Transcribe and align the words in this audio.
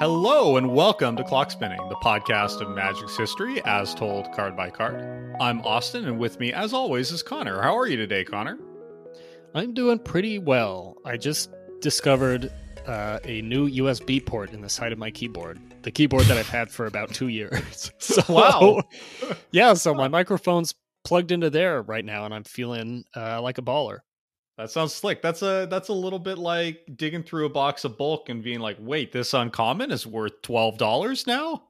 Hello 0.00 0.56
and 0.56 0.72
welcome 0.72 1.14
to 1.16 1.24
Clock 1.24 1.50
Spinning, 1.50 1.86
the 1.90 1.94
podcast 1.96 2.62
of 2.62 2.74
Magic's 2.74 3.18
history 3.18 3.62
as 3.66 3.94
told 3.94 4.32
card 4.32 4.56
by 4.56 4.70
card. 4.70 5.36
I'm 5.38 5.60
Austin, 5.60 6.06
and 6.06 6.18
with 6.18 6.40
me, 6.40 6.54
as 6.54 6.72
always, 6.72 7.12
is 7.12 7.22
Connor. 7.22 7.60
How 7.60 7.76
are 7.76 7.86
you 7.86 7.98
today, 7.98 8.24
Connor? 8.24 8.56
I'm 9.54 9.74
doing 9.74 9.98
pretty 9.98 10.38
well. 10.38 10.96
I 11.04 11.18
just 11.18 11.50
discovered 11.82 12.50
uh, 12.86 13.18
a 13.24 13.42
new 13.42 13.68
USB 13.68 14.24
port 14.24 14.54
in 14.54 14.62
the 14.62 14.70
side 14.70 14.92
of 14.92 14.98
my 14.98 15.10
keyboard, 15.10 15.60
the 15.82 15.90
keyboard 15.90 16.24
that 16.24 16.38
I've 16.38 16.48
had 16.48 16.70
for 16.70 16.86
about 16.86 17.12
two 17.12 17.28
years. 17.28 17.92
so, 17.98 18.22
Wow. 18.26 18.80
yeah, 19.50 19.74
so 19.74 19.92
my 19.92 20.08
microphone's 20.08 20.74
plugged 21.04 21.30
into 21.30 21.50
there 21.50 21.82
right 21.82 22.06
now, 22.06 22.24
and 22.24 22.32
I'm 22.32 22.44
feeling 22.44 23.04
uh, 23.14 23.42
like 23.42 23.58
a 23.58 23.62
baller. 23.62 23.98
That 24.60 24.70
sounds 24.70 24.92
slick. 24.92 25.22
That's 25.22 25.40
a 25.40 25.66
that's 25.70 25.88
a 25.88 25.94
little 25.94 26.18
bit 26.18 26.36
like 26.36 26.82
digging 26.94 27.22
through 27.22 27.46
a 27.46 27.48
box 27.48 27.86
of 27.86 27.96
bulk 27.96 28.28
and 28.28 28.42
being 28.42 28.60
like, 28.60 28.76
"Wait, 28.78 29.10
this 29.10 29.32
uncommon 29.32 29.90
is 29.90 30.06
worth 30.06 30.42
twelve 30.42 30.76
dollars 30.76 31.26
now." 31.26 31.62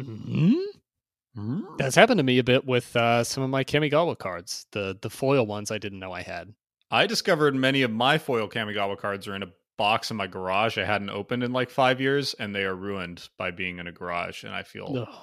hmm 0.00 1.60
That's 1.78 1.94
happened 1.94 2.18
to 2.18 2.24
me 2.24 2.40
a 2.40 2.44
bit 2.44 2.66
with 2.66 2.96
uh, 2.96 3.22
some 3.22 3.44
of 3.44 3.50
my 3.50 3.62
Kamigawa 3.62 4.18
cards, 4.18 4.66
the 4.72 4.98
the 5.00 5.10
foil 5.10 5.46
ones 5.46 5.70
I 5.70 5.78
didn't 5.78 6.00
know 6.00 6.10
I 6.10 6.22
had. 6.22 6.52
I 6.90 7.06
discovered 7.06 7.54
many 7.54 7.82
of 7.82 7.92
my 7.92 8.18
foil 8.18 8.48
Kamigawa 8.48 8.98
cards 8.98 9.28
are 9.28 9.36
in 9.36 9.44
a 9.44 9.52
box 9.78 10.10
in 10.10 10.16
my 10.16 10.26
garage. 10.26 10.76
I 10.76 10.84
hadn't 10.84 11.10
opened 11.10 11.44
in 11.44 11.52
like 11.52 11.70
five 11.70 12.00
years, 12.00 12.34
and 12.34 12.52
they 12.52 12.64
are 12.64 12.74
ruined 12.74 13.28
by 13.38 13.52
being 13.52 13.78
in 13.78 13.86
a 13.86 13.92
garage. 13.92 14.42
And 14.42 14.52
I 14.52 14.64
feel, 14.64 14.86
Ugh. 14.88 15.18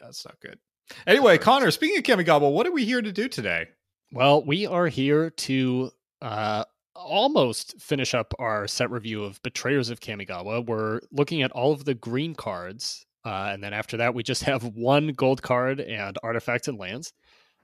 yeah, 0.00 0.08
it's 0.08 0.24
not 0.24 0.40
good. 0.40 0.58
Anyway, 1.06 1.38
Connor, 1.38 1.70
speaking 1.70 1.98
of 1.98 2.02
Kamigawa, 2.02 2.50
what 2.52 2.66
are 2.66 2.72
we 2.72 2.84
here 2.84 3.02
to 3.02 3.12
do 3.12 3.28
today? 3.28 3.68
Well, 4.10 4.42
we 4.42 4.66
are 4.66 4.88
here 4.88 5.30
to 5.30 5.92
uh, 6.22 6.64
almost 6.94 7.80
finish 7.80 8.14
up 8.14 8.34
our 8.38 8.66
set 8.66 8.90
review 8.90 9.24
of 9.24 9.42
Betrayers 9.42 9.90
of 9.90 10.00
Kamigawa. 10.00 10.66
We're 10.66 11.00
looking 11.12 11.42
at 11.42 11.52
all 11.52 11.72
of 11.72 11.84
the 11.84 11.94
green 11.94 12.34
cards, 12.34 13.06
uh, 13.24 13.50
and 13.52 13.62
then 13.62 13.72
after 13.72 13.96
that, 13.98 14.14
we 14.14 14.22
just 14.22 14.42
have 14.44 14.64
one 14.64 15.08
gold 15.08 15.42
card 15.42 15.80
and 15.80 16.16
artifacts 16.22 16.68
and 16.68 16.78
lands. 16.78 17.12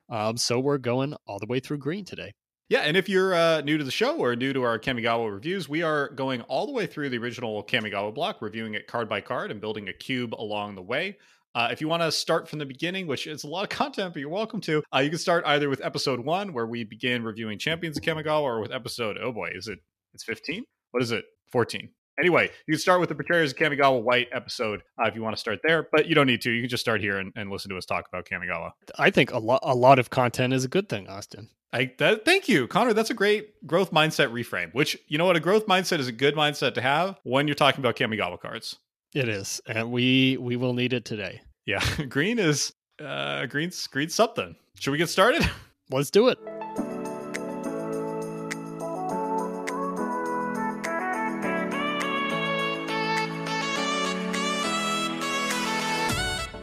Um, 0.08 0.36
so 0.36 0.60
we're 0.60 0.78
going 0.78 1.14
all 1.26 1.38
the 1.38 1.46
way 1.46 1.60
through 1.60 1.78
green 1.78 2.04
today. 2.04 2.32
Yeah, 2.68 2.80
and 2.80 2.96
if 2.96 3.10
you're 3.10 3.34
uh, 3.34 3.60
new 3.60 3.76
to 3.76 3.84
the 3.84 3.90
show 3.90 4.16
or 4.16 4.34
new 4.34 4.54
to 4.54 4.62
our 4.62 4.78
Kamigawa 4.78 5.30
reviews, 5.32 5.68
we 5.68 5.82
are 5.82 6.08
going 6.08 6.40
all 6.42 6.66
the 6.66 6.72
way 6.72 6.86
through 6.86 7.10
the 7.10 7.18
original 7.18 7.62
Kamigawa 7.62 8.14
block, 8.14 8.40
reviewing 8.40 8.74
it 8.74 8.86
card 8.86 9.06
by 9.08 9.20
card 9.20 9.50
and 9.50 9.60
building 9.60 9.88
a 9.88 9.92
cube 9.92 10.34
along 10.34 10.74
the 10.74 10.82
way. 10.82 11.18
Uh, 11.54 11.68
if 11.70 11.80
you 11.80 11.86
want 11.86 12.02
to 12.02 12.10
start 12.10 12.48
from 12.48 12.58
the 12.58 12.66
beginning, 12.66 13.06
which 13.06 13.28
is 13.28 13.44
a 13.44 13.46
lot 13.46 13.62
of 13.62 13.68
content, 13.68 14.12
but 14.12 14.20
you're 14.20 14.28
welcome 14.28 14.60
to, 14.60 14.82
uh, 14.92 14.98
you 14.98 15.08
can 15.08 15.18
start 15.18 15.44
either 15.46 15.68
with 15.68 15.80
episode 15.84 16.18
one, 16.18 16.52
where 16.52 16.66
we 16.66 16.82
begin 16.82 17.22
reviewing 17.22 17.58
Champions 17.58 17.96
of 17.96 18.02
Kamigawa, 18.02 18.42
or 18.42 18.60
with 18.60 18.72
episode, 18.72 19.18
oh 19.22 19.30
boy, 19.30 19.50
is 19.54 19.68
it, 19.68 19.78
it's 20.14 20.24
15? 20.24 20.64
What 20.90 21.02
is 21.02 21.12
it? 21.12 21.24
14. 21.52 21.88
Anyway, 22.18 22.50
you 22.66 22.74
can 22.74 22.80
start 22.80 23.00
with 23.00 23.08
the 23.08 23.14
Betrayers 23.14 23.52
of 23.52 23.58
Kamigawa 23.58 24.02
White 24.02 24.28
episode 24.32 24.82
uh, 25.00 25.06
if 25.06 25.14
you 25.14 25.22
want 25.22 25.36
to 25.36 25.40
start 25.40 25.60
there, 25.64 25.88
but 25.92 26.06
you 26.06 26.14
don't 26.14 26.26
need 26.26 26.40
to. 26.42 26.50
You 26.50 26.62
can 26.62 26.70
just 26.70 26.80
start 26.80 27.00
here 27.00 27.18
and, 27.18 27.32
and 27.36 27.50
listen 27.50 27.70
to 27.70 27.76
us 27.76 27.84
talk 27.84 28.06
about 28.08 28.26
Kamigawa. 28.26 28.72
I 28.98 29.10
think 29.10 29.32
a 29.32 29.38
lot 29.38 29.60
a 29.64 29.74
lot 29.74 29.98
of 29.98 30.10
content 30.10 30.52
is 30.52 30.64
a 30.64 30.68
good 30.68 30.88
thing, 30.88 31.08
Austin. 31.08 31.50
I 31.72 31.92
that, 31.98 32.24
thank 32.24 32.48
you, 32.48 32.68
Connor. 32.68 32.92
That's 32.92 33.10
a 33.10 33.14
great 33.14 33.66
growth 33.66 33.90
mindset 33.90 34.30
reframe. 34.30 34.72
Which 34.72 34.96
you 35.08 35.18
know 35.18 35.24
what, 35.24 35.34
a 35.34 35.40
growth 35.40 35.66
mindset 35.66 35.98
is 35.98 36.06
a 36.06 36.12
good 36.12 36.36
mindset 36.36 36.74
to 36.74 36.80
have 36.80 37.18
when 37.24 37.48
you're 37.48 37.56
talking 37.56 37.80
about 37.80 37.96
Kamigawa 37.96 38.40
cards. 38.40 38.78
It 39.14 39.28
is, 39.28 39.60
and 39.64 39.92
we 39.92 40.36
we 40.38 40.56
will 40.56 40.72
need 40.72 40.92
it 40.92 41.04
today. 41.04 41.40
Yeah, 41.66 41.84
green 42.08 42.40
is 42.40 42.72
uh, 43.00 43.46
green's 43.46 43.86
green's 43.86 44.12
something. 44.12 44.56
Should 44.80 44.90
we 44.90 44.98
get 44.98 45.08
started? 45.08 45.48
Let's 45.90 46.10
do 46.10 46.26
it. 46.26 46.38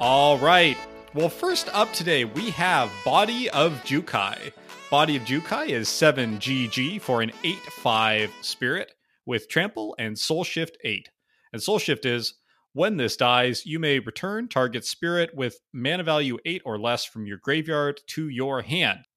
All 0.01 0.37
right. 0.39 0.75
Well, 1.13 1.29
first 1.29 1.69
up 1.73 1.93
today 1.93 2.25
we 2.25 2.49
have 2.49 2.91
Body 3.05 3.49
of 3.51 3.71
Jukai. 3.85 4.51
Body 4.89 5.15
of 5.15 5.23
Jukai 5.23 5.69
is 5.69 5.87
7 5.87 6.37
GG 6.37 6.99
for 6.99 7.21
an 7.21 7.31
8 7.45 7.55
5 7.55 8.33
spirit 8.41 8.91
with 9.25 9.47
trample 9.47 9.95
and 9.97 10.19
soul 10.19 10.43
shift 10.43 10.77
8. 10.83 11.07
And 11.53 11.63
soul 11.63 11.79
shift 11.79 12.05
is 12.05 12.33
when 12.73 12.97
this 12.97 13.17
dies, 13.17 13.65
you 13.65 13.79
may 13.79 13.99
return 13.99 14.47
target 14.47 14.85
spirit 14.85 15.31
with 15.35 15.59
mana 15.73 16.03
value 16.03 16.37
8 16.45 16.61
or 16.65 16.79
less 16.79 17.03
from 17.03 17.25
your 17.25 17.37
graveyard 17.37 17.99
to 18.07 18.29
your 18.29 18.61
hand. 18.61 19.07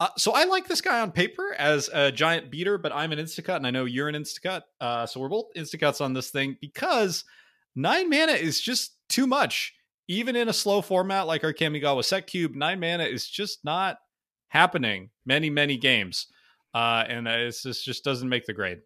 Uh, 0.00 0.08
so 0.16 0.32
I 0.32 0.44
like 0.44 0.66
this 0.66 0.80
guy 0.80 1.00
on 1.00 1.12
paper 1.12 1.54
as 1.56 1.88
a 1.92 2.10
giant 2.10 2.50
beater, 2.50 2.78
but 2.78 2.92
I'm 2.92 3.12
an 3.12 3.18
Instacut 3.18 3.56
and 3.56 3.66
I 3.66 3.70
know 3.70 3.84
you're 3.84 4.08
an 4.08 4.14
Instacut. 4.14 4.62
Uh, 4.80 5.06
so 5.06 5.20
we're 5.20 5.28
both 5.28 5.46
Instacuts 5.56 6.00
on 6.00 6.12
this 6.12 6.30
thing 6.30 6.56
because 6.60 7.24
nine 7.74 8.10
mana 8.10 8.32
is 8.32 8.60
just 8.60 8.96
too 9.08 9.26
much. 9.26 9.74
Even 10.06 10.36
in 10.36 10.48
a 10.48 10.52
slow 10.52 10.82
format 10.82 11.26
like 11.26 11.44
our 11.44 11.52
Kamigawa 11.54 12.04
set 12.04 12.26
cube, 12.26 12.54
nine 12.54 12.78
mana 12.78 13.04
is 13.04 13.26
just 13.26 13.64
not 13.64 13.96
happening 14.48 15.10
many, 15.24 15.48
many 15.48 15.76
games. 15.76 16.26
Uh, 16.74 17.04
and 17.08 17.26
it's, 17.26 17.62
this 17.62 17.82
just 17.82 18.04
doesn't 18.04 18.28
make 18.28 18.46
the 18.46 18.52
grade. 18.52 18.80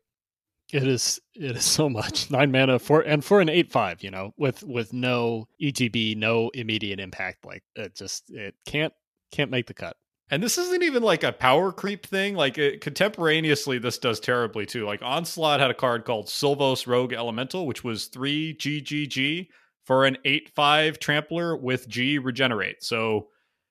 It 0.73 0.87
is 0.87 1.21
it 1.34 1.56
is 1.56 1.65
so 1.65 1.89
much 1.89 2.31
nine 2.31 2.51
mana 2.51 2.79
for 2.79 3.01
and 3.01 3.25
for 3.25 3.41
an 3.41 3.49
eight 3.49 3.71
five, 3.71 4.03
you 4.03 4.11
know, 4.11 4.34
with 4.37 4.62
with 4.62 4.93
no 4.93 5.49
ETB, 5.61 6.17
no 6.17 6.51
immediate 6.55 7.01
impact. 7.01 7.45
Like 7.45 7.62
it 7.75 7.95
just 7.95 8.31
it 8.31 8.55
can't 8.67 8.93
can't 9.33 9.51
make 9.51 9.67
the 9.67 9.75
cut. 9.75 9.97
And 10.31 10.43
this 10.43 10.59
isn't 10.59 10.83
even 10.83 11.03
like 11.03 11.25
a 11.25 11.33
power 11.33 11.73
creep 11.73 12.06
thing. 12.06 12.34
Like 12.34 12.59
it, 12.59 12.83
contemporaneously, 12.83 13.79
this 13.79 13.97
does 13.97 14.21
terribly 14.21 14.67
too. 14.67 14.84
Like 14.84 15.01
Onslaught 15.03 15.61
had 15.61 15.71
a 15.71 15.75
card 15.75 16.05
called 16.05 16.27
Silvos 16.27 16.87
Rogue 16.87 17.15
Elemental, 17.15 17.67
which 17.67 17.83
was 17.83 18.06
three 18.06 18.55
GGG 18.55 19.49
for 19.85 20.05
an 20.05 20.19
8 20.27 20.50
5 20.55 20.99
trampler 20.99 21.56
with 21.56 21.89
G 21.89 22.19
regenerate. 22.19 22.85
So 22.85 23.29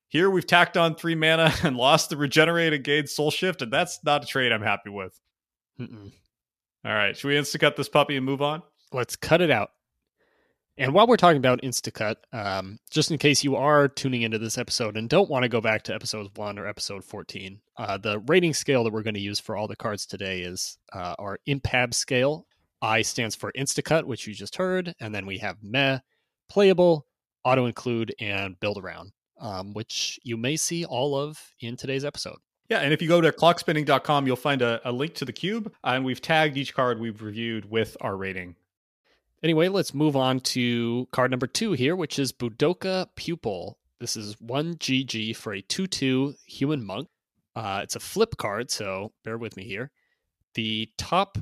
here 0.07 0.31
we've 0.31 0.47
tacked 0.47 0.77
on 0.77 0.95
three 0.95 1.13
mana 1.13 1.53
and 1.63 1.77
lost 1.77 2.09
the 2.09 2.17
regenerate 2.17 2.73
and 2.73 2.83
gained 2.83 3.09
soul 3.09 3.29
shift, 3.29 3.61
and 3.61 3.71
that's 3.71 4.03
not 4.03 4.23
a 4.23 4.27
trade 4.27 4.51
I'm 4.51 4.63
happy 4.63 4.89
with. 4.89 5.19
Mm-mm. 5.79 6.11
All 6.87 6.95
right, 6.95 7.17
should 7.17 7.27
we 7.27 7.35
instacut 7.35 7.75
this 7.75 7.89
puppy 7.89 8.15
and 8.15 8.25
move 8.25 8.41
on? 8.41 8.63
Let's 8.93 9.17
cut 9.17 9.41
it 9.41 9.51
out. 9.51 9.71
And 10.77 10.93
while 10.93 11.05
we're 11.05 11.17
talking 11.17 11.37
about 11.37 11.61
Instacut, 11.61 12.15
um, 12.31 12.79
just 12.89 13.11
in 13.11 13.17
case 13.17 13.43
you 13.43 13.57
are 13.57 13.89
tuning 13.89 14.21
into 14.21 14.37
this 14.37 14.57
episode 14.57 14.95
and 14.95 15.09
don't 15.09 15.29
want 15.29 15.43
to 15.43 15.49
go 15.49 15.59
back 15.59 15.83
to 15.83 15.93
episode 15.93 16.29
one 16.37 16.57
or 16.57 16.65
episode 16.65 17.03
14, 17.03 17.59
uh, 17.75 17.97
the 17.97 18.19
rating 18.19 18.53
scale 18.53 18.85
that 18.85 18.93
we're 18.93 19.03
going 19.03 19.15
to 19.15 19.19
use 19.19 19.37
for 19.37 19.57
all 19.57 19.67
the 19.67 19.75
cards 19.75 20.05
today 20.05 20.39
is 20.39 20.77
uh, 20.93 21.13
our 21.19 21.39
Impab 21.45 21.93
scale. 21.93 22.47
I 22.81 23.01
stands 23.01 23.35
for 23.35 23.51
Instacut, 23.51 24.05
which 24.05 24.25
you 24.25 24.33
just 24.33 24.55
heard. 24.55 24.95
And 25.01 25.13
then 25.13 25.25
we 25.25 25.39
have 25.39 25.57
Meh, 25.61 25.99
Playable, 26.47 27.05
Auto 27.43 27.65
Include, 27.65 28.15
and 28.21 28.57
Build 28.61 28.77
Around, 28.77 29.11
um, 29.41 29.73
which 29.73 30.21
you 30.23 30.37
may 30.37 30.55
see 30.55 30.85
all 30.85 31.17
of 31.17 31.37
in 31.59 31.75
today's 31.75 32.05
episode. 32.05 32.37
Yeah, 32.69 32.79
and 32.79 32.91
if 32.91 33.01
you 33.01 33.07
go 33.07 33.21
to 33.21 33.31
clockspinning.com, 33.31 34.27
you'll 34.27 34.35
find 34.35 34.61
a, 34.61 34.81
a 34.83 34.91
link 34.91 35.13
to 35.15 35.25
the 35.25 35.31
cube, 35.31 35.71
and 35.83 36.03
we've 36.03 36.21
tagged 36.21 36.57
each 36.57 36.73
card 36.73 36.99
we've 36.99 37.21
reviewed 37.21 37.69
with 37.69 37.95
our 38.01 38.17
rating. 38.17 38.55
Anyway, 39.41 39.69
let's 39.69 39.93
move 39.93 40.15
on 40.17 40.39
to 40.41 41.07
card 41.11 41.31
number 41.31 41.47
two 41.47 41.71
here, 41.71 41.95
which 41.95 42.19
is 42.19 42.33
Budoka 42.33 43.07
Pupil. 43.15 43.77
This 43.99 44.17
is 44.17 44.35
1 44.41 44.75
GG 44.75 45.35
for 45.35 45.53
a 45.53 45.61
2 45.61 45.87
2 45.87 46.33
human 46.45 46.85
monk. 46.85 47.07
Uh, 47.55 47.79
it's 47.83 47.95
a 47.95 47.99
flip 47.99 48.35
card, 48.37 48.69
so 48.69 49.13
bear 49.23 49.37
with 49.37 49.55
me 49.55 49.63
here. 49.63 49.91
The 50.55 50.89
top 50.97 51.37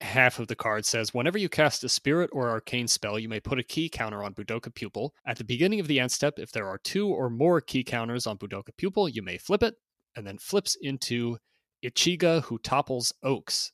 half 0.00 0.38
of 0.38 0.46
the 0.46 0.54
card 0.54 0.86
says 0.86 1.12
whenever 1.12 1.38
you 1.38 1.48
cast 1.48 1.82
a 1.82 1.88
spirit 1.88 2.30
or 2.32 2.50
arcane 2.50 2.86
spell, 2.86 3.18
you 3.18 3.28
may 3.28 3.40
put 3.40 3.58
a 3.58 3.64
key 3.64 3.88
counter 3.88 4.22
on 4.22 4.34
Budoka 4.34 4.72
Pupil. 4.72 5.12
At 5.26 5.38
the 5.38 5.44
beginning 5.44 5.80
of 5.80 5.88
the 5.88 5.98
end 5.98 6.12
step, 6.12 6.38
if 6.38 6.52
there 6.52 6.68
are 6.68 6.78
two 6.78 7.08
or 7.08 7.28
more 7.28 7.60
key 7.60 7.82
counters 7.82 8.26
on 8.26 8.38
Budoka 8.38 8.76
Pupil, 8.76 9.08
you 9.08 9.22
may 9.22 9.38
flip 9.38 9.62
it, 9.62 9.74
and 10.18 10.26
then 10.26 10.36
flips 10.36 10.74
into 10.74 11.38
Ichiga 11.84 12.42
who 12.42 12.58
topples 12.58 13.12
Oaks, 13.22 13.70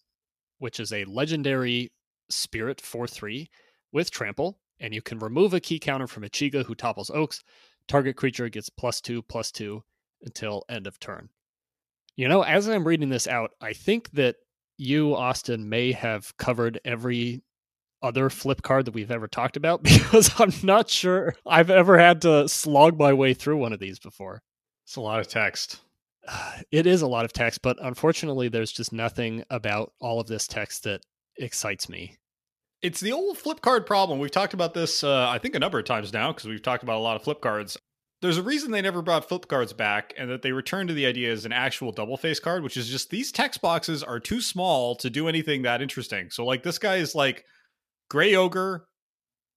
which 0.58 0.78
is 0.78 0.92
a 0.92 1.06
legendary 1.06 1.90
spirit 2.28 2.82
4 2.82 3.06
3 3.06 3.48
with 3.92 4.10
trample, 4.10 4.58
and 4.78 4.92
you 4.92 5.00
can 5.00 5.18
remove 5.18 5.54
a 5.54 5.60
key 5.60 5.78
counter 5.78 6.06
from 6.06 6.22
Ichiga 6.22 6.66
who 6.66 6.74
topples 6.74 7.10
Oaks. 7.10 7.42
Target 7.88 8.16
creature 8.16 8.50
gets 8.50 8.68
plus 8.68 9.00
two, 9.00 9.22
plus 9.22 9.50
two 9.50 9.82
until 10.22 10.64
end 10.68 10.86
of 10.86 11.00
turn. 11.00 11.30
You 12.14 12.28
know, 12.28 12.42
as 12.42 12.68
I'm 12.68 12.86
reading 12.86 13.08
this 13.08 13.26
out, 13.26 13.52
I 13.62 13.72
think 13.72 14.10
that 14.12 14.36
you, 14.76 15.16
Austin, 15.16 15.70
may 15.70 15.92
have 15.92 16.36
covered 16.36 16.78
every 16.84 17.42
other 18.02 18.28
flip 18.28 18.60
card 18.60 18.84
that 18.84 18.94
we've 18.94 19.10
ever 19.10 19.28
talked 19.28 19.56
about 19.56 19.82
because 19.82 20.38
I'm 20.38 20.52
not 20.62 20.90
sure 20.90 21.36
I've 21.46 21.70
ever 21.70 21.96
had 21.96 22.20
to 22.22 22.50
slog 22.50 22.98
my 22.98 23.14
way 23.14 23.32
through 23.32 23.56
one 23.56 23.72
of 23.72 23.80
these 23.80 23.98
before. 23.98 24.42
It's 24.84 24.96
a 24.96 25.00
lot 25.00 25.20
of 25.20 25.28
text. 25.28 25.80
It 26.70 26.86
is 26.86 27.02
a 27.02 27.06
lot 27.06 27.24
of 27.24 27.32
text, 27.32 27.62
but 27.62 27.76
unfortunately, 27.80 28.48
there's 28.48 28.72
just 28.72 28.92
nothing 28.92 29.44
about 29.50 29.92
all 30.00 30.20
of 30.20 30.26
this 30.26 30.48
text 30.48 30.84
that 30.84 31.02
excites 31.38 31.88
me. 31.88 32.16
It's 32.82 33.00
the 33.00 33.12
old 33.12 33.38
flip 33.38 33.60
card 33.60 33.86
problem. 33.86 34.18
We've 34.18 34.30
talked 34.30 34.54
about 34.54 34.74
this, 34.74 35.04
uh, 35.04 35.28
I 35.28 35.38
think, 35.38 35.54
a 35.54 35.58
number 35.58 35.78
of 35.78 35.84
times 35.84 36.12
now 36.12 36.32
because 36.32 36.48
we've 36.48 36.62
talked 36.62 36.82
about 36.82 36.96
a 36.96 37.00
lot 37.00 37.16
of 37.16 37.22
flip 37.22 37.40
cards. 37.40 37.78
There's 38.22 38.38
a 38.38 38.42
reason 38.42 38.70
they 38.70 38.82
never 38.82 39.02
brought 39.02 39.28
flip 39.28 39.48
cards 39.48 39.72
back, 39.72 40.14
and 40.18 40.30
that 40.30 40.42
they 40.42 40.52
returned 40.52 40.88
to 40.88 40.94
the 40.94 41.06
idea 41.06 41.32
as 41.32 41.44
an 41.44 41.52
actual 41.52 41.92
double 41.92 42.16
face 42.16 42.40
card, 42.40 42.62
which 42.62 42.76
is 42.76 42.88
just 42.88 43.10
these 43.10 43.30
text 43.30 43.60
boxes 43.60 44.02
are 44.02 44.20
too 44.20 44.40
small 44.40 44.96
to 44.96 45.10
do 45.10 45.28
anything 45.28 45.62
that 45.62 45.82
interesting. 45.82 46.30
So, 46.30 46.44
like, 46.44 46.62
this 46.62 46.78
guy 46.78 46.96
is 46.96 47.14
like 47.14 47.44
Gray 48.10 48.34
Ogre, 48.34 48.86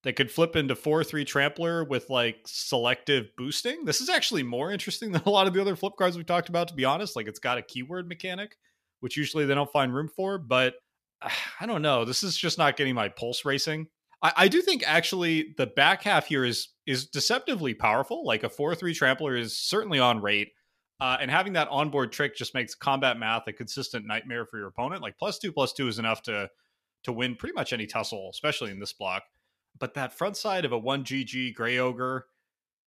that 0.04 0.16
could 0.16 0.32
flip 0.32 0.56
into 0.56 0.76
4 0.76 1.04
3 1.04 1.26
trampler 1.26 1.84
with 1.84 2.10
like 2.10 2.38
selective 2.46 3.30
boosting. 3.38 3.86
This 3.86 4.02
is 4.02 4.10
actually 4.10 4.44
more 4.44 4.72
interesting 4.72 5.12
than 5.14 5.24
a 5.26 5.30
lot 5.30 5.48
of 5.48 5.54
the 5.54 5.62
other 5.62 5.76
flip 5.76 5.94
cards 5.98 6.16
we've 6.16 6.26
talked 6.26 6.50
about, 6.50 6.68
to 6.70 6.74
be 6.74 6.86
honest. 6.86 7.16
Like 7.16 7.28
it's 7.28 7.40
got 7.40 7.58
a 7.58 7.64
keyword 7.64 8.08
mechanic, 8.08 8.58
which 9.00 9.18
usually 9.18 9.46
they 9.46 9.56
don't 9.56 9.72
find 9.72 9.94
room 9.94 10.10
for, 10.16 10.38
but 10.38 10.76
I 11.60 11.66
don't 11.66 11.82
know. 11.82 12.06
This 12.06 12.24
is 12.24 12.38
just 12.38 12.58
not 12.58 12.78
getting 12.78 12.96
my 12.96 13.10
pulse 13.10 13.46
racing. 13.46 13.88
I, 14.22 14.34
I 14.36 14.48
do 14.48 14.62
think 14.62 14.84
actually 14.86 15.54
the 15.58 15.68
back 15.68 16.04
half 16.04 16.28
here 16.28 16.46
is 16.46 16.70
is 16.86 17.08
deceptively 17.08 17.74
powerful. 17.74 18.26
Like 18.26 18.44
a 18.44 18.50
4 18.50 18.76
3 18.76 18.94
trampler 18.94 19.36
is 19.36 19.60
certainly 19.60 20.00
on 20.00 20.22
rate. 20.22 20.50
Uh, 21.00 21.18
and 21.22 21.30
having 21.30 21.54
that 21.54 21.68
onboard 21.68 22.12
trick 22.12 22.36
just 22.36 22.56
makes 22.56 22.74
combat 22.74 23.20
math 23.20 23.48
a 23.48 23.54
consistent 23.54 24.08
nightmare 24.08 24.48
for 24.48 24.58
your 24.58 24.68
opponent. 24.68 25.02
Like 25.02 25.18
plus 25.18 25.38
two 25.38 25.52
plus 25.52 25.74
two 25.74 25.88
is 25.88 26.00
enough 26.00 26.24
to 26.24 26.50
to 27.04 27.12
win 27.12 27.36
pretty 27.36 27.54
much 27.54 27.72
any 27.72 27.86
tussle, 27.86 28.30
especially 28.32 28.72
in 28.72 28.80
this 28.80 28.94
block. 28.94 29.24
But 29.80 29.94
that 29.96 30.14
front 30.14 30.38
side 30.38 30.66
of 30.66 30.72
a 30.72 30.78
one 30.78 31.04
GG 31.04 31.54
Gray 31.54 31.78
Ogre 31.80 32.26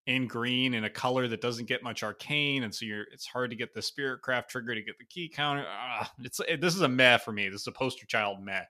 in 0.06 0.26
green 0.26 0.75
in 0.75 0.84
a 0.84 0.90
color 0.90 1.28
that 1.28 1.40
doesn't 1.40 1.69
get 1.69 1.82
much 1.82 2.02
arcane, 2.02 2.64
and 2.64 2.75
so 2.75 2.84
you're 2.84 3.04
it's 3.12 3.26
hard 3.26 3.50
to 3.50 3.56
get 3.56 3.75
the 3.75 3.82
Spirit 3.82 4.22
Craft 4.22 4.50
trigger 4.50 4.75
to 4.75 4.82
get 4.82 4.98
the 4.98 5.04
key 5.04 5.28
counter. 5.28 5.64
Uh, 5.66 6.06
it's 6.20 6.40
it, 6.48 6.60
this 6.60 6.75
is 6.75 6.81
a 6.81 6.88
meh 6.88 7.19
for 7.19 7.32
me. 7.32 7.48
This 7.48 7.62
is 7.62 7.66
a 7.66 7.72
poster 7.72 8.06
child 8.06 8.38
meh. 8.42 8.62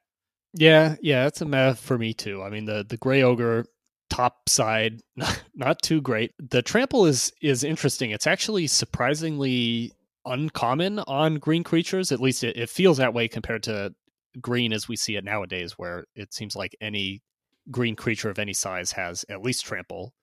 Yeah, 0.54 0.96
yeah, 1.00 1.26
it's 1.26 1.40
a 1.40 1.44
meh 1.44 1.74
for 1.74 1.96
me 1.96 2.12
too. 2.12 2.42
I 2.42 2.50
mean 2.50 2.64
the 2.64 2.84
the 2.88 2.96
Gray 2.96 3.22
Ogre 3.22 3.64
top 4.10 4.48
side 4.48 5.00
not 5.54 5.80
too 5.82 6.00
great. 6.00 6.32
The 6.38 6.62
trample 6.62 7.06
is 7.06 7.32
is 7.40 7.64
interesting. 7.64 8.10
It's 8.10 8.26
actually 8.26 8.66
surprisingly 8.66 9.92
uncommon 10.26 10.98
on 11.00 11.36
green 11.36 11.64
creatures. 11.64 12.12
At 12.12 12.20
least 12.20 12.44
it, 12.44 12.56
it 12.56 12.68
feels 12.68 12.98
that 12.98 13.14
way 13.14 13.28
compared 13.28 13.62
to 13.64 13.94
green 14.40 14.72
as 14.72 14.88
we 14.88 14.96
see 14.96 15.16
it 15.16 15.24
nowadays, 15.24 15.74
where 15.78 16.04
it 16.14 16.34
seems 16.34 16.54
like 16.54 16.76
any 16.80 17.22
green 17.70 17.96
creature 17.96 18.30
of 18.30 18.38
any 18.38 18.52
size 18.52 18.92
has 18.92 19.24
at 19.28 19.42
least 19.42 19.64
trample, 19.64 20.14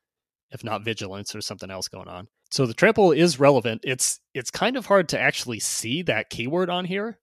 if 0.52 0.64
not 0.64 0.84
vigilance 0.84 1.36
or 1.36 1.42
something 1.42 1.70
else 1.70 1.88
going 1.88 2.08
on. 2.08 2.28
So 2.52 2.66
the 2.66 2.74
trample 2.74 3.12
is 3.12 3.40
relevant. 3.40 3.82
It's 3.84 4.20
it's 4.34 4.52
kind 4.52 4.78
of 4.78 4.86
hard 4.86 5.10
to 5.10 5.20
actually 5.20 5.60
see 5.60 6.02
that 6.04 6.30
keyword 6.30 6.70
on 6.70 6.86
here. 6.86 7.20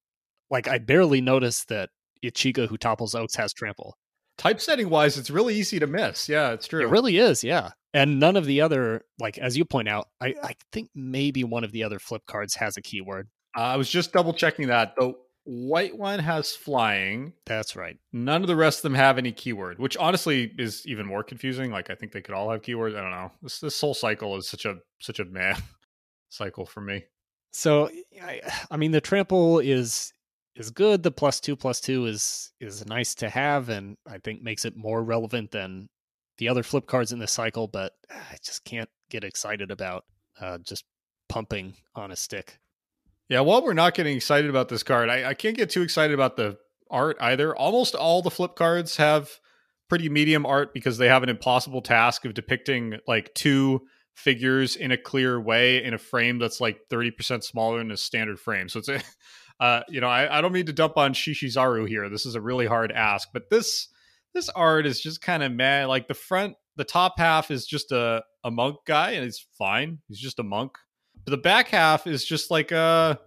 Like 0.51 0.69
I 0.69 0.79
barely 0.79 1.21
noticed 1.21 1.69
that 1.69 1.91
Ichiga 2.23 2.69
who 2.69 2.77
topples 2.77 3.15
oaks 3.15 3.37
has 3.37 3.53
trample. 3.53 3.97
Typesetting 4.37 4.91
wise, 4.91 5.17
it's 5.17 5.31
really 5.31 5.55
easy 5.55 5.79
to 5.79 5.87
miss. 5.87 6.29
Yeah, 6.29 6.51
it's 6.51 6.67
true. 6.67 6.83
It 6.83 6.91
really 6.91 7.19
is, 7.19 7.45
yeah. 7.45 7.71
And 7.93 8.19
none 8.19 8.37
of 8.37 8.45
the 8.45 8.61
other, 8.61 9.03
like 9.21 9.39
as 9.39 9.57
you 9.57 9.65
point 9.65 9.89
out, 9.89 10.09
I, 10.21 10.35
I 10.43 10.55
think 10.73 10.91
maybe 10.95 11.45
one 11.45 11.63
of 11.63 11.71
the 11.71 11.85
other 11.85 12.01
flip 12.01 12.23
cards 12.27 12.57
has 12.57 12.77
a 12.77 12.83
keyword. 12.83 13.29
Uh, 13.57 13.61
I 13.61 13.77
was 13.77 13.89
just 13.89 14.13
double 14.13 14.35
checking 14.35 14.67
that. 14.67 14.95
The 14.97 15.15
white 15.45 15.97
one 15.97 16.19
has 16.19 16.57
flying. 16.57 17.33
That's 17.47 17.77
right. 17.77 17.99
None 18.13 18.43
of 18.43 18.49
the 18.49 18.57
rest 18.57 18.79
of 18.79 18.83
them 18.83 18.95
have 18.95 19.19
any 19.19 19.33
keyword, 19.33 19.79
which 19.79 19.97
honestly 19.97 20.53
is 20.59 20.87
even 20.87 21.07
more 21.07 21.23
confusing. 21.23 21.71
Like 21.71 21.91
I 21.91 21.95
think 21.95 22.13
they 22.13 22.23
could 22.23 22.35
all 22.35 22.51
have 22.51 22.63
keywords. 22.63 22.97
I 22.97 23.03
don't 23.03 23.11
know. 23.11 23.33
This 23.43 23.61
this 23.61 23.81
whole 23.81 23.95
cycle 23.95 24.37
is 24.37 24.49
such 24.49 24.65
a 24.65 24.77
such 25.01 25.21
a 25.21 25.25
meh 25.25 25.55
cycle 26.31 26.67
for 26.67 26.81
me. 26.81 27.05
So 27.53 27.91
I, 28.23 28.41
I 28.71 28.77
mean 28.77 28.91
the 28.91 29.01
trample 29.01 29.61
is 29.61 30.13
is 30.57 30.71
good. 30.71 31.03
The 31.03 31.11
plus 31.11 31.41
two 31.41 31.57
plus 31.57 31.81
two 31.81 32.07
is 32.07 32.53
is 32.61 32.87
nice 32.87 33.15
to 33.17 33.29
have, 33.29 33.69
and 33.69 33.97
I 34.07 34.19
think 34.19 34.43
makes 34.43 34.65
it 34.65 34.77
more 34.77 35.03
relevant 35.03 35.51
than 35.51 35.89
the 36.39 36.49
other 36.49 36.63
flip 36.63 36.87
cards 36.87 37.13
in 37.13 37.19
this 37.19 37.33
cycle. 37.33 37.69
But 37.69 37.93
I 38.11 38.37
just 38.43 38.65
can't 38.65 38.89
get 39.11 39.25
excited 39.25 39.71
about 39.71 40.05
uh, 40.41 40.59
just 40.59 40.85
pumping 41.29 41.75
on 41.95 42.11
a 42.11 42.17
stick. 42.17 42.59
Yeah, 43.29 43.41
while 43.41 43.65
we're 43.65 43.73
not 43.73 43.95
getting 43.95 44.17
excited 44.17 44.51
about 44.51 44.69
this 44.69 44.83
card, 44.83 45.09
I, 45.09 45.31
I 45.31 45.35
can't 45.35 45.57
get 45.57 45.71
too 45.71 45.83
excited 45.83 46.13
about 46.13 46.37
the 46.37 46.59
art 46.91 47.17
either. 47.21 47.57
Almost 47.57 47.95
all 47.95 48.23
the 48.23 48.31
flip 48.31 48.55
cards 48.55 48.97
have 48.97 49.31
pretty 49.89 50.09
medium 50.09 50.45
art 50.47 50.75
because 50.75 50.99
they 50.99 51.09
have 51.09 51.23
an 51.23 51.29
impossible 51.29 51.83
task 51.83 52.25
of 52.25 52.35
depicting 52.35 52.99
like 53.07 53.33
two 53.35 53.83
figures 54.15 54.77
in 54.77 54.93
a 54.93 54.97
clear 54.97 55.41
way 55.41 55.83
in 55.83 55.95
a 55.95 55.99
frame 55.99 56.39
that's 56.39 56.61
like 56.61 56.79
30% 56.91 57.43
smaller 57.43 57.79
than 57.79 57.91
a 57.91 57.97
standard 57.97 58.39
frame. 58.39 58.69
So 58.69 58.79
it's 58.79 58.89
a 58.89 59.03
uh, 59.61 59.83
you 59.89 60.01
know, 60.01 60.09
I, 60.09 60.39
I 60.39 60.41
don't 60.41 60.53
mean 60.53 60.67
to 60.67 60.73
dump 60.73 60.97
on 60.97 61.15
Shishizaru 61.15 61.89
here. 61.89 62.09
This 62.09 62.27
is 62.27 62.35
a 62.35 62.41
really 62.41 62.67
hard 62.67 62.93
ask, 62.93 63.29
but 63.33 63.51
this 63.51 63.89
this 64.35 64.49
art 64.49 64.85
is 64.85 65.01
just 65.01 65.21
kind 65.21 65.43
of 65.43 65.53
meh. 65.53 65.87
Like 65.87 66.09
the 66.09 66.15
front, 66.15 66.57
the 66.77 66.85
top 66.85 67.15
half 67.19 67.51
is 67.51 67.67
just 67.67 67.93
a 67.93 68.23
a 68.43 68.51
monk 68.51 68.77
guy, 68.87 69.13
and 69.13 69.25
it's 69.25 69.47
fine. 69.57 69.99
He's 70.09 70.19
just 70.21 70.39
a 70.39 70.43
monk. 70.43 70.73
But 71.25 71.31
the 71.31 71.39
back 71.39 71.69
half 71.69 72.07
is 72.07 72.25
just 72.25 72.51
like 72.51 72.73
a 72.73 73.19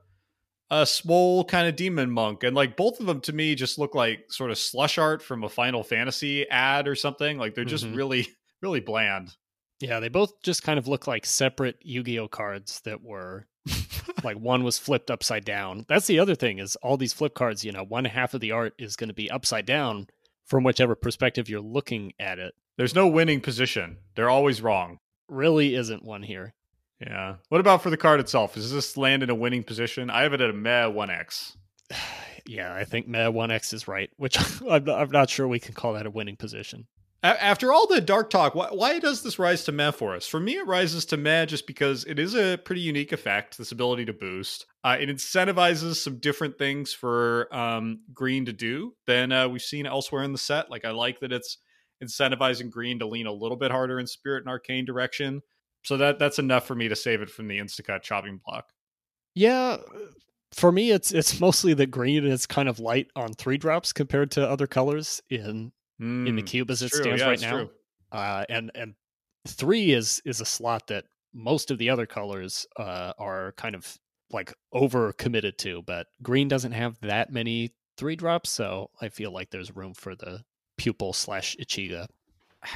a 0.69 0.85
swole 0.85 1.45
kind 1.45 1.67
of 1.67 1.75
demon 1.75 2.11
monk, 2.11 2.43
and 2.43 2.55
like 2.55 2.75
both 2.75 2.99
of 2.99 3.05
them 3.05 3.21
to 3.21 3.33
me 3.33 3.55
just 3.55 3.79
look 3.79 3.95
like 3.95 4.25
sort 4.29 4.51
of 4.51 4.57
slush 4.57 4.97
art 4.97 5.21
from 5.21 5.43
a 5.43 5.49
Final 5.49 5.83
Fantasy 5.83 6.47
ad 6.49 6.87
or 6.87 6.95
something. 6.95 7.37
Like 7.37 7.55
they're 7.55 7.65
just 7.65 7.85
mm-hmm. 7.85 7.95
really 7.95 8.27
really 8.61 8.79
bland. 8.79 9.35
Yeah, 9.79 9.99
they 9.99 10.09
both 10.09 10.41
just 10.41 10.63
kind 10.63 10.79
of 10.79 10.87
look 10.87 11.05
like 11.05 11.25
separate 11.25 11.77
Yu-Gi-Oh 11.81 12.29
cards 12.29 12.81
that 12.81 13.03
were 13.03 13.47
like 14.23 14.37
one 14.37 14.63
was 14.63 14.77
flipped 14.77 15.11
upside 15.11 15.45
down. 15.45 15.85
That's 15.87 16.07
the 16.07 16.19
other 16.19 16.35
thing 16.35 16.59
is 16.59 16.75
all 16.77 16.97
these 16.97 17.13
flip 17.13 17.35
cards, 17.35 17.63
you 17.63 17.71
know, 17.71 17.83
one 17.83 18.05
half 18.05 18.33
of 18.33 18.41
the 18.41 18.51
art 18.51 18.73
is 18.79 18.95
going 18.95 19.09
to 19.09 19.13
be 19.13 19.29
upside 19.29 19.65
down 19.65 20.07
from 20.45 20.63
whichever 20.63 20.95
perspective 20.95 21.49
you're 21.49 21.61
looking 21.61 22.13
at 22.19 22.39
it. 22.39 22.53
There's 22.77 22.95
no 22.95 23.07
winning 23.07 23.41
position. 23.41 23.97
They're 24.15 24.29
always 24.29 24.61
wrong. 24.61 24.99
Really 25.29 25.75
isn't 25.75 26.03
one 26.03 26.23
here. 26.23 26.53
Yeah. 26.99 27.35
What 27.49 27.61
about 27.61 27.83
for 27.83 27.89
the 27.89 27.97
card 27.97 28.19
itself? 28.19 28.55
Does 28.55 28.71
this 28.71 28.97
land 28.97 29.23
in 29.23 29.29
a 29.29 29.35
winning 29.35 29.63
position? 29.63 30.09
I 30.09 30.23
have 30.23 30.33
it 30.33 30.41
at 30.41 30.49
a 30.49 30.53
meh 30.53 30.85
1x. 30.85 31.55
yeah, 32.45 32.73
I 32.73 32.85
think 32.85 33.07
meh 33.07 33.27
1x 33.27 33.73
is 33.73 33.87
right, 33.87 34.09
which 34.17 34.37
I'm, 34.69 34.89
I'm 34.89 35.11
not 35.11 35.29
sure 35.29 35.47
we 35.47 35.59
can 35.59 35.73
call 35.73 35.93
that 35.93 36.05
a 36.05 36.11
winning 36.11 36.37
position 36.37 36.87
after 37.23 37.73
all 37.73 37.87
the 37.87 38.01
dark 38.01 38.29
talk, 38.29 38.53
why, 38.55 38.67
why, 38.71 38.99
does 38.99 39.23
this 39.23 39.39
rise 39.39 39.63
to 39.65 39.71
meh 39.71 39.91
for 39.91 40.15
us? 40.15 40.27
For 40.27 40.39
me, 40.39 40.57
it 40.57 40.67
rises 40.67 41.05
to 41.07 41.17
meh 41.17 41.45
just 41.45 41.67
because 41.67 42.05
it 42.05 42.19
is 42.19 42.35
a 42.35 42.57
pretty 42.57 42.81
unique 42.81 43.11
effect, 43.11 43.57
this 43.57 43.71
ability 43.71 44.05
to 44.05 44.13
boost. 44.13 44.65
Uh, 44.83 44.97
it 44.99 45.09
incentivizes 45.09 45.95
some 45.95 46.17
different 46.19 46.57
things 46.57 46.93
for 46.93 47.53
um, 47.53 48.01
green 48.13 48.45
to 48.45 48.53
do 48.53 48.93
than 49.05 49.31
uh, 49.31 49.47
we've 49.47 49.61
seen 49.61 49.85
elsewhere 49.85 50.23
in 50.23 50.31
the 50.31 50.37
set. 50.37 50.69
Like, 50.69 50.85
I 50.85 50.91
like 50.91 51.19
that 51.21 51.31
it's 51.31 51.57
incentivizing 52.03 52.69
green 52.69 52.99
to 52.99 53.07
lean 53.07 53.25
a 53.25 53.33
little 53.33 53.57
bit 53.57 53.71
harder 53.71 53.99
in 53.99 54.07
spirit 54.07 54.43
and 54.43 54.49
arcane 54.49 54.85
direction. 54.85 55.41
So 55.87 55.95
that 55.95 56.19
that's 56.19 56.37
enough 56.37 56.67
for 56.67 56.75
me 56.75 56.89
to 56.89 56.97
save 56.97 57.21
it 57.21 57.29
from 57.29 57.47
the 57.47 57.59
instacut 57.59 58.01
chopping 58.01 58.41
block. 58.45 58.73
Yeah, 59.35 59.77
for 60.53 60.69
me, 60.69 60.91
it's 60.91 61.13
it's 61.13 61.39
mostly 61.39 61.73
that 61.75 61.91
green 61.91 62.25
is 62.25 62.45
kind 62.45 62.67
of 62.67 62.81
light 62.81 63.07
on 63.15 63.31
three 63.31 63.57
drops 63.57 63.93
compared 63.93 64.31
to 64.31 64.45
other 64.45 64.67
colors 64.67 65.21
in 65.29 65.71
mm, 66.01 66.27
in 66.27 66.35
the 66.35 66.43
mm, 66.43 66.45
cube 66.45 66.69
as 66.71 66.81
it 66.81 66.91
true. 66.91 67.03
stands 67.03 67.21
yeah, 67.21 67.27
right 67.29 67.41
now. 67.41 67.69
Uh, 68.11 68.43
and 68.49 68.69
and 68.75 68.95
three 69.47 69.93
is 69.93 70.21
is 70.25 70.41
a 70.41 70.45
slot 70.45 70.87
that 70.87 71.05
most 71.33 71.71
of 71.71 71.77
the 71.77 71.89
other 71.89 72.05
colors 72.05 72.67
uh, 72.75 73.13
are 73.17 73.53
kind 73.53 73.73
of 73.73 73.97
like 74.29 74.53
over 74.73 75.13
committed 75.13 75.57
to, 75.59 75.83
but 75.83 76.07
green 76.21 76.49
doesn't 76.49 76.73
have 76.73 76.99
that 76.99 77.31
many 77.31 77.71
three 77.97 78.17
drops, 78.17 78.49
so 78.49 78.89
I 78.99 79.07
feel 79.07 79.31
like 79.31 79.51
there's 79.51 79.73
room 79.73 79.93
for 79.93 80.17
the 80.17 80.41
pupil 80.77 81.13
slash 81.13 81.55
Ichiga. 81.61 82.07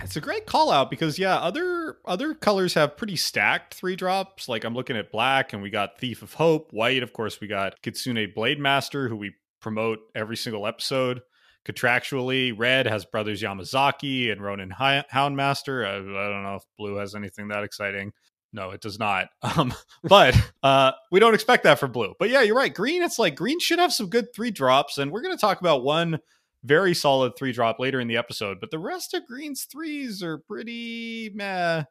It's 0.03 0.15
a 0.15 0.21
great 0.21 0.45
call 0.45 0.71
out 0.71 0.89
because 0.89 1.17
yeah, 1.17 1.37
other 1.37 1.97
other 2.05 2.33
colors 2.33 2.75
have 2.75 2.97
pretty 2.97 3.15
stacked 3.15 3.73
three 3.73 3.95
drops. 3.95 4.47
Like 4.47 4.63
I'm 4.63 4.75
looking 4.75 4.95
at 4.95 5.11
black 5.11 5.53
and 5.53 5.61
we 5.61 5.69
got 5.69 5.97
Thief 5.99 6.21
of 6.21 6.35
Hope, 6.35 6.71
white, 6.71 7.03
of 7.03 7.13
course, 7.13 7.41
we 7.41 7.47
got 7.47 7.81
Kitsune 7.81 8.31
Blade 8.33 8.59
Master, 8.59 9.09
who 9.09 9.15
we 9.15 9.33
promote 9.59 9.99
every 10.15 10.37
single 10.37 10.67
episode 10.67 11.21
contractually. 11.65 12.53
Red 12.55 12.87
has 12.87 13.05
Brothers 13.05 13.41
Yamazaki 13.41 14.31
and 14.31 14.41
Ronin 14.41 14.69
Houndmaster. 14.71 15.85
I, 15.85 15.95
I 15.95 16.29
don't 16.29 16.43
know 16.43 16.55
if 16.55 16.63
blue 16.77 16.95
has 16.95 17.15
anything 17.15 17.49
that 17.49 17.63
exciting. 17.63 18.13
No, 18.53 18.71
it 18.71 18.81
does 18.81 18.99
not. 18.99 19.29
Um, 19.57 19.73
but 20.03 20.39
uh, 20.63 20.93
we 21.11 21.19
don't 21.19 21.33
expect 21.33 21.63
that 21.63 21.77
for 21.79 21.87
blue. 21.87 22.13
But 22.17 22.29
yeah, 22.29 22.41
you're 22.41 22.55
right. 22.55 22.73
Green, 22.73 23.03
it's 23.03 23.19
like 23.19 23.35
green 23.35 23.59
should 23.59 23.79
have 23.79 23.91
some 23.91 24.07
good 24.07 24.33
three 24.33 24.51
drops, 24.51 24.97
and 24.97 25.11
we're 25.11 25.21
going 25.21 25.35
to 25.35 25.41
talk 25.41 25.59
about 25.59 25.83
one 25.83 26.19
very 26.63 26.93
solid 26.93 27.33
three 27.35 27.51
drop 27.51 27.79
later 27.79 27.99
in 27.99 28.07
the 28.07 28.17
episode. 28.17 28.59
But 28.59 28.71
the 28.71 28.79
rest 28.79 29.13
of 29.13 29.25
green's 29.25 29.65
threes 29.65 30.21
are 30.23 30.37
pretty 30.37 31.31
meh, 31.33 31.83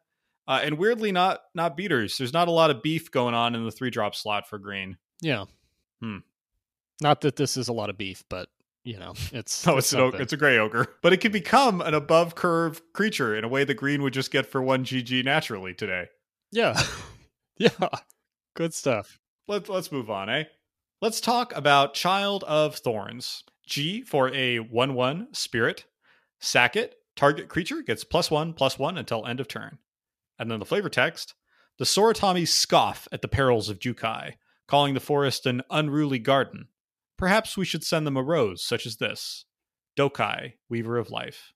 uh, 0.47 0.59
and 0.63 0.77
weirdly 0.77 1.11
not 1.11 1.41
not 1.53 1.77
beaters. 1.77 2.17
There's 2.17 2.33
not 2.33 2.47
a 2.47 2.51
lot 2.51 2.71
of 2.71 2.81
beef 2.81 3.11
going 3.11 3.33
on 3.33 3.55
in 3.55 3.65
the 3.65 3.71
three 3.71 3.89
drop 3.89 4.15
slot 4.15 4.47
for 4.47 4.57
green. 4.57 4.97
Yeah. 5.21 5.45
Hmm. 6.01 6.17
Not 7.01 7.21
that 7.21 7.35
this 7.35 7.57
is 7.57 7.67
a 7.67 7.73
lot 7.73 7.89
of 7.89 7.97
beef, 7.97 8.23
but 8.29 8.47
you 8.83 8.97
know, 8.97 9.13
it's 9.31 9.67
oh, 9.67 9.77
it's, 9.77 9.93
it's 9.93 10.15
an 10.15 10.21
it's 10.21 10.33
a 10.33 10.37
gray 10.37 10.57
ogre, 10.57 10.87
but 11.01 11.13
it 11.13 11.17
can 11.17 11.31
become 11.31 11.81
an 11.81 11.93
above 11.93 12.35
curve 12.35 12.81
creature 12.93 13.35
in 13.35 13.43
a 13.43 13.47
way 13.47 13.63
that 13.63 13.75
green 13.75 14.01
would 14.03 14.13
just 14.13 14.31
get 14.31 14.45
for 14.45 14.61
one 14.61 14.83
GG 14.83 15.23
naturally 15.25 15.73
today. 15.73 16.07
Yeah, 16.51 16.81
yeah, 17.57 17.69
good 18.55 18.73
stuff. 18.73 19.19
Let's 19.47 19.69
let's 19.69 19.91
move 19.91 20.09
on, 20.09 20.29
eh? 20.29 20.45
Let's 21.01 21.21
talk 21.21 21.55
about 21.55 21.93
Child 21.93 22.43
of 22.43 22.75
Thorns. 22.75 23.43
G 23.71 24.03
for 24.03 24.31
a 24.33 24.59
one 24.59 24.93
one 24.93 25.33
spirit. 25.33 25.85
Sack 26.39 26.75
it. 26.75 26.97
Target 27.15 27.49
creature 27.49 27.81
gets 27.81 28.03
plus 28.03 28.29
one 28.29 28.53
plus 28.53 28.77
one 28.77 28.97
until 28.97 29.25
end 29.25 29.39
of 29.39 29.47
turn. 29.47 29.79
And 30.37 30.51
then 30.51 30.59
the 30.59 30.65
flavor 30.65 30.89
text: 30.89 31.33
the 31.79 31.85
Soratami 31.85 32.47
scoff 32.47 33.07
at 33.11 33.23
the 33.23 33.27
perils 33.27 33.67
of 33.69 33.79
Jukai, 33.79 34.33
calling 34.67 34.93
the 34.93 34.99
forest 34.99 35.47
an 35.47 35.63
unruly 35.71 36.19
garden 36.19 36.67
Perhaps 37.21 37.55
we 37.55 37.65
should 37.65 37.83
send 37.83 38.07
them 38.07 38.17
a 38.17 38.23
rose 38.23 38.63
such 38.63 38.87
as 38.87 38.95
this 38.97 39.45
Dokai, 39.95 40.53
Weaver 40.69 40.97
of 40.97 41.11
Life. 41.11 41.53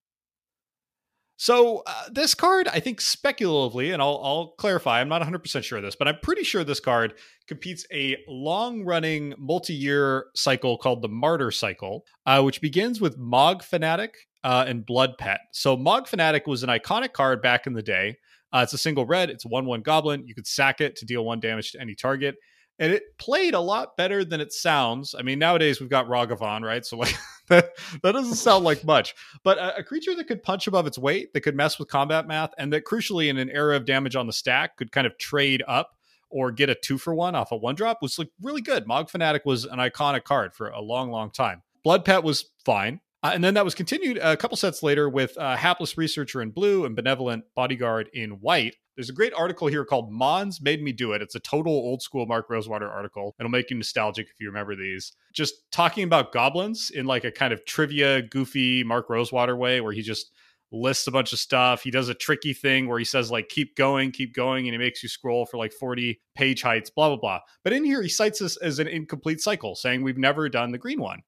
So 1.38 1.84
uh, 1.86 2.04
this 2.12 2.34
card, 2.34 2.68
I 2.70 2.80
think 2.80 3.02
speculatively, 3.02 3.92
and 3.92 4.02
I'll, 4.02 4.22
I'll 4.24 4.48
clarify, 4.58 5.02
I'm 5.02 5.10
not 5.10 5.22
100% 5.22 5.64
sure 5.64 5.80
of 5.80 5.84
this, 5.84 5.96
but 5.96 6.08
I'm 6.08 6.20
pretty 6.22 6.44
sure 6.44 6.64
this 6.64 6.80
card 6.80 7.16
competes 7.48 7.86
a 7.92 8.18
long-running 8.28 9.34
multi-year 9.38 10.28
cycle 10.34 10.78
called 10.78 11.02
the 11.02 11.10
Martyr 11.10 11.52
Cycle, 11.52 12.06
uh, 12.26 12.42
which 12.42 12.62
begins 12.62 13.02
with 13.02 13.18
Mogg 13.18 13.64
Fanatic 13.64 14.16
uh, 14.44 14.64
and 14.66 14.86
Blood 14.86 15.18
Pet. 15.18 15.42
So 15.52 15.76
Mogg 15.76 16.08
Fanatic 16.08 16.48
was 16.48 16.64
an 16.64 16.70
iconic 16.70 17.12
card 17.12 17.42
back 17.42 17.68
in 17.68 17.74
the 17.74 17.84
day. 17.84 18.18
Uh, 18.54 18.62
it's 18.64 18.74
a 18.74 18.78
single 18.78 19.06
red. 19.06 19.30
It's 19.30 19.44
a 19.44 19.50
one-one 19.50 19.82
goblin. 19.82 20.26
You 20.26 20.36
could 20.36 20.48
sack 20.48 20.80
it 20.80 20.96
to 20.98 21.06
deal 21.06 21.26
one 21.26 21.42
damage 21.42 21.74
to 21.74 21.82
any 21.82 21.96
target 21.96 22.36
and 22.80 22.92
it 22.92 23.04
played 23.18 23.54
a 23.54 23.60
lot 23.60 23.96
better 23.98 24.26
than 24.26 24.42
it 24.42 24.52
sounds. 24.52 25.16
I 25.18 25.22
mean, 25.22 25.40
nowadays 25.40 25.80
we've 25.80 25.90
got 25.90 26.08
Ragavan, 26.08 26.62
right? 26.62 26.86
So 26.86 26.98
like 26.98 27.16
that 27.48 27.74
doesn't 28.02 28.36
sound 28.36 28.64
like 28.64 28.84
much, 28.84 29.14
but 29.44 29.58
a, 29.58 29.78
a, 29.78 29.84
creature 29.84 30.16
that 30.16 30.28
could 30.28 30.42
punch 30.42 30.68
above 30.68 30.88
its 30.88 30.98
weight, 30.98 31.34
that 31.34 31.42
could 31.42 31.56
mess 31.56 31.78
with 31.78 31.88
combat 31.88 32.28
math, 32.28 32.52
and 32.58 32.74
that 32.74 32.86
crucially 32.86 33.30
in 33.30 33.38
an 33.38 33.50
era 33.50 33.76
of 33.76 33.86
damage 33.86 34.16
on 34.16 34.28
the 34.28 34.34
stack 34.34 34.78
could 34.78 34.92
kind 34.92 35.06
of 35.06 35.18
trade 35.18 35.64
up 35.68 35.92
or 36.30 36.52
get 36.52 36.70
a 36.70 36.76
two 36.76 36.98
for 36.98 37.14
one 37.14 37.36
off 37.36 37.52
a 37.52 37.56
one 37.56 37.76
drop 37.76 38.02
was 38.02 38.18
like 38.18 38.30
really 38.42 38.62
good. 38.62 38.88
Mogg 38.88 39.10
Fanatic 39.10 39.46
was 39.46 39.66
an 39.66 39.80
iconic 39.80 40.24
card 40.24 40.54
for 40.54 40.70
a 40.70 40.82
long, 40.82 41.12
long 41.12 41.30
time. 41.30 41.62
Blood 41.84 42.04
Pet 42.04 42.24
was 42.24 42.52
fine. 42.66 43.00
Uh, 43.26 43.32
and 43.34 43.44
then 43.44 43.56
that 43.56 43.66
was 43.66 43.74
continued 43.74 44.20
a 44.20 44.38
couple 44.38 44.56
sets 44.56 44.84
later 44.84 45.10
with 45.10 45.36
uh, 45.40 45.56
Hapless 45.56 45.98
Researcher 45.98 46.44
in 46.44 46.52
blue 46.52 46.86
and 46.86 46.96
Benevolent 46.96 47.44
Bodyguard 47.56 48.08
in 48.14 48.34
white. 48.34 48.76
There's 48.96 49.10
a 49.10 49.14
great 49.14 49.34
article 49.34 49.68
here 49.68 49.84
called 49.84 50.12
Mons 50.12 50.62
Made 50.62 50.84
Me 50.84 50.92
Do 50.92 51.12
It. 51.12 51.24
It's 51.24 51.34
a 51.34 51.40
total 51.40 51.74
old 51.74 52.04
school 52.04 52.28
Mark 52.28 52.52
Rosewater 52.52 52.88
article. 52.88 53.34
It'll 53.40 53.50
make 53.50 53.72
you 53.72 53.78
nostalgic 53.78 54.28
if 54.28 54.40
you 54.40 54.46
remember 54.46 54.76
these. 54.76 55.14
Just 55.34 55.56
talking 55.72 56.04
about 56.04 56.34
goblins 56.34 56.92
in 56.94 57.08
like 57.08 57.24
a 57.24 57.32
kind 57.32 57.52
of 57.52 57.66
trivia, 57.66 58.22
goofy 58.22 58.84
Mark 58.84 59.10
Rosewater 59.10 59.56
way 59.56 59.82
where 59.82 59.92
he 59.92 60.04
just 60.04 60.30
lists 60.72 61.08
a 61.08 61.12
bunch 61.12 61.34
of 61.34 61.40
stuff. 61.40 61.82
He 61.82 61.90
does 61.90 62.10
a 62.10 62.14
tricky 62.14 62.54
thing 62.54 62.88
where 62.88 63.00
he 63.00 63.06
says, 63.06 63.32
like, 63.32 63.50
keep 63.50 63.76
going, 63.76 64.12
keep 64.12 64.36
going, 64.36 64.68
and 64.68 64.74
he 64.76 64.78
makes 64.78 65.02
you 65.02 65.10
scroll 65.10 65.48
for 65.48 65.58
like 65.58 65.74
40 65.74 66.22
page 66.36 66.62
heights, 66.62 66.92
blah, 66.92 67.08
blah, 67.08 67.18
blah. 67.18 67.40
But 67.64 67.74
in 67.74 67.86
here, 67.86 68.04
he 68.04 68.10
cites 68.10 68.38
this 68.38 68.56
as 68.58 68.78
an 68.78 68.88
incomplete 68.88 69.42
cycle, 69.42 69.74
saying 69.74 70.04
we've 70.04 70.16
never 70.16 70.48
done 70.48 70.72
the 70.72 70.78
green 70.78 71.02
one. 71.02 71.24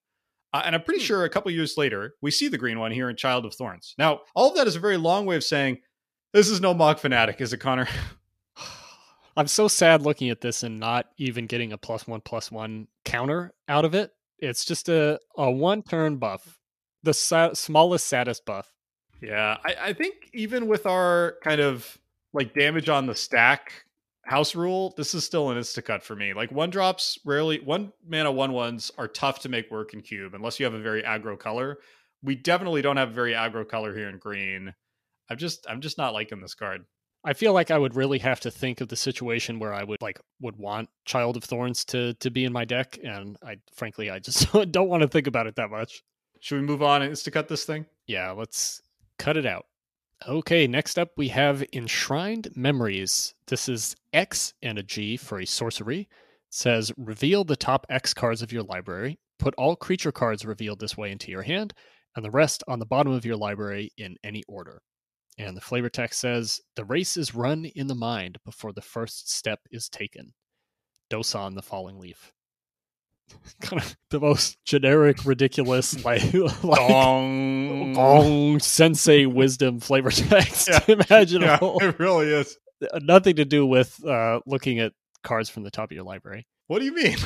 Uh, 0.53 0.63
and 0.65 0.75
I'm 0.75 0.83
pretty 0.83 1.01
hmm. 1.01 1.05
sure 1.05 1.23
a 1.23 1.29
couple 1.29 1.51
years 1.51 1.77
later, 1.77 2.15
we 2.21 2.31
see 2.31 2.47
the 2.47 2.57
green 2.57 2.79
one 2.79 2.91
here 2.91 3.09
in 3.09 3.15
Child 3.15 3.45
of 3.45 3.53
Thorns. 3.53 3.95
Now, 3.97 4.21
all 4.35 4.49
of 4.49 4.55
that 4.55 4.67
is 4.67 4.75
a 4.75 4.79
very 4.79 4.97
long 4.97 5.25
way 5.25 5.35
of 5.35 5.43
saying 5.43 5.79
this 6.33 6.49
is 6.49 6.61
no 6.61 6.73
Mogg 6.73 6.99
Fanatic, 6.99 7.41
is 7.41 7.53
it, 7.53 7.57
Connor? 7.57 7.87
I'm 9.37 9.47
so 9.47 9.67
sad 9.67 10.01
looking 10.01 10.29
at 10.29 10.41
this 10.41 10.63
and 10.63 10.79
not 10.79 11.07
even 11.17 11.45
getting 11.45 11.73
a 11.73 11.77
plus 11.77 12.07
one 12.07 12.21
plus 12.21 12.51
one 12.51 12.87
counter 13.05 13.53
out 13.67 13.85
of 13.85 13.93
it. 13.93 14.11
It's 14.39 14.65
just 14.65 14.89
a, 14.89 15.19
a 15.37 15.49
one 15.51 15.83
turn 15.83 16.17
buff, 16.17 16.59
the 17.03 17.13
sa- 17.13 17.53
smallest, 17.53 18.07
saddest 18.07 18.45
buff. 18.45 18.71
Yeah, 19.21 19.57
I, 19.65 19.75
I 19.81 19.93
think 19.93 20.29
even 20.33 20.67
with 20.67 20.85
our 20.85 21.37
kind 21.43 21.59
of 21.59 21.97
like 22.33 22.53
damage 22.53 22.89
on 22.89 23.07
the 23.07 23.15
stack 23.15 23.85
house 24.27 24.55
rule, 24.55 24.93
this 24.97 25.13
is 25.13 25.23
still 25.23 25.49
an 25.49 25.57
instacut 25.57 26.03
for 26.03 26.15
me. 26.15 26.33
Like 26.33 26.51
one 26.51 26.69
drops 26.69 27.17
rarely, 27.25 27.59
one 27.59 27.93
mana 28.05 28.31
one 28.31 28.51
ones 28.51 28.91
are 28.97 29.07
tough 29.07 29.39
to 29.39 29.49
make 29.49 29.71
work 29.71 29.93
in 29.93 30.01
cube 30.01 30.33
unless 30.33 30.59
you 30.59 30.65
have 30.65 30.73
a 30.73 30.79
very 30.79 31.01
aggro 31.03 31.39
color. 31.39 31.77
We 32.21 32.35
definitely 32.35 32.81
don't 32.81 32.97
have 32.97 33.09
a 33.09 33.13
very 33.13 33.33
aggro 33.33 33.67
color 33.67 33.95
here 33.95 34.09
in 34.09 34.17
green. 34.17 34.73
I'm 35.29 35.37
just 35.37 35.65
I'm 35.69 35.81
just 35.81 35.97
not 35.97 36.13
liking 36.13 36.41
this 36.41 36.55
card. 36.55 36.85
I 37.23 37.33
feel 37.33 37.53
like 37.53 37.71
I 37.71 37.77
would 37.77 37.95
really 37.95 38.19
have 38.19 38.39
to 38.41 38.51
think 38.51 38.79
of 38.79 38.89
the 38.89 38.95
situation 38.95 39.59
where 39.59 39.73
I 39.73 39.83
would 39.83 40.01
like 40.01 40.19
would 40.41 40.57
want 40.57 40.89
Child 41.05 41.37
of 41.37 41.43
Thorns 41.43 41.85
to 41.85 42.13
to 42.15 42.29
be 42.29 42.45
in 42.45 42.53
my 42.53 42.65
deck, 42.65 42.99
and 43.03 43.37
I 43.43 43.57
frankly 43.73 44.09
I 44.09 44.19
just 44.19 44.51
don't 44.71 44.89
want 44.89 45.01
to 45.01 45.07
think 45.07 45.27
about 45.27 45.47
it 45.47 45.55
that 45.55 45.69
much. 45.69 46.03
Should 46.39 46.61
we 46.61 46.67
move 46.67 46.83
on 46.83 47.01
and 47.01 47.31
cut 47.31 47.47
this 47.47 47.65
thing? 47.65 47.85
Yeah, 48.05 48.31
let's 48.31 48.81
cut 49.17 49.37
it 49.37 49.45
out. 49.45 49.65
Okay, 50.25 50.65
next 50.65 50.97
up 50.97 51.11
we 51.15 51.27
have 51.27 51.63
Enshrined 51.73 52.49
Memories. 52.55 53.35
This 53.45 53.69
is 53.69 53.95
X 54.11 54.53
and 54.63 54.79
a 54.79 54.83
G 54.83 55.15
for 55.15 55.39
a 55.39 55.45
sorcery. 55.45 56.01
It 56.01 56.07
says 56.49 56.91
reveal 56.97 57.43
the 57.43 57.55
top 57.55 57.85
X 57.87 58.15
cards 58.15 58.41
of 58.41 58.51
your 58.51 58.63
library. 58.63 59.19
Put 59.37 59.53
all 59.59 59.75
creature 59.75 60.11
cards 60.11 60.43
revealed 60.43 60.79
this 60.79 60.97
way 60.97 61.11
into 61.11 61.29
your 61.29 61.43
hand, 61.43 61.75
and 62.15 62.25
the 62.25 62.31
rest 62.31 62.63
on 62.67 62.79
the 62.79 62.85
bottom 62.85 63.13
of 63.13 63.25
your 63.25 63.35
library 63.35 63.91
in 63.95 64.15
any 64.23 64.43
order. 64.47 64.81
And 65.37 65.55
the 65.55 65.61
flavor 65.61 65.89
text 65.89 66.19
says 66.19 66.59
the 66.75 66.83
race 66.83 67.15
is 67.15 67.35
run 67.35 67.65
in 67.65 67.85
the 67.85 67.93
mind 67.93 68.39
before 68.43 68.73
the 68.73 68.81
first 68.81 69.29
step 69.31 69.59
is 69.69 69.87
taken. 69.87 70.33
Dosan 71.11 71.53
the 71.53 71.61
falling 71.61 71.99
leaf. 71.99 72.33
kind 73.61 73.81
of 73.81 73.97
the 74.09 74.19
most 74.19 74.63
generic, 74.65 75.25
ridiculous, 75.25 76.03
like, 76.05 76.33
like 76.33 76.61
gong. 76.63 77.93
gong 77.93 78.59
sensei 78.59 79.25
wisdom 79.25 79.79
flavor 79.79 80.11
text 80.11 80.69
yeah. 80.69 80.79
imaginable. 80.87 81.77
Yeah, 81.81 81.89
it 81.89 81.99
really 81.99 82.27
is. 82.27 82.57
Uh, 82.81 82.99
nothing 83.01 83.37
to 83.37 83.45
do 83.45 83.65
with 83.65 84.03
uh, 84.05 84.39
looking 84.45 84.79
at 84.79 84.93
cards 85.23 85.49
from 85.49 85.63
the 85.63 85.71
top 85.71 85.91
of 85.91 85.95
your 85.95 86.03
library. 86.03 86.47
What 86.67 86.79
do 86.79 86.85
you 86.85 86.93
mean? 86.93 87.17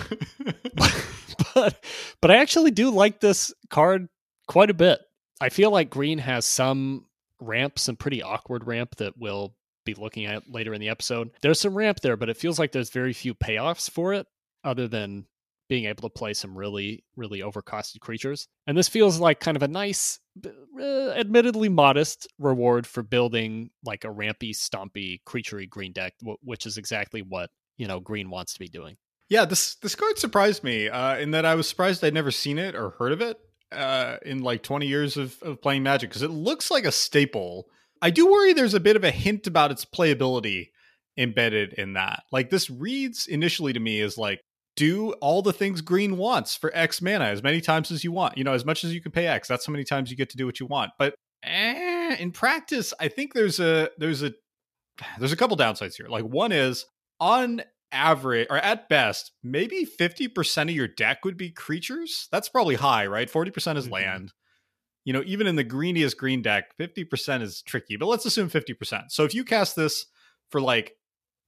but, 0.76 1.06
but 1.54 1.86
but 2.22 2.32
I 2.32 2.38
actually 2.38 2.72
do 2.72 2.92
like 2.92 3.20
this 3.20 3.54
card 3.70 4.08
quite 4.48 4.70
a 4.70 4.76
bit. 4.76 5.00
I 5.42 5.50
feel 5.50 5.72
like 5.72 5.90
green 5.90 6.20
has 6.20 6.46
some 6.46 7.06
ramp, 7.40 7.80
some 7.80 7.96
pretty 7.96 8.22
awkward 8.22 8.68
ramp 8.68 8.96
that 8.98 9.18
we'll 9.18 9.56
be 9.84 9.96
looking 9.96 10.26
at 10.26 10.50
later 10.50 10.74
in 10.74 10.80
the 10.80 10.90
episode. 10.90 11.32
There's 11.42 11.60
some 11.60 11.76
ramp 11.76 12.00
there, 12.02 12.16
but 12.16 12.30
it 12.30 12.38
feels 12.38 12.60
like 12.60 12.72
there's 12.72 12.92
very 12.92 13.14
few 13.14 13.34
payoffs 13.34 13.90
for 13.90 14.14
it 14.14 14.28
other 14.64 14.88
than 14.88 15.26
being 15.72 15.86
able 15.86 16.02
to 16.02 16.10
play 16.10 16.34
some 16.34 16.58
really, 16.58 17.02
really 17.16 17.40
overcosted 17.40 18.02
creatures. 18.02 18.50
And 18.68 18.78
this 18.78 18.90
feels 18.90 19.22
like 19.22 19.40
kind 19.40 19.56
of 19.56 19.64
a 19.64 19.70
nice, 19.70 20.20
uh, 20.46 21.12
admittedly 21.12 21.70
modest 21.70 22.28
reward 22.38 22.86
for 22.86 23.02
building 23.02 23.70
like 23.86 24.04
a 24.04 24.12
rampy, 24.12 24.52
stompy, 24.52 25.22
creaturey 25.26 25.70
green 25.70 25.94
deck, 25.94 26.16
w- 26.20 26.38
which 26.44 26.66
is 26.66 26.78
exactly 26.78 27.22
what, 27.22 27.52
you 27.78 27.88
know, 27.88 28.02
green 28.02 28.30
wants 28.30 28.52
to 28.52 28.60
be 28.60 28.68
doing. 28.68 28.98
Yeah, 29.30 29.46
this 29.46 29.76
this 29.76 29.96
card 29.96 30.20
surprised 30.20 30.62
me 30.62 30.90
uh, 30.90 31.16
in 31.16 31.32
that 31.32 31.46
I 31.46 31.56
was 31.56 31.70
surprised 31.70 32.04
I'd 32.04 32.14
never 32.14 32.32
seen 32.32 32.60
it 32.60 32.76
or 32.76 32.90
heard 32.90 33.14
of 33.14 33.22
it 33.22 33.40
uh, 33.72 34.18
in 34.26 34.44
like 34.44 34.64
20 34.64 34.88
years 34.88 35.16
of, 35.16 35.42
of 35.42 35.62
playing 35.62 35.84
Magic 35.84 36.10
because 36.10 36.22
it 36.22 36.32
looks 36.32 36.70
like 36.70 36.84
a 36.84 36.92
staple. 36.92 37.68
I 38.02 38.10
do 38.10 38.30
worry 38.30 38.52
there's 38.52 38.74
a 38.74 38.82
bit 38.82 38.98
of 38.98 39.06
a 39.06 39.12
hint 39.12 39.48
about 39.48 39.72
its 39.72 39.86
playability 39.86 40.72
embedded 41.18 41.72
in 41.72 41.94
that. 41.94 42.24
Like 42.30 42.50
this 42.50 42.70
reads 42.70 43.26
initially 43.26 43.72
to 43.72 43.80
me 43.80 44.02
as 44.02 44.18
like 44.18 44.42
do 44.82 45.12
all 45.22 45.44
the 45.44 45.54
things 45.54 45.80
green 45.80 46.18
wants 46.18 46.56
for 46.56 46.72
X 46.74 47.04
mana 47.04 47.26
as 47.26 47.44
many 47.44 47.62
times 47.62 47.92
as 47.92 48.04
you 48.04 48.12
want. 48.12 48.36
You 48.36 48.44
know, 48.44 48.54
as 48.54 48.66
much 48.66 48.84
as 48.84 48.92
you 48.92 49.00
can 49.00 49.12
pay 49.12 49.28
X, 49.28 49.48
that's 49.48 49.68
how 49.68 49.72
many 49.72 49.84
times 49.84 50.10
you 50.10 50.18
get 50.18 50.32
to 50.32 50.38
do 50.38 50.48
what 50.48 50.60
you 50.60 50.66
want. 50.66 50.90
But 50.98 51.14
eh, 51.44 52.16
in 52.16 52.32
practice, 52.32 52.92
I 53.00 53.08
think 53.08 53.36
there's 53.36 53.60
a 53.60 53.92
there's 54.00 54.24
a 54.24 54.34
there's 55.20 55.32
a 55.32 55.38
couple 55.38 55.56
downsides 55.56 55.98
here. 55.98 56.08
Like 56.08 56.24
one 56.24 56.52
is 56.52 56.88
on 57.20 57.62
average 57.92 58.48
or 58.50 58.58
at 58.58 58.88
best 58.88 59.34
maybe 59.44 59.86
50% 59.86 60.62
of 60.64 60.70
your 60.72 60.88
deck 60.88 61.26
would 61.26 61.36
be 61.36 61.52
creatures 61.52 62.30
that's 62.32 62.48
probably 62.48 62.76
high 62.76 63.06
right 63.06 63.30
40% 63.30 63.76
is 63.76 63.84
mm-hmm. 63.84 63.94
land 63.94 64.32
you 65.04 65.12
know 65.12 65.22
even 65.26 65.46
in 65.46 65.58
the 65.58 65.64
greeniest 65.66 66.18
green 66.18 66.42
deck 66.42 66.78
50% 66.80 67.42
is 67.42 67.62
tricky 67.62 67.98
but 67.98 68.06
let's 68.06 68.26
assume 68.26 68.50
50% 68.50 69.12
so 69.12 69.26
if 69.26 69.36
you 69.36 69.44
cast 69.44 69.76
this 69.76 70.06
for 70.52 70.62
like 70.62 70.94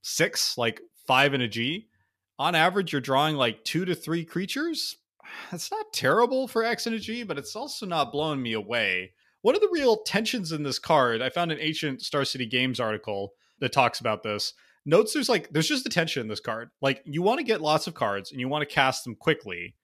six 0.01 0.57
like 0.57 0.81
five 1.07 1.33
and 1.33 1.41
a 1.41 1.47
g 1.47 1.87
on 2.43 2.55
average 2.55 2.91
you're 2.91 3.01
drawing 3.01 3.35
like 3.35 3.63
two 3.63 3.85
to 3.85 3.95
three 3.95 4.25
creatures 4.25 4.97
that's 5.51 5.71
not 5.71 5.93
terrible 5.93 6.47
for 6.47 6.63
x 6.63 6.85
g 6.99 7.23
but 7.23 7.37
it's 7.37 7.55
also 7.55 7.85
not 7.85 8.11
blowing 8.11 8.41
me 8.41 8.53
away 8.53 9.11
one 9.41 9.55
of 9.55 9.61
the 9.61 9.69
real 9.71 9.97
tensions 10.03 10.51
in 10.51 10.63
this 10.63 10.79
card 10.79 11.21
i 11.21 11.29
found 11.29 11.51
an 11.51 11.59
ancient 11.59 12.01
star 12.01 12.25
city 12.25 12.45
games 12.45 12.79
article 12.79 13.33
that 13.59 13.71
talks 13.71 13.99
about 13.99 14.23
this 14.23 14.53
notes 14.85 15.13
there's 15.13 15.29
like 15.29 15.49
there's 15.51 15.67
just 15.67 15.85
attention 15.85 16.21
in 16.21 16.27
this 16.27 16.39
card. 16.39 16.69
Like 16.81 17.01
you 17.05 17.21
want 17.21 17.39
to 17.39 17.45
get 17.45 17.61
lots 17.61 17.87
of 17.87 17.93
cards 17.93 18.31
and 18.31 18.39
you 18.39 18.47
want 18.47 18.67
to 18.67 18.73
cast 18.73 19.03
them 19.03 19.15
quickly. 19.15 19.75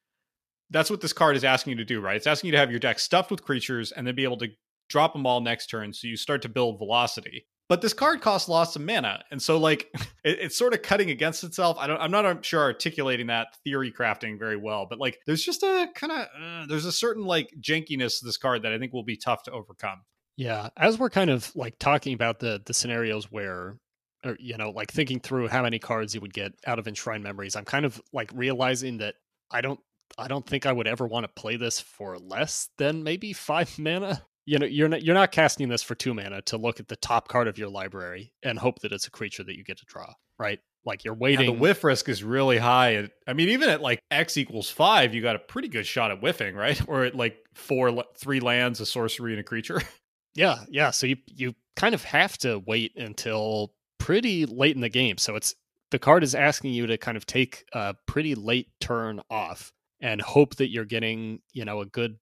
That's 0.69 0.89
what 0.89 1.01
this 1.01 1.13
card 1.13 1.35
is 1.35 1.43
asking 1.43 1.71
you 1.71 1.77
to 1.77 1.85
do, 1.85 1.99
right? 1.99 2.15
It's 2.15 2.27
asking 2.27 2.49
you 2.49 2.51
to 2.51 2.59
have 2.59 2.69
your 2.69 2.79
deck 2.79 2.99
stuffed 2.99 3.31
with 3.31 3.43
creatures 3.43 3.91
and 3.91 4.05
then 4.05 4.15
be 4.15 4.23
able 4.23 4.37
to 4.37 4.49
drop 4.87 5.13
them 5.13 5.25
all 5.25 5.41
next 5.41 5.67
turn 5.67 5.93
so 5.93 6.07
you 6.07 6.15
start 6.15 6.41
to 6.43 6.49
build 6.49 6.77
velocity. 6.77 7.45
But 7.69 7.81
this 7.81 7.93
card 7.93 8.21
costs 8.21 8.49
lots 8.49 8.75
of 8.75 8.81
mana, 8.81 9.23
and 9.31 9.41
so 9.41 9.57
like 9.57 9.89
it, 10.23 10.39
it's 10.39 10.57
sort 10.57 10.73
of 10.73 10.81
cutting 10.81 11.11
against 11.11 11.43
itself. 11.43 11.77
I 11.79 11.87
don't, 11.87 12.01
I'm 12.01 12.11
not 12.11 12.43
sure 12.43 12.61
articulating 12.61 13.27
that 13.27 13.55
theory 13.63 13.91
crafting 13.91 14.37
very 14.37 14.57
well, 14.57 14.87
but 14.89 14.99
like 14.99 15.19
there's 15.25 15.43
just 15.43 15.63
a 15.63 15.87
kind 15.95 16.11
of 16.11 16.19
uh, 16.19 16.65
there's 16.67 16.85
a 16.85 16.91
certain 16.91 17.23
like 17.23 17.53
jankiness 17.61 18.19
to 18.19 18.25
this 18.25 18.37
card 18.37 18.63
that 18.63 18.73
I 18.73 18.79
think 18.79 18.91
will 18.91 19.03
be 19.03 19.17
tough 19.17 19.43
to 19.43 19.51
overcome. 19.51 20.01
Yeah, 20.35 20.69
as 20.75 20.97
we're 20.97 21.09
kind 21.09 21.29
of 21.29 21.55
like 21.55 21.79
talking 21.79 22.13
about 22.13 22.39
the 22.39 22.61
the 22.65 22.73
scenarios 22.73 23.31
where 23.31 23.77
or 24.25 24.35
you 24.39 24.57
know 24.57 24.71
like 24.71 24.91
thinking 24.91 25.19
through 25.19 25.47
how 25.47 25.63
many 25.63 25.79
cards 25.79 26.13
you 26.13 26.21
would 26.21 26.33
get 26.33 26.53
out 26.65 26.79
of 26.79 26.87
enshrined 26.87 27.23
memories 27.23 27.55
i'm 27.55 27.65
kind 27.65 27.85
of 27.85 28.01
like 28.13 28.31
realizing 28.33 28.97
that 28.97 29.15
i 29.51 29.61
don't 29.61 29.79
i 30.17 30.27
don't 30.27 30.45
think 30.45 30.65
i 30.65 30.71
would 30.71 30.87
ever 30.87 31.07
want 31.07 31.23
to 31.23 31.41
play 31.41 31.55
this 31.55 31.79
for 31.79 32.17
less 32.17 32.69
than 32.77 33.03
maybe 33.03 33.33
five 33.33 33.73
mana 33.79 34.21
you 34.49 34.59
know 34.59 34.65
you're 34.65 34.89
not 34.89 35.03
you're 35.03 35.15
not 35.15 35.31
casting 35.31 35.69
this 35.69 35.83
for 35.83 35.95
two 35.95 36.13
mana 36.13 36.41
to 36.43 36.57
look 36.57 36.79
at 36.79 36.87
the 36.87 36.95
top 36.95 37.27
card 37.27 37.47
of 37.47 37.57
your 37.57 37.69
library 37.69 38.31
and 38.43 38.59
hope 38.59 38.79
that 38.79 38.91
it's 38.91 39.07
a 39.07 39.11
creature 39.11 39.43
that 39.43 39.57
you 39.57 39.63
get 39.63 39.77
to 39.77 39.85
draw 39.85 40.13
right 40.37 40.59
like 40.85 41.03
you're 41.03 41.13
waiting 41.13 41.47
yeah, 41.47 41.53
the 41.53 41.59
whiff 41.59 41.83
risk 41.83 42.09
is 42.09 42.23
really 42.23 42.57
high 42.57 43.07
i 43.27 43.33
mean 43.33 43.49
even 43.49 43.69
at 43.69 43.81
like 43.81 43.99
x 44.11 44.37
equals 44.37 44.69
five 44.69 45.13
you 45.13 45.21
got 45.21 45.35
a 45.35 45.39
pretty 45.39 45.67
good 45.67 45.85
shot 45.85 46.11
at 46.11 46.19
whiffing 46.19 46.55
right 46.55 46.81
or 46.87 47.03
at 47.03 47.15
like 47.15 47.37
four 47.53 48.03
three 48.17 48.39
lands 48.39 48.79
a 48.79 48.85
sorcery 48.85 49.33
and 49.33 49.39
a 49.39 49.43
creature 49.43 49.81
Yeah, 50.35 50.59
yeah. 50.69 50.91
So 50.91 51.07
you 51.07 51.17
you 51.27 51.55
kind 51.75 51.95
of 51.95 52.03
have 52.03 52.37
to 52.39 52.59
wait 52.59 52.95
until 52.95 53.73
pretty 53.97 54.45
late 54.45 54.75
in 54.75 54.81
the 54.81 54.89
game. 54.89 55.17
So 55.17 55.35
it's 55.35 55.55
the 55.91 55.99
card 55.99 56.23
is 56.23 56.35
asking 56.35 56.73
you 56.73 56.87
to 56.87 56.97
kind 56.97 57.17
of 57.17 57.25
take 57.25 57.65
a 57.73 57.95
pretty 58.05 58.35
late 58.35 58.67
turn 58.79 59.21
off 59.29 59.73
and 59.99 60.21
hope 60.21 60.55
that 60.55 60.69
you're 60.69 60.85
getting, 60.85 61.41
you 61.51 61.65
know, 61.65 61.81
a 61.81 61.85
good 61.85 62.17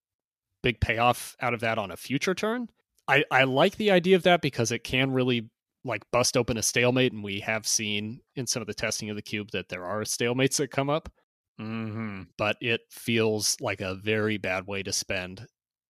big 0.63 0.79
payoff 0.79 1.35
out 1.41 1.53
of 1.53 1.59
that 1.61 1.77
on 1.77 1.91
a 1.91 1.97
future 1.97 2.33
turn. 2.35 2.69
I, 3.07 3.23
I 3.31 3.43
like 3.43 3.77
the 3.77 3.91
idea 3.91 4.15
of 4.15 4.23
that 4.23 4.41
because 4.41 4.71
it 4.71 4.83
can 4.83 5.11
really 5.11 5.49
like 5.83 6.03
bust 6.11 6.35
open 6.35 6.57
a 6.57 6.63
stalemate, 6.63 7.13
and 7.13 7.23
we 7.23 7.39
have 7.39 7.65
seen 7.65 8.19
in 8.35 8.47
some 8.47 8.61
of 8.61 8.67
the 8.67 8.73
testing 8.73 9.09
of 9.09 9.15
the 9.15 9.21
cube 9.21 9.51
that 9.51 9.69
there 9.69 9.85
are 9.85 10.01
stalemates 10.01 10.57
that 10.57 10.71
come 10.71 10.89
up. 10.89 11.09
Mm-hmm. 11.59 12.23
But 12.37 12.57
it 12.61 12.81
feels 12.91 13.57
like 13.61 13.81
a 13.81 13.95
very 13.95 14.37
bad 14.37 14.67
way 14.67 14.83
to 14.83 14.93
spend 14.93 15.47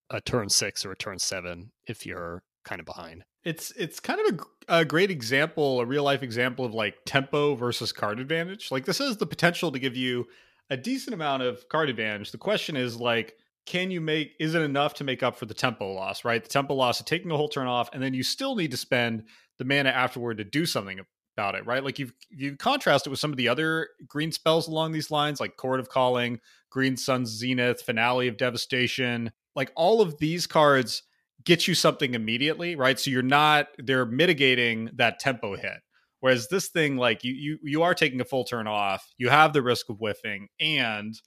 a 0.09 0.21
turn 0.21 0.49
six 0.49 0.85
or 0.85 0.91
a 0.91 0.97
turn 0.97 1.19
seven 1.19 1.71
if 1.87 2.05
you're 2.05 2.43
kind 2.63 2.79
of 2.79 2.85
behind. 2.85 3.23
It's 3.43 3.71
it's 3.71 3.99
kind 3.99 4.19
of 4.19 4.39
a, 4.69 4.79
a 4.79 4.85
great 4.85 5.09
example, 5.09 5.79
a 5.79 5.85
real 5.85 6.03
life 6.03 6.23
example 6.23 6.65
of 6.65 6.73
like 6.73 6.95
tempo 7.05 7.55
versus 7.55 7.91
card 7.91 8.19
advantage. 8.19 8.71
Like 8.71 8.85
this 8.85 8.99
has 8.99 9.17
the 9.17 9.25
potential 9.25 9.71
to 9.71 9.79
give 9.79 9.95
you 9.95 10.27
a 10.69 10.77
decent 10.77 11.13
amount 11.13 11.43
of 11.43 11.67
card 11.69 11.89
advantage. 11.89 12.31
The 12.31 12.37
question 12.37 12.75
is 12.75 12.97
like, 12.97 13.37
can 13.67 13.91
you 13.91 14.01
make? 14.01 14.33
Is 14.39 14.55
it 14.55 14.61
enough 14.61 14.95
to 14.95 15.03
make 15.03 15.21
up 15.21 15.35
for 15.37 15.45
the 15.45 15.53
tempo 15.53 15.91
loss? 15.91 16.25
Right, 16.25 16.41
the 16.41 16.49
tempo 16.49 16.73
loss 16.73 16.99
of 16.99 17.05
taking 17.05 17.29
a 17.29 17.37
whole 17.37 17.49
turn 17.49 17.67
off, 17.67 17.89
and 17.93 18.01
then 18.01 18.13
you 18.13 18.23
still 18.23 18.55
need 18.55 18.71
to 18.71 18.77
spend 18.77 19.25
the 19.59 19.65
mana 19.65 19.89
afterward 19.89 20.37
to 20.37 20.43
do 20.43 20.65
something 20.65 21.01
about 21.35 21.53
it. 21.55 21.65
Right, 21.67 21.83
like 21.83 21.99
you've 21.99 22.13
you 22.31 22.55
contrast 22.55 23.05
it 23.05 23.09
with 23.11 23.19
some 23.19 23.31
of 23.31 23.37
the 23.37 23.49
other 23.49 23.89
green 24.07 24.31
spells 24.31 24.67
along 24.67 24.93
these 24.93 25.11
lines, 25.11 25.39
like 25.39 25.57
Chord 25.57 25.81
of 25.81 25.89
Calling, 25.89 26.39
Green 26.71 26.95
Sun's 26.95 27.29
Zenith, 27.29 27.81
Finale 27.81 28.29
of 28.29 28.37
Devastation. 28.37 29.31
Like 29.55 29.71
all 29.75 30.01
of 30.01 30.17
these 30.17 30.47
cards 30.47 31.03
get 31.43 31.67
you 31.67 31.75
something 31.75 32.13
immediately, 32.13 32.75
right? 32.75 32.97
So 32.97 33.11
you're 33.11 33.21
not 33.21 33.67
they're 33.77 34.05
mitigating 34.05 34.91
that 34.95 35.19
tempo 35.19 35.57
hit. 35.57 35.81
Whereas 36.21 36.47
this 36.47 36.69
thing, 36.69 36.95
like 36.95 37.25
you 37.25 37.33
you 37.33 37.57
you 37.63 37.83
are 37.83 37.93
taking 37.93 38.21
a 38.21 38.25
full 38.25 38.45
turn 38.45 38.65
off, 38.65 39.05
you 39.17 39.27
have 39.27 39.51
the 39.51 39.61
risk 39.61 39.89
of 39.89 39.97
whiffing, 39.97 40.47
and 40.57 41.19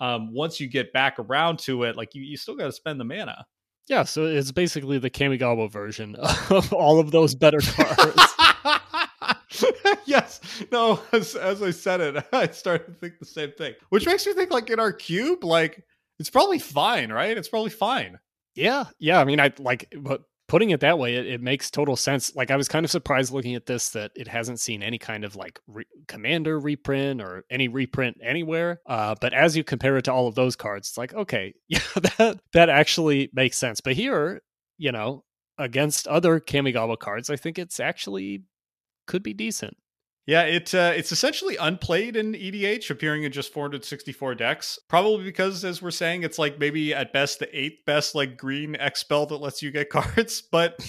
um, 0.00 0.32
once 0.32 0.60
you 0.60 0.66
get 0.66 0.92
back 0.92 1.18
around 1.18 1.58
to 1.60 1.84
it, 1.84 1.96
like 1.96 2.14
you, 2.14 2.22
you 2.22 2.36
still 2.36 2.56
got 2.56 2.66
to 2.66 2.72
spend 2.72 3.00
the 3.00 3.04
mana. 3.04 3.46
Yeah, 3.86 4.04
so 4.04 4.24
it's 4.24 4.50
basically 4.50 4.98
the 4.98 5.10
Kamigawa 5.10 5.70
version 5.70 6.14
of 6.50 6.72
all 6.72 6.98
of 6.98 7.10
those 7.10 7.34
better 7.34 7.60
cards. 7.60 8.34
yes. 10.06 10.40
No, 10.72 11.00
as, 11.12 11.34
as 11.36 11.62
I 11.62 11.70
said 11.70 12.00
it, 12.00 12.24
I 12.32 12.48
started 12.48 12.86
to 12.86 12.92
think 12.94 13.18
the 13.18 13.26
same 13.26 13.52
thing. 13.52 13.74
Which 13.90 14.06
makes 14.06 14.26
me 14.26 14.32
think 14.32 14.50
like 14.50 14.70
in 14.70 14.80
our 14.80 14.92
cube, 14.92 15.44
like 15.44 15.84
it's 16.18 16.30
probably 16.30 16.58
fine, 16.58 17.12
right? 17.12 17.36
It's 17.36 17.48
probably 17.48 17.70
fine. 17.70 18.18
Yeah, 18.54 18.84
yeah. 18.98 19.20
I 19.20 19.24
mean, 19.24 19.40
I 19.40 19.52
like, 19.58 19.92
but 19.98 20.22
putting 20.48 20.70
it 20.70 20.80
that 20.80 20.98
way, 20.98 21.14
it, 21.14 21.26
it 21.26 21.40
makes 21.40 21.70
total 21.70 21.96
sense. 21.96 22.34
Like, 22.34 22.50
I 22.50 22.56
was 22.56 22.68
kind 22.68 22.84
of 22.84 22.90
surprised 22.90 23.32
looking 23.32 23.54
at 23.54 23.66
this 23.66 23.90
that 23.90 24.12
it 24.14 24.28
hasn't 24.28 24.60
seen 24.60 24.82
any 24.82 24.98
kind 24.98 25.24
of 25.24 25.36
like 25.36 25.60
re- 25.66 25.86
commander 26.08 26.58
reprint 26.58 27.20
or 27.20 27.44
any 27.50 27.68
reprint 27.68 28.18
anywhere. 28.22 28.80
Uh, 28.86 29.14
but 29.20 29.32
as 29.32 29.56
you 29.56 29.64
compare 29.64 29.96
it 29.96 30.02
to 30.02 30.12
all 30.12 30.28
of 30.28 30.34
those 30.34 30.56
cards, 30.56 30.88
it's 30.88 30.98
like, 30.98 31.14
okay, 31.14 31.54
yeah, 31.68 31.80
that 32.18 32.40
that 32.52 32.68
actually 32.68 33.30
makes 33.32 33.56
sense. 33.56 33.80
But 33.80 33.94
here, 33.94 34.42
you 34.78 34.92
know, 34.92 35.24
against 35.58 36.06
other 36.08 36.40
Kamigawa 36.40 36.98
cards, 36.98 37.30
I 37.30 37.36
think 37.36 37.58
it's 37.58 37.80
actually 37.80 38.44
could 39.06 39.22
be 39.22 39.34
decent. 39.34 39.76
Yeah, 40.26 40.42
it 40.44 40.74
uh, 40.74 40.92
it's 40.96 41.12
essentially 41.12 41.56
unplayed 41.56 42.16
in 42.16 42.32
EDH, 42.32 42.88
appearing 42.88 43.24
in 43.24 43.32
just 43.32 43.52
464 43.52 44.34
decks. 44.34 44.78
Probably 44.88 45.22
because, 45.22 45.64
as 45.64 45.82
we're 45.82 45.90
saying, 45.90 46.22
it's 46.22 46.38
like 46.38 46.58
maybe 46.58 46.94
at 46.94 47.12
best 47.12 47.40
the 47.40 47.58
eighth 47.58 47.84
best 47.84 48.14
like 48.14 48.38
green 48.38 48.74
X 48.76 49.00
spell 49.00 49.26
that 49.26 49.36
lets 49.36 49.62
you 49.62 49.70
get 49.70 49.90
cards. 49.90 50.40
But 50.40 50.80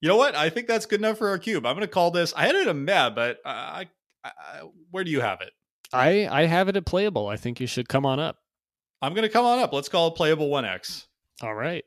you 0.00 0.08
know 0.08 0.16
what? 0.16 0.34
I 0.34 0.48
think 0.48 0.68
that's 0.68 0.86
good 0.86 1.00
enough 1.00 1.18
for 1.18 1.28
our 1.28 1.38
cube. 1.38 1.66
I'm 1.66 1.74
going 1.74 1.86
to 1.86 1.92
call 1.92 2.10
this. 2.10 2.32
I 2.34 2.46
had 2.46 2.54
it 2.54 2.66
a 2.66 2.74
meh, 2.74 3.10
but 3.10 3.38
I, 3.44 3.88
I, 4.24 4.30
I, 4.30 4.60
where 4.90 5.04
do 5.04 5.10
you 5.10 5.20
have 5.20 5.42
it? 5.42 5.50
I 5.92 6.26
I 6.26 6.46
have 6.46 6.70
it 6.70 6.76
at 6.76 6.86
playable. 6.86 7.28
I 7.28 7.36
think 7.36 7.60
you 7.60 7.66
should 7.66 7.90
come 7.90 8.06
on 8.06 8.18
up. 8.18 8.38
I'm 9.02 9.12
going 9.12 9.22
to 9.22 9.28
come 9.28 9.44
on 9.44 9.58
up. 9.58 9.74
Let's 9.74 9.90
call 9.90 10.08
it 10.08 10.14
playable 10.14 10.48
one 10.48 10.64
X. 10.64 11.06
All 11.42 11.54
right. 11.54 11.84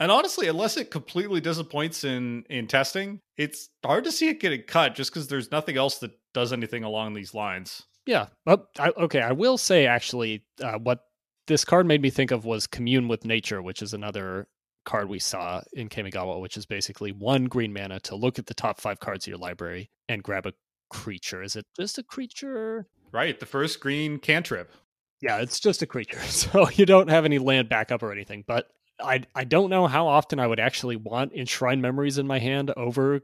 And 0.00 0.10
honestly, 0.10 0.48
unless 0.48 0.78
it 0.78 0.90
completely 0.90 1.40
disappoints 1.40 2.04
in 2.04 2.44
in 2.48 2.66
testing, 2.66 3.20
it's 3.36 3.68
hard 3.84 4.04
to 4.04 4.12
see 4.12 4.28
it 4.28 4.40
getting 4.40 4.62
cut 4.62 4.94
just 4.94 5.12
because 5.12 5.28
there's 5.28 5.52
nothing 5.52 5.76
else 5.76 5.98
that 5.98 6.12
does 6.32 6.52
anything 6.52 6.82
along 6.82 7.12
these 7.12 7.34
lines. 7.34 7.82
Yeah. 8.06 8.28
Oh, 8.46 8.64
I, 8.78 8.88
okay. 8.96 9.20
I 9.20 9.32
will 9.32 9.58
say 9.58 9.86
actually, 9.86 10.42
uh, 10.62 10.78
what 10.78 11.00
this 11.46 11.64
card 11.64 11.86
made 11.86 12.00
me 12.00 12.08
think 12.08 12.30
of 12.30 12.46
was 12.46 12.66
Commune 12.66 13.08
with 13.08 13.26
Nature, 13.26 13.60
which 13.60 13.82
is 13.82 13.92
another 13.92 14.48
card 14.86 15.10
we 15.10 15.18
saw 15.18 15.60
in 15.74 15.90
Kamigawa, 15.90 16.40
which 16.40 16.56
is 16.56 16.64
basically 16.64 17.12
one 17.12 17.44
green 17.44 17.72
mana 17.72 18.00
to 18.00 18.16
look 18.16 18.38
at 18.38 18.46
the 18.46 18.54
top 18.54 18.80
five 18.80 19.00
cards 19.00 19.26
of 19.26 19.28
your 19.28 19.38
library 19.38 19.90
and 20.08 20.22
grab 20.22 20.46
a 20.46 20.54
creature. 20.88 21.42
Is 21.42 21.56
it 21.56 21.66
just 21.78 21.98
a 21.98 22.02
creature? 22.02 22.86
Right. 23.12 23.38
The 23.38 23.46
first 23.46 23.80
green 23.80 24.18
cantrip. 24.18 24.72
Yeah, 25.20 25.38
it's 25.38 25.60
just 25.60 25.82
a 25.82 25.86
creature. 25.86 26.20
So 26.26 26.70
you 26.70 26.86
don't 26.86 27.10
have 27.10 27.26
any 27.26 27.38
land 27.38 27.68
backup 27.68 28.02
or 28.02 28.12
anything. 28.12 28.44
But 28.46 28.66
I 29.02 29.22
I 29.34 29.44
don't 29.44 29.70
know 29.70 29.86
how 29.86 30.06
often 30.06 30.38
I 30.38 30.46
would 30.46 30.60
actually 30.60 30.96
want 30.96 31.32
enshrine 31.32 31.80
memories 31.80 32.18
in 32.18 32.26
my 32.26 32.38
hand 32.38 32.72
over 32.76 33.20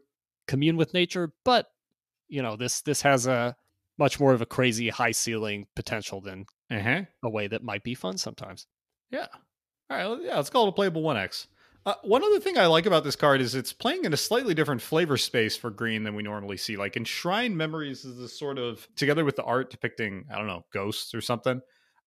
commune 0.47 0.77
with 0.77 0.95
nature, 0.95 1.33
but 1.45 1.69
you 2.29 2.43
know 2.43 2.57
this 2.57 2.81
this 2.83 3.03
has 3.03 3.27
a 3.27 3.57
much 3.99 4.21
more 4.21 4.33
of 4.33 4.43
a 4.43 4.47
crazy 4.47 4.89
high 4.89 5.13
ceiling 5.13 5.67
potential 5.75 6.21
than 6.21 6.45
uh-huh. 6.71 7.03
a 7.23 7.31
way 7.31 7.47
that 7.47 7.63
might 7.63 7.83
be 7.83 7.95
fun 7.95 8.19
sometimes. 8.19 8.67
Yeah. 9.11 9.27
All 9.89 10.17
right. 10.17 10.23
Yeah. 10.23 10.37
Let's 10.37 10.51
call 10.51 10.67
it 10.67 10.71
a 10.71 10.73
playable 10.73 11.03
one 11.03 11.17
X. 11.17 11.49
Uh, 11.87 11.95
one 12.03 12.25
other 12.25 12.41
thing 12.41 12.59
I 12.59 12.67
like 12.67 12.85
about 12.85 13.05
this 13.05 13.15
card 13.15 13.41
is 13.41 13.55
it's 13.55 13.73
playing 13.73 14.05
in 14.05 14.13
a 14.13 14.17
slightly 14.17 14.55
different 14.55 14.83
flavor 14.83 15.17
space 15.17 15.57
for 15.57 15.71
green 15.71 16.03
than 16.03 16.17
we 16.17 16.23
normally 16.25 16.57
see. 16.57 16.77
Like 16.77 16.97
Enshrine 16.97 17.57
Memories 17.57 18.05
is 18.05 18.19
this 18.19 18.37
sort 18.37 18.59
of 18.59 18.89
together 18.97 19.25
with 19.25 19.37
the 19.37 19.45
art 19.45 19.71
depicting 19.71 20.25
I 20.31 20.37
don't 20.37 20.49
know 20.49 20.65
ghosts 20.73 21.15
or 21.15 21.21
something. 21.21 21.63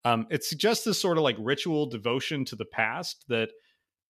Um, 0.05 0.27
it 0.29 0.43
suggests 0.43 0.85
this 0.85 1.01
sort 1.01 1.17
of 1.17 1.23
like 1.23 1.35
ritual 1.39 1.85
devotion 1.87 2.45
to 2.45 2.55
the 2.55 2.65
past 2.65 3.25
that 3.27 3.49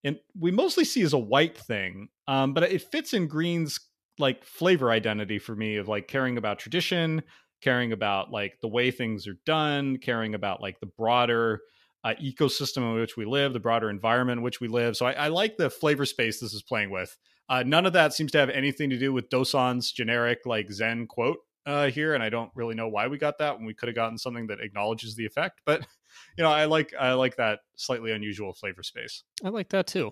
and 0.03 0.17
we 0.39 0.51
mostly 0.51 0.85
see 0.85 1.01
as 1.01 1.13
a 1.13 1.19
white 1.19 1.57
thing, 1.57 2.07
um, 2.27 2.53
but 2.53 2.63
it 2.63 2.81
fits 2.83 3.13
in 3.13 3.27
Green's 3.27 3.79
like 4.17 4.43
flavor 4.45 4.91
identity 4.91 5.39
for 5.39 5.55
me 5.55 5.77
of 5.77 5.87
like 5.87 6.07
caring 6.07 6.37
about 6.37 6.59
tradition, 6.59 7.21
caring 7.61 7.91
about 7.91 8.31
like 8.31 8.57
the 8.61 8.67
way 8.67 8.91
things 8.91 9.27
are 9.27 9.37
done, 9.45 9.97
caring 9.97 10.35
about 10.35 10.61
like 10.61 10.79
the 10.79 10.85
broader 10.85 11.61
uh, 12.03 12.13
ecosystem 12.21 12.77
in 12.77 12.93
which 12.93 13.17
we 13.17 13.25
live, 13.25 13.51
the 13.51 13.59
broader 13.59 13.89
environment 13.89 14.39
in 14.39 14.43
which 14.43 14.61
we 14.61 14.67
live. 14.67 14.95
So 14.95 15.05
I, 15.05 15.13
I 15.13 15.27
like 15.27 15.57
the 15.57 15.69
flavor 15.69 16.05
space 16.05 16.39
this 16.39 16.53
is 16.53 16.63
playing 16.63 16.91
with. 16.91 17.17
Uh, 17.49 17.63
none 17.65 17.85
of 17.85 17.93
that 17.93 18.13
seems 18.13 18.31
to 18.31 18.37
have 18.37 18.49
anything 18.49 18.89
to 18.91 18.97
do 18.97 19.11
with 19.11 19.29
Dosan's 19.29 19.91
generic 19.91 20.39
like 20.45 20.71
Zen 20.71 21.07
quote 21.07 21.39
uh, 21.65 21.89
here, 21.89 22.13
and 22.13 22.23
I 22.23 22.29
don't 22.29 22.51
really 22.55 22.75
know 22.75 22.87
why 22.87 23.07
we 23.07 23.17
got 23.17 23.37
that 23.39 23.57
when 23.57 23.65
we 23.65 23.73
could 23.73 23.87
have 23.89 23.95
gotten 23.95 24.17
something 24.17 24.47
that 24.47 24.59
acknowledges 24.59 25.15
the 25.15 25.25
effect. 25.25 25.61
But 25.65 25.81
you 26.37 26.43
know, 26.43 26.51
I 26.51 26.65
like 26.65 26.93
I 26.99 27.13
like 27.13 27.37
that 27.37 27.59
slightly 27.75 28.11
unusual 28.11 28.53
flavor 28.53 28.83
space. 28.83 29.23
I 29.43 29.49
like 29.49 29.69
that 29.69 29.87
too. 29.87 30.11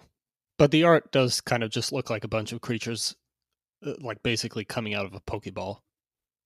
But 0.58 0.72
the 0.72 0.84
art 0.84 1.12
does 1.12 1.42
kind 1.42 1.64
of 1.64 1.70
just 1.70 1.92
look 1.92 2.10
like 2.10 2.24
a 2.24 2.30
bunch 2.30 2.52
of 2.52 2.62
creatures, 2.62 3.16
uh, 3.86 3.94
like 4.02 4.24
basically 4.24 4.66
coming 4.66 4.94
out 4.96 5.06
of 5.06 5.14
a 5.14 5.20
Pokeball. 5.20 5.80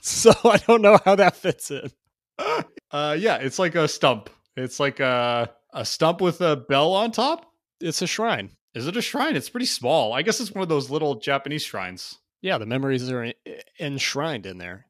so 0.00 0.32
I 0.44 0.58
don't 0.66 0.82
know 0.82 0.98
how 1.04 1.16
that 1.16 1.36
fits 1.36 1.70
in. 1.70 1.90
Uh, 2.90 3.16
yeah, 3.18 3.36
it's 3.36 3.58
like 3.58 3.74
a 3.74 3.88
stump. 3.88 4.28
It's 4.54 4.78
like 4.78 5.00
a 5.00 5.48
a 5.72 5.82
stump 5.82 6.20
with 6.20 6.42
a 6.42 6.56
bell 6.56 6.92
on 6.92 7.10
top. 7.10 7.50
It's 7.80 8.02
a 8.02 8.06
shrine. 8.06 8.50
Is 8.74 8.86
it 8.86 8.98
a 8.98 9.02
shrine? 9.02 9.34
It's 9.34 9.48
pretty 9.48 9.64
small. 9.64 10.12
I 10.12 10.20
guess 10.20 10.40
it's 10.40 10.52
one 10.52 10.62
of 10.62 10.68
those 10.68 10.90
little 10.90 11.14
Japanese 11.14 11.62
shrines. 11.62 12.18
Yeah, 12.42 12.58
the 12.58 12.66
memories 12.66 13.08
are 13.10 13.32
enshrined 13.78 14.46
in 14.46 14.58
there. 14.58 14.86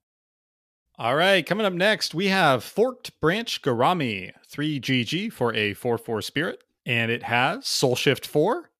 All 0.98 1.14
right, 1.14 1.44
coming 1.44 1.66
up 1.66 1.72
next, 1.72 2.14
we 2.14 2.28
have 2.28 2.64
Forked 2.64 3.20
Branch 3.20 3.60
Garami 3.62 4.32
3GG 4.50 5.32
for 5.32 5.54
a 5.54 5.74
4 5.74 5.98
4 5.98 6.22
spirit, 6.22 6.64
and 6.86 7.10
it 7.10 7.22
has 7.24 7.66
Soul 7.66 7.94
Shift 7.94 8.26
4, 8.26 8.70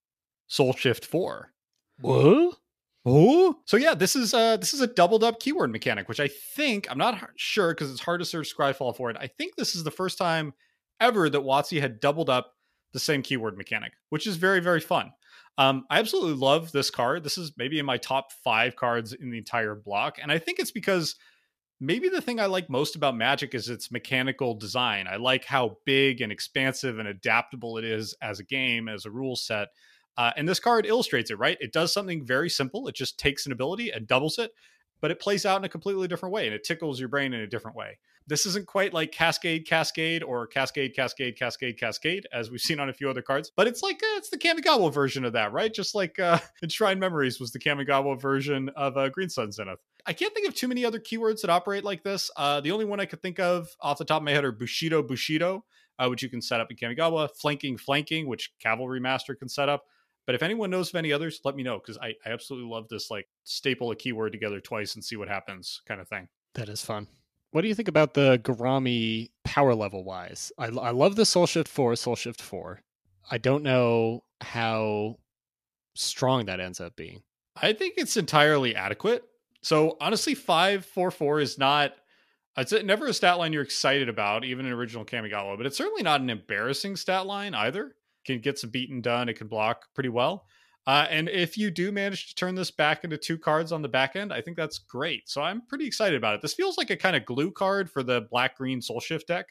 Soul 0.47 0.73
Shift 0.73 1.05
4. 1.05 1.53
What? 2.01 2.57
Oh, 3.05 3.57
so 3.67 3.77
yeah, 3.77 3.95
this 3.95 4.15
is 4.15 4.33
uh 4.33 4.57
this 4.57 4.73
is 4.73 4.81
a 4.81 4.87
doubled 4.87 5.25
up 5.25 5.41
keyword 5.41 5.73
mechanic, 5.73 6.09
which 6.09 6.21
I 6.21 6.29
think 6.29 6.87
I'm 6.91 6.99
not 6.99 7.19
sure 7.37 7.75
because 7.75 7.91
it's 7.91 8.01
hard 8.01 8.21
to 8.21 8.25
search 8.25 8.55
Scryfall 8.55 8.97
for 8.97 9.11
it. 9.11 9.17
I 9.19 9.27
think 9.27 9.57
this 9.57 9.75
is 9.75 9.83
the 9.83 9.91
first 9.91 10.19
time 10.19 10.55
ever 11.01 11.29
that 11.29 11.43
WotC 11.43 11.81
had 11.81 11.99
doubled 12.01 12.31
up 12.31 12.55
the 12.93 13.01
same 13.01 13.23
keyword 13.23 13.57
mechanic, 13.59 13.93
which 14.11 14.27
is 14.27 14.37
very 14.37 14.61
very 14.61 14.81
fun. 14.81 15.13
Um, 15.59 15.85
I 15.91 15.99
absolutely 15.99 16.35
love 16.35 16.73
this 16.73 16.91
card. 16.91 17.25
This 17.25 17.39
is 17.39 17.53
maybe 17.57 17.79
in 17.79 17.87
my 17.87 17.99
top 17.99 18.33
five 18.33 18.75
cards 18.77 19.13
in 19.13 19.31
the 19.31 19.39
entire 19.39 19.75
block, 19.75 20.19
and 20.21 20.33
I 20.33 20.39
think 20.39 20.59
it's 20.59 20.71
because 20.71 21.15
maybe 21.81 22.09
the 22.09 22.21
thing 22.23 22.41
I 22.41 22.47
like 22.47 22.71
most 22.71 22.97
about 22.97 23.17
Magic 23.17 23.55
is 23.55 23.69
its 23.69 23.91
mechanical 23.91 24.55
design. 24.55 25.07
I 25.09 25.17
like 25.17 25.45
how 25.45 25.79
big 25.85 26.21
and 26.21 26.33
expansive 26.33 26.99
and 26.99 27.09
adaptable 27.09 27.77
it 27.77 27.85
is 27.85 28.15
as 28.23 28.41
a 28.41 28.45
game, 28.45 28.89
as 28.89 29.05
a 29.05 29.11
rule 29.11 29.37
set. 29.37 29.69
Uh, 30.17 30.31
and 30.37 30.49
this 30.49 30.61
card 30.61 30.87
illustrates 30.87 31.31
it, 31.31 31.39
right? 31.39 31.59
It 31.61 31.73
does 31.73 31.93
something 31.93 32.25
very 32.25 32.49
simple. 32.51 32.87
It 32.89 32.95
just 32.95 33.19
takes 33.19 33.47
an 33.47 33.53
ability 33.53 33.91
and 33.91 34.07
doubles 34.07 34.39
it. 34.39 34.53
but 35.01 35.11
it 35.11 35.21
plays 35.21 35.45
out 35.45 35.59
in 35.59 35.65
a 35.65 35.69
completely 35.69 36.09
different 36.09 36.33
way 36.33 36.47
and 36.47 36.55
it 36.55 36.65
tickles 36.65 36.99
your 37.01 37.09
brain 37.09 37.35
in 37.35 37.41
a 37.41 37.47
different 37.47 37.77
way. 37.77 37.99
This 38.27 38.47
isn't 38.47 38.67
quite 38.67 38.93
like 38.93 39.13
Cascade, 39.13 39.67
Cascade, 39.67 40.23
or 40.23 40.47
Cascade, 40.47 40.95
Cascade, 40.95 41.37
Cascade, 41.37 41.79
Cascade, 41.79 42.27
as 42.33 42.51
we've 42.51 42.61
seen 42.61 42.81
on 42.81 42.89
a 42.89 42.93
few 42.93 43.11
other 43.11 43.23
cards, 43.23 43.51
but 43.57 43.67
it's 43.67 43.83
like 43.83 43.97
uh, 43.97 44.17
it's 44.17 44.31
the 44.31 44.39
Kamigawa 44.39 44.93
version 44.93 45.25
of 45.25 45.33
that, 45.33 45.53
right? 45.53 45.73
Just 45.73 45.95
like 45.95 46.19
uh, 46.19 46.39
Enshrined 46.63 47.01
Memories 47.01 47.41
was 47.41 47.53
the 47.53 47.59
Kamigawa 47.59 48.21
version 48.21 48.69
of 48.71 48.97
uh, 48.97 49.09
Green 49.09 49.29
Sun 49.29 49.53
Zenith. 49.53 49.81
I 50.07 50.13
can't 50.13 50.35
think 50.35 50.49
of 50.49 50.55
too 50.55 50.69
many 50.69 50.85
other 50.85 50.99
keywords 50.99 51.43
that 51.43 51.51
operate 51.51 51.85
like 51.85 52.03
this. 52.03 52.31
Uh, 52.37 52.61
the 52.61 52.73
only 52.73 52.85
one 52.85 53.01
I 53.01 53.07
could 53.07 53.23
think 53.23 53.39
of 53.39 53.69
off 53.81 53.99
the 53.99 54.05
top 54.05 54.23
of 54.23 54.25
my 54.25 54.33
head 54.33 54.45
are 54.45 54.53
Bushido, 54.53 55.03
Bushido, 55.03 55.65
uh, 55.99 56.09
which 56.09 56.23
you 56.23 56.29
can 56.29 56.43
set 56.43 56.61
up 56.61 56.71
in 56.71 56.77
Kamigawa, 56.77 57.29
Flanking, 57.37 57.77
Flanking, 57.77 58.27
which 58.27 58.53
Cavalry 58.59 59.01
Master 59.01 59.35
can 59.35 59.49
set 59.49 59.69
up. 59.69 59.85
But 60.27 60.35
if 60.35 60.43
anyone 60.43 60.71
knows 60.71 60.91
of 60.91 60.95
any 60.95 61.13
others, 61.13 61.41
let 61.45 61.57
me 61.57 61.63
know 61.63 61.79
because 61.79 61.99
I, 61.99 62.15
I 62.25 62.31
absolutely 62.31 62.71
love 62.71 62.89
this 62.89 63.11
like 63.11 63.29
staple 63.45 63.91
a 63.91 63.97
keyword 63.97 64.33
together 64.33 64.61
twice 64.61 64.95
and 64.95 65.05
see 65.05 65.17
what 65.17 65.29
happens 65.29 65.81
kind 65.87 66.01
of 66.01 66.09
thing. 66.09 66.29
That 66.55 66.69
is 66.69 66.85
fun. 66.85 67.09
What 67.53 67.61
do 67.61 67.69
you 67.69 67.75
think 67.75 67.89
about 67.89 68.15
the 68.15 68.41
Garami 68.43 69.31
power 69.45 69.75
level 69.75 70.05
wise? 70.05 70.53
I, 70.59 70.67
I 70.69 70.91
love 70.91 71.17
the 71.17 71.27
Soul 71.27 71.47
Shift 71.47 71.69
4, 71.69 71.97
Soul 71.97 72.17
Shift 72.17 72.41
4. 72.41 72.81
I 73.31 73.37
don't 73.37 73.63
know 73.63 74.25
how 74.41 75.19
strong 75.95 76.47
that 76.47 76.61
ends 76.61 76.81
up 76.81 76.97
being. 76.97 77.23
I 77.55 77.75
think 77.75 77.95
it's 77.99 78.17
entirely 78.17 78.75
adequate. 78.75 79.25
So 79.61 79.99
honestly, 80.01 80.35
544 80.35 81.41
is 81.41 81.59
not 81.59 81.93
it's 82.57 82.73
never 82.73 83.07
a 83.07 83.15
stat 83.15 83.39
line 83.39 83.53
you're 83.53 83.63
excited 83.63 84.09
about, 84.09 84.45
even 84.45 84.67
in 84.67 84.73
original 84.73 85.05
Kamigawa, 85.05 85.57
but 85.57 85.65
it's 85.67 85.77
certainly 85.77 86.03
not 86.03 86.21
an 86.21 86.31
embarrassing 86.31 86.97
stat 86.97 87.27
line 87.27 87.55
either. 87.55 87.95
Can 88.25 88.41
get 88.41 88.59
some 88.59 88.71
beaten 88.71 89.01
done, 89.01 89.29
it 89.29 89.35
can 89.35 89.47
block 89.47 89.87
pretty 89.95 90.11
well. 90.11 90.47
Uh, 90.87 91.07
and 91.11 91.29
if 91.29 91.57
you 91.57 91.71
do 91.71 91.93
manage 91.93 92.29
to 92.29 92.35
turn 92.35 92.55
this 92.55 92.71
back 92.71 93.05
into 93.05 93.17
two 93.17 93.39
cards 93.39 93.71
on 93.71 93.83
the 93.83 93.89
back 93.89 94.17
end, 94.17 94.33
I 94.33 94.41
think 94.41 94.57
that's 94.57 94.79
great. 94.79 95.29
So 95.29 95.41
I'm 95.41 95.63
pretty 95.67 95.87
excited 95.87 96.17
about 96.17 96.35
it. 96.35 96.43
This 96.43 96.55
feels 96.55 96.77
like 96.77 96.91
a 96.91 96.97
kind 96.97 97.15
of 97.15 97.25
glue 97.25 97.53
card 97.53 97.89
for 97.89 98.03
the 98.03 98.27
black 98.31 98.57
green 98.57 98.83
soul 98.83 98.99
shift 98.99 99.29
deck. 99.29 99.47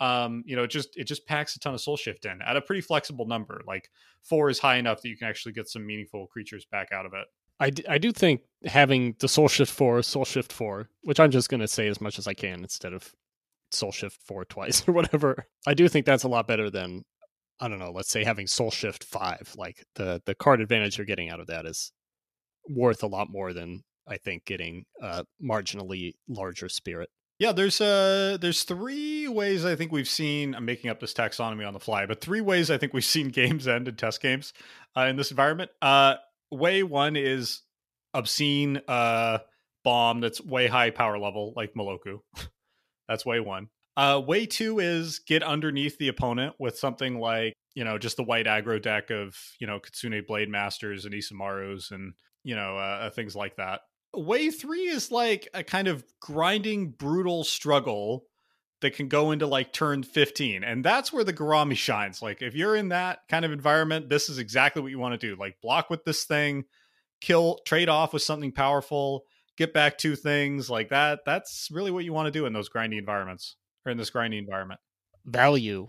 Um, 0.00 0.42
you 0.44 0.56
know, 0.56 0.64
it 0.64 0.70
just 0.70 0.96
it 0.96 1.04
just 1.04 1.24
packs 1.26 1.54
a 1.54 1.60
ton 1.60 1.74
of 1.74 1.80
soul 1.80 1.96
shift 1.96 2.24
in 2.24 2.42
at 2.42 2.56
a 2.56 2.60
pretty 2.60 2.80
flexible 2.80 3.26
number. 3.26 3.62
Like 3.66 3.88
four 4.22 4.50
is 4.50 4.58
high 4.58 4.76
enough 4.76 5.00
that 5.02 5.08
you 5.08 5.16
can 5.16 5.28
actually 5.28 5.52
get 5.52 5.68
some 5.68 5.86
meaningful 5.86 6.26
creatures 6.26 6.66
back 6.70 6.88
out 6.92 7.06
of 7.06 7.12
it. 7.14 7.26
I, 7.60 7.70
d- 7.70 7.86
I 7.88 7.98
do 7.98 8.10
think 8.10 8.40
having 8.64 9.14
the 9.20 9.28
Soul 9.28 9.46
Shift 9.46 9.72
4, 9.72 10.02
Soul 10.02 10.24
Shift 10.24 10.52
4, 10.52 10.88
which 11.02 11.20
I'm 11.20 11.30
just 11.30 11.48
going 11.48 11.60
to 11.60 11.68
say 11.68 11.86
as 11.86 12.00
much 12.00 12.18
as 12.18 12.26
I 12.26 12.34
can 12.34 12.62
instead 12.62 12.92
of 12.92 13.14
Soul 13.70 13.92
Shift 13.92 14.20
4 14.24 14.44
twice 14.46 14.82
or 14.88 14.92
whatever, 14.92 15.46
I 15.66 15.74
do 15.74 15.88
think 15.88 16.04
that's 16.04 16.24
a 16.24 16.28
lot 16.28 16.48
better 16.48 16.68
than 16.68 17.04
I 17.60 17.68
don't 17.68 17.78
know, 17.78 17.92
let's 17.92 18.10
say 18.10 18.24
having 18.24 18.46
Soul 18.46 18.70
Shift 18.70 19.04
5. 19.04 19.54
Like 19.56 19.84
the 19.94 20.20
the 20.26 20.34
card 20.34 20.60
advantage 20.60 20.98
you're 20.98 21.06
getting 21.06 21.30
out 21.30 21.40
of 21.40 21.46
that 21.46 21.66
is 21.66 21.92
worth 22.68 23.02
a 23.02 23.06
lot 23.06 23.28
more 23.30 23.52
than 23.52 23.82
I 24.08 24.16
think 24.16 24.44
getting 24.44 24.84
a 25.00 25.24
marginally 25.42 26.12
larger 26.28 26.68
spirit. 26.68 27.10
Yeah, 27.38 27.52
there's 27.52 27.80
uh 27.80 28.38
there's 28.40 28.62
three 28.62 29.28
ways 29.28 29.64
I 29.64 29.74
think 29.76 29.92
we've 29.92 30.08
seen 30.08 30.54
I'm 30.54 30.64
making 30.64 30.90
up 30.90 31.00
this 31.00 31.14
taxonomy 31.14 31.66
on 31.66 31.74
the 31.74 31.80
fly, 31.80 32.06
but 32.06 32.20
three 32.20 32.40
ways 32.40 32.70
I 32.70 32.78
think 32.78 32.92
we've 32.92 33.04
seen 33.04 33.28
games 33.30 33.66
end 33.66 33.88
in 33.88 33.96
test 33.96 34.20
games 34.20 34.52
uh, 34.96 35.02
in 35.02 35.16
this 35.16 35.30
environment. 35.30 35.70
Uh 35.82 36.14
way 36.50 36.82
one 36.82 37.16
is 37.16 37.62
obscene 38.12 38.80
uh 38.86 39.38
bomb 39.82 40.20
that's 40.20 40.40
way 40.40 40.66
high 40.66 40.90
power 40.90 41.18
level 41.18 41.52
like 41.56 41.74
Meloku. 41.74 42.20
that's 43.08 43.26
way 43.26 43.40
one. 43.40 43.68
Uh, 43.96 44.20
way 44.24 44.46
two 44.46 44.80
is 44.80 45.20
get 45.20 45.42
underneath 45.42 45.98
the 45.98 46.08
opponent 46.08 46.54
with 46.58 46.78
something 46.78 47.20
like 47.20 47.54
you 47.74 47.84
know 47.84 47.98
just 47.98 48.16
the 48.16 48.24
white 48.24 48.46
aggro 48.46 48.80
deck 48.80 49.10
of 49.10 49.36
you 49.60 49.66
know 49.66 49.78
Kitsune 49.78 50.24
Blade 50.26 50.48
Masters 50.48 51.04
and 51.04 51.14
Isamarus 51.14 51.90
and 51.90 52.14
you 52.42 52.56
know 52.56 52.76
uh, 52.76 53.06
uh, 53.06 53.10
things 53.10 53.36
like 53.36 53.56
that. 53.56 53.82
Way 54.14 54.50
three 54.50 54.86
is 54.86 55.10
like 55.10 55.48
a 55.54 55.64
kind 55.64 55.88
of 55.88 56.04
grinding, 56.20 56.90
brutal 56.90 57.44
struggle 57.44 58.24
that 58.80 58.94
can 58.94 59.08
go 59.08 59.30
into 59.30 59.46
like 59.46 59.72
turn 59.72 60.02
15 60.02 60.62
and 60.62 60.84
that's 60.84 61.10
where 61.10 61.24
the 61.24 61.32
garami 61.32 61.74
shines 61.74 62.20
like 62.20 62.42
if 62.42 62.54
you're 62.54 62.76
in 62.76 62.90
that 62.90 63.20
kind 63.30 63.46
of 63.46 63.50
environment 63.50 64.10
this 64.10 64.28
is 64.28 64.38
exactly 64.38 64.82
what 64.82 64.90
you 64.90 64.98
want 64.98 65.18
to 65.18 65.26
do 65.26 65.40
like 65.40 65.56
block 65.62 65.88
with 65.88 66.04
this 66.04 66.24
thing 66.24 66.64
kill 67.22 67.58
trade 67.64 67.88
off 67.88 68.12
with 68.12 68.20
something 68.20 68.52
powerful 68.52 69.24
get 69.56 69.72
back 69.72 69.96
two 69.96 70.14
things 70.14 70.68
like 70.68 70.90
that 70.90 71.20
that's 71.24 71.70
really 71.72 71.90
what 71.90 72.04
you 72.04 72.12
want 72.12 72.26
to 72.26 72.30
do 72.30 72.44
in 72.44 72.52
those 72.52 72.68
grinding 72.68 72.98
environments 72.98 73.56
or 73.84 73.92
in 73.92 73.98
this 73.98 74.10
grinding 74.10 74.38
environment. 74.38 74.80
Value. 75.24 75.88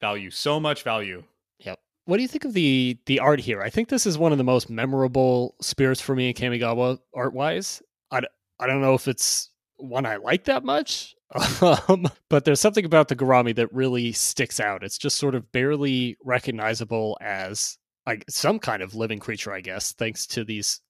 Value. 0.00 0.30
So 0.30 0.60
much 0.60 0.82
value. 0.82 1.24
Yep. 1.60 1.78
What 2.04 2.16
do 2.16 2.22
you 2.22 2.28
think 2.28 2.44
of 2.44 2.52
the 2.52 2.98
the 3.06 3.20
art 3.20 3.40
here? 3.40 3.62
I 3.62 3.70
think 3.70 3.88
this 3.88 4.06
is 4.06 4.18
one 4.18 4.32
of 4.32 4.38
the 4.38 4.44
most 4.44 4.68
memorable 4.68 5.54
spirits 5.60 6.00
for 6.00 6.14
me 6.14 6.28
in 6.28 6.34
Kamigawa 6.34 6.98
art 7.14 7.32
wise. 7.32 7.82
I, 8.10 8.20
I 8.60 8.66
don't 8.66 8.80
know 8.80 8.94
if 8.94 9.08
it's 9.08 9.50
one 9.78 10.06
I 10.06 10.16
like 10.16 10.44
that 10.44 10.64
much, 10.64 11.14
um, 11.88 12.06
but 12.28 12.44
there's 12.44 12.60
something 12.60 12.84
about 12.84 13.08
the 13.08 13.16
Garami 13.16 13.54
that 13.56 13.72
really 13.72 14.12
sticks 14.12 14.60
out. 14.60 14.84
It's 14.84 14.98
just 14.98 15.16
sort 15.16 15.34
of 15.34 15.50
barely 15.52 16.16
recognizable 16.24 17.18
as 17.20 17.78
like 18.06 18.24
some 18.28 18.58
kind 18.58 18.82
of 18.82 18.94
living 18.94 19.18
creature, 19.18 19.52
I 19.52 19.60
guess, 19.60 19.92
thanks 19.92 20.26
to 20.28 20.44
these 20.44 20.80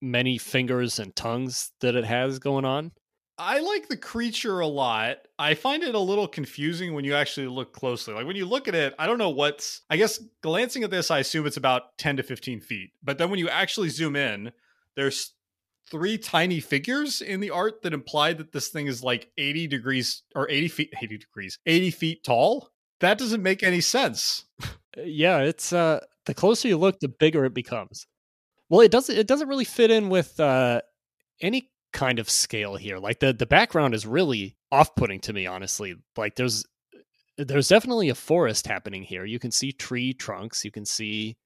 many 0.00 0.38
fingers 0.38 0.98
and 0.98 1.14
tongues 1.14 1.72
that 1.80 1.94
it 1.94 2.04
has 2.04 2.38
going 2.38 2.64
on. 2.64 2.92
I 3.40 3.60
like 3.60 3.88
the 3.88 3.96
creature 3.96 4.60
a 4.60 4.66
lot. 4.66 5.16
I 5.38 5.54
find 5.54 5.82
it 5.82 5.94
a 5.94 5.98
little 5.98 6.28
confusing 6.28 6.92
when 6.92 7.06
you 7.06 7.14
actually 7.14 7.46
look 7.46 7.72
closely. 7.72 8.12
Like 8.12 8.26
when 8.26 8.36
you 8.36 8.44
look 8.44 8.68
at 8.68 8.74
it, 8.74 8.94
I 8.98 9.06
don't 9.06 9.16
know 9.16 9.30
what's. 9.30 9.80
I 9.88 9.96
guess 9.96 10.22
glancing 10.42 10.84
at 10.84 10.90
this, 10.90 11.10
I 11.10 11.20
assume 11.20 11.46
it's 11.46 11.56
about 11.56 11.96
10 11.96 12.18
to 12.18 12.22
15 12.22 12.60
feet. 12.60 12.90
But 13.02 13.16
then 13.16 13.30
when 13.30 13.38
you 13.38 13.48
actually 13.48 13.88
zoom 13.88 14.14
in, 14.14 14.52
there's 14.94 15.32
three 15.90 16.18
tiny 16.18 16.60
figures 16.60 17.22
in 17.22 17.40
the 17.40 17.48
art 17.48 17.80
that 17.80 17.94
imply 17.94 18.34
that 18.34 18.52
this 18.52 18.68
thing 18.68 18.86
is 18.88 19.02
like 19.02 19.30
80 19.38 19.68
degrees 19.68 20.22
or 20.34 20.46
80 20.50 20.68
feet, 20.68 20.92
80 21.02 21.16
degrees, 21.16 21.58
80 21.64 21.90
feet 21.92 22.22
tall. 22.22 22.68
That 23.00 23.16
doesn't 23.16 23.42
make 23.42 23.62
any 23.62 23.80
sense. 23.80 24.44
Uh, 24.98 25.02
yeah, 25.02 25.38
it's 25.38 25.72
uh 25.72 26.00
the 26.26 26.34
closer 26.34 26.66
you 26.66 26.76
look, 26.76 26.98
the 26.98 27.08
bigger 27.08 27.44
it 27.44 27.54
becomes. 27.54 28.08
Well, 28.68 28.80
it 28.80 28.90
doesn't 28.90 29.16
it 29.16 29.28
doesn't 29.28 29.48
really 29.48 29.64
fit 29.64 29.88
in 29.88 30.08
with 30.08 30.40
uh 30.40 30.80
any 31.40 31.70
kind 31.92 32.18
of 32.18 32.30
scale 32.30 32.76
here. 32.76 32.98
Like 32.98 33.20
the 33.20 33.32
the 33.32 33.46
background 33.46 33.94
is 33.94 34.06
really 34.06 34.56
off-putting 34.72 35.20
to 35.20 35.32
me 35.32 35.46
honestly. 35.46 35.94
Like 36.16 36.36
there's 36.36 36.64
there's 37.38 37.68
definitely 37.68 38.08
a 38.08 38.14
forest 38.14 38.66
happening 38.66 39.02
here. 39.02 39.24
You 39.24 39.38
can 39.38 39.50
see 39.50 39.72
tree 39.72 40.12
trunks, 40.12 40.64
you 40.64 40.70
can 40.70 40.84
see 40.84 41.36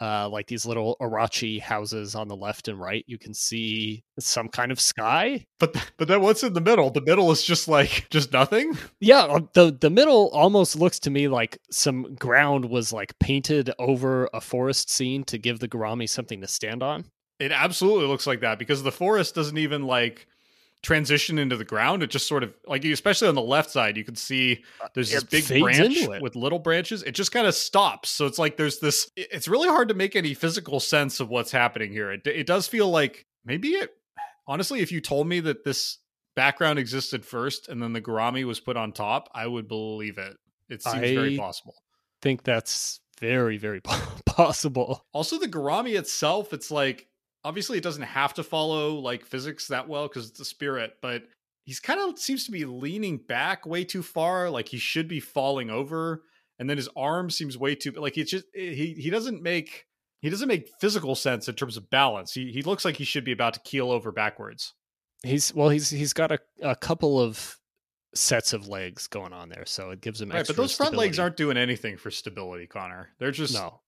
uh, 0.00 0.28
like 0.28 0.46
these 0.46 0.66
little 0.66 0.96
Arachi 1.00 1.60
houses 1.60 2.14
on 2.14 2.28
the 2.28 2.36
left 2.36 2.68
and 2.68 2.78
right. 2.78 3.04
You 3.06 3.18
can 3.18 3.32
see 3.32 4.04
some 4.18 4.48
kind 4.48 4.70
of 4.70 4.80
sky. 4.80 5.46
But 5.58 5.74
but 5.96 6.08
then 6.08 6.20
what's 6.20 6.42
in 6.42 6.52
the 6.52 6.60
middle? 6.60 6.90
The 6.90 7.00
middle 7.00 7.30
is 7.32 7.42
just 7.42 7.66
like 7.66 8.06
just 8.10 8.32
nothing. 8.32 8.76
Yeah, 9.00 9.22
uh, 9.22 9.40
the 9.54 9.76
the 9.78 9.90
middle 9.90 10.28
almost 10.32 10.76
looks 10.76 10.98
to 11.00 11.10
me 11.10 11.28
like 11.28 11.58
some 11.70 12.14
ground 12.16 12.66
was 12.66 12.92
like 12.92 13.18
painted 13.18 13.72
over 13.78 14.28
a 14.34 14.40
forest 14.40 14.90
scene 14.90 15.24
to 15.24 15.38
give 15.38 15.60
the 15.60 15.68
Garami 15.68 16.08
something 16.08 16.40
to 16.42 16.46
stand 16.46 16.82
on. 16.82 17.06
It 17.38 17.52
absolutely 17.52 18.06
looks 18.06 18.26
like 18.26 18.40
that 18.40 18.58
because 18.58 18.82
the 18.82 18.92
forest 18.92 19.34
doesn't 19.34 19.58
even 19.58 19.82
like 19.82 20.26
transition 20.82 21.38
into 21.38 21.56
the 21.56 21.64
ground. 21.64 22.02
It 22.02 22.10
just 22.10 22.28
sort 22.28 22.42
of 22.42 22.54
like 22.66 22.84
especially 22.84 23.28
on 23.28 23.34
the 23.34 23.42
left 23.42 23.70
side, 23.70 23.96
you 23.96 24.04
can 24.04 24.16
see 24.16 24.64
uh, 24.80 24.88
there's 24.94 25.10
this 25.10 25.24
big 25.24 25.60
branch 25.60 25.98
with 26.20 26.36
little 26.36 26.58
branches. 26.58 27.02
It 27.02 27.12
just 27.12 27.32
kind 27.32 27.46
of 27.46 27.54
stops. 27.54 28.08
So 28.10 28.26
it's 28.26 28.38
like 28.38 28.56
there's 28.56 28.78
this. 28.78 29.10
It's 29.16 29.48
really 29.48 29.68
hard 29.68 29.88
to 29.88 29.94
make 29.94 30.16
any 30.16 30.32
physical 30.34 30.80
sense 30.80 31.20
of 31.20 31.28
what's 31.28 31.50
happening 31.50 31.92
here. 31.92 32.12
It 32.12 32.26
it 32.26 32.46
does 32.46 32.68
feel 32.68 32.88
like 32.88 33.26
maybe 33.44 33.70
it. 33.70 33.90
Honestly, 34.46 34.80
if 34.80 34.92
you 34.92 35.00
told 35.00 35.26
me 35.26 35.40
that 35.40 35.64
this 35.64 35.98
background 36.36 36.78
existed 36.78 37.24
first 37.24 37.68
and 37.68 37.82
then 37.82 37.92
the 37.92 38.00
Garami 38.00 38.44
was 38.44 38.60
put 38.60 38.76
on 38.76 38.92
top, 38.92 39.28
I 39.34 39.46
would 39.46 39.66
believe 39.66 40.18
it. 40.18 40.36
It 40.68 40.82
seems 40.82 40.96
I 40.96 41.14
very 41.14 41.36
possible. 41.36 41.74
Think 42.22 42.44
that's 42.44 43.00
very 43.20 43.56
very 43.56 43.80
possible. 44.26 45.04
Also, 45.12 45.38
the 45.38 45.48
Garami 45.48 45.98
itself, 45.98 46.52
it's 46.52 46.70
like 46.70 47.08
obviously 47.46 47.78
it 47.78 47.84
doesn't 47.84 48.02
have 48.02 48.34
to 48.34 48.42
follow 48.42 48.96
like 48.96 49.24
physics 49.24 49.68
that 49.68 49.88
well 49.88 50.08
because 50.08 50.28
it's 50.28 50.40
a 50.40 50.44
spirit, 50.44 50.94
but 51.00 51.22
he's 51.64 51.78
kind 51.78 52.00
of 52.00 52.18
seems 52.18 52.44
to 52.44 52.50
be 52.50 52.64
leaning 52.64 53.18
back 53.18 53.64
way 53.64 53.84
too 53.84 54.02
far. 54.02 54.50
Like 54.50 54.68
he 54.68 54.78
should 54.78 55.06
be 55.06 55.20
falling 55.20 55.70
over, 55.70 56.24
and 56.58 56.68
then 56.68 56.76
his 56.76 56.88
arm 56.96 57.30
seems 57.30 57.56
way 57.56 57.76
too 57.76 57.92
like 57.92 58.18
it's 58.18 58.32
just 58.32 58.46
eh, 58.56 58.72
he 58.72 58.94
he 58.94 59.10
doesn't 59.10 59.42
make 59.42 59.86
he 60.20 60.28
doesn't 60.28 60.48
make 60.48 60.68
physical 60.80 61.14
sense 61.14 61.48
in 61.48 61.54
terms 61.54 61.76
of 61.76 61.88
balance. 61.88 62.32
He 62.32 62.50
he 62.50 62.62
looks 62.62 62.84
like 62.84 62.96
he 62.96 63.04
should 63.04 63.24
be 63.24 63.32
about 63.32 63.54
to 63.54 63.60
keel 63.60 63.92
over 63.92 64.10
backwards. 64.10 64.74
He's 65.22 65.54
well, 65.54 65.68
he's 65.68 65.88
he's 65.88 66.12
got 66.12 66.32
a, 66.32 66.40
a 66.62 66.74
couple 66.74 67.20
of 67.20 67.58
sets 68.12 68.54
of 68.54 68.66
legs 68.66 69.06
going 69.06 69.32
on 69.32 69.50
there, 69.50 69.66
so 69.66 69.90
it 69.90 70.00
gives 70.00 70.20
him 70.20 70.30
right. 70.30 70.44
But 70.44 70.56
those 70.56 70.74
front 70.74 70.88
stability. 70.88 71.08
legs 71.08 71.18
aren't 71.20 71.36
doing 71.36 71.56
anything 71.56 71.96
for 71.96 72.10
stability, 72.10 72.66
Connor. 72.66 73.10
They're 73.20 73.30
just 73.30 73.54
no. 73.54 73.82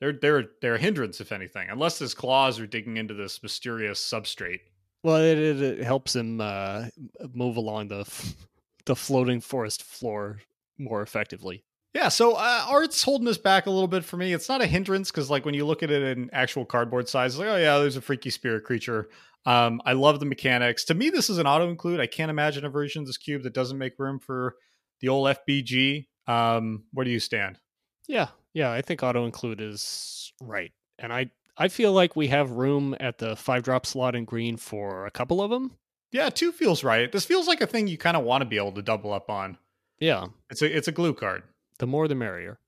They're 0.00 0.12
they're 0.12 0.44
they're 0.60 0.74
a 0.76 0.80
hindrance, 0.80 1.20
if 1.20 1.32
anything, 1.32 1.68
unless 1.70 1.98
his 1.98 2.14
claws 2.14 2.58
are 2.58 2.66
digging 2.66 2.96
into 2.96 3.14
this 3.14 3.42
mysterious 3.42 4.00
substrate. 4.00 4.60
Well, 5.02 5.16
it, 5.16 5.38
it, 5.38 5.62
it 5.62 5.84
helps 5.84 6.14
him 6.14 6.40
uh, 6.40 6.86
move 7.32 7.56
along 7.56 7.88
the 7.88 8.10
the 8.86 8.96
floating 8.96 9.40
forest 9.40 9.82
floor 9.82 10.38
more 10.78 11.02
effectively. 11.02 11.64
Yeah, 11.94 12.08
so 12.08 12.34
uh, 12.34 12.66
art's 12.68 13.02
holding 13.02 13.24
this 13.26 13.38
back 13.38 13.66
a 13.66 13.70
little 13.70 13.88
bit 13.88 14.04
for 14.04 14.16
me. 14.16 14.32
It's 14.32 14.48
not 14.48 14.62
a 14.62 14.66
hindrance 14.66 15.10
because, 15.10 15.28
like, 15.28 15.44
when 15.44 15.54
you 15.54 15.66
look 15.66 15.82
at 15.82 15.90
it 15.90 16.16
in 16.16 16.30
actual 16.32 16.64
cardboard 16.64 17.08
size, 17.08 17.36
like, 17.36 17.48
oh 17.48 17.56
yeah, 17.56 17.78
there's 17.78 17.96
a 17.96 18.00
freaky 18.00 18.30
spirit 18.30 18.62
creature. 18.64 19.08
Um, 19.44 19.82
I 19.84 19.94
love 19.94 20.20
the 20.20 20.26
mechanics. 20.26 20.84
To 20.84 20.94
me, 20.94 21.10
this 21.10 21.28
is 21.28 21.38
an 21.38 21.46
auto 21.46 21.68
include. 21.68 21.98
I 21.98 22.06
can't 22.06 22.30
imagine 22.30 22.64
a 22.64 22.70
version 22.70 23.02
of 23.02 23.06
this 23.06 23.16
cube 23.16 23.42
that 23.42 23.54
doesn't 23.54 23.78
make 23.78 23.98
room 23.98 24.20
for 24.20 24.54
the 25.00 25.08
old 25.08 25.34
FBG. 25.36 26.06
Um, 26.28 26.84
where 26.92 27.04
do 27.04 27.10
you 27.10 27.18
stand? 27.18 27.58
Yeah, 28.06 28.28
yeah, 28.52 28.70
I 28.72 28.82
think 28.82 29.02
auto 29.02 29.24
include 29.24 29.60
is 29.60 30.32
right, 30.42 30.72
and 30.98 31.12
I 31.12 31.30
I 31.56 31.68
feel 31.68 31.92
like 31.92 32.16
we 32.16 32.28
have 32.28 32.52
room 32.52 32.96
at 33.00 33.18
the 33.18 33.36
five 33.36 33.62
drop 33.62 33.86
slot 33.86 34.14
in 34.14 34.24
green 34.24 34.56
for 34.56 35.06
a 35.06 35.10
couple 35.10 35.42
of 35.42 35.50
them. 35.50 35.76
Yeah, 36.12 36.30
two 36.30 36.52
feels 36.52 36.82
right. 36.82 37.10
This 37.10 37.24
feels 37.24 37.46
like 37.46 37.60
a 37.60 37.66
thing 37.66 37.86
you 37.86 37.98
kind 37.98 38.16
of 38.16 38.24
want 38.24 38.42
to 38.42 38.46
be 38.46 38.56
able 38.56 38.72
to 38.72 38.82
double 38.82 39.12
up 39.12 39.30
on. 39.30 39.58
Yeah, 39.98 40.28
it's 40.48 40.62
a 40.62 40.76
it's 40.76 40.88
a 40.88 40.92
glue 40.92 41.14
card. 41.14 41.42
The 41.78 41.86
more 41.86 42.08
the 42.08 42.14
merrier, 42.14 42.58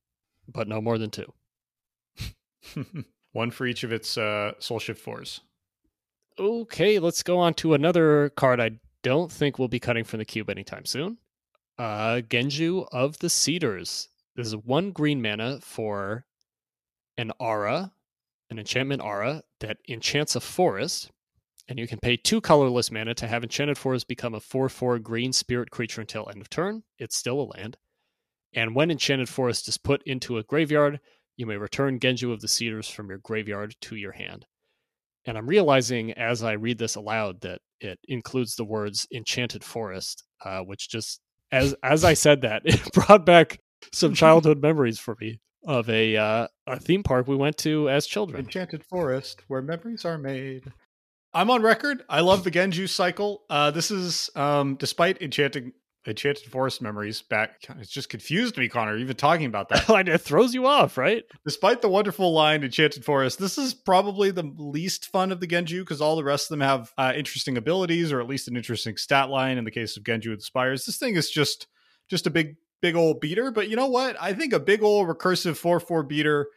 but 0.49 0.69
no 0.69 0.81
more 0.81 0.99
than 0.99 1.11
two. 1.11 1.33
One 3.33 3.51
for 3.51 3.67
each 3.67 3.83
of 3.83 3.93
its 3.93 4.17
uh, 4.19 4.53
soul 4.59 4.79
shift 4.79 5.01
fours. 5.01 5.41
Okay, 6.39 6.99
let's 6.99 7.23
go 7.23 7.39
on 7.39 7.55
to 7.55 7.75
another 7.75 8.31
card 8.31 8.61
I 8.61 8.73
don't 9.03 9.31
think 9.31 9.59
we'll 9.59 9.69
be 9.69 9.81
cutting 9.81 10.05
from 10.05 10.19
the 10.19 10.25
cube 10.25 10.49
anytime 10.49 10.85
soon. 10.85 11.19
Uh, 11.79 12.21
Genju 12.29 12.87
of 12.93 13.19
the 13.19 13.29
Cedars. 13.29 14.09
This 14.37 14.47
is 14.47 14.57
one 14.57 14.93
green 14.93 15.21
mana 15.21 15.61
for 15.61 16.25
an 17.17 17.33
aura, 17.39 17.93
an 18.51 18.59
enchantment 18.59 19.03
aura 19.03 19.43
that 19.61 19.79
enchants 19.89 20.37
a 20.37 20.41
forest, 20.41 21.11
and 21.69 21.79
you 21.79 21.87
can 21.87 21.99
pay 21.99 22.17
two 22.17 22.41
colorless 22.41 22.91
mana 22.91 23.15
to 23.15 23.27
have 23.27 23.43
enchanted 23.43 23.79
forest 23.79 24.09
become 24.09 24.35
a 24.35 24.41
4-4 24.41 25.03
green 25.03 25.33
spirit 25.33 25.71
creature 25.71 26.01
until 26.01 26.29
end 26.29 26.41
of 26.41 26.51
turn. 26.51 26.83
It's 26.99 27.17
still 27.17 27.41
a 27.41 27.51
land. 27.57 27.77
And 28.55 28.75
when 28.75 28.91
enchanted 28.91 29.29
forest 29.29 29.69
is 29.69 29.79
put 29.79 30.03
into 30.05 30.39
a 30.39 30.43
graveyard, 30.43 31.01
you 31.37 31.47
may 31.47 31.57
return 31.57 31.99
Genju 31.99 32.33
of 32.33 32.41
the 32.41 32.49
Cedars 32.49 32.89
from 32.89 33.09
your 33.09 33.19
graveyard 33.19 33.75
to 33.83 33.97
your 33.97 34.13
hand. 34.13 34.47
And 35.25 35.39
I'm 35.39 35.47
realizing 35.47 36.13
as 36.13 36.43
I 36.43 36.53
read 36.53 36.79
this 36.79 36.97
aloud 36.97 37.41
that 37.43 37.61
it 37.81 37.99
includes 38.09 38.57
the 38.57 38.65
words 38.65 39.07
enchanted 39.15 39.63
forest, 39.63 40.25
uh, 40.45 40.61
which 40.61 40.89
just 40.89 41.21
as 41.53 41.75
as 41.83 42.05
I 42.05 42.15
said 42.15 42.43
that, 42.43 42.63
it 42.65 42.93
brought 42.93 43.25
back 43.25 43.59
some 43.93 44.15
childhood 44.15 44.61
memories 44.63 44.99
for 44.99 45.17
me 45.21 45.41
of 45.65 45.89
a 45.89 46.17
uh, 46.17 46.49
a 46.67 46.79
theme 46.79 47.03
park 47.03 47.27
we 47.29 47.37
went 47.37 47.57
to 47.59 47.89
as 47.89 48.07
children. 48.07 48.45
Enchanted 48.45 48.85
forest 48.85 49.43
where 49.49 49.63
memories 49.63 50.05
are 50.05 50.19
made. 50.19 50.73
I'm 51.35 51.51
on 51.51 51.63
record. 51.63 52.03
I 52.09 52.21
love 52.21 52.45
the 52.45 52.51
Genju 52.51 52.89
cycle. 52.89 53.43
Uh, 53.49 53.71
this 53.71 53.91
is 53.91 54.29
um, 54.37 54.77
despite 54.77 55.23
enchanting 55.23 55.73
Enchanted 56.07 56.51
Forest 56.51 56.83
memories 56.83 57.23
back. 57.23 57.65
It's 57.79 57.91
just 57.91 58.09
confused 58.09 58.59
me, 58.59 58.69
Connor, 58.69 58.97
even 58.97 59.15
talking 59.17 59.47
about 59.47 59.69
that. 59.69 59.89
it 60.09 60.21
throws 60.21 60.53
you 60.53 60.67
off, 60.67 60.99
right? 60.99 61.23
Despite 61.45 61.81
the 61.81 61.89
wonderful 61.89 62.33
line 62.33 62.65
Enchanted 62.65 63.05
Forest, 63.05 63.39
this 63.39 63.57
is 63.57 63.73
probably 63.73 64.33
the 64.33 64.53
least 64.59 65.07
fun 65.07 65.31
of 65.31 65.39
the 65.39 65.47
Genju 65.47 65.81
because 65.81 66.01
all 66.01 66.17
the 66.17 66.25
rest 66.25 66.47
of 66.47 66.59
them 66.59 66.67
have 66.67 66.93
uh, 66.99 67.13
interesting 67.15 67.57
abilities 67.57 68.11
or 68.11 68.21
at 68.21 68.27
least 68.27 68.49
an 68.49 68.57
interesting 68.57 68.97
stat 68.97 69.31
line. 69.31 69.59
In 69.59 69.65
the 69.65 69.71
case 69.71 69.97
of 69.97 70.03
Genju 70.03 70.31
with 70.31 70.41
the 70.41 70.45
Spires, 70.45 70.85
this 70.87 70.99
thing 70.99 71.15
is 71.15 71.31
just 71.31 71.69
just 72.09 72.27
a 72.27 72.31
big, 72.31 72.57
big 72.83 72.95
old 72.95 73.21
beater. 73.21 73.51
But 73.51 73.71
you 73.71 73.77
know 73.77 73.87
what? 73.87 74.17
I 74.21 74.35
think 74.35 74.53
a 74.53 74.61
big 74.61 74.83
old 74.83 75.09
recursive 75.09 75.57
4 75.57 75.81
4 75.81 76.03
beater 76.03 76.49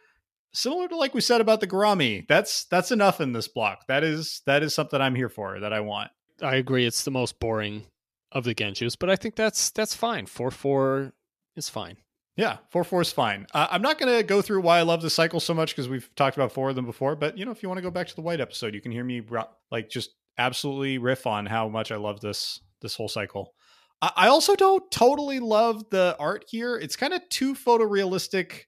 similar 0.52 0.88
to 0.88 0.96
like 0.96 1.14
we 1.14 1.20
said 1.20 1.40
about 1.40 1.60
the 1.60 1.66
Garami. 1.66 2.26
That's 2.26 2.64
that's 2.64 2.90
enough 2.90 3.20
in 3.20 3.32
this 3.32 3.48
block. 3.48 3.86
That 3.86 4.02
is 4.04 4.42
that 4.46 4.62
is 4.62 4.74
something 4.74 5.00
I'm 5.00 5.14
here 5.14 5.28
for. 5.28 5.60
That 5.60 5.72
I 5.72 5.80
want. 5.80 6.10
I 6.42 6.56
agree. 6.56 6.86
It's 6.86 7.04
the 7.04 7.10
most 7.10 7.38
boring 7.40 7.86
of 8.32 8.44
the 8.44 8.54
Genjus, 8.54 8.96
but 8.98 9.08
I 9.08 9.16
think 9.16 9.36
that's 9.36 9.70
that's 9.70 9.94
fine. 9.94 10.26
Four 10.26 10.50
four 10.50 11.12
is 11.54 11.68
fine. 11.68 11.98
Yeah, 12.36 12.58
four 12.70 12.84
four 12.84 13.00
is 13.00 13.12
fine. 13.12 13.46
Uh, 13.54 13.68
I'm 13.70 13.80
not 13.80 13.98
going 13.98 14.14
to 14.14 14.22
go 14.22 14.42
through 14.42 14.60
why 14.60 14.78
I 14.78 14.82
love 14.82 15.00
the 15.00 15.08
cycle 15.08 15.40
so 15.40 15.54
much 15.54 15.74
because 15.74 15.88
we've 15.88 16.14
talked 16.16 16.36
about 16.36 16.52
four 16.52 16.68
of 16.68 16.76
them 16.76 16.84
before. 16.84 17.16
But 17.16 17.38
you 17.38 17.44
know, 17.44 17.50
if 17.50 17.62
you 17.62 17.68
want 17.68 17.78
to 17.78 17.82
go 17.82 17.90
back 17.90 18.08
to 18.08 18.14
the 18.14 18.20
white 18.22 18.40
episode, 18.40 18.74
you 18.74 18.82
can 18.82 18.92
hear 18.92 19.04
me 19.04 19.22
like 19.70 19.88
just 19.88 20.10
absolutely 20.36 20.98
riff 20.98 21.26
on 21.26 21.46
how 21.46 21.68
much 21.68 21.90
I 21.90 21.96
love 21.96 22.20
this 22.20 22.60
this 22.82 22.96
whole 22.96 23.08
cycle. 23.08 23.54
I, 24.02 24.28
also 24.28 24.54
don't 24.54 24.88
totally 24.90 25.40
love 25.40 25.88
the 25.90 26.16
art 26.18 26.44
here. 26.48 26.76
It's 26.76 26.96
kind 26.96 27.12
of 27.12 27.26
too 27.30 27.54
photorealistic 27.54 28.62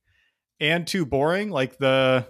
and 0.59 0.87
too 0.87 1.05
boring. 1.05 1.51
Like 1.51 1.79
the 1.79 2.27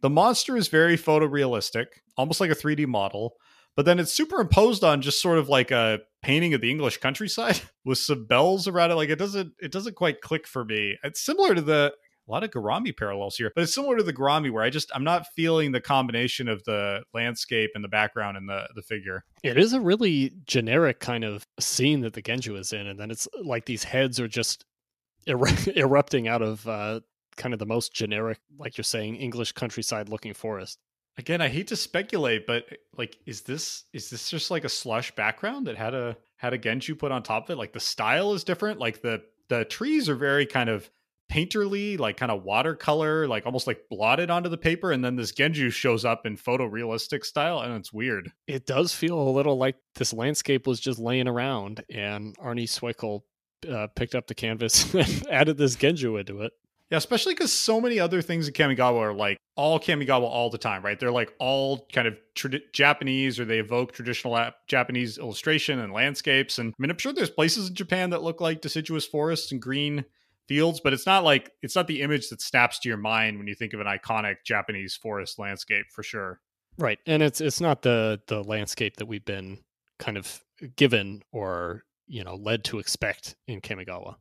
the 0.00 0.10
monster 0.10 0.56
is 0.56 0.68
very 0.68 0.96
photorealistic, 0.98 1.86
almost 2.16 2.40
like 2.40 2.50
a 2.50 2.56
3D 2.56 2.86
model 2.86 3.36
but 3.76 3.86
then 3.86 3.98
it's 3.98 4.12
superimposed 4.12 4.84
on 4.84 5.02
just 5.02 5.22
sort 5.22 5.38
of 5.38 5.48
like 5.48 5.70
a 5.70 6.00
painting 6.22 6.54
of 6.54 6.60
the 6.60 6.70
English 6.70 6.98
countryside 6.98 7.60
with 7.84 7.98
some 7.98 8.26
bells 8.26 8.68
around 8.68 8.90
it. 8.90 8.96
Like 8.96 9.10
it 9.10 9.18
doesn't 9.18 9.52
it 9.60 9.72
doesn't 9.72 9.96
quite 9.96 10.20
click 10.20 10.46
for 10.46 10.64
me. 10.64 10.96
It's 11.02 11.24
similar 11.24 11.54
to 11.54 11.62
the 11.62 11.94
a 12.28 12.30
lot 12.30 12.44
of 12.44 12.50
Garami 12.50 12.96
parallels 12.96 13.36
here, 13.36 13.50
but 13.54 13.62
it's 13.62 13.74
similar 13.74 13.96
to 13.96 14.02
the 14.02 14.12
Garami 14.12 14.50
where 14.50 14.62
I 14.62 14.70
just 14.70 14.90
I'm 14.94 15.04
not 15.04 15.26
feeling 15.34 15.72
the 15.72 15.80
combination 15.80 16.48
of 16.48 16.62
the 16.64 17.02
landscape 17.12 17.70
and 17.74 17.82
the 17.82 17.88
background 17.88 18.36
and 18.36 18.48
the 18.48 18.68
the 18.74 18.82
figure. 18.82 19.24
It 19.42 19.58
is 19.58 19.72
a 19.72 19.80
really 19.80 20.32
generic 20.46 21.00
kind 21.00 21.24
of 21.24 21.46
scene 21.58 22.00
that 22.02 22.14
the 22.14 22.22
Genju 22.22 22.58
is 22.58 22.72
in, 22.72 22.86
and 22.86 22.98
then 22.98 23.10
it's 23.10 23.28
like 23.42 23.66
these 23.66 23.84
heads 23.84 24.20
are 24.20 24.28
just 24.28 24.64
er- 25.28 25.38
erupting 25.76 26.28
out 26.28 26.42
of 26.42 26.66
uh, 26.68 27.00
kind 27.36 27.52
of 27.52 27.58
the 27.58 27.66
most 27.66 27.92
generic, 27.92 28.38
like 28.58 28.76
you're 28.76 28.84
saying, 28.84 29.16
English 29.16 29.52
countryside 29.52 30.08
looking 30.08 30.34
forest 30.34 30.78
again 31.18 31.40
i 31.40 31.48
hate 31.48 31.66
to 31.66 31.76
speculate 31.76 32.46
but 32.46 32.64
like 32.96 33.18
is 33.26 33.42
this 33.42 33.84
is 33.92 34.10
this 34.10 34.30
just 34.30 34.50
like 34.50 34.64
a 34.64 34.68
slush 34.68 35.14
background 35.14 35.66
that 35.66 35.76
had 35.76 35.94
a 35.94 36.16
had 36.36 36.54
a 36.54 36.58
genju 36.58 36.98
put 36.98 37.12
on 37.12 37.22
top 37.22 37.44
of 37.44 37.50
it 37.50 37.58
like 37.58 37.72
the 37.72 37.80
style 37.80 38.32
is 38.32 38.44
different 38.44 38.78
like 38.78 39.02
the 39.02 39.22
the 39.48 39.64
trees 39.66 40.08
are 40.08 40.14
very 40.14 40.46
kind 40.46 40.70
of 40.70 40.88
painterly 41.32 41.98
like 41.98 42.18
kind 42.18 42.30
of 42.30 42.42
watercolor 42.42 43.26
like 43.26 43.46
almost 43.46 43.66
like 43.66 43.80
blotted 43.88 44.30
onto 44.30 44.50
the 44.50 44.58
paper 44.58 44.92
and 44.92 45.02
then 45.02 45.16
this 45.16 45.32
genju 45.32 45.72
shows 45.72 46.04
up 46.04 46.26
in 46.26 46.36
photorealistic 46.36 47.24
style 47.24 47.60
and 47.60 47.74
it's 47.74 47.90
weird 47.90 48.30
it 48.46 48.66
does 48.66 48.94
feel 48.94 49.18
a 49.18 49.30
little 49.30 49.56
like 49.56 49.76
this 49.94 50.12
landscape 50.12 50.66
was 50.66 50.78
just 50.78 50.98
laying 50.98 51.26
around 51.26 51.82
and 51.88 52.36
arnie 52.36 52.68
Swekel 52.68 53.22
uh, 53.70 53.86
picked 53.96 54.14
up 54.14 54.26
the 54.26 54.34
canvas 54.34 54.92
and 54.94 55.26
added 55.30 55.56
this 55.56 55.74
genju 55.74 56.20
into 56.20 56.42
it 56.42 56.52
yeah, 56.90 56.98
especially 56.98 57.32
because 57.32 57.54
so 57.54 57.80
many 57.80 57.98
other 57.98 58.20
things 58.20 58.48
in 58.48 58.52
Kamigawa 58.52 58.98
are 58.98 59.14
like 59.14 59.38
all 59.56 59.80
Kamigawa 59.80 60.24
all 60.24 60.50
the 60.50 60.58
time, 60.58 60.84
right? 60.84 61.00
They're 61.00 61.10
like 61.10 61.32
all 61.38 61.86
kind 61.90 62.06
of 62.06 62.18
Japanese 62.74 63.40
or 63.40 63.46
they 63.46 63.60
evoke 63.60 63.92
traditional 63.92 64.50
Japanese 64.68 65.16
illustration 65.16 65.78
and 65.78 65.90
landscapes. 65.90 66.58
And 66.58 66.68
I 66.68 66.76
mean, 66.78 66.90
I'm 66.90 66.98
sure 66.98 67.14
there's 67.14 67.30
places 67.30 67.70
in 67.70 67.74
Japan 67.74 68.10
that 68.10 68.22
look 68.22 68.42
like 68.42 68.60
deciduous 68.60 69.06
forests 69.06 69.52
and 69.52 69.62
green 69.62 70.04
fields, 70.52 70.80
but 70.80 70.92
it's 70.92 71.06
not 71.06 71.24
like 71.24 71.50
it's 71.62 71.74
not 71.74 71.86
the 71.86 72.02
image 72.02 72.28
that 72.28 72.42
snaps 72.42 72.78
to 72.78 72.88
your 72.88 72.98
mind 72.98 73.38
when 73.38 73.46
you 73.46 73.54
think 73.54 73.72
of 73.72 73.80
an 73.80 73.86
iconic 73.86 74.36
Japanese 74.44 74.94
forest 74.94 75.38
landscape 75.38 75.86
for 75.90 76.02
sure. 76.02 76.40
Right. 76.76 76.98
And 77.06 77.22
it's 77.22 77.40
it's 77.40 77.60
not 77.60 77.80
the 77.80 78.20
the 78.26 78.42
landscape 78.44 78.96
that 78.96 79.06
we've 79.06 79.24
been 79.24 79.58
kind 79.98 80.18
of 80.18 80.44
given 80.76 81.22
or, 81.32 81.84
you 82.06 82.22
know, 82.22 82.34
led 82.34 82.64
to 82.64 82.78
expect 82.78 83.34
in 83.48 83.62
Kamigawa. 83.62 84.16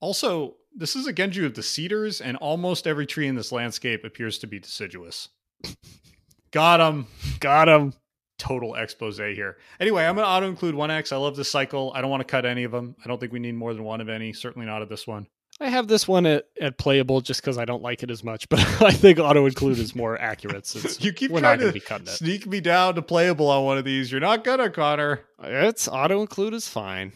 Also, 0.00 0.56
this 0.74 0.96
is 0.96 1.06
a 1.06 1.12
Genju 1.12 1.44
of 1.44 1.54
the 1.54 1.62
cedars, 1.62 2.20
and 2.20 2.36
almost 2.38 2.86
every 2.86 3.06
tree 3.06 3.28
in 3.28 3.36
this 3.36 3.52
landscape 3.52 4.04
appears 4.04 4.38
to 4.38 4.48
be 4.48 4.58
deciduous. 4.58 5.28
Got 6.50 6.80
him. 6.80 7.06
Got 7.38 7.68
him. 7.68 7.92
Total 8.38 8.74
expose 8.74 9.18
here. 9.18 9.58
Anyway, 9.78 10.04
I'm 10.04 10.16
going 10.16 10.26
to 10.26 10.30
auto 10.30 10.48
include 10.48 10.74
1X. 10.74 11.12
I 11.12 11.16
love 11.16 11.36
this 11.36 11.50
cycle. 11.50 11.92
I 11.94 12.00
don't 12.00 12.10
want 12.10 12.22
to 12.22 12.24
cut 12.24 12.46
any 12.46 12.64
of 12.64 12.72
them. 12.72 12.96
I 13.04 13.08
don't 13.08 13.20
think 13.20 13.32
we 13.32 13.38
need 13.38 13.54
more 13.54 13.74
than 13.74 13.84
one 13.84 14.00
of 14.00 14.08
any. 14.08 14.32
Certainly 14.32 14.66
not 14.66 14.82
of 14.82 14.88
this 14.88 15.06
one. 15.06 15.26
I 15.62 15.68
have 15.68 15.88
this 15.88 16.08
one 16.08 16.24
at, 16.24 16.46
at 16.58 16.78
playable 16.78 17.20
just 17.20 17.42
because 17.42 17.58
I 17.58 17.66
don't 17.66 17.82
like 17.82 18.02
it 18.02 18.10
as 18.10 18.24
much, 18.24 18.48
but 18.48 18.60
I 18.82 18.92
think 18.92 19.18
auto 19.18 19.44
include 19.44 19.78
is 19.78 19.94
more 19.94 20.18
accurate 20.18 20.66
since 20.66 21.00
you 21.04 21.12
keep 21.12 21.36
trying 21.36 21.58
to 21.60 21.70
be 21.70 21.82
sneak 22.06 22.46
me 22.46 22.60
down 22.60 22.94
to 22.94 23.02
playable 23.02 23.48
on 23.48 23.64
one 23.64 23.76
of 23.76 23.84
these. 23.84 24.10
You're 24.10 24.22
not 24.22 24.42
gonna, 24.42 24.70
Connor. 24.70 25.20
It's 25.42 25.86
auto 25.86 26.22
include 26.22 26.54
is 26.54 26.66
fine. 26.66 27.12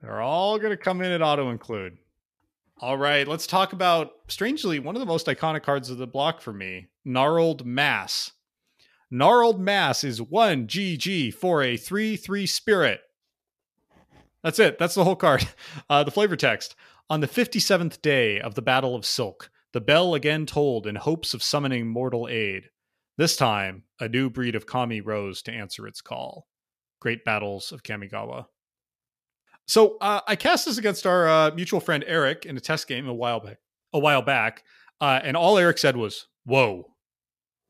They're 0.00 0.22
all 0.22 0.58
gonna 0.58 0.76
come 0.78 1.02
in 1.02 1.12
at 1.12 1.20
auto 1.20 1.50
include. 1.50 1.98
All 2.78 2.96
right, 2.96 3.28
let's 3.28 3.46
talk 3.46 3.72
about 3.72 4.12
strangely 4.28 4.78
one 4.78 4.96
of 4.96 5.00
the 5.00 5.06
most 5.06 5.26
iconic 5.26 5.62
cards 5.62 5.90
of 5.90 5.98
the 5.98 6.06
block 6.06 6.40
for 6.40 6.52
me, 6.52 6.88
Gnarled 7.04 7.66
Mass. 7.66 8.32
Gnarled 9.10 9.60
Mass 9.60 10.02
is 10.02 10.20
1 10.20 10.66
GG 10.66 11.34
for 11.34 11.62
a 11.62 11.76
3 11.76 12.16
3 12.16 12.46
spirit. 12.46 13.00
That's 14.42 14.58
it. 14.58 14.78
That's 14.78 14.94
the 14.94 15.04
whole 15.04 15.16
card. 15.16 15.46
Uh, 15.88 16.02
the 16.02 16.10
flavor 16.10 16.36
text. 16.36 16.74
On 17.08 17.20
the 17.20 17.28
57th 17.28 18.02
day 18.02 18.40
of 18.40 18.56
the 18.56 18.62
Battle 18.62 18.96
of 18.96 19.06
Silk, 19.06 19.50
the 19.72 19.80
bell 19.80 20.14
again 20.14 20.44
tolled 20.44 20.88
in 20.88 20.96
hopes 20.96 21.34
of 21.34 21.42
summoning 21.42 21.86
mortal 21.86 22.26
aid. 22.28 22.70
This 23.16 23.36
time, 23.36 23.84
a 24.00 24.08
new 24.08 24.28
breed 24.28 24.56
of 24.56 24.66
kami 24.66 25.00
rose 25.00 25.40
to 25.42 25.52
answer 25.52 25.86
its 25.86 26.00
call. 26.00 26.48
Great 27.00 27.24
battles 27.24 27.70
of 27.70 27.84
Kamigawa. 27.84 28.46
So 29.68 29.98
uh, 30.00 30.20
I 30.26 30.34
cast 30.34 30.64
this 30.64 30.78
against 30.78 31.06
our 31.06 31.28
uh, 31.28 31.50
mutual 31.52 31.78
friend 31.78 32.02
Eric 32.08 32.44
in 32.44 32.56
a 32.56 32.60
test 32.60 32.88
game 32.88 33.06
a 33.06 33.14
while 33.14 33.38
back. 33.38 33.58
A 33.92 33.98
while 34.00 34.22
back, 34.22 34.64
uh, 35.00 35.20
and 35.22 35.36
all 35.36 35.56
Eric 35.58 35.78
said 35.78 35.96
was, 35.96 36.26
"Whoa!" 36.44 36.92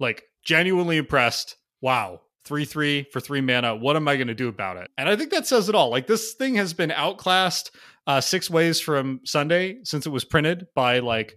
Like 0.00 0.24
genuinely 0.42 0.96
impressed. 0.96 1.56
Wow, 1.82 2.22
three 2.44 2.64
three 2.64 3.06
for 3.12 3.20
three 3.20 3.42
mana. 3.42 3.76
What 3.76 3.96
am 3.96 4.08
I 4.08 4.16
going 4.16 4.28
to 4.28 4.34
do 4.34 4.48
about 4.48 4.78
it? 4.78 4.90
And 4.96 5.08
I 5.08 5.14
think 5.14 5.30
that 5.30 5.46
says 5.46 5.68
it 5.68 5.74
all. 5.74 5.90
Like 5.90 6.06
this 6.06 6.32
thing 6.32 6.54
has 6.54 6.72
been 6.72 6.90
outclassed 6.90 7.70
uh, 8.06 8.20
six 8.20 8.48
ways 8.48 8.80
from 8.80 9.20
Sunday 9.24 9.78
since 9.84 10.06
it 10.06 10.10
was 10.10 10.24
printed 10.24 10.66
by 10.74 11.00
like 11.00 11.36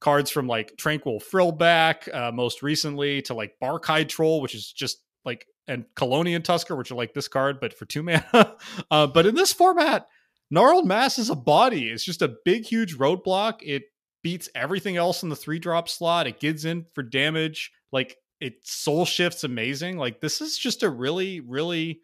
cards 0.00 0.30
from 0.30 0.46
like 0.46 0.76
Tranquil 0.76 1.20
Frillback, 1.20 2.14
uh, 2.14 2.30
most 2.30 2.62
recently 2.62 3.22
to 3.22 3.34
like 3.34 3.54
Barkhide 3.62 4.08
Troll, 4.08 4.40
which 4.40 4.54
is 4.54 4.70
just 4.70 4.98
like 5.24 5.46
and 5.66 5.86
Kalonian 5.96 6.44
Tusker, 6.44 6.76
which 6.76 6.90
are 6.90 6.96
like 6.96 7.14
this 7.14 7.28
card, 7.28 7.58
but 7.60 7.72
for 7.72 7.86
two 7.86 8.02
mana. 8.04 8.56
uh, 8.90 9.06
but 9.06 9.26
in 9.26 9.34
this 9.34 9.52
format, 9.52 10.06
Gnarled 10.50 10.86
Mass 10.86 11.18
is 11.18 11.30
a 11.30 11.34
body. 11.34 11.88
It's 11.88 12.04
just 12.04 12.22
a 12.22 12.36
big, 12.44 12.66
huge 12.66 12.98
roadblock. 12.98 13.60
It 13.62 13.84
beats 14.22 14.48
everything 14.54 14.96
else 14.96 15.22
in 15.22 15.28
the 15.28 15.36
three 15.36 15.58
drop 15.58 15.88
slot. 15.88 16.26
It 16.26 16.38
gets 16.38 16.64
in 16.64 16.86
for 16.94 17.02
damage. 17.02 17.72
Like 17.92 18.16
it 18.40 18.54
soul 18.62 19.04
shifts 19.06 19.44
amazing. 19.44 19.96
Like 19.96 20.20
this 20.20 20.40
is 20.40 20.58
just 20.58 20.82
a 20.82 20.90
really, 20.90 21.40
really 21.40 22.00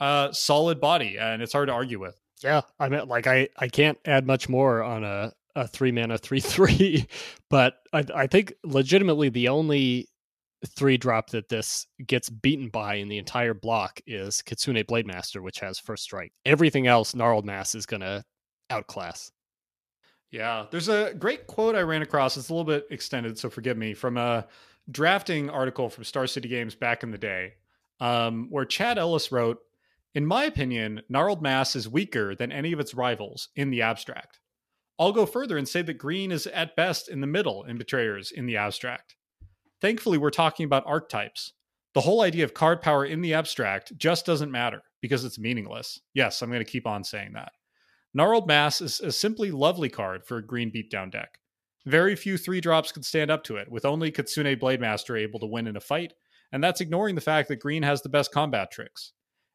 uh 0.00 0.32
solid 0.32 0.80
body, 0.80 1.18
and 1.18 1.42
it's 1.42 1.52
hard 1.52 1.68
to 1.68 1.74
argue 1.74 2.00
with. 2.00 2.18
Yeah, 2.42 2.62
I 2.78 2.88
mean, 2.88 3.08
like 3.08 3.26
I 3.26 3.48
I 3.56 3.68
can't 3.68 3.98
add 4.04 4.26
much 4.26 4.48
more 4.48 4.82
on 4.82 5.04
a 5.04 5.32
a 5.54 5.68
three 5.68 5.92
mana 5.92 6.18
three 6.18 6.40
three, 6.40 7.06
but 7.50 7.74
I 7.92 8.04
I 8.14 8.26
think 8.26 8.54
legitimately 8.64 9.28
the 9.28 9.48
only 9.48 10.08
three 10.66 10.96
drop 10.96 11.30
that 11.30 11.48
this 11.48 11.86
gets 12.06 12.30
beaten 12.30 12.68
by 12.68 12.94
in 12.94 13.08
the 13.08 13.18
entire 13.18 13.54
block 13.54 14.00
is 14.06 14.42
Kitsune 14.42 14.84
Blademaster, 14.84 15.42
which 15.42 15.60
has 15.60 15.78
first 15.78 16.04
strike. 16.04 16.32
Everything 16.44 16.86
else, 16.86 17.14
Gnarled 17.14 17.44
Mass 17.44 17.74
is 17.74 17.86
gonna 17.86 18.24
outclass. 18.70 19.32
Yeah, 20.30 20.66
there's 20.70 20.88
a 20.88 21.12
great 21.14 21.46
quote 21.46 21.74
I 21.74 21.82
ran 21.82 22.02
across. 22.02 22.36
It's 22.36 22.48
a 22.48 22.54
little 22.54 22.64
bit 22.64 22.86
extended, 22.90 23.38
so 23.38 23.50
forgive 23.50 23.76
me. 23.76 23.92
From 23.92 24.16
a 24.16 24.46
drafting 24.90 25.50
article 25.50 25.90
from 25.90 26.04
Star 26.04 26.26
City 26.26 26.48
Games 26.48 26.74
back 26.74 27.02
in 27.02 27.10
the 27.10 27.18
day, 27.18 27.54
um, 28.00 28.46
where 28.50 28.64
Chad 28.64 28.98
Ellis 28.98 29.30
wrote, 29.30 29.60
"In 30.14 30.26
my 30.26 30.44
opinion, 30.44 31.02
Gnarled 31.08 31.42
Mass 31.42 31.74
is 31.74 31.88
weaker 31.88 32.34
than 32.34 32.52
any 32.52 32.72
of 32.72 32.80
its 32.80 32.94
rivals 32.94 33.48
in 33.56 33.70
the 33.70 33.82
abstract. 33.82 34.40
I'll 34.98 35.12
go 35.12 35.26
further 35.26 35.56
and 35.56 35.68
say 35.68 35.82
that 35.82 35.94
Green 35.94 36.30
is 36.30 36.46
at 36.46 36.76
best 36.76 37.08
in 37.08 37.20
the 37.20 37.26
middle 37.26 37.64
in 37.64 37.78
Betrayers 37.78 38.30
in 38.30 38.46
the 38.46 38.56
abstract. 38.56 39.16
Thankfully, 39.80 40.18
we're 40.18 40.30
talking 40.30 40.64
about 40.64 40.84
archetypes. 40.86 41.54
The 41.94 42.02
whole 42.02 42.20
idea 42.22 42.44
of 42.44 42.54
card 42.54 42.80
power 42.80 43.04
in 43.04 43.20
the 43.20 43.34
abstract 43.34 43.96
just 43.96 44.24
doesn't 44.24 44.52
matter 44.52 44.82
because 45.00 45.24
it's 45.24 45.38
meaningless. 45.38 46.00
Yes, 46.14 46.40
I'm 46.40 46.50
going 46.50 46.64
to 46.64 46.70
keep 46.70 46.86
on 46.86 47.04
saying 47.04 47.32
that. 47.32 47.52
Gnarled 48.14 48.46
Mass 48.46 48.80
is 48.80 49.00
a 49.00 49.10
simply 49.10 49.50
lovely 49.50 49.88
card 49.88 50.24
for 50.24 50.36
a 50.36 50.46
green 50.46 50.70
beatdown 50.70 51.10
deck. 51.10 51.38
Very 51.86 52.14
few 52.14 52.38
three 52.38 52.60
drops 52.60 52.92
could 52.92 53.04
stand 53.04 53.30
up 53.30 53.42
to 53.44 53.56
it, 53.56 53.70
with 53.70 53.84
only 53.84 54.10
Kitsune 54.10 54.56
Blademaster 54.56 55.18
able 55.18 55.40
to 55.40 55.46
win 55.46 55.66
in 55.66 55.76
a 55.76 55.80
fight, 55.80 56.12
and 56.52 56.62
that's 56.62 56.80
ignoring 56.80 57.14
the 57.14 57.20
fact 57.20 57.48
that 57.48 57.56
green 57.56 57.82
has 57.82 58.02
the 58.02 58.08
best 58.08 58.30
combat 58.30 58.70
tricks. 58.70 59.12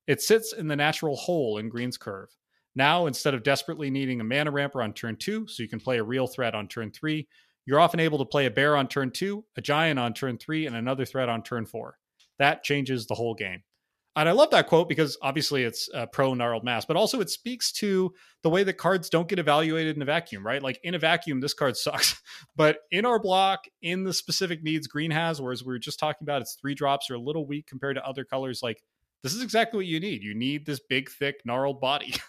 It 0.08 0.22
sits 0.22 0.54
in 0.54 0.68
the 0.68 0.76
natural 0.76 1.16
hole 1.16 1.58
in 1.58 1.70
green's 1.70 1.98
curve. 1.98 2.30
Now, 2.76 3.08
instead 3.08 3.34
of 3.34 3.44
desperately 3.44 3.90
needing 3.90 4.22
a 4.22 4.24
mana 4.24 4.52
ramper 4.52 4.82
on 4.82 4.94
turn 4.94 5.16
two, 5.18 5.48
so 5.48 5.64
you 5.64 5.70
can 5.70 5.80
play 5.80 5.98
a 5.98 6.04
real 6.04 6.28
threat 6.28 6.56
on 6.56 6.68
turn 6.68 6.92
three, 6.92 7.28
you're 7.66 7.80
often 7.80 8.00
able 8.00 8.20
to 8.20 8.26
play 8.26 8.46
a 8.46 8.52
bear 8.52 8.78
on 8.78 8.88
turn 8.88 9.12
two, 9.12 9.44
a 9.58 9.62
giant 9.62 10.00
on 10.00 10.14
turn 10.14 10.38
three, 10.38 10.68
and 10.68 10.76
another 10.76 11.04
threat 11.04 11.28
on 11.28 11.44
turn 11.44 11.66
four. 11.66 11.98
That 12.40 12.64
changes 12.64 13.06
the 13.06 13.16
whole 13.16 13.34
game. 13.34 13.64
And 14.16 14.28
I 14.28 14.32
love 14.32 14.50
that 14.50 14.66
quote 14.68 14.90
because 14.90 15.16
obviously 15.22 15.64
it's 15.64 15.90
uh, 15.94 16.08
pro 16.08 16.34
gnarled 16.34 16.64
mass, 16.64 16.86
but 16.86 16.98
also 16.98 17.20
it 17.20 17.30
speaks 17.30 17.72
to 17.74 18.12
the 18.42 18.50
way 18.50 18.64
that 18.64 18.74
cards 18.74 19.10
don't 19.10 19.28
get 19.28 19.38
evaluated 19.38 19.96
in 19.96 20.02
a 20.02 20.06
vacuum, 20.06 20.46
right? 20.46 20.62
Like 20.62 20.80
in 20.84 20.96
a 20.96 21.00
vacuum, 21.00 21.40
this 21.40 21.54
card 21.54 21.78
sucks. 21.78 22.20
but 22.56 22.80
in 22.90 23.06
our 23.06 23.20
block, 23.20 23.66
in 23.84 24.04
the 24.04 24.14
specific 24.14 24.64
needs 24.64 24.88
green 24.88 25.12
has, 25.12 25.40
whereas 25.40 25.64
we 25.64 25.74
were 25.74 25.80
just 25.80 26.00
talking 26.00 26.26
about 26.26 26.42
its 26.42 26.58
three 26.60 26.74
drops 26.74 27.12
are 27.12 27.16
a 27.16 27.20
little 27.20 27.46
weak 27.46 27.68
compared 27.68 27.96
to 27.96 28.06
other 28.06 28.24
colors, 28.24 28.62
like 28.64 28.82
this 29.24 29.34
is 29.34 29.42
exactly 29.42 29.78
what 29.78 29.86
you 29.86 30.00
need. 30.00 30.24
You 30.24 30.36
need 30.36 30.66
this 30.66 30.80
big, 30.80 31.10
thick, 31.10 31.42
gnarled 31.46 31.82
body. 31.82 32.14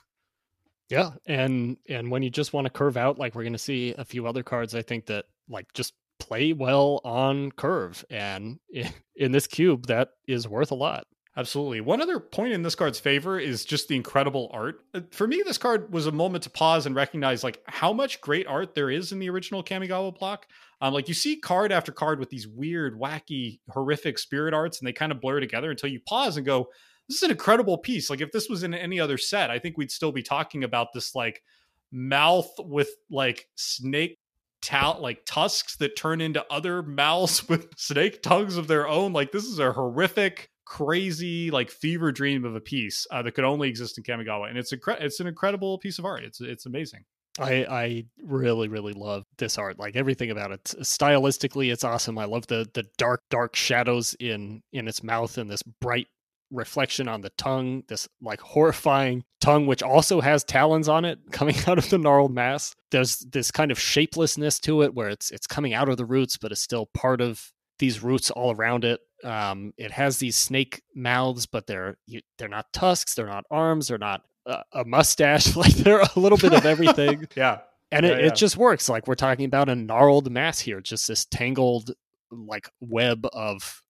Yeah, 0.90 1.10
and 1.26 1.76
and 1.88 2.10
when 2.10 2.22
you 2.22 2.30
just 2.30 2.54
want 2.54 2.64
to 2.64 2.70
curve 2.70 2.96
out, 2.96 3.18
like 3.18 3.34
we're 3.34 3.42
going 3.42 3.52
to 3.52 3.58
see 3.58 3.94
a 3.98 4.04
few 4.06 4.26
other 4.26 4.42
cards, 4.42 4.74
I 4.74 4.80
think 4.80 5.04
that 5.06 5.26
like 5.46 5.70
just 5.74 5.92
play 6.18 6.54
well 6.54 7.00
on 7.04 7.52
curve, 7.52 8.04
and 8.08 8.58
in 9.16 9.32
this 9.32 9.46
cube, 9.46 9.86
that 9.88 10.08
is 10.26 10.48
worth 10.48 10.70
a 10.70 10.74
lot. 10.74 11.06
Absolutely. 11.38 11.80
One 11.80 12.00
other 12.00 12.18
point 12.18 12.52
in 12.52 12.62
this 12.62 12.74
card's 12.74 12.98
favor 12.98 13.38
is 13.38 13.64
just 13.64 13.86
the 13.86 13.94
incredible 13.94 14.50
art. 14.52 14.80
Uh, 14.92 15.02
for 15.12 15.24
me, 15.28 15.40
this 15.46 15.56
card 15.56 15.92
was 15.92 16.08
a 16.08 16.12
moment 16.12 16.42
to 16.42 16.50
pause 16.50 16.84
and 16.84 16.96
recognize 16.96 17.44
like 17.44 17.62
how 17.66 17.92
much 17.92 18.20
great 18.20 18.48
art 18.48 18.74
there 18.74 18.90
is 18.90 19.12
in 19.12 19.20
the 19.20 19.30
original 19.30 19.62
Kamigawa 19.62 20.18
block. 20.18 20.48
Um, 20.80 20.92
like 20.92 21.06
you 21.06 21.14
see 21.14 21.36
card 21.36 21.70
after 21.70 21.92
card 21.92 22.18
with 22.18 22.28
these 22.28 22.48
weird, 22.48 22.98
wacky, 22.98 23.60
horrific 23.70 24.18
spirit 24.18 24.52
arts, 24.52 24.80
and 24.80 24.88
they 24.88 24.92
kind 24.92 25.12
of 25.12 25.20
blur 25.20 25.38
together 25.38 25.70
until 25.70 25.90
you 25.90 26.00
pause 26.00 26.36
and 26.36 26.44
go, 26.44 26.70
this 27.08 27.18
is 27.18 27.22
an 27.22 27.30
incredible 27.30 27.78
piece. 27.78 28.10
Like 28.10 28.20
if 28.20 28.32
this 28.32 28.48
was 28.48 28.64
in 28.64 28.74
any 28.74 28.98
other 28.98 29.16
set, 29.16 29.48
I 29.48 29.60
think 29.60 29.78
we'd 29.78 29.92
still 29.92 30.10
be 30.10 30.24
talking 30.24 30.64
about 30.64 30.88
this 30.92 31.14
like 31.14 31.44
mouth 31.92 32.50
with 32.58 32.90
like 33.10 33.48
snake 33.54 34.18
tal 34.60 34.98
like 35.00 35.22
tusks 35.24 35.76
that 35.76 35.96
turn 35.96 36.20
into 36.20 36.44
other 36.50 36.82
mouths 36.82 37.48
with 37.48 37.68
snake 37.76 38.22
tongues 38.22 38.56
of 38.56 38.66
their 38.66 38.88
own. 38.88 39.12
Like 39.12 39.30
this 39.30 39.44
is 39.44 39.60
a 39.60 39.70
horrific, 39.70 40.50
crazy, 40.68 41.50
like 41.50 41.70
fever 41.70 42.12
dream 42.12 42.44
of 42.44 42.54
a 42.54 42.60
piece 42.60 43.06
uh, 43.10 43.22
that 43.22 43.32
could 43.32 43.44
only 43.44 43.68
exist 43.68 43.96
in 43.96 44.04
Kamigawa, 44.04 44.50
and 44.50 44.58
it's 44.58 44.72
incre- 44.72 45.00
it's 45.00 45.18
an 45.18 45.26
incredible 45.26 45.78
piece 45.78 45.98
of 45.98 46.04
art. 46.04 46.22
It's 46.22 46.40
it's 46.40 46.66
amazing. 46.66 47.04
I 47.40 47.66
I 47.68 48.04
really 48.22 48.68
really 48.68 48.92
love 48.92 49.24
this 49.38 49.56
art. 49.56 49.78
Like 49.78 49.96
everything 49.96 50.30
about 50.30 50.52
it. 50.52 50.62
Stylistically, 50.64 51.72
it's 51.72 51.84
awesome. 51.84 52.18
I 52.18 52.26
love 52.26 52.46
the 52.48 52.68
the 52.74 52.84
dark 52.98 53.22
dark 53.30 53.56
shadows 53.56 54.14
in 54.20 54.62
in 54.72 54.86
its 54.86 55.02
mouth 55.02 55.38
and 55.38 55.50
this 55.50 55.62
bright 55.62 56.06
reflection 56.50 57.08
on 57.08 57.22
the 57.22 57.30
tongue, 57.30 57.82
this 57.88 58.06
like 58.20 58.40
horrifying 58.40 59.24
tongue, 59.40 59.66
which 59.66 59.82
also 59.82 60.20
has 60.20 60.44
talons 60.44 60.88
on 60.88 61.04
it 61.04 61.18
coming 61.32 61.56
out 61.66 61.78
of 61.78 61.88
the 61.88 61.98
gnarled 61.98 62.34
mass. 62.34 62.74
There's 62.90 63.18
this 63.20 63.50
kind 63.50 63.70
of 63.70 63.80
shapelessness 63.80 64.58
to 64.60 64.82
it 64.82 64.94
where 64.94 65.08
it's 65.08 65.30
it's 65.30 65.46
coming 65.46 65.72
out 65.72 65.88
of 65.88 65.96
the 65.96 66.04
roots, 66.04 66.36
but 66.36 66.52
it's 66.52 66.60
still 66.60 66.86
part 66.92 67.22
of 67.22 67.52
these 67.78 68.02
roots 68.02 68.30
all 68.30 68.54
around 68.54 68.84
it. 68.84 69.00
Um, 69.24 69.72
it 69.76 69.90
has 69.90 70.18
these 70.18 70.36
snake 70.36 70.82
mouths, 70.94 71.46
but 71.46 71.66
they're 71.66 71.96
they're 72.38 72.48
not 72.48 72.72
tusks, 72.72 73.14
they're 73.14 73.26
not 73.26 73.44
arms, 73.50 73.88
they're 73.88 73.98
not 73.98 74.22
uh, 74.46 74.62
a 74.72 74.84
mustache. 74.84 75.56
like 75.56 75.74
they're 75.74 76.00
a 76.00 76.18
little 76.18 76.38
bit 76.38 76.52
of 76.52 76.64
everything. 76.64 77.26
yeah, 77.36 77.58
and 77.90 78.04
yeah, 78.04 78.12
it, 78.12 78.20
yeah. 78.20 78.26
it 78.26 78.34
just 78.34 78.56
works. 78.56 78.88
Like 78.88 79.06
we're 79.06 79.14
talking 79.14 79.44
about 79.44 79.68
a 79.68 79.74
gnarled 79.74 80.30
mass 80.30 80.60
here, 80.60 80.80
just 80.80 81.08
this 81.08 81.24
tangled 81.24 81.92
like 82.30 82.68
web 82.80 83.26
of 83.32 83.82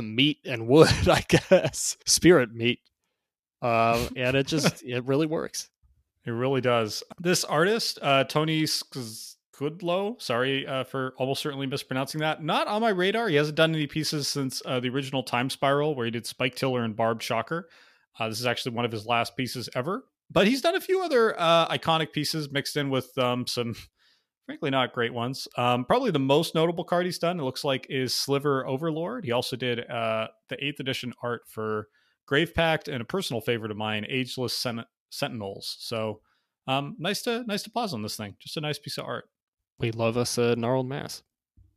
meat 0.00 0.38
and 0.44 0.66
wood, 0.66 0.90
I 1.08 1.24
guess, 1.28 1.96
spirit 2.06 2.52
meat, 2.52 2.80
uh, 3.60 4.08
and 4.16 4.36
it 4.36 4.46
just 4.46 4.82
it 4.82 5.04
really 5.04 5.26
works. 5.26 5.68
It 6.24 6.30
really 6.30 6.60
does. 6.60 7.02
This 7.20 7.44
artist, 7.44 7.98
uh, 8.00 8.24
Tony 8.24 8.64
Szczudlo, 9.62 10.20
sorry 10.20 10.66
uh, 10.66 10.84
for 10.84 11.14
almost 11.16 11.42
certainly 11.42 11.66
mispronouncing 11.66 12.20
that. 12.20 12.42
Not 12.42 12.66
on 12.66 12.80
my 12.80 12.90
radar. 12.90 13.28
He 13.28 13.36
hasn't 13.36 13.56
done 13.56 13.74
any 13.74 13.86
pieces 13.86 14.28
since 14.28 14.62
uh, 14.66 14.80
the 14.80 14.88
original 14.88 15.22
Time 15.22 15.50
Spiral, 15.50 15.94
where 15.94 16.04
he 16.04 16.10
did 16.10 16.26
Spike 16.26 16.54
Tiller 16.54 16.82
and 16.82 16.96
Barbed 16.96 17.22
Shocker. 17.22 17.68
Uh, 18.18 18.28
this 18.28 18.40
is 18.40 18.46
actually 18.46 18.74
one 18.74 18.84
of 18.84 18.92
his 18.92 19.06
last 19.06 19.36
pieces 19.36 19.68
ever. 19.74 20.04
But 20.30 20.46
he's 20.46 20.62
done 20.62 20.74
a 20.74 20.80
few 20.80 21.02
other 21.02 21.38
uh, 21.38 21.68
iconic 21.68 22.12
pieces 22.12 22.50
mixed 22.50 22.76
in 22.76 22.90
with 22.90 23.16
um, 23.18 23.46
some 23.46 23.74
frankly 24.46 24.70
not 24.70 24.92
great 24.92 25.12
ones. 25.12 25.46
Um, 25.56 25.84
probably 25.84 26.10
the 26.10 26.18
most 26.18 26.54
notable 26.54 26.84
card 26.84 27.04
he's 27.04 27.18
done, 27.18 27.38
it 27.38 27.44
looks 27.44 27.64
like, 27.64 27.86
is 27.90 28.14
Sliver 28.14 28.66
Overlord. 28.66 29.24
He 29.24 29.32
also 29.32 29.56
did 29.56 29.88
uh, 29.90 30.28
the 30.48 30.62
eighth 30.64 30.80
edition 30.80 31.12
art 31.22 31.42
for 31.48 31.88
Grave 32.26 32.54
Pact 32.54 32.88
and 32.88 33.02
a 33.02 33.04
personal 33.04 33.40
favorite 33.40 33.70
of 33.70 33.76
mine, 33.76 34.06
Ageless 34.08 34.56
Sen- 34.56 34.84
Sentinels. 35.10 35.76
So 35.80 36.20
um, 36.66 36.96
nice 36.98 37.22
to 37.22 37.44
nice 37.46 37.62
to 37.64 37.70
pause 37.70 37.92
on 37.92 38.02
this 38.02 38.16
thing. 38.16 38.36
Just 38.40 38.56
a 38.56 38.60
nice 38.60 38.78
piece 38.78 38.98
of 38.98 39.04
art. 39.04 39.24
We 39.82 39.90
love 39.90 40.16
us 40.16 40.38
a 40.38 40.56
gnarled 40.56 40.88
mass. 40.88 41.22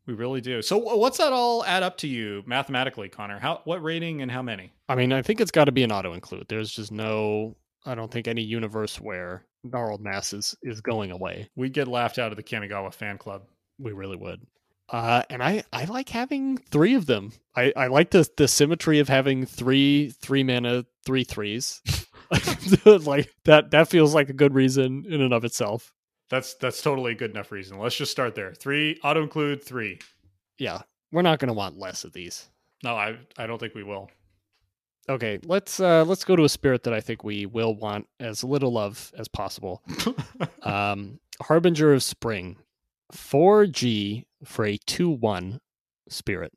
We 0.05 0.13
really 0.13 0.39
do. 0.39 0.61
So 0.61 0.77
what's 0.77 1.17
that 1.17 1.33
all 1.33 1.65
add 1.65 1.81
up 1.81 1.97
to 1.97 2.07
you 2.07 2.43
mathematically, 2.45 3.09
Connor? 3.09 3.39
How 3.39 3.61
what 3.63 3.83
rating 3.83 4.21
and 4.21 4.31
how 4.31 4.43
many? 4.43 4.71
I 4.87 4.95
mean, 4.95 5.11
I 5.11 5.23
think 5.23 5.41
it's 5.41 5.51
got 5.51 5.65
to 5.65 5.71
be 5.71 5.83
an 5.83 5.91
auto 5.91 6.13
include. 6.13 6.45
There's 6.47 6.71
just 6.71 6.91
no 6.91 7.55
I 7.85 7.95
don't 7.95 8.11
think 8.11 8.27
any 8.27 8.43
universe 8.43 9.01
where 9.01 9.43
gnarled 9.63 10.01
mass 10.01 10.33
is, 10.33 10.55
is 10.61 10.81
going 10.81 11.11
away. 11.11 11.49
We'd 11.55 11.73
get 11.73 11.87
laughed 11.87 12.19
out 12.19 12.31
of 12.31 12.37
the 12.37 12.43
Kamigawa 12.43 12.93
fan 12.93 13.17
club. 13.17 13.43
We 13.79 13.91
really 13.91 14.17
would. 14.17 14.41
Uh, 14.89 15.23
and 15.31 15.41
I, 15.41 15.63
I 15.73 15.85
like 15.85 16.09
having 16.09 16.57
three 16.57 16.93
of 16.93 17.07
them. 17.07 17.31
I, 17.55 17.73
I 17.75 17.87
like 17.87 18.11
the 18.11 18.29
the 18.37 18.47
symmetry 18.47 18.99
of 18.99 19.09
having 19.09 19.47
three 19.47 20.11
three 20.11 20.43
mana 20.43 20.85
three 21.05 21.23
threes. 21.23 21.81
like 22.85 23.31
that 23.45 23.71
that 23.71 23.87
feels 23.87 24.15
like 24.15 24.29
a 24.29 24.33
good 24.33 24.53
reason 24.53 25.05
in 25.07 25.21
and 25.21 25.33
of 25.33 25.43
itself. 25.45 25.91
That's 26.29 26.55
that's 26.55 26.81
totally 26.81 27.11
a 27.11 27.15
good 27.15 27.31
enough 27.31 27.51
reason. 27.51 27.77
Let's 27.77 27.95
just 27.95 28.11
start 28.11 28.35
there. 28.35 28.53
Three 28.53 28.99
auto 29.03 29.21
include 29.23 29.63
three. 29.63 29.99
Yeah, 30.57 30.81
we're 31.11 31.21
not 31.21 31.39
going 31.39 31.49
to 31.49 31.53
want 31.53 31.77
less 31.77 32.03
of 32.03 32.13
these. 32.13 32.49
No, 32.83 32.95
I 32.95 33.17
I 33.37 33.47
don't 33.47 33.59
think 33.59 33.75
we 33.75 33.83
will. 33.83 34.09
Okay, 35.07 35.39
let's 35.43 35.79
uh 35.79 36.03
let's 36.05 36.23
go 36.23 36.35
to 36.35 36.43
a 36.43 36.49
spirit 36.49 36.83
that 36.83 36.93
I 36.93 36.99
think 36.99 37.23
we 37.23 37.45
will 37.45 37.75
want 37.75 38.07
as 38.19 38.43
little 38.43 38.77
of 38.77 39.11
as 39.17 39.27
possible. 39.27 39.83
um 40.63 41.19
Harbinger 41.41 41.93
of 41.93 42.03
Spring. 42.03 42.57
4G 43.13 44.23
for 44.43 44.65
a 44.65 44.79
2-1 44.79 45.59
spirit 46.09 46.51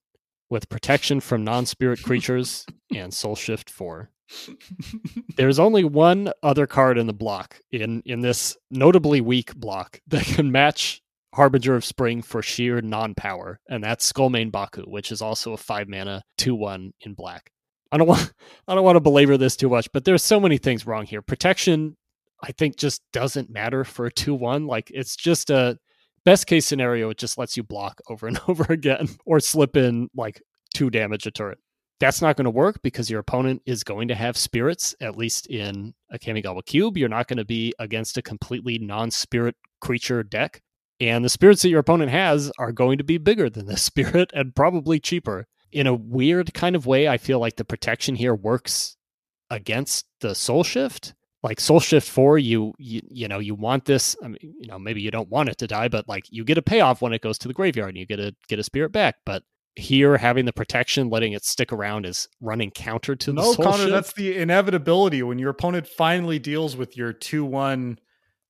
with 0.49 0.69
protection 0.71 1.21
from 1.21 1.45
non-spirit 1.45 2.03
creatures 2.03 2.65
and 2.95 3.13
soul 3.13 3.37
shift 3.37 3.69
4. 3.69 4.11
There's 5.37 5.59
only 5.59 5.85
one 5.85 6.33
other 6.43 6.67
card 6.67 6.99
in 6.99 7.07
the 7.07 7.13
block 7.13 7.61
in 7.71 8.03
in 8.05 8.21
this 8.21 8.57
notably 8.71 9.21
weak 9.21 9.55
block 9.55 10.01
that 10.09 10.25
can 10.25 10.53
match 10.53 11.01
Harbinger 11.35 11.75
of 11.75 11.85
Spring 11.85 12.23
for 12.23 12.43
sheer 12.43 12.81
non-power, 12.81 13.61
and 13.69 13.85
that's 13.85 14.11
Skullmane 14.11 14.51
Baku, 14.51 14.83
which 14.83 15.13
is 15.13 15.23
also 15.23 15.53
a 15.53 15.59
5 15.59 15.89
mana 15.89 16.23
2-1 16.39 16.93
in 17.01 17.15
black 17.15 17.51
I 17.91 17.97
don't 17.97 18.07
want 18.07 18.33
I 18.69 18.75
don't 18.75 18.85
want 18.85 18.97
to 18.97 19.01
belabor 19.01 19.37
this 19.37 19.57
too 19.57 19.69
much, 19.69 19.91
but 19.93 20.05
there's 20.05 20.23
so 20.23 20.41
many 20.41 20.59
things 20.59 20.87
wrong 20.87 21.07
here. 21.07 21.23
Protection, 21.23 21.97
I 22.43 22.53
think, 22.53 22.77
just 22.77 23.03
doesn't 23.13 23.51
matter 23.51 23.85
for 23.85 24.07
a 24.07 24.13
two 24.13 24.35
one. 24.35 24.67
Like 24.67 24.91
it's 24.93 25.17
just 25.17 25.51
a 25.51 25.79
best 26.25 26.47
case 26.47 26.67
scenario. 26.67 27.11
It 27.11 27.19
just 27.19 27.39
lets 27.39 27.57
you 27.57 27.63
block 27.63 28.01
over 28.09 28.27
and 28.27 28.39
over 28.49 28.71
again, 28.73 29.09
or 29.25 29.41
slip 29.41 29.77
in 29.77 30.09
like 30.15 30.43
two 30.75 30.91
damage 30.91 31.27
a 31.27 31.31
turret. 31.31 31.59
That's 32.01 32.23
not 32.23 32.37
going 32.37 32.45
to 32.45 32.51
work 32.51 32.81
because 32.83 33.11
your 33.11 33.21
opponent 33.21 33.63
is 33.67 33.83
going 33.83 34.09
to 34.09 34.15
have 34.15 34.37
spirits, 34.37 34.95
at 35.01 35.17
least 35.17 35.47
in 35.49 35.95
a 36.11 36.19
Kamigawa 36.19 36.65
cube. 36.65 36.97
You're 36.97 37.09
not 37.09 37.27
going 37.27 37.39
to 37.39 37.45
be 37.45 37.75
against 37.79 38.17
a 38.17 38.23
completely 38.23 38.79
non-spirit 38.79 39.57
creature 39.81 40.23
deck. 40.23 40.63
And 41.01 41.25
the 41.25 41.29
spirits 41.29 41.63
that 41.63 41.71
your 41.71 41.81
opponent 41.81 42.11
has 42.11 42.53
are 42.59 42.73
going 42.73 42.99
to 42.99 43.05
be 43.05 43.19
bigger 43.19 43.51
than 43.51 43.67
the 43.67 43.77
spirit 43.89 44.31
and 44.35 44.55
probably 44.55 45.01
cheaper 45.01 45.47
in 45.73 45.87
a 45.87 45.95
weird 45.95 46.55
kind 46.55 46.77
of 46.77 46.87
way, 46.87 47.09
I 47.09 47.19
feel 47.19 47.39
like 47.39 47.57
the 47.57 47.65
protection 47.65 48.17
here 48.17 48.35
works 48.35 48.97
against 49.51 50.07
the 50.21 50.35
soul 50.35 50.65
shift. 50.65 51.15
Like 51.43 51.61
soul 51.61 51.79
shift 51.79 52.09
four, 52.09 52.37
you, 52.37 52.75
you 52.79 53.01
you 53.09 53.29
know 53.29 53.39
you 53.39 53.55
want 53.55 53.85
this. 53.85 54.17
I 54.23 54.27
mean, 54.27 54.39
you 54.41 54.67
know 54.67 54.79
maybe 54.79 55.01
you 55.01 55.13
don't 55.13 55.29
want 55.29 55.49
it 55.49 55.59
to 55.59 55.69
die, 55.69 55.87
but 55.87 56.09
like 56.09 56.25
you 56.31 56.45
get 56.45 56.59
a 56.59 56.63
payoff 56.63 57.01
when 57.01 57.13
it 57.13 57.23
goes 57.23 57.39
to 57.39 57.49
the 57.49 57.55
graveyard, 57.55 57.91
and 57.91 57.97
you 57.97 58.07
get 58.07 58.19
a 58.19 58.35
get 58.49 58.59
a 58.59 58.65
spirit 58.65 58.91
back. 58.91 59.17
But 59.25 59.45
here, 59.77 60.17
having 60.17 60.45
the 60.45 60.53
protection, 60.53 61.09
letting 61.09 61.33
it 61.33 61.45
stick 61.45 61.73
around, 61.73 62.07
is 62.07 62.29
running 62.41 62.71
counter 62.71 63.15
to 63.17 63.33
the 63.33 63.41
no, 63.41 63.55
Connor. 63.55 63.91
That's 63.91 64.13
the 64.13 64.37
inevitability 64.37 65.23
when 65.23 65.39
your 65.39 65.51
opponent 65.51 65.87
finally 65.87 66.39
deals 66.39 66.77
with 66.77 66.97
your 66.97 67.13
two 67.13 67.45
one 67.45 67.99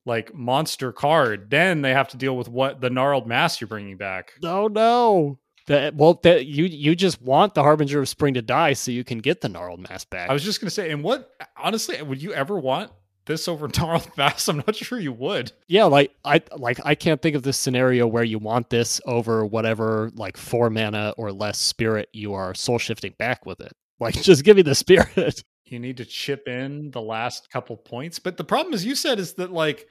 like 0.06 0.34
monster 0.34 0.92
card. 0.92 1.50
Then 1.50 1.82
they 1.82 1.92
have 1.92 2.08
to 2.08 2.16
deal 2.16 2.36
with 2.36 2.48
what 2.48 2.80
the 2.80 2.90
gnarled 2.90 3.26
mass 3.26 3.60
you're 3.60 3.68
bringing 3.68 3.96
back. 3.96 4.32
No, 4.42 4.68
no! 4.68 5.38
That 5.66 5.94
well, 5.94 6.18
that 6.22 6.46
you 6.46 6.64
you 6.64 6.96
just 6.96 7.20
want 7.20 7.54
the 7.54 7.62
harbinger 7.62 8.00
of 8.00 8.08
spring 8.08 8.34
to 8.34 8.42
die 8.42 8.72
so 8.72 8.90
you 8.90 9.04
can 9.04 9.18
get 9.18 9.42
the 9.42 9.48
gnarled 9.48 9.80
mass 9.80 10.04
back. 10.04 10.30
I 10.30 10.32
was 10.32 10.42
just 10.42 10.60
gonna 10.60 10.70
say, 10.70 10.90
and 10.90 11.04
what 11.04 11.30
honestly, 11.56 12.00
would 12.02 12.22
you 12.22 12.32
ever 12.32 12.58
want 12.58 12.90
this 13.28 13.46
over 13.46 13.68
gnarled 13.68 14.10
mass? 14.16 14.48
I'm 14.48 14.56
not 14.56 14.74
sure 14.74 14.98
you 14.98 15.12
would. 15.12 15.52
yeah, 15.68 15.84
like 15.84 16.12
I 16.24 16.42
like 16.56 16.80
I 16.84 16.96
can't 16.96 17.22
think 17.22 17.36
of 17.36 17.44
this 17.44 17.56
scenario 17.56 18.08
where 18.08 18.24
you 18.24 18.40
want 18.40 18.70
this 18.70 19.00
over 19.06 19.46
whatever 19.46 20.10
like 20.16 20.36
four 20.36 20.68
mana 20.70 21.14
or 21.16 21.30
less 21.30 21.58
spirit 21.58 22.08
you 22.12 22.34
are 22.34 22.52
soul 22.54 22.78
shifting 22.78 23.14
back 23.18 23.46
with 23.46 23.60
it. 23.60 23.72
Like 24.00 24.14
just 24.22 24.42
give 24.42 24.56
me 24.56 24.62
the 24.62 24.74
spirit. 24.74 25.44
You 25.66 25.78
need 25.78 25.98
to 25.98 26.04
chip 26.04 26.48
in 26.48 26.90
the 26.90 27.02
last 27.02 27.50
couple 27.50 27.76
points, 27.76 28.18
but 28.18 28.36
the 28.36 28.44
problem, 28.44 28.74
as 28.74 28.84
you 28.84 28.96
said, 28.96 29.20
is 29.20 29.34
that 29.34 29.52
like. 29.52 29.86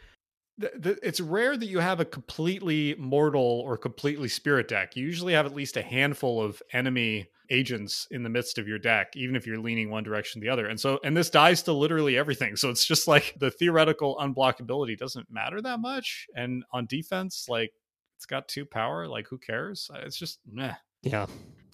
Th- 0.60 0.74
th- 0.82 0.99
It's 1.03 1.20
rare 1.20 1.58
that 1.58 1.66
you 1.66 1.80
have 1.80 1.99
a 1.99 2.05
completely 2.05 2.95
mortal 2.97 3.62
or 3.66 3.78
completely 3.78 4.30
spirit 4.30 4.68
deck. 4.68 4.95
You 4.95 5.05
usually 5.05 5.34
have 5.34 5.45
at 5.45 5.55
least 5.55 5.78
a 5.78 5.82
handful 5.82 6.41
of 6.41 6.62
enemy 6.74 7.30
agents 7.49 8.08
in 8.12 8.24
the 8.24 8.30
midst 8.30 8.58
of 8.58 8.68
your 8.68 8.80
deck, 8.80 9.16
even 9.16 9.36
if 9.36 9.47
you're 9.47 9.60
leaning 9.60 9.89
one 9.89 10.03
direction 10.03 10.39
or 10.39 10.43
the 10.43 10.49
other. 10.49 10.68
And 10.68 10.80
so, 10.80 10.99
and 11.03 11.16
this 11.16 11.30
dies 11.30 11.64
to 11.64 11.74
literally 11.74 12.18
everything. 12.18 12.55
So 12.55 12.70
it's 12.70 12.86
just 12.86 13.08
like 13.08 13.36
the 13.39 13.51
theoretical 13.51 14.18
unblockability 14.18 14.97
doesn't 14.97 15.32
matter 15.32 15.62
that 15.62 15.80
much. 15.80 16.28
And 16.36 16.64
on 16.72 16.86
defense, 16.88 17.47
like 17.47 17.72
it's 18.18 18.26
got 18.26 18.47
two 18.47 18.66
power. 18.66 19.08
Like 19.08 19.28
who 19.28 19.38
cares? 19.38 19.89
Uh, 19.93 19.99
it's 19.99 20.18
just 20.18 20.39
meh. 20.45 20.76
Yeah. 21.03 21.28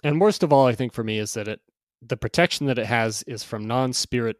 And 0.03 0.21
worst 0.21 0.43
of 0.43 0.53
all, 0.53 0.67
I 0.67 0.75
think 0.75 0.93
for 0.93 1.03
me 1.03 1.17
is 1.17 1.33
that 1.33 1.47
it 1.47 1.61
the 2.05 2.17
protection 2.17 2.67
that 2.67 2.77
it 2.77 2.85
has 2.85 3.23
is 3.23 3.43
from 3.43 3.65
non-spirit 3.65 4.37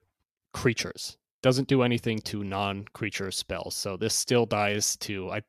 creatures. 0.54 1.18
Doesn't 1.44 1.68
do 1.68 1.84
anything 1.84 2.20
to 2.22 2.44
non-creature 2.44 3.30
spells. 3.30 3.76
So 3.76 3.98
this 3.98 4.16
still 4.16 4.48
dies 4.48 4.96
to 4.98 5.30
I 5.30 5.42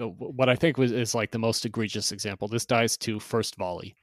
uh, 0.00 0.08
what 0.08 0.48
I 0.48 0.56
think 0.56 0.78
was 0.78 0.92
is 0.92 1.14
like 1.14 1.30
the 1.30 1.38
most 1.38 1.64
egregious 1.64 2.12
example. 2.12 2.48
This 2.48 2.66
dies 2.66 2.96
to 2.98 3.20
first 3.20 3.56
volley. 3.56 3.96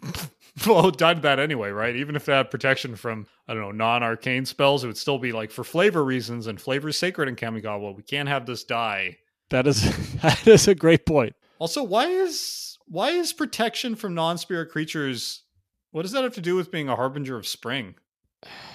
well, 0.66 0.88
it 0.88 0.96
died 0.96 1.16
to 1.16 1.22
that 1.22 1.38
anyway, 1.38 1.70
right? 1.70 1.94
Even 1.96 2.16
if 2.16 2.28
it 2.28 2.32
had 2.32 2.50
protection 2.50 2.96
from, 2.96 3.26
I 3.46 3.54
don't 3.54 3.62
know, 3.62 3.72
non 3.72 4.02
arcane 4.02 4.46
spells, 4.46 4.84
it 4.84 4.86
would 4.86 4.96
still 4.96 5.18
be 5.18 5.32
like 5.32 5.50
for 5.50 5.64
flavor 5.64 6.04
reasons, 6.04 6.46
and 6.46 6.60
flavor 6.60 6.88
is 6.88 6.96
sacred 6.96 7.28
in 7.28 7.36
Kamigawa. 7.36 7.94
We 7.94 8.02
can't 8.02 8.28
have 8.28 8.46
this 8.46 8.64
die. 8.64 9.18
That 9.50 9.66
is 9.66 9.82
that 10.22 10.46
is 10.46 10.68
a 10.68 10.74
great 10.74 11.06
point. 11.06 11.34
Also, 11.58 11.82
why 11.82 12.06
is 12.06 12.78
why 12.86 13.10
is 13.10 13.32
protection 13.32 13.94
from 13.94 14.14
non 14.14 14.38
spirit 14.38 14.70
creatures? 14.70 15.42
What 15.90 16.02
does 16.02 16.12
that 16.12 16.24
have 16.24 16.34
to 16.34 16.40
do 16.40 16.56
with 16.56 16.70
being 16.70 16.88
a 16.88 16.96
harbinger 16.96 17.36
of 17.36 17.46
spring? 17.46 17.96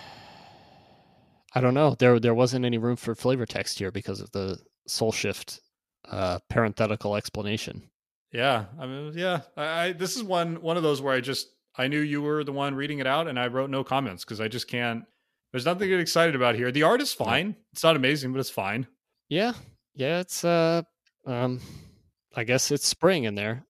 I 1.58 1.62
don't 1.62 1.74
know. 1.74 1.96
There 1.98 2.20
there 2.20 2.36
wasn't 2.36 2.66
any 2.66 2.78
room 2.78 2.96
for 2.96 3.16
flavor 3.16 3.46
text 3.46 3.80
here 3.80 3.92
because 3.92 4.22
of 4.22 4.32
the 4.32 4.60
soul 4.88 5.12
shift 5.12 5.60
uh 6.10 6.40
parenthetical 6.50 7.16
explanation. 7.16 7.90
Yeah, 8.32 8.66
I 8.80 8.86
mean, 8.86 9.14
yeah. 9.16 9.42
I, 9.56 9.66
I 9.86 9.92
this 9.94 10.16
is 10.16 10.24
one 10.24 10.62
one 10.62 10.78
of 10.78 10.84
those 10.84 11.02
where 11.02 11.14
I 11.14 11.22
just 11.22 11.48
I 11.78 11.88
knew 11.88 12.00
you 12.00 12.22
were 12.22 12.44
the 12.44 12.52
one 12.52 12.76
reading 12.76 13.00
it 13.00 13.08
out, 13.08 13.28
and 13.28 13.40
I 13.40 13.48
wrote 13.48 13.70
no 13.70 13.84
comments 13.84 14.24
because 14.24 14.42
I 14.42 14.48
just 14.48 14.68
can't. 14.68 15.06
There's 15.52 15.66
nothing 15.66 15.82
to 15.82 15.88
get 15.88 16.00
excited 16.00 16.36
about 16.36 16.56
here. 16.56 16.72
The 16.72 16.84
art 16.84 17.02
is 17.02 17.14
fine. 17.14 17.56
It's 17.74 17.84
not 17.84 17.96
amazing, 17.96 18.34
but 18.34 18.40
it's 18.40 18.50
fine. 18.50 18.86
Yeah. 19.30 19.54
Yeah, 19.96 20.20
it's 20.20 20.44
uh 20.44 20.84
um 21.26 21.62
I 22.36 22.44
guess 22.44 22.70
it's 22.72 22.86
spring 22.86 23.24
in 23.24 23.36
there. 23.36 23.66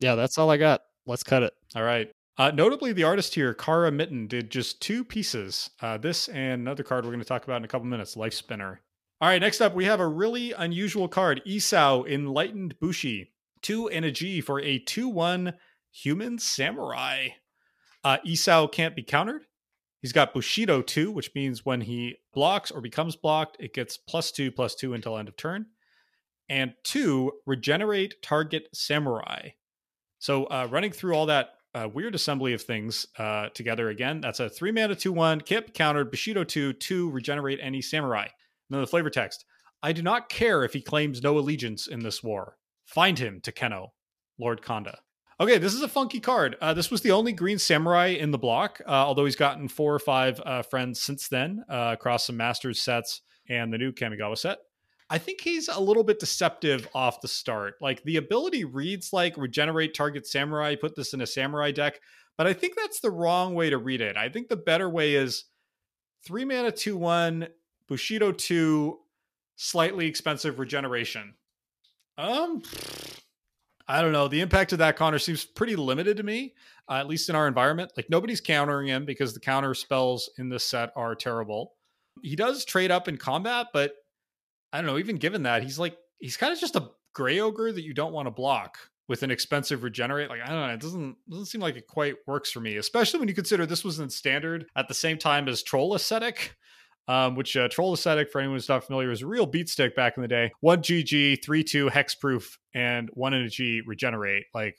Yeah, 0.00 0.14
that's 0.14 0.38
all 0.38 0.50
I 0.50 0.56
got. 0.56 0.82
Let's 1.06 1.24
cut 1.24 1.42
it. 1.42 1.52
All 1.74 1.82
right. 1.82 2.10
Uh, 2.36 2.50
notably, 2.50 2.92
the 2.92 3.04
artist 3.04 3.34
here, 3.34 3.54
Kara 3.54 3.92
Mitten, 3.92 4.26
did 4.26 4.50
just 4.50 4.82
two 4.82 5.04
pieces. 5.04 5.70
Uh, 5.80 5.96
this 5.96 6.28
and 6.28 6.62
another 6.62 6.82
card 6.82 7.04
we're 7.04 7.12
going 7.12 7.20
to 7.20 7.26
talk 7.26 7.44
about 7.44 7.58
in 7.58 7.64
a 7.64 7.68
couple 7.68 7.86
minutes, 7.86 8.16
Lifespinner. 8.16 8.78
All 9.20 9.28
right, 9.28 9.40
next 9.40 9.60
up, 9.60 9.74
we 9.74 9.84
have 9.84 10.00
a 10.00 10.08
really 10.08 10.52
unusual 10.52 11.06
card, 11.06 11.40
Isao 11.46 12.08
Enlightened 12.08 12.74
Bushi. 12.80 13.30
Two 13.62 13.88
and 13.88 14.04
a 14.04 14.10
G 14.10 14.40
for 14.40 14.60
a 14.60 14.78
2 14.78 15.08
1 15.08 15.54
human 15.92 16.38
samurai. 16.38 17.28
Uh, 18.02 18.18
Isao 18.26 18.70
can't 18.70 18.96
be 18.96 19.02
countered. 19.02 19.42
He's 20.02 20.12
got 20.12 20.34
Bushido 20.34 20.82
2, 20.82 21.12
which 21.12 21.34
means 21.34 21.64
when 21.64 21.80
he 21.80 22.16
blocks 22.34 22.70
or 22.70 22.82
becomes 22.82 23.16
blocked, 23.16 23.56
it 23.58 23.72
gets 23.72 23.96
plus 23.96 24.32
2, 24.32 24.50
plus 24.50 24.74
2 24.74 24.92
until 24.92 25.16
end 25.16 25.28
of 25.28 25.36
turn. 25.36 25.66
And 26.48 26.74
two, 26.82 27.32
regenerate 27.46 28.20
target 28.20 28.68
samurai. 28.74 29.50
So 30.18 30.44
uh, 30.44 30.68
running 30.70 30.92
through 30.92 31.14
all 31.14 31.26
that 31.26 31.53
uh, 31.74 31.88
weird 31.92 32.14
assembly 32.14 32.52
of 32.52 32.62
things 32.62 33.06
uh, 33.18 33.48
together 33.54 33.88
again, 33.88 34.20
that's 34.20 34.40
a 34.40 34.48
three 34.48 34.72
mana, 34.72 34.94
two 34.94 35.12
one, 35.12 35.40
can't 35.40 35.72
countered, 35.74 36.10
Bushido 36.10 36.44
two, 36.44 36.72
two, 36.72 37.10
regenerate 37.10 37.58
any 37.62 37.82
samurai. 37.82 38.28
Then 38.70 38.80
the 38.80 38.86
flavor 38.86 39.10
text 39.10 39.44
I 39.82 39.92
do 39.92 40.02
not 40.02 40.28
care 40.28 40.64
if 40.64 40.72
he 40.72 40.80
claims 40.80 41.22
no 41.22 41.38
allegiance 41.38 41.86
in 41.86 42.00
this 42.00 42.22
war. 42.22 42.56
Find 42.86 43.18
him, 43.18 43.40
Takeno, 43.42 43.88
Lord 44.38 44.62
Konda. 44.62 44.96
Okay, 45.40 45.58
this 45.58 45.74
is 45.74 45.82
a 45.82 45.88
funky 45.88 46.20
card. 46.20 46.56
Uh, 46.60 46.72
this 46.74 46.90
was 46.90 47.00
the 47.00 47.10
only 47.10 47.32
green 47.32 47.58
samurai 47.58 48.08
in 48.08 48.30
the 48.30 48.38
block, 48.38 48.80
uh, 48.86 48.90
although 48.90 49.24
he's 49.24 49.36
gotten 49.36 49.68
four 49.68 49.92
or 49.92 49.98
five 49.98 50.40
uh, 50.46 50.62
friends 50.62 51.00
since 51.00 51.28
then 51.28 51.64
uh, 51.68 51.90
across 51.92 52.26
some 52.26 52.36
Masters 52.36 52.80
sets 52.80 53.22
and 53.48 53.72
the 53.72 53.78
new 53.78 53.92
Kamigawa 53.92 54.38
set. 54.38 54.58
I 55.10 55.18
think 55.18 55.40
he's 55.40 55.68
a 55.68 55.80
little 55.80 56.02
bit 56.02 56.18
deceptive 56.18 56.88
off 56.94 57.20
the 57.20 57.28
start. 57.28 57.74
Like 57.80 58.02
the 58.04 58.16
ability 58.16 58.64
reads 58.64 59.12
like 59.12 59.36
regenerate 59.36 59.94
target 59.94 60.26
samurai, 60.26 60.76
put 60.76 60.96
this 60.96 61.12
in 61.12 61.20
a 61.20 61.26
samurai 61.26 61.72
deck, 61.72 62.00
but 62.38 62.46
I 62.46 62.52
think 62.52 62.74
that's 62.74 63.00
the 63.00 63.10
wrong 63.10 63.54
way 63.54 63.70
to 63.70 63.78
read 63.78 64.00
it. 64.00 64.16
I 64.16 64.28
think 64.28 64.48
the 64.48 64.56
better 64.56 64.88
way 64.88 65.14
is 65.14 65.44
three 66.24 66.44
mana, 66.44 66.72
two 66.72 66.96
one, 66.96 67.48
Bushido 67.86 68.32
two, 68.32 69.00
slightly 69.56 70.06
expensive 70.06 70.58
regeneration. 70.58 71.34
Um, 72.16 72.62
I 73.86 74.00
don't 74.00 74.12
know. 74.12 74.28
The 74.28 74.40
impact 74.40 74.72
of 74.72 74.78
that 74.78 74.96
Connor 74.96 75.18
seems 75.18 75.44
pretty 75.44 75.76
limited 75.76 76.16
to 76.16 76.22
me, 76.22 76.54
uh, 76.88 76.94
at 76.94 77.06
least 77.06 77.28
in 77.28 77.36
our 77.36 77.46
environment. 77.46 77.92
Like 77.96 78.08
nobody's 78.08 78.40
countering 78.40 78.88
him 78.88 79.04
because 79.04 79.34
the 79.34 79.40
counter 79.40 79.74
spells 79.74 80.30
in 80.38 80.48
this 80.48 80.64
set 80.64 80.90
are 80.96 81.14
terrible. 81.14 81.74
He 82.22 82.36
does 82.36 82.64
trade 82.64 82.90
up 82.90 83.08
in 83.08 83.18
combat, 83.18 83.66
but 83.72 83.92
I 84.74 84.78
don't 84.78 84.86
know. 84.86 84.98
Even 84.98 85.16
given 85.16 85.44
that, 85.44 85.62
he's 85.62 85.78
like 85.78 85.96
he's 86.18 86.36
kind 86.36 86.52
of 86.52 86.58
just 86.58 86.74
a 86.74 86.90
gray 87.14 87.38
ogre 87.38 87.70
that 87.70 87.84
you 87.84 87.94
don't 87.94 88.12
want 88.12 88.26
to 88.26 88.32
block 88.32 88.76
with 89.06 89.22
an 89.22 89.30
expensive 89.30 89.84
regenerate. 89.84 90.28
Like 90.28 90.40
I 90.42 90.48
don't 90.48 90.66
know, 90.66 90.74
it 90.74 90.80
doesn't 90.80 91.16
doesn't 91.30 91.46
seem 91.46 91.60
like 91.60 91.76
it 91.76 91.86
quite 91.86 92.16
works 92.26 92.50
for 92.50 92.58
me, 92.58 92.76
especially 92.76 93.20
when 93.20 93.28
you 93.28 93.36
consider 93.36 93.66
this 93.66 93.84
was 93.84 94.00
in 94.00 94.10
standard 94.10 94.66
at 94.74 94.88
the 94.88 94.94
same 94.94 95.16
time 95.16 95.46
as 95.48 95.62
Troll 95.62 95.94
Ascetic. 95.94 96.56
Um, 97.06 97.34
which 97.34 97.54
uh, 97.54 97.68
Troll 97.68 97.92
Ascetic, 97.92 98.32
for 98.32 98.40
anyone 98.40 98.56
who's 98.56 98.68
not 98.68 98.82
familiar, 98.82 99.10
was 99.10 99.20
a 99.20 99.26
real 99.26 99.44
beat 99.44 99.68
stick 99.68 99.94
back 99.94 100.16
in 100.16 100.22
the 100.22 100.28
day. 100.28 100.52
One 100.60 100.80
GG, 100.80 101.44
three 101.44 101.62
two 101.62 101.90
hexproof, 101.90 102.56
and 102.74 103.10
one 103.12 103.34
in 103.34 103.42
a 103.42 103.48
G 103.50 103.82
regenerate. 103.86 104.46
Like, 104.54 104.78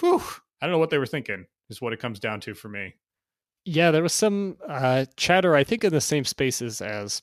whew, 0.00 0.20
I 0.60 0.66
don't 0.66 0.72
know 0.72 0.78
what 0.78 0.90
they 0.90 0.98
were 0.98 1.06
thinking. 1.06 1.46
Is 1.70 1.80
what 1.80 1.92
it 1.92 2.00
comes 2.00 2.18
down 2.18 2.40
to 2.40 2.54
for 2.54 2.68
me. 2.68 2.96
Yeah, 3.64 3.92
there 3.92 4.02
was 4.02 4.12
some 4.12 4.56
uh, 4.68 5.06
chatter, 5.16 5.54
I 5.54 5.62
think, 5.62 5.84
in 5.84 5.92
the 5.92 6.00
same 6.00 6.24
spaces 6.24 6.82
as 6.82 7.22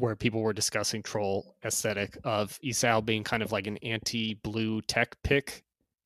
where 0.00 0.16
people 0.16 0.40
were 0.40 0.52
discussing 0.52 1.02
Troll 1.02 1.54
Ascetic 1.62 2.18
of 2.24 2.58
Isao 2.64 3.04
being 3.04 3.22
kind 3.22 3.42
of 3.42 3.52
like 3.52 3.66
an 3.66 3.76
anti-blue 3.78 4.82
tech 4.82 5.16
pick 5.22 5.62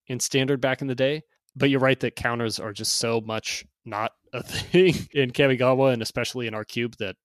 in 0.06 0.20
standard 0.20 0.60
back 0.60 0.82
in 0.82 0.88
the 0.88 0.94
day. 0.94 1.22
But 1.56 1.70
you're 1.70 1.80
right 1.80 1.98
that 2.00 2.16
counters 2.16 2.58
are 2.58 2.72
just 2.72 2.96
so 2.96 3.20
much 3.20 3.64
not 3.84 4.12
a 4.32 4.42
thing 4.42 4.94
in 5.12 5.30
Kamigawa 5.30 5.92
and 5.92 6.02
especially 6.02 6.46
in 6.46 6.54
our 6.54 6.64
cube 6.64 6.96
that 6.98 7.16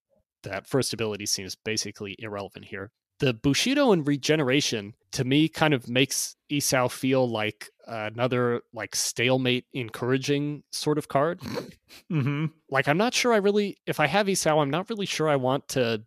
that 0.43 0.67
first 0.67 0.93
ability 0.93 1.25
seems 1.25 1.55
basically 1.55 2.15
irrelevant 2.19 2.65
here. 2.65 2.91
the 3.19 3.33
Bushido 3.33 3.91
and 3.91 4.07
regeneration 4.07 4.93
to 5.11 5.23
me 5.25 5.49
kind 5.49 5.73
of 5.73 5.89
makes 5.89 6.35
Isao 6.49 6.89
feel 6.89 7.27
like 7.29 7.69
another 7.85 8.61
like 8.73 8.95
stalemate 8.95 9.65
encouraging 9.73 10.63
sort 10.71 10.97
of 10.97 11.07
card. 11.07 11.41
Mm-hmm. 12.11 12.45
Like 12.69 12.87
I'm 12.87 12.99
not 12.99 13.15
sure 13.15 13.33
I 13.33 13.37
really 13.37 13.77
if 13.87 13.99
I 13.99 14.05
have 14.05 14.27
Isao, 14.27 14.61
I'm 14.61 14.69
not 14.69 14.91
really 14.91 15.07
sure 15.07 15.27
I 15.27 15.37
want 15.37 15.67
to 15.69 16.03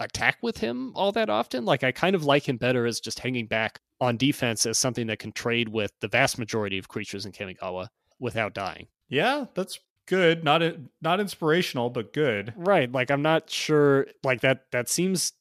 attack 0.00 0.38
with 0.42 0.58
him 0.58 0.92
all 0.94 1.12
that 1.12 1.30
often. 1.30 1.64
Like 1.64 1.84
I 1.84 1.92
kind 1.92 2.16
of 2.16 2.24
like 2.24 2.48
him 2.48 2.56
better 2.56 2.86
as 2.86 3.00
just 3.00 3.20
hanging 3.20 3.46
back 3.46 3.80
on 4.00 4.16
defense 4.16 4.66
as 4.66 4.78
something 4.78 5.06
that 5.08 5.18
can 5.18 5.32
trade 5.32 5.68
with 5.68 5.92
the 6.00 6.08
vast 6.08 6.38
majority 6.38 6.78
of 6.78 6.88
creatures 6.88 7.26
in 7.26 7.32
Kamigawa 7.32 7.88
without 8.18 8.54
dying. 8.54 8.86
Yeah, 9.08 9.46
that's 9.54 9.78
good. 10.06 10.42
Not 10.44 10.62
not 11.02 11.20
inspirational, 11.20 11.90
but 11.90 12.12
good. 12.12 12.52
Right. 12.56 12.90
Like 12.90 13.10
I'm 13.10 13.22
not 13.22 13.50
sure 13.50 14.06
like 14.24 14.40
that 14.40 14.64
that 14.72 14.88
seems 14.88 15.32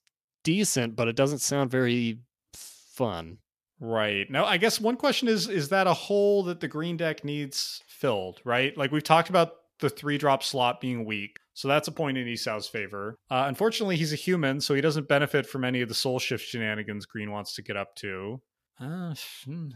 decent, 0.43 0.95
but 0.95 1.07
it 1.07 1.16
doesn't 1.16 1.39
sound 1.39 1.72
very 1.72 2.20
fun. 2.53 3.38
Right. 3.80 4.30
Now, 4.30 4.45
I 4.45 4.57
guess 4.57 4.80
one 4.80 4.97
question 4.97 5.28
is 5.28 5.47
is 5.47 5.70
that 5.70 5.88
a 5.88 5.93
hole 5.93 6.43
that 6.43 6.60
the 6.60 6.68
green 6.68 6.97
deck 6.97 7.24
needs 7.24 7.82
filled, 7.88 8.41
right? 8.43 8.76
Like 8.78 8.91
we've 8.91 9.03
talked 9.03 9.30
about 9.30 9.53
the 9.80 9.89
three 9.89 10.18
drop 10.18 10.43
slot 10.43 10.82
being 10.82 11.05
weak. 11.05 11.38
So 11.54 11.68
that's 11.68 11.88
a 11.88 11.91
point 11.91 12.18
in 12.18 12.28
Isao's 12.28 12.68
favor. 12.68 13.16
Uh, 13.30 13.45
unfortunately, 13.47 13.97
he's 13.97 14.14
a 14.14 14.18
human, 14.18 14.62
so 14.62 14.74
he 14.74 14.82
doesn't 14.82 15.08
benefit 15.08 15.45
from 15.45 15.66
any 15.66 15.82
of 15.82 15.89
the 15.89 15.95
soul 15.95 16.20
shift 16.20 16.45
shenanigans 16.45 17.06
Green 17.06 17.32
wants 17.32 17.56
to 17.56 17.62
get 17.62 17.76
up 17.76 17.95
to. 17.97 18.41
Uh, 18.80 19.14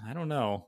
I 0.07 0.13
don't 0.13 0.29
know. 0.29 0.67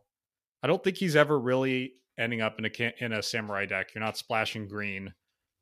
I 0.62 0.68
don't 0.68 0.84
think 0.84 0.98
he's 0.98 1.16
ever 1.16 1.40
really 1.40 1.94
ending 2.18 2.42
up 2.42 2.60
in 2.60 2.66
a 2.66 2.94
in 3.04 3.14
a 3.14 3.24
samurai 3.24 3.66
deck. 3.66 3.94
You're 3.94 4.04
not 4.04 4.18
splashing 4.18 4.68
green 4.68 5.14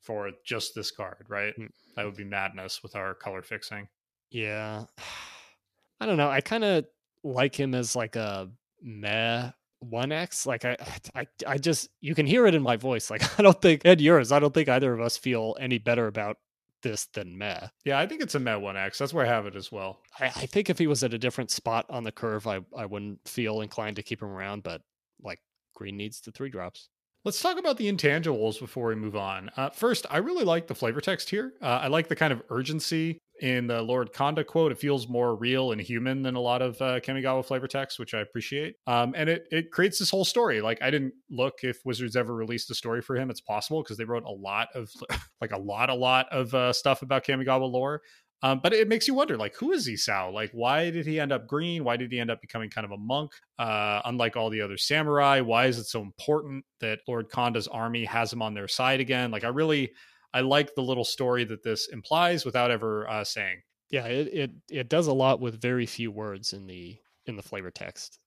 for 0.02 0.32
just 0.46 0.76
this 0.76 0.92
card, 0.92 1.26
right? 1.30 1.54
Mm. 1.60 1.70
That 1.96 2.06
would 2.06 2.16
be 2.16 2.24
madness 2.24 2.82
with 2.84 2.96
our 2.96 3.14
color 3.14 3.42
fixing. 3.42 3.88
Yeah. 4.30 4.86
I 6.00 6.06
don't 6.06 6.18
know. 6.18 6.30
I 6.30 6.42
kind 6.42 6.64
of 6.64 6.86
like 7.24 7.58
him 7.58 7.74
as 7.74 7.96
like 7.96 8.16
a 8.16 8.50
meh 8.82 9.52
one 9.90 10.12
X. 10.12 10.46
Like 10.46 10.66
I, 10.66 10.78
I, 11.16 11.28
I 11.48 11.58
just 11.58 11.90
you 12.02 12.16
can 12.16 12.26
hear 12.26 12.46
it 12.46 12.56
in 12.56 12.62
my 12.62 12.78
voice. 12.78 13.10
Like 13.10 13.40
I 13.40 13.44
don't 13.44 13.62
think 13.62 13.82
and 13.86 14.02
yours. 14.02 14.32
I 14.32 14.40
don't 14.40 14.54
think 14.54 14.70
either 14.70 14.94
of 14.94 15.02
us 15.02 15.18
feel 15.18 15.56
any 15.60 15.78
better 15.78 16.08
about 16.08 16.38
this 16.82 17.06
than 17.14 17.38
meh. 17.38 17.68
Yeah, 17.86 18.00
I 18.00 18.06
think 18.06 18.22
it's 18.22 18.36
a 18.36 18.40
meh 18.40 18.56
one 18.56 18.78
X. 18.78 18.98
That's 18.98 19.14
where 19.14 19.26
I 19.26 19.30
have 19.30 19.46
it 19.46 19.56
as 19.56 19.72
well. 19.72 20.00
I, 20.20 20.26
I 20.26 20.46
think 20.46 20.70
if 20.70 20.78
he 20.78 20.88
was 20.88 21.04
at 21.04 21.14
a 21.14 21.20
different 21.20 21.50
spot 21.50 21.86
on 21.90 22.04
the 22.04 22.12
curve, 22.12 22.46
I, 22.46 22.60
I 22.76 22.86
wouldn't 22.86 23.28
feel 23.28 23.62
inclined 23.62 23.96
to 23.96 24.04
keep 24.04 24.22
him 24.22 24.30
around. 24.30 24.64
But 24.64 24.82
like 25.22 25.40
green 25.76 25.98
needs 25.98 26.22
the 26.22 26.32
three 26.32 26.50
drops. 26.50 26.90
Let's 27.26 27.42
talk 27.42 27.58
about 27.58 27.78
the 27.78 27.90
intangibles 27.90 28.60
before 28.60 28.88
we 28.88 28.96
move 28.96 29.16
on. 29.16 29.50
Uh, 29.56 29.70
first, 29.70 30.06
I 30.10 30.18
really 30.18 30.44
like 30.44 30.68
the 30.68 30.76
flavor 30.76 31.00
text 31.00 31.30
here. 31.30 31.54
Uh, 31.62 31.80
I 31.82 31.88
like 31.88 32.10
the 32.10 32.18
kind 32.18 32.34
of 32.34 32.44
urgency 32.50 33.18
in 33.44 33.68
the 33.68 33.82
Lord 33.82 34.14
Konda 34.14 34.46
quote. 34.46 34.72
It 34.72 34.80
feels 34.80 35.10
more 35.10 35.36
real 35.36 35.74
and 35.74 35.82
human 35.82 36.22
than 36.24 36.36
a 36.36 36.40
lot 36.40 36.62
of 36.62 36.82
uh, 36.82 37.02
Kamigawa 37.02 37.44
flavor 37.46 37.68
text, 37.68 38.00
which 38.00 38.14
I 38.14 38.22
appreciate. 38.22 38.78
Um, 38.88 39.14
and 39.18 39.30
it 39.30 39.48
it 39.52 39.70
creates 39.70 40.00
this 40.00 40.10
whole 40.10 40.24
story. 40.24 40.62
Like 40.62 40.82
I 40.82 40.90
didn't 40.90 41.14
look 41.30 41.56
if 41.62 41.80
Wizards 41.84 42.16
ever 42.16 42.34
released 42.34 42.72
a 42.72 42.76
story 42.76 43.02
for 43.02 43.18
him. 43.18 43.30
It's 43.30 43.42
possible 43.42 43.84
because 43.84 43.98
they 43.98 44.06
wrote 44.06 44.24
a 44.24 44.32
lot 44.32 44.70
of 44.74 44.90
like 45.42 45.52
a 45.52 45.58
lot 45.58 45.90
a 45.90 45.94
lot 45.94 46.28
of 46.32 46.56
uh, 46.56 46.72
stuff 46.72 47.02
about 47.02 47.26
Kamigawa 47.26 47.70
lore. 47.70 48.02
Um, 48.42 48.60
but 48.62 48.74
it 48.74 48.90
makes 48.90 49.08
you 49.08 49.14
wonder, 49.14 49.38
like, 49.38 49.56
who 49.56 49.72
is 49.72 49.88
Isao? 49.88 50.34
Like, 50.34 50.52
why 50.52 50.90
did 50.90 51.06
he 51.06 51.18
end 51.18 51.32
up 51.32 51.48
green? 51.48 51.86
Why 51.86 51.96
did 51.96 52.12
he 52.12 52.20
end 52.20 52.30
up 52.30 52.42
becoming 52.42 52.70
kind 52.70 52.84
of 52.84 52.92
a 52.92 52.98
monk? 52.98 53.32
Uh, 53.58 54.02
unlike 54.04 54.36
all 54.36 54.50
the 54.50 54.60
other 54.60 54.76
samurai, 54.78 55.40
why 55.40 55.68
is 55.68 55.80
it 55.80 55.86
so 55.86 56.02
important 56.02 56.66
that 56.82 57.00
Lord 57.08 57.30
Konda's 57.30 57.70
army 57.70 58.04
has 58.04 58.34
him 58.34 58.42
on 58.42 58.54
their 58.54 58.68
side 58.68 59.00
again? 59.00 59.32
Like, 59.32 59.46
I 59.46 59.48
really, 59.48 59.94
I 60.34 60.42
like 60.42 60.76
the 60.76 60.82
little 60.82 61.04
story 61.04 61.44
that 61.46 61.64
this 61.64 61.88
implies 61.90 62.46
without 62.46 62.72
ever 62.72 63.08
uh, 63.08 63.24
saying. 63.24 63.62
Yeah, 63.90 64.06
it, 64.06 64.28
it 64.34 64.52
it 64.72 64.90
does 64.90 65.08
a 65.08 65.14
lot 65.14 65.40
with 65.40 65.62
very 65.62 65.86
few 65.86 66.12
words 66.12 66.54
in 66.54 66.66
the 66.68 66.98
in 67.26 67.36
the 67.36 67.44
flavor 67.44 67.72
text. 67.72 68.20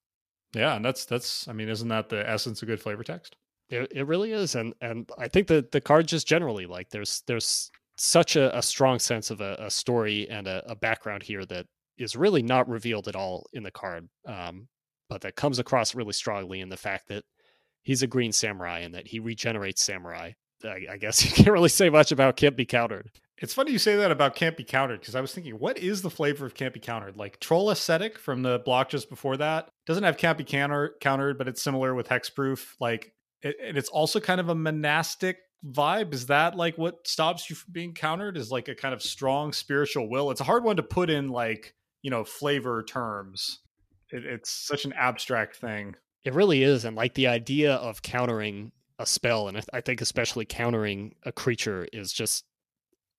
Yeah, 0.55 0.77
and 0.77 0.85
that's 0.85 1.05
that's. 1.05 1.49
I 1.49 1.53
mean, 1.53 1.69
isn't 1.69 1.89
that 1.89 2.09
the 2.09 2.29
essence 2.29 2.63
of 2.63 2.69
good 2.69 2.81
flavor 2.81 3.03
text? 3.03 3.37
It, 3.69 3.91
it 3.91 4.07
really 4.07 4.33
is, 4.33 4.55
and 4.55 4.75
and 4.81 5.11
I 5.19 5.29
think 5.29 5.49
that 5.49 5.73
the 5.73 5.81
card 5.81 6.07
just 6.07 6.27
generally 6.27 6.67
like 6.67 6.91
there's 6.91 7.23
there's 7.27 7.71
such 7.97 8.37
a, 8.37 8.57
a 8.57 8.63
strong 8.63 8.99
sense 8.99 9.31
of 9.31 9.41
a, 9.41 9.57
a 9.59 9.71
story 9.71 10.29
and 10.29 10.47
a, 10.47 10.63
a, 10.71 10.77
background 10.77 11.23
here 11.23 11.47
that 11.47 11.67
is 11.97 12.15
really 12.15 12.43
not 12.43 12.69
revealed 12.69 13.09
at 13.09 13.17
all 13.17 13.47
in 13.55 13.63
the 13.63 13.71
card, 13.71 14.07
um, 14.27 14.69
but 15.09 15.23
that 15.23 15.35
comes 15.35 15.59
across 15.59 15.95
really 15.95 16.13
strongly 16.13 16.61
in 16.61 16.69
the 16.69 16.77
fact 16.77 17.09
that 17.09 17.25
he's 17.83 18.03
a 18.03 18.07
green 18.07 18.33
samurai 18.33 18.81
and 18.81 18.95
that 18.95 19.07
he 19.07 19.19
regenerates 19.19 19.83
samurai. 19.83 20.33
I, 20.65 20.87
I 20.93 20.97
guess 20.97 21.25
you 21.25 21.31
can't 21.31 21.53
really 21.53 21.69
say 21.69 21.91
much 21.91 22.13
about 22.13 22.37
can't 22.37 22.57
be 22.57 22.67
countered. 22.67 23.11
It's 23.39 23.53
funny 23.53 23.71
you 23.71 23.79
say 23.79 23.97
that 23.97 24.11
about 24.11 24.35
can't 24.35 24.57
be 24.57 24.65
countered 24.65 25.01
because 25.01 25.15
I 25.15 25.21
was 25.21 25.35
thinking, 25.35 25.55
what 25.59 25.77
is 25.77 26.01
the 26.01 26.11
flavor 26.11 26.47
of 26.47 26.55
can't 26.55 26.73
be 26.73 26.81
countered? 26.81 27.17
Like 27.17 27.39
Troll 27.39 27.71
Ascetic 27.71 28.19
from 28.19 28.43
the 28.43 28.63
block 28.65 28.89
just 28.89 29.11
before 29.11 29.37
that 29.37 29.69
doesn't 29.85 30.05
have 30.05 30.17
can't 30.17 30.39
be 30.39 30.45
counter- 30.45 30.95
countered, 31.01 31.37
but 31.37 31.47
it's 31.47 31.63
similar 31.63 31.95
with 31.95 32.09
Hexproof. 32.09 32.75
Like, 32.81 33.13
it, 33.43 33.57
and 33.63 33.77
it's 33.77 33.91
also 33.91 34.21
kind 34.21 34.41
of 34.41 34.49
a 34.49 34.55
monastic 34.55 35.37
vibe 35.65 36.13
is 36.15 36.27
that 36.27 36.55
like 36.55 36.77
what 36.79 37.07
stops 37.07 37.49
you 37.51 37.57
from 37.57 37.73
being 37.73 37.95
countered 37.95 38.37
is 38.37 38.51
like 38.51 38.69
a 38.69 38.75
kind 38.75 38.95
of 38.95 39.03
strong 39.03 39.53
spiritual 39.53 40.09
will 40.09 40.31
it's 40.31 40.41
a 40.41 40.45
hard 40.45 40.63
one 40.63 40.77
to 40.77 40.83
put 40.83 41.11
in 41.11 41.29
like 41.29 41.75
you 42.03 42.11
know 42.11 42.23
flavor 42.25 42.83
terms 42.83 43.61
it, 44.11 44.25
it's 44.25 44.51
such 44.51 44.85
an 44.85 44.93
abstract 44.93 45.57
thing 45.57 45.95
it 46.25 46.35
really 46.35 46.63
is 46.63 46.85
and 46.85 46.95
like 46.97 47.15
the 47.15 47.27
idea 47.27 47.75
of 47.75 48.03
countering 48.03 48.71
a 48.99 49.07
spell 49.07 49.49
and 49.49 49.63
i 49.73 49.81
think 49.81 50.01
especially 50.01 50.45
countering 50.45 51.15
a 51.25 51.33
creature 51.33 51.87
is 51.93 52.13
just 52.13 52.45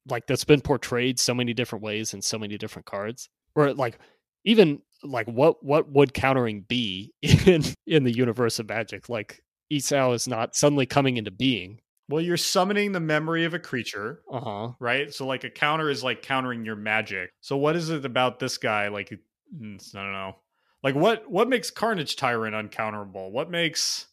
like 0.09 0.25
that's 0.27 0.45
been 0.45 0.61
portrayed 0.61 1.19
so 1.19 1.33
many 1.33 1.53
different 1.53 1.83
ways 1.83 2.13
in 2.13 2.21
so 2.21 2.37
many 2.37 2.57
different 2.57 2.85
cards 2.85 3.29
or 3.55 3.73
like 3.73 3.99
even 4.43 4.81
like 5.03 5.27
what 5.27 5.63
what 5.63 5.91
would 5.91 6.13
countering 6.13 6.61
be 6.61 7.13
in 7.21 7.63
in 7.85 8.03
the 8.03 8.15
universe 8.15 8.59
of 8.59 8.67
magic 8.69 9.09
like 9.09 9.41
Isao 9.71 10.15
is 10.15 10.27
not 10.27 10.55
suddenly 10.55 10.85
coming 10.85 11.17
into 11.17 11.31
being 11.31 11.79
well, 12.09 12.21
you're 12.21 12.37
summoning 12.37 12.93
the 12.93 13.01
memory 13.01 13.43
of 13.43 13.53
a 13.53 13.59
creature. 13.59 14.21
Uh 14.31 14.39
huh. 14.39 14.71
Right. 14.79 15.13
So, 15.13 15.27
like, 15.27 15.43
a 15.43 15.49
counter 15.49 15.89
is 15.89 16.03
like 16.03 16.21
countering 16.21 16.63
your 16.63 16.77
magic. 16.77 17.31
So, 17.41 17.57
what 17.57 17.75
is 17.75 17.89
it 17.89 18.05
about 18.05 18.39
this 18.39 18.57
guy? 18.57 18.87
Like, 18.87 19.09
mm, 19.09 19.95
I 19.95 20.03
don't 20.03 20.13
know. 20.13 20.35
Like, 20.83 20.95
what 20.95 21.29
what 21.29 21.49
makes 21.49 21.69
Carnage 21.69 22.15
Tyrant 22.15 22.55
uncounterable? 22.55 23.31
What 23.31 23.51
makes 23.51 24.07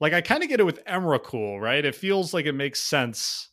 like 0.00 0.12
I 0.12 0.20
kind 0.20 0.42
of 0.42 0.48
get 0.48 0.60
it 0.60 0.66
with 0.66 0.84
Emrakul, 0.84 1.60
right? 1.60 1.84
It 1.84 1.94
feels 1.94 2.34
like 2.34 2.46
it 2.46 2.52
makes 2.52 2.80
sense 2.80 3.50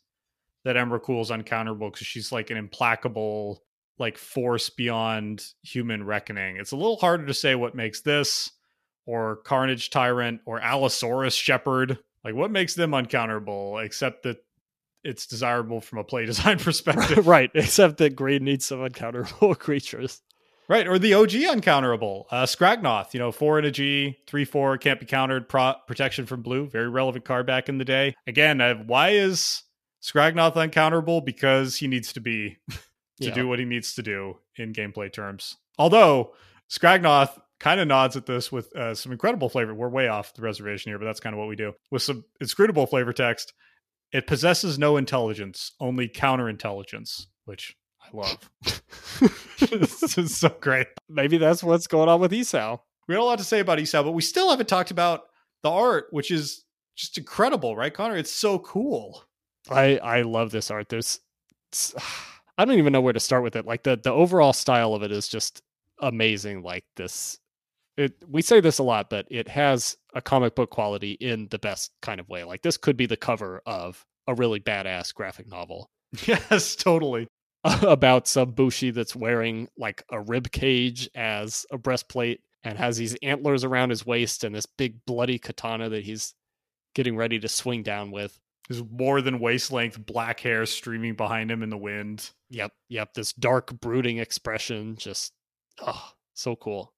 that 0.64 0.76
Emrakul 0.76 1.20
is 1.20 1.30
uncounterable 1.30 1.92
because 1.92 2.06
she's 2.06 2.32
like 2.32 2.50
an 2.50 2.56
implacable 2.56 3.62
like 3.98 4.18
force 4.18 4.70
beyond 4.70 5.44
human 5.62 6.04
reckoning. 6.04 6.56
It's 6.56 6.72
a 6.72 6.76
little 6.76 6.96
harder 6.96 7.26
to 7.26 7.34
say 7.34 7.54
what 7.54 7.74
makes 7.74 8.00
this 8.00 8.50
or 9.06 9.36
Carnage 9.36 9.90
Tyrant 9.90 10.40
or 10.46 10.60
Allosaurus 10.60 11.34
Shepherd 11.34 11.98
like, 12.24 12.34
what 12.34 12.50
makes 12.50 12.74
them 12.74 12.92
uncounterable 12.92 13.84
except 13.84 14.22
that 14.22 14.38
it's 15.04 15.26
desirable 15.26 15.80
from 15.80 15.98
a 15.98 16.04
play 16.04 16.24
design 16.26 16.58
perspective? 16.58 17.26
right, 17.26 17.50
except 17.54 17.98
that 17.98 18.16
green 18.16 18.44
needs 18.44 18.64
some 18.64 18.78
uncounterable 18.80 19.56
creatures. 19.58 20.22
Right, 20.66 20.86
or 20.86 20.98
the 20.98 21.14
OG 21.14 21.30
uncounterable. 21.30 22.24
Uh, 22.30 22.44
Skragnoth, 22.44 23.12
you 23.12 23.20
know, 23.20 23.32
four 23.32 23.58
and 23.58 23.66
a 23.66 23.70
G, 23.70 24.18
three, 24.26 24.44
four, 24.44 24.78
can't 24.78 24.98
be 24.98 25.06
countered, 25.06 25.48
pro- 25.48 25.74
protection 25.86 26.24
from 26.24 26.40
blue, 26.40 26.68
very 26.68 26.88
relevant 26.88 27.24
card 27.24 27.46
back 27.46 27.68
in 27.68 27.78
the 27.78 27.84
day. 27.84 28.14
Again, 28.26 28.60
uh, 28.60 28.74
why 28.86 29.10
is 29.10 29.62
Skragnoth 30.02 30.54
uncounterable? 30.54 31.24
Because 31.24 31.76
he 31.76 31.86
needs 31.86 32.14
to 32.14 32.20
be 32.20 32.56
to 32.68 32.78
yeah. 33.18 33.34
do 33.34 33.46
what 33.46 33.58
he 33.58 33.64
needs 33.64 33.94
to 33.94 34.02
do 34.02 34.38
in 34.56 34.72
gameplay 34.72 35.12
terms. 35.12 35.56
Although, 35.78 36.34
Skragnoth 36.70 37.38
kind 37.60 37.80
of 37.80 37.88
nods 37.88 38.16
at 38.16 38.26
this 38.26 38.50
with 38.50 38.74
uh, 38.76 38.94
some 38.94 39.12
incredible 39.12 39.48
flavor. 39.48 39.74
We're 39.74 39.88
way 39.88 40.08
off 40.08 40.34
the 40.34 40.42
reservation 40.42 40.90
here, 40.90 40.98
but 40.98 41.04
that's 41.04 41.20
kind 41.20 41.34
of 41.34 41.38
what 41.38 41.48
we 41.48 41.56
do 41.56 41.74
with 41.90 42.02
some 42.02 42.24
inscrutable 42.40 42.86
flavor 42.86 43.12
text. 43.12 43.52
It 44.12 44.26
possesses 44.26 44.78
no 44.78 44.96
intelligence, 44.96 45.72
only 45.80 46.08
counterintelligence, 46.08 47.26
which 47.44 47.76
love. 48.14 48.50
this 49.70 50.18
is 50.18 50.36
so 50.36 50.54
great. 50.60 50.88
Maybe 51.08 51.38
that's 51.38 51.62
what's 51.62 51.86
going 51.86 52.08
on 52.08 52.20
with 52.20 52.32
Isao. 52.32 52.80
We 53.06 53.14
have 53.14 53.22
a 53.22 53.26
lot 53.26 53.38
to 53.38 53.44
say 53.44 53.60
about 53.60 53.78
Isao, 53.78 54.04
but 54.04 54.12
we 54.12 54.22
still 54.22 54.50
haven't 54.50 54.68
talked 54.68 54.90
about 54.90 55.24
the 55.62 55.70
art, 55.70 56.06
which 56.10 56.30
is 56.30 56.64
just 56.96 57.18
incredible, 57.18 57.76
right, 57.76 57.92
Connor? 57.92 58.16
It's 58.16 58.32
so 58.32 58.58
cool. 58.58 59.24
I 59.70 59.98
I 59.98 60.22
love 60.22 60.50
this 60.50 60.70
art. 60.70 60.88
There's 60.88 61.20
I 62.56 62.64
don't 62.64 62.78
even 62.78 62.92
know 62.92 63.00
where 63.00 63.12
to 63.12 63.20
start 63.20 63.42
with 63.42 63.56
it. 63.56 63.66
Like 63.66 63.82
the 63.82 63.96
the 63.96 64.12
overall 64.12 64.52
style 64.52 64.94
of 64.94 65.02
it 65.02 65.12
is 65.12 65.28
just 65.28 65.62
amazing. 66.00 66.62
Like 66.62 66.84
this 66.96 67.38
it 67.96 68.14
we 68.28 68.42
say 68.42 68.60
this 68.60 68.78
a 68.78 68.82
lot, 68.82 69.10
but 69.10 69.26
it 69.30 69.48
has 69.48 69.96
a 70.14 70.20
comic 70.20 70.54
book 70.54 70.70
quality 70.70 71.12
in 71.12 71.48
the 71.50 71.58
best 71.58 71.92
kind 72.02 72.20
of 72.20 72.28
way. 72.28 72.44
Like 72.44 72.62
this 72.62 72.76
could 72.76 72.96
be 72.96 73.06
the 73.06 73.16
cover 73.16 73.60
of 73.66 74.04
a 74.26 74.34
really 74.34 74.60
badass 74.60 75.14
graphic 75.14 75.48
novel. 75.48 75.90
Yes, 76.26 76.76
totally. 76.76 77.26
about 77.82 78.28
some 78.28 78.50
bushi 78.50 78.90
that's 78.90 79.16
wearing 79.16 79.68
like 79.78 80.04
a 80.10 80.20
rib 80.20 80.50
cage 80.52 81.08
as 81.14 81.64
a 81.70 81.78
breastplate 81.78 82.40
and 82.62 82.78
has 82.78 82.96
these 82.96 83.16
antlers 83.22 83.64
around 83.64 83.90
his 83.90 84.04
waist 84.04 84.44
and 84.44 84.54
this 84.54 84.66
big 84.66 85.04
bloody 85.06 85.38
katana 85.38 85.88
that 85.88 86.04
he's 86.04 86.34
getting 86.94 87.16
ready 87.16 87.38
to 87.38 87.48
swing 87.48 87.82
down 87.82 88.10
with. 88.10 88.38
His 88.68 88.82
more 88.82 89.20
than 89.20 89.40
waist 89.40 89.72
length 89.72 90.04
black 90.04 90.40
hair 90.40 90.64
streaming 90.64 91.14
behind 91.14 91.50
him 91.50 91.62
in 91.62 91.68
the 91.68 91.76
wind. 91.76 92.30
Yep, 92.50 92.72
yep. 92.88 93.12
This 93.14 93.32
dark, 93.34 93.78
brooding 93.78 94.18
expression, 94.18 94.96
just 94.96 95.32
oh, 95.80 96.12
so 96.32 96.56
cool. 96.56 96.94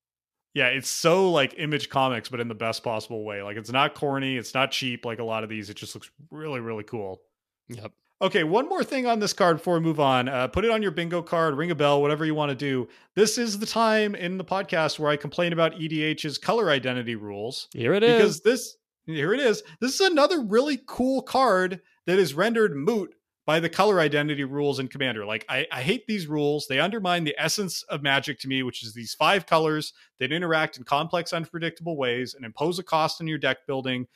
Yeah, 0.55 0.69
it's 0.69 0.89
so 0.89 1.31
like 1.31 1.55
image 1.59 1.91
comics, 1.91 2.29
but 2.29 2.41
in 2.41 2.49
the 2.49 2.55
best 2.55 2.85
possible 2.85 3.25
way. 3.25 3.43
Like 3.43 3.57
it's 3.57 3.73
not 3.73 3.95
corny, 3.95 4.37
it's 4.37 4.55
not 4.55 4.71
cheap 4.71 5.05
like 5.05 5.19
a 5.19 5.25
lot 5.25 5.43
of 5.43 5.51
these. 5.51 5.69
It 5.69 5.77
just 5.77 5.95
looks 5.95 6.11
really, 6.31 6.61
really 6.61 6.85
cool. 6.85 7.21
Yep. 7.69 7.93
Okay, 8.23 8.45
one 8.45 8.67
more 8.67 8.83
thing 8.83 9.07
on 9.07 9.19
this 9.19 9.35
card 9.35 9.59
before 9.59 9.75
we 9.75 9.81
move 9.81 10.01
on. 10.01 10.27
Uh, 10.27 10.49
put 10.49 10.65
it 10.65 10.71
on 10.71 10.81
your 10.81 10.91
bingo 10.91 11.21
card, 11.21 11.55
ring 11.55 11.71
a 11.71 11.75
bell, 11.75 12.01
whatever 12.01 12.25
you 12.25 12.35
want 12.35 12.49
to 12.49 12.55
do. 12.55 12.89
This 13.15 13.37
is 13.37 13.59
the 13.59 13.67
time 13.67 14.15
in 14.15 14.39
the 14.39 14.45
podcast 14.45 14.99
where 14.99 15.11
I 15.11 15.17
complain 15.17 15.53
about 15.53 15.75
EDH's 15.75 16.39
color 16.39 16.71
identity 16.71 17.15
rules. 17.15 17.69
Here 17.75 17.93
it 17.93 18.03
is. 18.03 18.17
Because 18.17 18.41
this, 18.41 18.77
here 19.05 19.35
it 19.35 19.41
is. 19.41 19.63
This 19.81 20.01
is 20.01 20.01
another 20.01 20.41
really 20.41 20.81
cool 20.87 21.21
card 21.21 21.83
that 22.07 22.19
is 22.19 22.33
rendered 22.33 22.75
moot 22.75 23.15
by 23.45 23.61
the 23.61 23.69
color 23.69 24.01
identity 24.01 24.45
rules 24.45 24.79
in 24.79 24.89
Commander. 24.89 25.27
Like, 25.27 25.45
I, 25.51 25.67
I 25.71 25.83
hate 25.83 26.07
these 26.07 26.27
rules. 26.27 26.67
They 26.67 26.81
undermine 26.81 27.25
the 27.25 27.37
essence 27.39 27.83
of 27.83 28.03
Magic 28.03 28.41
to 28.41 28.49
me, 28.49 28.63
which 28.63 28.83
is 28.83 28.95
these 28.95 29.13
five 29.13 29.45
colors 29.45 29.93
that 30.21 30.33
interact 30.33 30.79
in 30.79 30.85
complex, 30.85 31.35
unpredictable 31.35 31.99
ways 31.99 32.33
and 32.33 32.47
impose 32.47 32.79
a 32.79 32.83
cost 32.83 33.21
on 33.21 33.27
your 33.27 33.39
deck 33.39 33.67
building 33.67 34.07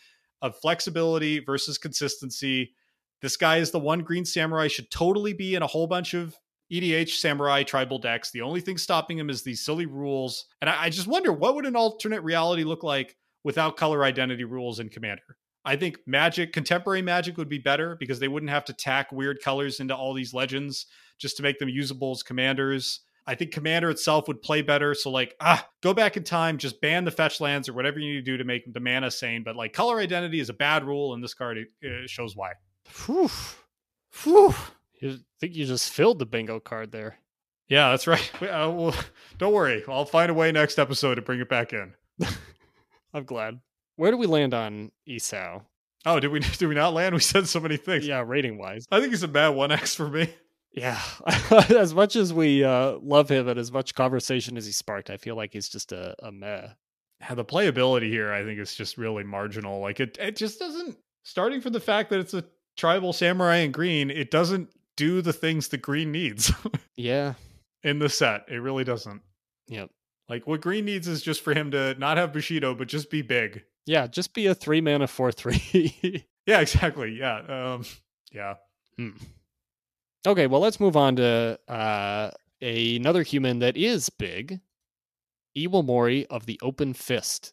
of 0.41 0.57
flexibility 0.57 1.39
versus 1.39 1.77
consistency 1.77 2.73
this 3.23 3.37
guy 3.37 3.59
is 3.59 3.71
the 3.71 3.79
one 3.79 4.01
green 4.01 4.25
samurai, 4.25 4.69
should 4.69 4.91
totally 4.91 5.33
be 5.33 5.55
in 5.55 5.63
a 5.63 5.67
whole 5.67 5.87
bunch 5.87 6.15
of 6.15 6.37
EDH 6.73 7.21
samurai 7.21 7.63
tribal 7.63 7.99
decks. 7.99 8.31
The 8.31 8.43
only 8.43 8.61
thing 8.61 8.79
stopping 8.79 9.19
him 9.19 9.29
is 9.29 9.43
these 9.43 9.65
silly 9.65 9.87
rules. 9.87 10.47
And 10.61 10.71
I, 10.71 10.85
I 10.85 10.91
just 10.91 11.09
wonder 11.09 11.33
what 11.33 11.55
would 11.55 11.67
an 11.67 11.77
alternate 11.77 12.23
reality 12.23 12.65
look 12.65 12.83
like 12.83 13.17
without 13.43 13.77
color 13.77 14.05
identity 14.05 14.45
rules 14.45 14.79
in 14.79 14.89
Commander? 14.89 15.37
I 15.65 15.77
think 15.77 15.99
Magic, 16.07 16.53
contemporary 16.53 17.03
Magic 17.03 17.37
would 17.37 17.49
be 17.49 17.59
better 17.59 17.97
because 17.97 18.19
they 18.19 18.29
wouldn't 18.29 18.51
have 18.51 18.65
to 18.67 18.73
tack 18.73 19.13
weird 19.13 19.43
colors 19.43 19.81
into 19.81 19.95
all 19.95 20.15
these 20.15 20.33
legends 20.33 20.87
just 21.19 21.37
to 21.37 21.43
make 21.43 21.59
them 21.59 21.69
usable 21.69 22.13
as 22.13 22.23
commanders. 22.23 23.01
I 23.27 23.35
think 23.35 23.53
Commander 23.53 23.91
itself 23.91 24.27
would 24.29 24.41
play 24.41 24.63
better. 24.63 24.95
So, 24.95 25.11
like, 25.11 25.37
ah, 25.41 25.69
go 25.83 25.93
back 25.93 26.17
in 26.17 26.25
time, 26.25 26.57
just 26.57 26.81
ban 26.81 27.05
the 27.05 27.11
fetch 27.11 27.41
lands 27.41 27.69
or 27.69 27.75
whatever 27.75 27.99
you 27.99 28.15
need 28.15 28.25
to 28.25 28.33
do 28.33 28.39
to 28.39 28.45
make 28.45 28.73
the 28.73 28.81
mana 28.81 29.11
sane. 29.11 29.43
But 29.43 29.55
like, 29.55 29.75
color 29.75 29.99
identity 30.01 30.41
is 30.41 30.49
a 30.49 30.55
bad 30.55 30.85
rule, 30.85 31.13
and 31.13 31.23
this 31.23 31.35
card 31.35 31.59
shows 32.07 32.35
why. 32.35 32.53
Whew. 33.07 33.31
Whew. 34.23 34.55
You 35.01 35.19
think 35.41 35.55
you 35.55 35.65
just 35.65 35.91
filled 35.93 36.19
the 36.19 36.27
bingo 36.27 36.61
card 36.61 36.93
there. 36.93 37.17
Yeah, 37.69 37.91
that's 37.91 38.07
right. 38.07 38.31
Uh, 38.43 38.71
well, 38.71 38.95
don't 39.39 39.53
worry. 39.55 39.85
I'll 39.89 40.05
find 40.05 40.31
a 40.31 40.35
way 40.35 40.51
next 40.53 40.79
episode 40.79 41.15
to 41.15 41.23
bring 41.23 41.41
it 41.41 41.49
back 41.49 41.73
in. 41.73 41.95
I'm 43.15 43.25
glad. 43.25 43.61
Where 43.97 44.11
do 44.11 44.17
we 44.17 44.27
land 44.27 44.55
on 44.55 44.91
Isao? 45.09 45.63
Oh, 46.05 46.19
did 46.21 46.29
we 46.31 46.41
did 46.59 46.67
we 46.67 46.75
not 46.75 46.95
land? 46.95 47.15
We 47.15 47.21
said 47.21 47.47
so 47.47 47.61
many 47.61 47.77
things. 47.77 48.07
Yeah, 48.07 48.25
rating 48.27 48.59
wise. 48.59 48.87
I 48.91 48.99
think 49.01 49.13
he's 49.13 49.23
a 49.23 49.29
bad 49.29 49.51
one 49.51 49.71
X 49.71 49.95
for 49.95 50.09
me. 50.09 50.35
Yeah. 50.73 51.01
as 51.51 51.95
much 51.95 52.15
as 52.17 52.33
we 52.33 52.63
uh, 52.65 52.97
love 53.03 53.29
him 53.29 53.49
and 53.49 53.59
as 53.59 53.73
much 53.73 53.95
conversation 53.95 54.57
as 54.57 54.67
he 54.67 54.73
sparked, 54.73 55.11
I 55.11 55.17
feel 55.17 55.35
like 55.35 55.53
he's 55.53 55.69
just 55.69 55.93
a, 55.93 56.15
a 56.23 56.31
meh. 56.31 56.69
Yeah, 57.21 57.35
the 57.35 57.45
playability 57.45 58.09
here, 58.09 58.33
I 58.33 58.45
think, 58.45 58.59
is 58.61 58.75
just 58.75 58.97
really 58.97 59.25
marginal. 59.25 59.81
Like 59.81 60.01
it, 60.01 60.17
it 60.21 60.37
just 60.37 60.59
doesn't. 60.59 60.97
Starting 61.23 61.61
from 61.61 61.73
the 61.73 61.81
fact 61.81 62.11
that 62.11 62.21
it's 62.21 62.35
a 62.35 62.45
tribal 62.81 63.13
samurai 63.13 63.57
in 63.57 63.73
green, 63.73 64.11
it 64.11 64.31
doesn't 64.31 64.71
do 64.97 65.21
the 65.21 65.35
things 65.35 65.69
the 65.69 65.77
green 65.77 66.11
needs. 66.11 66.51
yeah. 66.97 67.35
In 67.83 67.99
the 67.99 68.09
set, 68.09 68.47
it 68.49 68.57
really 68.57 68.85
doesn't. 68.85 69.21
Yep. 69.69 69.91
Like 70.31 70.47
what 70.47 70.63
green 70.63 70.87
needs 70.87 71.07
is 71.07 71.21
just 71.21 71.43
for 71.43 71.53
him 71.53 71.71
to 71.73 71.95
not 71.99 72.17
have 72.17 72.33
Bushido, 72.33 72.75
but 72.75 72.89
just 72.89 73.11
be 73.11 73.21
big. 73.21 73.65
Yeah, 73.85 74.07
just 74.07 74.33
be 74.33 74.47
a 74.47 74.55
three 74.55 74.81
mana 74.81 75.07
four 75.07 75.31
three. 75.31 76.25
yeah, 76.47 76.61
exactly. 76.61 77.19
Yeah. 77.19 77.75
Um 77.75 77.85
yeah. 78.33 78.55
Hmm. 78.97 79.11
Okay, 80.27 80.47
well 80.47 80.61
let's 80.61 80.81
move 80.81 80.97
on 80.97 81.17
to 81.17 81.59
uh 81.69 82.31
another 82.63 83.23
human 83.23 83.59
that 83.59 83.77
is 83.77 84.09
big. 84.09 84.61
Iwamori 85.57 86.27
of 86.31 86.47
the 86.47 86.59
Open 86.63 86.95
Fist. 86.95 87.53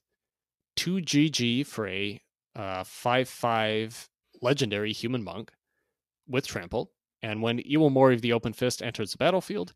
2 0.77 0.97
GG 0.97 1.65
for 1.65 1.87
a 1.87 2.21
uh 2.55 2.83
5 2.85 3.27
5 3.27 4.09
legendary 4.41 4.93
human 4.93 5.23
monk 5.23 5.51
with 6.27 6.47
trample. 6.47 6.91
And 7.21 7.41
when 7.41 7.59
Iwamori 7.59 8.13
of 8.13 8.21
the 8.21 8.33
Open 8.33 8.53
Fist 8.53 8.81
enters 8.81 9.11
the 9.11 9.17
battlefield, 9.17 9.73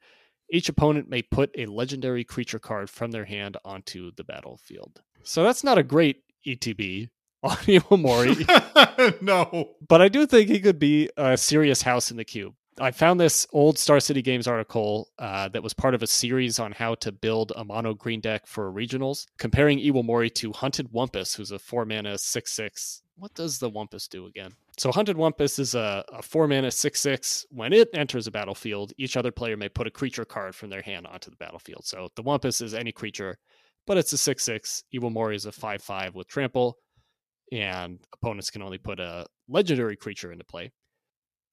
each 0.52 0.70
opponent 0.70 1.10
may 1.10 1.22
put 1.22 1.50
a 1.58 1.66
legendary 1.66 2.24
creature 2.24 2.60
card 2.60 2.90
from 2.90 3.12
their 3.12 3.26
hand 3.26 3.58
onto 3.64 4.12
the 4.16 4.24
battlefield. 4.24 5.02
So 5.24 5.44
that's 5.44 5.64
not 5.64 5.78
a 5.78 5.84
great 5.84 6.24
ETB 6.46 7.10
on 7.44 7.56
Iwamori. 7.58 9.22
no. 9.22 9.72
But 9.88 10.02
I 10.02 10.10
do 10.10 10.26
think 10.26 10.50
he 10.50 10.60
could 10.60 10.78
be 10.78 11.10
a 11.18 11.38
serious 11.38 11.82
house 11.82 12.12
in 12.12 12.18
the 12.18 12.26
cube. 12.26 12.54
I 12.82 12.92
found 12.92 13.20
this 13.20 13.46
old 13.54 13.78
Star 13.78 14.00
City 14.00 14.22
Games 14.22 14.48
article 14.48 15.10
uh, 15.20 15.48
that 15.50 15.62
was 15.62 15.74
part 15.74 15.94
of 15.94 16.02
a 16.02 16.08
series 16.08 16.60
on 16.60 16.72
how 16.72 16.96
to 16.96 17.12
build 17.12 17.54
a 17.56 17.64
mono 17.64 17.94
green 17.94 18.22
deck 18.22 18.48
for 18.48 18.72
regionals, 18.72 19.28
comparing 19.38 19.80
Iwamori 19.80 20.34
to 20.36 20.52
Hunted 20.52 20.92
Wumpus, 20.92 21.36
who's 21.36 21.52
a 21.52 21.60
four 21.60 21.86
mana 21.86 22.18
six 22.18 22.52
six 22.52 23.04
what 23.22 23.36
does 23.36 23.60
the 23.60 23.70
Wumpus 23.70 24.10
do 24.10 24.26
again? 24.26 24.52
So 24.80 24.92
Hunted 24.92 25.16
Wumpus 25.16 25.60
is 25.60 25.76
a, 25.76 26.04
a 26.12 26.24
four 26.24 26.48
mana 26.48 26.72
six 26.72 27.00
six. 27.00 27.46
When 27.52 27.72
it 27.72 27.88
enters 27.94 28.26
a 28.26 28.32
battlefield, 28.32 28.94
each 28.98 29.16
other 29.16 29.32
player 29.32 29.56
may 29.56 29.70
put 29.70 29.86
a 29.86 29.92
creature 29.92 30.26
card 30.26 30.56
from 30.56 30.72
their 30.72 30.82
hand 30.82 31.06
onto 31.06 31.30
the 31.30 31.36
battlefield. 31.36 31.86
So 31.86 32.10
the 32.16 32.24
Wumpus 32.24 32.64
is 32.64 32.74
any 32.74 32.92
creature, 32.92 33.38
but 33.86 33.98
it's 33.98 34.12
a 34.12 34.18
six 34.18 34.44
six. 34.44 34.84
Iwamori 34.92 35.36
is 35.36 35.46
a 35.46 35.52
five 35.52 35.84
five 35.84 36.16
with 36.16 36.28
trample, 36.28 36.78
and 37.52 38.00
opponents 38.12 38.50
can 38.50 38.64
only 38.64 38.80
put 38.80 39.00
a 39.00 39.28
legendary 39.48 39.98
creature 39.98 40.32
into 40.32 40.44
play 40.44 40.72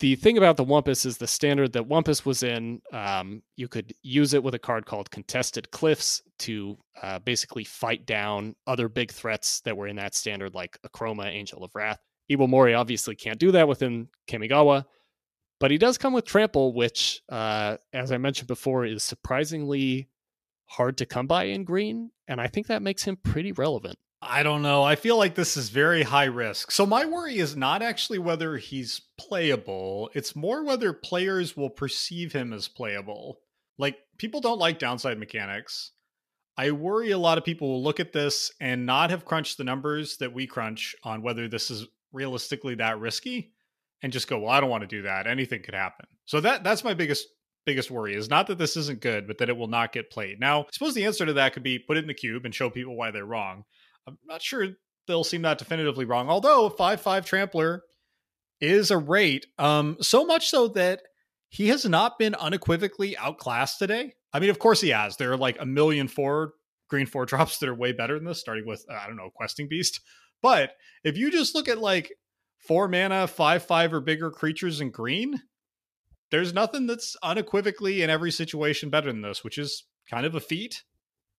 the 0.01 0.15
thing 0.17 0.39
about 0.39 0.57
the 0.57 0.65
Wumpus 0.65 1.05
is 1.05 1.19
the 1.19 1.27
standard 1.27 1.73
that 1.73 1.89
Wumpus 1.89 2.25
was 2.25 2.43
in. 2.43 2.81
Um, 2.93 3.43
you 3.57 3.67
could 3.67 3.93
use 4.03 4.33
it 4.33 4.43
with 4.43 4.55
a 4.55 4.59
card 4.59 4.87
called 4.87 5.11
Contested 5.11 5.71
Cliffs 5.71 6.23
to 6.41 6.79
uh, 7.03 7.19
basically 7.19 7.65
fight 7.65 8.07
down 8.07 8.55
other 8.67 8.89
big 8.89 9.11
threats 9.11 9.61
that 9.63 9.77
were 9.77 9.89
in 9.89 9.97
that 9.97 10.15
standard, 10.15 10.55
like 10.55 10.79
Akroma, 10.87 11.27
Angel 11.27 11.65
of 11.65 11.75
Wrath. 11.75 11.99
Iwamori 12.31 12.79
obviously 12.79 13.17
can't 13.17 13.39
do 13.39 13.51
that 13.53 13.67
within 13.67 14.09
Kamigawa, 14.29 14.85
but 15.59 15.71
he 15.71 15.79
does 15.79 15.99
come 15.99 16.13
with 16.13 16.27
Trample, 16.27 16.75
which, 16.75 17.23
uh, 17.29 17.79
as 17.93 18.13
I 18.13 18.19
mentioned 18.19 18.49
before, 18.49 18.85
is 18.85 19.03
surprisingly 19.03 20.09
hard 20.67 20.99
to 20.99 21.07
come 21.07 21.27
by 21.27 21.45
in 21.45 21.65
green, 21.65 22.11
and 22.29 22.41
I 22.41 22.47
think 22.47 22.67
that 22.67 22.83
makes 22.83 23.03
him 23.03 23.17
pretty 23.17 23.53
relevant. 23.53 23.99
I 24.21 24.43
don't 24.43 24.63
know. 24.63 24.83
I 24.83 24.97
feel 24.97 25.17
like 25.17 25.35
this 25.35 25.57
is 25.57 25.69
very 25.69 26.03
high 26.03 26.25
risk. 26.25 26.73
So 26.73 26.85
my 26.85 27.05
worry 27.05 27.39
is 27.39 27.55
not 27.55 27.83
actually 27.83 28.19
whether 28.19 28.57
he's 28.57 29.01
playable, 29.19 30.11
it's 30.15 30.35
more 30.35 30.65
whether 30.65 30.93
players 30.93 31.57
will 31.57 31.71
perceive 31.71 32.33
him 32.33 32.53
as 32.53 32.67
playable. 32.67 33.39
Like 33.79 33.97
people 34.19 34.41
don't 34.41 34.59
like 34.59 34.81
downside 34.81 35.19
mechanics. 35.19 35.93
I 36.57 36.73
worry 36.73 37.13
a 37.13 37.19
lot 37.19 37.39
of 37.39 37.45
people 37.45 37.69
will 37.69 37.83
look 37.85 38.01
at 38.01 38.13
this 38.13 38.51
and 38.61 38.85
not 38.85 39.11
have 39.11 39.25
crunched 39.25 39.59
the 39.59 39.65
numbers 39.65 40.17
that 40.17 40.35
we 40.35 40.49
crunch 40.49 40.97
on 41.05 41.23
whether 41.23 41.47
this 41.47 41.71
is 41.71 41.87
realistically 42.13 42.75
that 42.77 42.99
risky 42.99 43.53
and 44.03 44.13
just 44.13 44.27
go, 44.27 44.41
"Well, 44.41 44.51
I 44.51 44.61
don't 44.61 44.71
want 44.71 44.83
to 44.83 44.89
do 44.89 45.03
that. 45.03 45.29
Anything 45.29 45.63
could 45.63 45.75
happen." 45.75 46.07
So 46.25 46.41
that 46.41 46.65
that's 46.65 46.83
my 46.83 46.95
biggest 46.95 47.29
biggest 47.65 47.91
worry 47.91 48.15
is 48.15 48.31
not 48.31 48.49
that 48.49 48.59
this 48.59 48.77
isn't 48.77 49.01
good, 49.01 49.29
but 49.29 49.39
that 49.39 49.49
it 49.49 49.57
will 49.57 49.69
not 49.69 49.93
get 49.93 50.11
played. 50.11 50.41
Now, 50.41 50.63
I 50.63 50.67
suppose 50.73 50.95
the 50.95 51.05
answer 51.05 51.27
to 51.27 51.35
that 51.35 51.53
could 51.53 51.63
be 51.63 51.79
put 51.79 51.97
it 51.97 52.01
in 52.01 52.07
the 52.09 52.15
cube 52.15 52.45
and 52.45 52.55
show 52.55 52.71
people 52.71 52.97
why 52.97 53.13
they're 53.13 53.25
wrong. 53.25 53.65
I'm 54.09 54.19
not 54.27 54.43
sure 54.43 54.69
they'll 55.07 55.25
seem 55.25 55.43
that 55.43 55.59
definitively 55.59 56.05
wrong. 56.05 56.29
Although 56.29 56.69
five 56.71 57.01
five 57.01 57.27
trampler 57.27 57.83
is 58.61 58.91
a 58.91 58.99
rate, 58.99 59.47
um, 59.59 59.97
so 60.01 60.25
much 60.25 60.49
so 60.49 60.69
that 60.69 61.03
he 61.49 61.69
has 61.69 61.85
not 61.85 62.19
been 62.19 62.35
unequivocally 62.35 63.17
outclassed 63.17 63.79
today. 63.79 64.15
I 64.33 64.41
mean, 64.41 64.51
of 64.51 64.59
course 64.59 64.81
he 64.81 64.91
has. 64.91 65.17
There 65.17 65.33
are 65.33 65.37
like 65.37 65.57
a 65.61 65.67
million 65.67 66.09
four 66.09 66.53
green 66.89 67.07
four 67.07 67.27
drops 67.27 67.59
that 67.59 67.69
are 67.69 67.75
way 67.75 67.93
better 67.93 68.15
than 68.15 68.25
this, 68.27 68.41
starting 68.41 68.67
with 68.67 68.85
I 68.91 69.07
don't 69.07 69.17
know, 69.17 69.31
questing 69.35 69.69
beast. 69.69 70.01
But 70.43 70.73
if 71.05 71.17
you 71.17 71.31
just 71.31 71.55
look 71.55 71.69
at 71.69 71.79
like 71.79 72.13
four 72.59 72.89
mana, 72.89 73.27
five 73.27 73.63
five 73.63 73.93
or 73.93 74.01
bigger 74.01 74.31
creatures 74.31 74.81
in 74.81 74.91
green, 74.91 75.41
there's 76.31 76.53
nothing 76.53 76.87
that's 76.87 77.17
unequivocally 77.23 78.03
in 78.03 78.11
every 78.11 78.31
situation 78.31 78.91
better 78.91 79.11
than 79.11 79.23
this, 79.23 79.43
which 79.43 79.59
is 79.59 79.85
kind 80.11 80.27
of 80.27 80.35
a 80.35 80.41
feat 80.41 80.85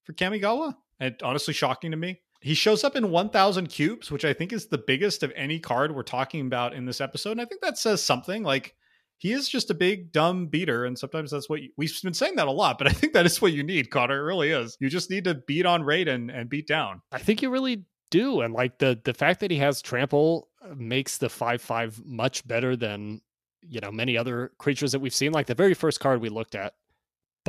for 0.04 0.14
Kamigawa 0.14 0.76
and 1.00 1.16
honestly 1.24 1.54
shocking 1.54 1.92
to 1.92 1.98
me. 1.98 2.22
He 2.42 2.54
shows 2.54 2.84
up 2.84 2.96
in 2.96 3.12
1000 3.12 3.68
cubes, 3.68 4.12
which 4.12 4.24
I 4.24 4.34
think 4.34 4.54
is 4.54 4.68
the 4.68 4.78
biggest 4.78 5.24
of 5.24 5.34
any 5.36 5.60
card 5.60 5.94
we're 5.94 6.04
talking 6.04 6.46
about 6.46 6.74
in 6.74 6.86
this 6.86 7.02
episode. 7.02 7.32
And 7.32 7.42
I 7.42 7.46
think 7.46 7.62
that 7.62 7.78
says 7.78 8.02
something 8.02 8.44
like 8.44 8.76
he 9.20 9.34
is 9.34 9.50
just 9.50 9.70
a 9.70 9.74
big 9.74 10.12
dumb 10.12 10.48
beater 10.48 10.86
and 10.86 10.98
sometimes 10.98 11.30
that's 11.30 11.50
what 11.50 11.62
you, 11.62 11.70
we've 11.78 11.94
been 12.02 12.14
saying 12.14 12.36
that 12.38 12.48
a 12.48 12.52
lot 12.52 12.78
but 12.78 12.88
i 12.88 12.92
think 12.92 13.14
that 13.14 13.26
is 13.26 13.42
what 13.42 13.54
you 13.54 13.62
need 13.62 13.92
connor 13.92 14.18
it 14.18 14.24
really 14.24 14.50
is 14.50 14.76
you 14.80 14.90
just 14.90 15.12
need 15.12 15.26
to 15.26 15.36
beat 15.36 15.66
on 15.66 15.84
rate 15.84 16.08
and, 16.08 16.50
beat 16.50 16.66
down 16.66 17.02
i 17.12 17.20
think 17.20 17.42
you 17.42 17.50
really 17.50 17.84
do 18.10 18.42
and 18.42 18.54
like 18.54 18.80
the 18.80 19.00
the 19.04 19.14
fact 19.14 19.42
that 19.42 19.52
he 19.52 19.58
has 19.58 19.82
trample 19.82 20.48
uh, 20.64 20.74
makes 20.76 21.18
the 21.18 21.28
5-5 21.28 22.04
much 22.06 22.48
better 22.48 22.76
than 22.76 23.22
you 23.62 23.80
know 23.82 23.92
many 23.92 24.18
other 24.18 24.52
creatures 24.58 24.94
that 24.94 25.00
we've 25.00 25.14
seen 25.14 25.32
like 25.32 25.46
the 25.46 25.54
very 25.54 25.74
first 25.74 26.00
card 26.00 26.22
we 26.22 26.30
looked 26.30 26.56
at 26.56 26.74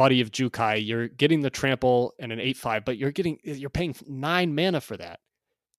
body 0.01 0.23
of 0.23 0.31
Jukai, 0.31 0.83
you're 0.83 1.09
getting 1.09 1.43
the 1.43 1.51
trample 1.51 2.15
and 2.19 2.33
an 2.33 2.41
8 2.41 2.57
5, 2.57 2.87
but 2.87 2.97
you're 2.97 3.11
getting 3.11 3.39
you're 3.45 3.69
paying 3.69 3.95
nine 4.09 4.55
mana 4.55 4.81
for 4.81 4.97
that. 4.97 5.21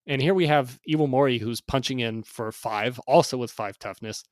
And 0.05 0.21
here 0.21 0.35
we 0.35 0.45
have 0.45 0.77
Iwamori 0.87 1.41
who's 1.41 1.59
punching 1.59 2.01
in 2.01 2.21
for 2.21 2.51
five, 2.51 2.99
also 3.07 3.35
with 3.35 3.49
five 3.49 3.79
toughness, 3.79 4.23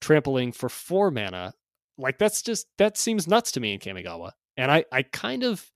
trampling 0.00 0.52
for 0.52 0.68
four 0.68 1.10
mana. 1.10 1.54
Like 1.98 2.18
that's 2.18 2.40
just 2.40 2.68
that 2.78 2.96
seems 2.96 3.26
nuts 3.26 3.50
to 3.52 3.60
me 3.60 3.74
in 3.74 3.80
Kamigawa. 3.80 4.30
And 4.56 4.70
I, 4.70 4.84
I 4.92 5.02
kind 5.02 5.42
of 5.42 5.72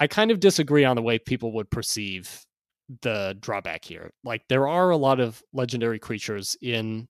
I 0.00 0.08
kind 0.08 0.32
of 0.32 0.40
disagree 0.40 0.84
on 0.84 0.96
the 0.96 1.02
way 1.02 1.20
people 1.20 1.52
would 1.52 1.70
perceive 1.70 2.44
the 3.02 3.36
drawback 3.38 3.84
here. 3.84 4.10
Like 4.24 4.42
there 4.48 4.66
are 4.66 4.90
a 4.90 4.96
lot 4.96 5.20
of 5.20 5.40
legendary 5.52 6.00
creatures 6.00 6.56
in 6.60 7.06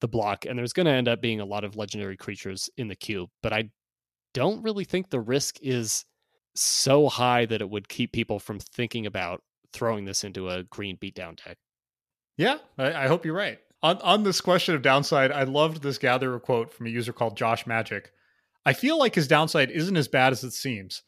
the 0.00 0.08
block, 0.08 0.46
and 0.46 0.58
there's 0.58 0.72
going 0.72 0.86
to 0.86 0.92
end 0.92 1.08
up 1.08 1.20
being 1.20 1.40
a 1.40 1.44
lot 1.44 1.64
of 1.64 1.76
legendary 1.76 2.16
creatures 2.16 2.70
in 2.78 2.88
the 2.88 2.96
cube. 2.96 3.28
But 3.42 3.52
I 3.52 3.68
don't 4.34 4.62
really 4.62 4.84
think 4.84 5.08
the 5.08 5.20
risk 5.20 5.58
is 5.62 6.04
so 6.54 7.08
high 7.08 7.46
that 7.46 7.62
it 7.62 7.70
would 7.70 7.88
keep 7.88 8.12
people 8.12 8.38
from 8.38 8.60
thinking 8.60 9.06
about 9.06 9.42
throwing 9.72 10.04
this 10.04 10.22
into 10.22 10.50
a 10.50 10.64
green 10.64 10.96
beatdown 10.96 11.42
deck. 11.42 11.56
Yeah, 12.36 12.58
I, 12.78 13.04
I 13.04 13.06
hope 13.08 13.24
you're 13.24 13.34
right. 13.34 13.58
On 13.82 13.98
on 13.98 14.22
this 14.22 14.40
question 14.40 14.74
of 14.74 14.82
downside, 14.82 15.32
I 15.32 15.44
loved 15.44 15.82
this 15.82 15.98
gatherer 15.98 16.40
quote 16.40 16.72
from 16.72 16.86
a 16.86 16.90
user 16.90 17.12
called 17.12 17.36
Josh 17.36 17.66
Magic. 17.66 18.12
I 18.66 18.72
feel 18.72 18.98
like 18.98 19.14
his 19.14 19.28
downside 19.28 19.70
isn't 19.70 19.96
as 19.96 20.08
bad 20.08 20.32
as 20.32 20.42
it 20.42 20.52
seems. 20.52 21.02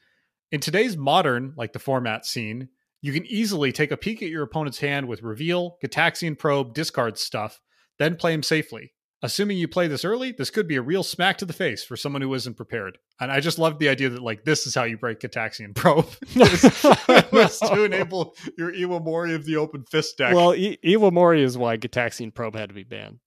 In 0.52 0.60
today's 0.60 0.96
modern, 0.96 1.54
like 1.56 1.72
the 1.72 1.78
format 1.78 2.26
scene, 2.26 2.68
you 3.00 3.12
can 3.12 3.26
easily 3.26 3.72
take 3.72 3.90
a 3.90 3.96
peek 3.96 4.22
at 4.22 4.28
your 4.28 4.42
opponent's 4.42 4.78
hand 4.78 5.08
with 5.08 5.22
reveal, 5.22 5.78
Gitaxian 5.82 6.38
probe, 6.38 6.74
discard 6.74 7.18
stuff, 7.18 7.60
then 7.98 8.16
play 8.16 8.32
him 8.32 8.42
safely. 8.42 8.92
Assuming 9.26 9.58
you 9.58 9.66
play 9.66 9.88
this 9.88 10.04
early, 10.04 10.30
this 10.30 10.50
could 10.50 10.68
be 10.68 10.76
a 10.76 10.80
real 10.80 11.02
smack 11.02 11.36
to 11.38 11.44
the 11.44 11.52
face 11.52 11.82
for 11.82 11.96
someone 11.96 12.22
who 12.22 12.32
isn't 12.32 12.56
prepared. 12.56 12.98
And 13.18 13.32
I 13.32 13.40
just 13.40 13.58
loved 13.58 13.80
the 13.80 13.88
idea 13.88 14.08
that 14.08 14.22
like 14.22 14.44
this 14.44 14.68
is 14.68 14.74
how 14.76 14.84
you 14.84 14.96
break 14.96 15.18
Gitaxian 15.18 15.74
probe 15.74 16.06
was 17.32 17.58
to 17.58 17.82
enable 17.84 18.36
your 18.56 18.70
Iwamori 18.72 19.34
of 19.34 19.44
the 19.44 19.56
open 19.56 19.82
fist 19.90 20.16
deck. 20.16 20.32
Well, 20.32 20.52
I- 20.52 20.78
Iwamori 20.84 21.40
is 21.42 21.58
why 21.58 21.76
Gitaxian 21.76 22.32
probe 22.32 22.54
had 22.54 22.68
to 22.68 22.74
be 22.76 22.84
banned. 22.84 23.18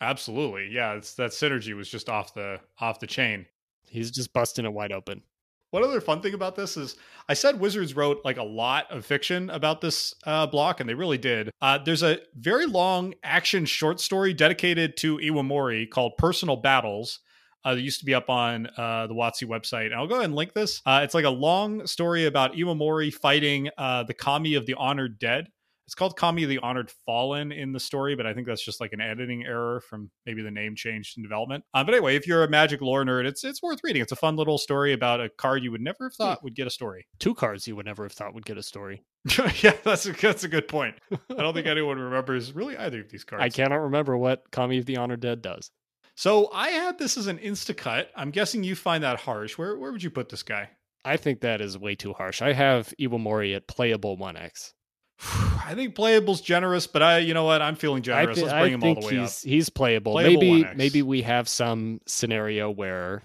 Absolutely, 0.00 0.68
yeah. 0.72 0.94
It's 0.94 1.14
that 1.14 1.30
synergy 1.30 1.76
was 1.76 1.88
just 1.88 2.08
off 2.08 2.34
the 2.34 2.58
off 2.80 2.98
the 2.98 3.06
chain. 3.06 3.46
He's 3.88 4.10
just 4.10 4.32
busting 4.32 4.64
it 4.64 4.72
wide 4.72 4.90
open. 4.90 5.22
One 5.70 5.82
other 5.82 6.00
fun 6.00 6.22
thing 6.22 6.34
about 6.34 6.56
this 6.56 6.76
is 6.76 6.96
I 7.28 7.34
said 7.34 7.58
Wizards 7.60 7.94
wrote 7.96 8.20
like 8.24 8.36
a 8.36 8.42
lot 8.42 8.90
of 8.90 9.04
fiction 9.04 9.50
about 9.50 9.80
this 9.80 10.14
uh, 10.24 10.46
block, 10.46 10.80
and 10.80 10.88
they 10.88 10.94
really 10.94 11.18
did. 11.18 11.50
Uh, 11.60 11.78
there's 11.78 12.02
a 12.02 12.20
very 12.34 12.66
long 12.66 13.14
action 13.22 13.64
short 13.64 14.00
story 14.00 14.32
dedicated 14.32 14.96
to 14.98 15.18
Iwamori 15.18 15.90
called 15.90 16.16
Personal 16.18 16.56
Battles. 16.56 17.20
Uh, 17.64 17.74
that 17.74 17.80
used 17.80 17.98
to 17.98 18.06
be 18.06 18.14
up 18.14 18.30
on 18.30 18.68
uh, 18.78 19.08
the 19.08 19.14
WotC 19.14 19.42
website. 19.42 19.86
And 19.86 19.94
I'll 19.94 20.06
go 20.06 20.14
ahead 20.14 20.26
and 20.26 20.36
link 20.36 20.54
this. 20.54 20.80
Uh, 20.86 21.00
it's 21.02 21.14
like 21.14 21.24
a 21.24 21.30
long 21.30 21.84
story 21.84 22.26
about 22.26 22.52
Iwamori 22.52 23.12
fighting 23.12 23.70
uh, 23.76 24.04
the 24.04 24.14
Kami 24.14 24.54
of 24.54 24.66
the 24.66 24.74
Honored 24.74 25.18
Dead. 25.18 25.48
It's 25.86 25.94
called 25.94 26.16
Kami 26.16 26.42
of 26.42 26.48
the 26.48 26.58
Honored 26.58 26.90
Fallen 27.04 27.52
in 27.52 27.72
the 27.72 27.78
story, 27.78 28.16
but 28.16 28.26
I 28.26 28.34
think 28.34 28.46
that's 28.46 28.64
just 28.64 28.80
like 28.80 28.92
an 28.92 29.00
editing 29.00 29.44
error 29.44 29.80
from 29.80 30.10
maybe 30.24 30.42
the 30.42 30.50
name 30.50 30.74
changed 30.74 31.16
in 31.16 31.22
development. 31.22 31.62
Uh, 31.74 31.84
but 31.84 31.94
anyway, 31.94 32.16
if 32.16 32.26
you're 32.26 32.42
a 32.42 32.48
Magic 32.48 32.80
lore 32.80 33.04
nerd, 33.04 33.24
it's 33.24 33.44
it's 33.44 33.62
worth 33.62 33.78
reading. 33.84 34.02
It's 34.02 34.12
a 34.12 34.16
fun 34.16 34.34
little 34.34 34.58
story 34.58 34.92
about 34.92 35.20
a 35.20 35.28
card 35.28 35.62
you 35.62 35.70
would 35.70 35.80
never 35.80 36.04
have 36.04 36.14
thought 36.14 36.42
would 36.42 36.56
get 36.56 36.66
a 36.66 36.70
story. 36.70 37.06
Two 37.20 37.34
cards 37.34 37.68
you 37.68 37.76
would 37.76 37.86
never 37.86 38.02
have 38.02 38.12
thought 38.12 38.34
would 38.34 38.44
get 38.44 38.58
a 38.58 38.62
story. 38.62 39.04
yeah, 39.62 39.74
that's 39.84 40.06
a, 40.06 40.12
that's 40.12 40.42
a 40.44 40.48
good 40.48 40.66
point. 40.66 40.96
I 41.12 41.42
don't 41.42 41.54
think 41.54 41.66
anyone 41.68 41.98
remembers 41.98 42.52
really 42.52 42.76
either 42.76 43.00
of 43.00 43.10
these 43.10 43.24
cards. 43.24 43.44
I 43.44 43.48
cannot 43.48 43.76
remember 43.76 44.16
what 44.16 44.50
Kami 44.50 44.78
of 44.78 44.86
the 44.86 44.96
Honored 44.96 45.20
Dead 45.20 45.40
does. 45.40 45.70
So 46.16 46.50
I 46.52 46.70
had 46.70 46.98
this 46.98 47.16
as 47.16 47.26
an 47.26 47.38
insta 47.38 47.76
cut. 47.76 48.10
I'm 48.16 48.30
guessing 48.30 48.64
you 48.64 48.74
find 48.74 49.04
that 49.04 49.20
harsh. 49.20 49.56
Where 49.56 49.78
where 49.78 49.92
would 49.92 50.02
you 50.02 50.10
put 50.10 50.30
this 50.30 50.42
guy? 50.42 50.70
I 51.04 51.16
think 51.16 51.42
that 51.42 51.60
is 51.60 51.78
way 51.78 51.94
too 51.94 52.12
harsh. 52.14 52.42
I 52.42 52.52
have 52.52 52.92
Iwamori 53.00 53.54
at 53.54 53.68
playable 53.68 54.18
1x. 54.18 54.72
I 55.20 55.72
think 55.74 55.94
playable's 55.94 56.40
generous, 56.40 56.86
but 56.86 57.02
I, 57.02 57.18
you 57.18 57.34
know 57.34 57.44
what? 57.44 57.62
I'm 57.62 57.76
feeling 57.76 58.02
generous. 58.02 58.38
I, 58.38 58.42
Let's 58.42 58.52
I 58.52 58.60
bring 58.60 58.72
him 58.74 58.84
all 58.84 58.94
the 58.94 59.06
way 59.06 59.18
up. 59.18 59.22
he's, 59.22 59.42
He's 59.42 59.68
playable. 59.70 60.12
Playable 60.12 60.42
maybe 60.42 60.64
1x. 60.64 60.76
maybe 60.76 61.02
we 61.02 61.22
have 61.22 61.48
some 61.48 62.00
scenario 62.06 62.70
where 62.70 63.22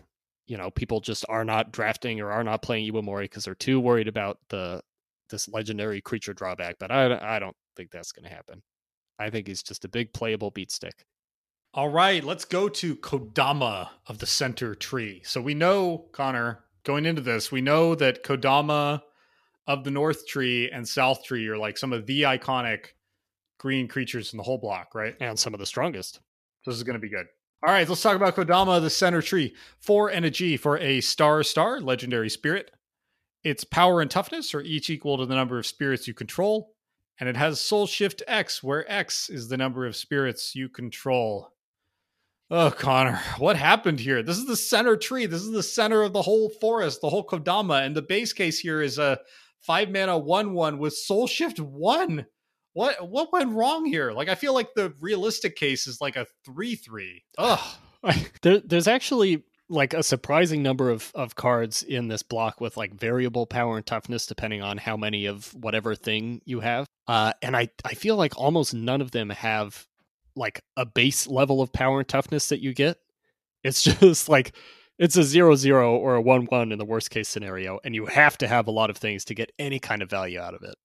you 0.48 0.58
know 0.58 0.72
people 0.72 1.02
just 1.02 1.26
are 1.30 1.46
not 1.46 1.72
drafting 1.72 2.20
or 2.22 2.32
are 2.32 2.44
not 2.44 2.62
playing 2.62 2.92
Iwamori 2.92 3.24
because 3.24 3.46
they're 3.46 3.56
too 3.56 3.80
worried 3.80 4.08
about 4.08 4.39
the 4.50 4.82
this 5.30 5.48
legendary 5.50 6.02
creature 6.02 6.34
drawback. 6.34 6.78
But 6.80 6.92
I 6.92 7.36
I 7.36 7.39
don't 7.39 7.56
think 7.76 7.92
that's 7.92 8.12
going 8.12 8.28
to 8.28 8.34
happen. 8.34 8.64
I 9.20 9.30
think 9.30 9.48
he's 9.48 9.62
just 9.62 9.86
a 9.86 9.89
big 9.89 10.14
playable 10.14 10.50
beat 10.50 10.72
stick. 10.72 11.06
All 11.74 11.89
right, 11.89 12.24
let's 12.24 12.44
go 12.44 12.68
to 12.68 12.96
Kodama 12.98 13.89
of 14.08 14.18
the 14.18 14.26
center 14.26 14.76
tree. 14.76 15.22
So 15.24 15.39
we 15.42 15.54
know, 15.54 16.06
Connor, 16.12 16.66
going 16.84 17.06
into 17.06 17.22
this, 17.22 17.50
we 17.52 17.62
know 17.62 17.96
that 17.96 18.24
Kodama 18.26 19.04
of 19.72 19.84
the 19.84 19.91
north 19.91 20.28
tree 20.28 20.69
and 20.69 20.88
south 20.88 21.24
tree 21.24 21.47
are 21.47 21.57
like 21.57 21.78
some 21.78 21.93
of 21.93 22.05
the 22.05 22.24
iconic 22.24 22.88
green 23.57 23.88
creatures 23.88 24.34
in 24.34 24.38
the 24.38 24.43
whole 24.43 24.57
block, 24.57 24.93
right? 24.93 25.15
And 25.22 25.39
some 25.39 25.53
of 25.53 25.59
the 25.59 25.65
strongest. 25.65 26.15
So 26.63 26.72
this 26.72 26.78
is 26.78 26.84
going 26.84 26.95
to 26.95 26.99
be 26.99 27.09
good. 27.09 27.28
All 27.65 27.74
right, 27.74 27.88
let's 27.88 28.01
talk 28.01 28.15
about 28.15 28.36
Kodama, 28.36 28.82
the 28.82 28.89
center 28.89 29.22
tree. 29.22 29.55
Four 29.80 30.09
and 30.09 30.26
a 30.26 30.30
G 30.30 30.57
for 30.57 30.78
a 30.80 30.99
star 30.99 31.43
star, 31.43 31.80
legendary 31.80 32.30
spirit. 32.30 32.72
Its 33.43 33.63
power 33.63 34.01
and 34.01 34.11
toughness 34.11 34.53
are 34.53 34.61
each 34.61 34.89
equal 34.89 35.17
to 35.17 35.26
the 35.26 35.36
number 35.36 35.57
of 35.57 35.65
spirits 35.65 36.07
you 36.07 36.13
control. 36.13 36.74
And 37.19 37.30
it 37.30 37.38
has 37.38 37.61
Soul 37.61 37.88
Shift 37.88 38.24
X, 38.28 38.63
where 38.63 38.91
X 38.91 39.30
is 39.30 39.47
the 39.47 39.57
number 39.57 39.86
of 39.86 39.95
spirits 39.95 40.55
you 40.55 40.69
control. 40.69 41.53
Oh, 42.49 42.72
Connor, 42.72 43.22
what 43.38 43.55
happened 43.55 43.99
here? 43.99 44.22
This 44.22 44.38
is 44.38 44.45
the 44.45 44.57
center 44.57 44.97
tree. 44.97 45.26
This 45.26 45.41
is 45.41 45.51
the 45.51 45.63
center 45.63 46.01
of 46.01 46.11
the 46.11 46.22
whole 46.22 46.49
forest, 46.49 46.99
the 46.99 47.09
whole 47.09 47.26
Kodama. 47.26 47.86
And 47.86 47.95
the 47.95 48.01
base 48.01 48.34
case 48.34 48.59
here 48.59 48.82
is 48.82 48.97
a 48.97 49.19
five 49.62 49.89
mana 49.89 50.18
one 50.18 50.53
one 50.53 50.78
with 50.78 50.93
Soul 50.93 51.28
Shift 51.28 51.59
one. 51.59 52.26
What 52.74 53.09
what 53.09 53.32
went 53.34 53.53
wrong 53.53 53.86
here? 53.86 54.12
Like 54.12 54.30
I 54.30 54.36
feel 54.36 54.53
like 54.53 54.74
the 54.76 54.93
realistic 54.99 55.55
case 55.55 55.88
is 55.88 56.01
like 56.01 56.16
a 56.16 56.28
three 56.45 56.76
three. 56.76 57.24
Ugh. 57.38 57.59
there, 58.41 58.59
there's 58.59 58.88
actually 58.88 59.43
like 59.72 59.93
a 59.93 60.03
surprising 60.03 60.62
number 60.62 60.89
of, 60.89 61.12
of 61.16 61.36
cards 61.36 61.82
in 61.82 62.09
this 62.09 62.24
block 62.24 62.59
with 62.59 62.76
like 62.76 62.93
variable 62.93 63.45
power 63.45 63.78
and 63.78 63.86
toughness 63.86 64.26
depending 64.26 64.62
on 64.62 64.78
how 64.78 64.97
many 64.97 65.26
of 65.26 65.53
whatever 65.53 65.95
thing 65.95 66.41
you 66.43 66.59
have. 66.59 66.86
Uh, 67.07 67.32
and 67.41 67.55
I, 67.55 67.70
I 67.86 67.93
feel 67.93 68.18
like 68.18 68.38
almost 68.38 68.74
none 68.74 68.99
of 69.01 69.12
them 69.12 69.30
have 69.30 69.88
like 70.36 70.62
a 70.76 70.86
base 70.86 71.26
level 71.26 71.62
of 71.62 71.72
power 71.72 71.99
and 71.99 72.07
toughness 72.07 72.49
that 72.49 72.62
you 72.62 72.74
get. 72.74 72.97
It's 73.64 73.82
just 73.99 74.28
like 74.28 74.53
it's 75.02 75.18
a 75.18 75.24
zero 75.24 75.56
zero 75.56 75.95
or 75.97 76.16
a 76.16 76.22
one 76.22 76.45
one 76.45 76.72
in 76.72 76.78
the 76.80 76.86
worst 76.86 77.10
case 77.10 77.28
scenario, 77.28 77.80
and 77.84 77.93
you 77.93 78.06
have 78.06 78.38
to 78.38 78.47
have 78.47 78.68
a 78.68 78.72
lot 78.72 78.89
of 78.89 78.97
things 78.97 79.26
to 79.26 79.36
get 79.36 79.52
any 79.60 79.80
kind 79.80 80.02
of 80.02 80.10
value 80.10 80.39
out 80.39 80.54
of 80.54 80.62
it. 80.64 80.76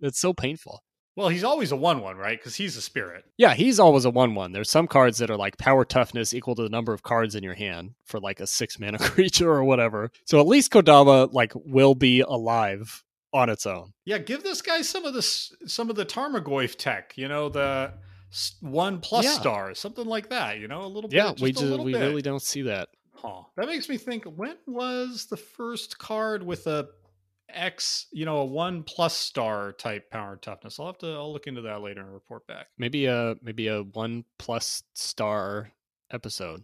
It's 0.00 0.20
so 0.20 0.32
painful. 0.32 0.82
Well, 1.16 1.28
he's 1.28 1.44
always 1.44 1.72
a 1.72 1.76
one 1.76 2.00
one, 2.00 2.16
right? 2.16 2.38
Because 2.38 2.54
he's 2.56 2.76
a 2.76 2.80
spirit. 2.80 3.24
Yeah, 3.36 3.54
he's 3.54 3.78
always 3.80 4.04
a 4.04 4.10
one 4.10 4.34
one. 4.34 4.52
There's 4.52 4.70
some 4.70 4.86
cards 4.86 5.18
that 5.18 5.30
are 5.30 5.36
like 5.36 5.58
power 5.58 5.84
toughness 5.84 6.32
equal 6.32 6.54
to 6.54 6.62
the 6.62 6.68
number 6.70 6.92
of 6.94 7.02
cards 7.02 7.34
in 7.34 7.42
your 7.42 7.54
hand 7.54 7.90
for 8.04 8.20
like 8.20 8.40
a 8.40 8.46
six 8.46 8.78
mana 8.78 8.98
creature 9.10 9.50
or 9.50 9.64
whatever. 9.64 10.10
So 10.26 10.40
at 10.40 10.46
least 10.46 10.70
Kodama 10.72 11.32
like 11.32 11.52
will 11.54 11.94
be 11.94 12.20
alive 12.20 13.02
on 13.34 13.48
its 13.50 13.66
own. 13.66 13.92
Yeah, 14.04 14.18
give 14.18 14.42
this 14.42 14.60
guy 14.62 14.82
some 14.82 15.04
of 15.04 15.14
this, 15.14 15.54
some 15.66 15.88
of 15.90 15.96
the 15.96 16.04
Tarmogoyf 16.06 16.76
tech. 16.76 17.12
You 17.16 17.28
know, 17.28 17.48
the 17.48 17.92
one 18.60 19.00
plus 19.00 19.24
Yeah. 19.26 19.32
stars, 19.32 19.78
something 19.78 20.06
like 20.06 20.30
that. 20.30 20.58
You 20.58 20.68
know, 20.68 20.82
a 20.82 20.88
little 20.88 21.08
bit. 21.10 21.16
Yeah, 21.16 21.30
just 21.32 21.42
we 21.42 21.52
just 21.52 21.78
we 21.80 21.92
bit. 21.92 22.00
really 22.00 22.22
don't 22.22 22.42
see 22.42 22.62
that. 22.62 22.88
Huh. 23.14 23.42
That 23.56 23.66
makes 23.66 23.88
me 23.88 23.96
think. 23.96 24.24
When 24.24 24.56
was 24.66 25.26
the 25.26 25.36
first 25.36 25.98
card 25.98 26.42
with 26.42 26.66
a 26.66 26.88
X? 27.48 28.06
You 28.12 28.24
know, 28.24 28.38
a 28.38 28.44
one 28.44 28.82
plus 28.82 29.16
star 29.16 29.72
type 29.72 30.10
power 30.10 30.36
toughness. 30.36 30.80
I'll 30.80 30.86
have 30.86 30.98
to. 30.98 31.12
I'll 31.12 31.32
look 31.32 31.46
into 31.46 31.62
that 31.62 31.82
later 31.82 32.00
and 32.00 32.12
report 32.12 32.46
back. 32.46 32.68
Maybe 32.78 33.06
a 33.06 33.36
maybe 33.42 33.68
a 33.68 33.82
one 33.82 34.24
plus 34.38 34.82
star 34.94 35.72
episode. 36.10 36.62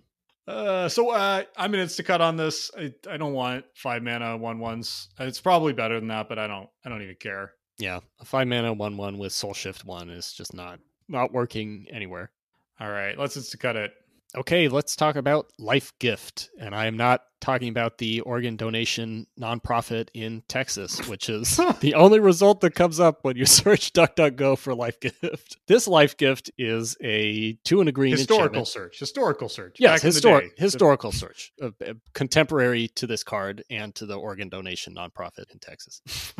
Uh, 0.48 0.88
so 0.88 1.10
uh, 1.10 1.42
I'm 1.58 1.74
an 1.74 1.88
cut 2.04 2.22
on 2.22 2.36
this. 2.38 2.70
I, 2.76 2.94
I 3.08 3.18
don't 3.18 3.34
want 3.34 3.66
five 3.74 4.02
mana 4.02 4.36
one 4.38 4.58
ones. 4.58 5.10
It's 5.20 5.42
probably 5.42 5.74
better 5.74 6.00
than 6.00 6.08
that, 6.08 6.28
but 6.28 6.38
I 6.38 6.46
don't. 6.46 6.68
I 6.84 6.88
don't 6.88 7.02
even 7.02 7.16
care. 7.16 7.52
Yeah, 7.78 8.00
a 8.18 8.24
five 8.24 8.48
mana 8.48 8.72
one 8.72 8.96
one 8.96 9.18
with 9.18 9.32
Soul 9.32 9.52
Shift 9.52 9.84
one 9.84 10.08
is 10.08 10.32
just 10.32 10.54
not 10.54 10.80
not 11.06 11.32
working 11.32 11.86
anywhere. 11.90 12.30
All 12.80 12.90
right, 12.90 13.18
let's 13.18 13.36
insta 13.36 13.60
cut 13.60 13.76
it. 13.76 13.92
Okay, 14.36 14.68
let's 14.68 14.94
talk 14.94 15.16
about 15.16 15.50
Lifegift. 15.58 16.48
And 16.60 16.74
I 16.74 16.86
am 16.86 16.96
not 16.96 17.22
talking 17.40 17.68
about 17.70 17.98
the 17.98 18.20
organ 18.20 18.56
donation 18.56 19.26
nonprofit 19.40 20.08
in 20.12 20.42
Texas, 20.48 21.06
which 21.08 21.30
is 21.30 21.56
the 21.80 21.94
only 21.94 22.20
result 22.20 22.60
that 22.60 22.74
comes 22.74 23.00
up 23.00 23.20
when 23.22 23.36
you 23.36 23.46
search 23.46 23.92
DuckDuckGo 23.94 24.58
for 24.58 24.74
Life 24.74 25.00
Gift. 25.00 25.56
This 25.66 25.88
Lifegift 25.88 26.50
is 26.58 26.96
a 27.02 27.54
two 27.64 27.80
and 27.80 27.88
a 27.88 27.92
green 27.92 28.16
Historical 28.16 28.66
search. 28.66 28.98
Historical 28.98 29.48
search. 29.48 29.76
Yes, 29.78 30.02
Back 30.02 30.04
in 30.04 30.14
the 30.14 30.20
histor- 30.20 30.58
historical 30.58 31.12
search, 31.12 31.52
uh, 31.62 31.70
uh, 31.86 31.94
contemporary 32.12 32.88
to 32.96 33.06
this 33.06 33.22
card 33.22 33.64
and 33.70 33.94
to 33.94 34.04
the 34.04 34.16
organ 34.16 34.50
donation 34.50 34.94
nonprofit 34.94 35.50
in 35.52 35.58
Texas. 35.58 36.02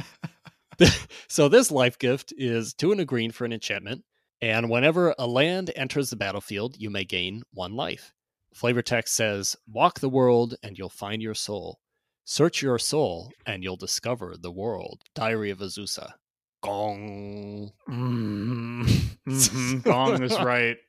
so 1.29 1.49
this 1.49 1.71
Lifegift 1.71 2.33
is 2.37 2.75
two 2.75 2.93
and 2.93 3.01
a 3.01 3.05
green 3.05 3.31
for 3.31 3.45
an 3.45 3.53
enchantment, 3.53 4.05
and 4.41 4.71
whenever 4.71 5.15
a 5.19 5.27
land 5.27 5.71
enters 5.75 6.11
the 6.11 6.17
battlefield, 6.17 6.77
you 6.79 6.91
may 6.91 7.05
gain 7.05 7.43
one 7.53 7.75
life. 7.75 8.13
Flavor 8.55 8.83
text 8.83 9.15
says, 9.15 9.57
"Walk 9.67 10.01
the 10.01 10.09
world 10.09 10.57
and 10.63 10.77
you'll 10.79 10.89
find 10.89 11.23
your 11.23 11.35
soul. 11.35 11.81
Search 12.25 12.63
your 12.63 12.79
soul 12.79 13.33
and 13.47 13.63
you'll 13.63 13.77
discover 13.77 14.37
the 14.37 14.53
world." 14.53 15.03
Diary 15.15 15.51
of 15.51 15.59
Azusa. 15.59 16.15
Gong. 16.61 17.73
Mm-hmm. 17.89 19.79
Gong 19.85 20.23
is 20.23 20.39
right. 20.41 20.77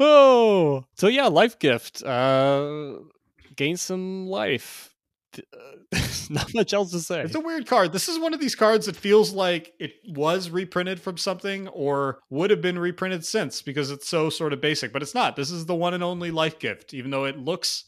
Oh, 0.00 0.84
so 0.96 1.06
yeah, 1.06 1.28
Lifegift. 1.28 2.02
Uh, 2.04 3.04
gain 3.54 3.76
some 3.76 4.26
life. 4.26 4.91
Uh, 5.38 5.98
not 6.30 6.54
much 6.54 6.72
else 6.72 6.90
to 6.92 7.00
say. 7.00 7.22
It's 7.22 7.34
a 7.34 7.40
weird 7.40 7.66
card. 7.66 7.92
This 7.92 8.08
is 8.08 8.18
one 8.18 8.34
of 8.34 8.40
these 8.40 8.54
cards 8.54 8.86
that 8.86 8.96
feels 8.96 9.32
like 9.32 9.72
it 9.78 9.94
was 10.08 10.50
reprinted 10.50 11.00
from 11.00 11.16
something 11.16 11.68
or 11.68 12.20
would 12.30 12.50
have 12.50 12.62
been 12.62 12.78
reprinted 12.78 13.24
since 13.24 13.62
because 13.62 13.90
it's 13.90 14.08
so 14.08 14.30
sort 14.30 14.52
of 14.52 14.60
basic, 14.60 14.92
but 14.92 15.02
it's 15.02 15.14
not. 15.14 15.36
This 15.36 15.50
is 15.50 15.66
the 15.66 15.74
one 15.74 15.94
and 15.94 16.02
only 16.02 16.30
Lifegift, 16.30 16.94
even 16.94 17.10
though 17.10 17.24
it 17.24 17.38
looks 17.38 17.84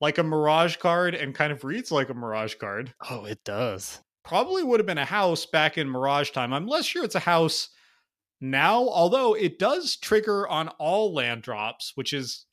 like 0.00 0.18
a 0.18 0.22
Mirage 0.22 0.76
card 0.76 1.14
and 1.14 1.34
kind 1.34 1.52
of 1.52 1.64
reads 1.64 1.90
like 1.90 2.08
a 2.08 2.14
Mirage 2.14 2.54
card. 2.54 2.94
Oh, 3.10 3.24
it 3.24 3.42
does. 3.44 4.00
Probably 4.24 4.62
would 4.62 4.80
have 4.80 4.86
been 4.86 4.98
a 4.98 5.04
house 5.04 5.46
back 5.46 5.78
in 5.78 5.88
Mirage 5.88 6.30
time. 6.30 6.52
I'm 6.52 6.66
less 6.66 6.84
sure 6.84 7.04
it's 7.04 7.14
a 7.14 7.20
house 7.20 7.70
now, 8.40 8.88
although 8.88 9.34
it 9.34 9.58
does 9.58 9.96
trigger 9.96 10.46
on 10.46 10.68
all 10.78 11.12
land 11.12 11.42
drops, 11.42 11.92
which 11.94 12.12
is 12.12 12.46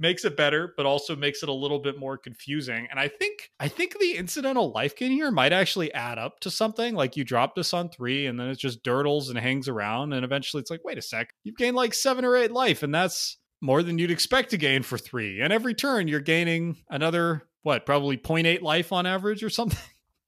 makes 0.00 0.24
it 0.24 0.36
better, 0.36 0.74
but 0.76 0.86
also 0.86 1.14
makes 1.14 1.42
it 1.42 1.48
a 1.48 1.52
little 1.52 1.78
bit 1.78 1.98
more 1.98 2.18
confusing. 2.18 2.88
And 2.90 2.98
I 2.98 3.08
think 3.08 3.50
I 3.60 3.68
think 3.68 3.98
the 3.98 4.16
incidental 4.16 4.72
life 4.72 4.96
gain 4.96 5.12
here 5.12 5.30
might 5.30 5.52
actually 5.52 5.92
add 5.92 6.18
up 6.18 6.40
to 6.40 6.50
something. 6.50 6.94
Like 6.94 7.16
you 7.16 7.24
drop 7.24 7.54
this 7.54 7.72
on 7.74 7.88
three, 7.90 8.26
and 8.26 8.40
then 8.40 8.48
it 8.48 8.58
just 8.58 8.82
dirtles 8.82 9.28
and 9.28 9.38
hangs 9.38 9.68
around, 9.68 10.12
and 10.12 10.24
eventually 10.24 10.60
it's 10.60 10.70
like, 10.70 10.84
wait 10.84 10.98
a 10.98 11.02
sec, 11.02 11.32
you've 11.44 11.56
gained 11.56 11.76
like 11.76 11.94
seven 11.94 12.24
or 12.24 12.36
eight 12.36 12.52
life, 12.52 12.82
and 12.82 12.94
that's 12.94 13.36
more 13.60 13.82
than 13.82 13.98
you'd 13.98 14.10
expect 14.10 14.50
to 14.50 14.56
gain 14.56 14.82
for 14.82 14.98
three. 14.98 15.40
And 15.40 15.52
every 15.52 15.74
turn 15.74 16.08
you're 16.08 16.20
gaining 16.20 16.78
another 16.88 17.42
what, 17.62 17.84
probably 17.84 18.16
0.8 18.16 18.62
life 18.62 18.92
on 18.92 19.06
average 19.06 19.42
or 19.42 19.50
something. 19.50 19.78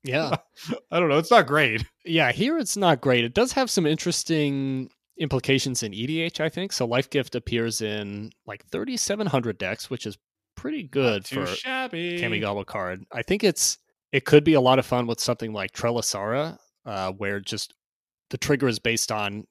Yeah. 0.05 0.37
I 0.91 1.01
don't 1.01 1.09
know. 1.09 1.18
It's 1.18 1.31
not 1.31 1.47
great. 1.47 1.85
Yeah, 2.05 2.33
here 2.33 2.59
it's 2.59 2.77
not 2.77 3.01
great. 3.01 3.25
It 3.25 3.35
does 3.35 3.53
have 3.53 3.70
some 3.70 3.87
interesting 3.87 4.91
implications 5.23 5.83
in 5.83 5.93
EDH, 5.93 6.41
I 6.41 6.49
think. 6.49 6.73
So 6.73 6.87
Lifegift 6.87 7.35
appears 7.35 7.81
in 7.81 8.33
like 8.47 8.64
3700 8.66 9.57
decks, 9.57 9.89
which 9.89 10.07
is 10.07 10.18
pretty 10.57 10.83
good 10.83 11.27
for 11.27 11.47
shabby. 11.47 12.18
Kamigawa 12.20 12.66
card. 12.66 13.05
I 13.12 13.23
think 13.23 13.45
it's 13.45 13.79
it 14.12 14.25
could 14.25 14.45
be 14.45 14.55
a 14.55 14.61
lot 14.61 14.79
of 14.79 14.85
fun 14.87 15.07
with 15.07 15.20
something 15.20 15.53
like 15.53 15.73
Trelasarra, 15.73 16.59
uh, 16.85 17.12
where 17.12 17.41
just 17.41 17.75
the 18.31 18.39
trigger 18.39 18.68
is 18.68 18.79
based 18.79 19.12
on 19.12 19.45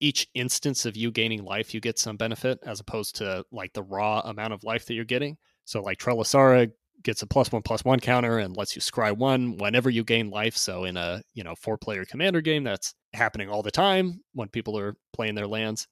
each 0.00 0.26
instance 0.34 0.84
of 0.84 0.96
you 0.96 1.12
gaining 1.12 1.44
life, 1.44 1.72
you 1.72 1.80
get 1.80 1.98
some 1.98 2.16
benefit 2.16 2.58
as 2.64 2.80
opposed 2.80 3.14
to 3.16 3.44
like 3.52 3.72
the 3.72 3.84
raw 3.84 4.20
amount 4.24 4.52
of 4.52 4.64
life 4.64 4.84
that 4.86 4.94
you're 4.94 5.04
getting. 5.04 5.36
So 5.64 5.80
like 5.80 5.98
Trelasarra 5.98 6.72
gets 7.04 7.22
a 7.22 7.26
plus 7.26 7.52
one 7.52 7.62
plus 7.62 7.84
one 7.84 8.00
counter 8.00 8.38
and 8.38 8.56
lets 8.56 8.74
you 8.74 8.82
scry 8.82 9.16
one 9.16 9.56
whenever 9.58 9.90
you 9.90 10.02
gain 10.02 10.28
life. 10.28 10.56
So 10.56 10.84
in 10.84 10.96
a 10.96 11.22
you 11.34 11.44
know 11.44 11.54
four 11.54 11.78
player 11.78 12.04
commander 12.04 12.40
game, 12.40 12.64
that's 12.64 12.94
happening 13.14 13.48
all 13.48 13.62
the 13.62 13.70
time 13.70 14.22
when 14.32 14.48
people 14.48 14.78
are 14.78 14.96
playing 15.12 15.34
their 15.34 15.46
lands. 15.46 15.86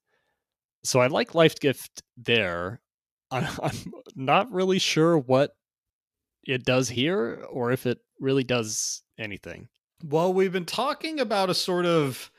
So 0.84 1.00
I 1.00 1.08
like 1.08 1.32
Lifegift 1.32 2.02
there. 2.16 2.80
I'm, 3.30 3.46
not 4.16 4.50
really 4.50 4.78
sure 4.78 5.16
what 5.18 5.54
it 6.44 6.64
does 6.64 6.88
here 6.88 7.44
or 7.50 7.70
if 7.70 7.86
it 7.86 7.98
really 8.18 8.42
does 8.44 9.02
anything. 9.18 9.68
Well, 10.02 10.32
we've 10.32 10.52
been 10.52 10.64
talking 10.64 11.20
about 11.20 11.50
a 11.50 11.54
sort 11.54 11.86
of 11.86 12.30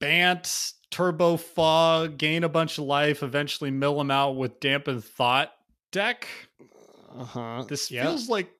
Bant 0.00 0.72
turbo 0.90 1.36
fog, 1.36 2.18
gain 2.18 2.44
a 2.44 2.48
bunch 2.48 2.78
of 2.78 2.84
life, 2.84 3.22
eventually 3.22 3.70
mill 3.70 3.96
them 3.96 4.10
out 4.10 4.32
with 4.36 4.60
dampened 4.60 5.04
thought 5.04 5.52
deck. 5.92 6.26
Uh 7.16 7.24
huh. 7.24 7.64
This 7.68 7.90
Yeah. 7.90 8.02
feels 8.04 8.28
like 8.28 8.50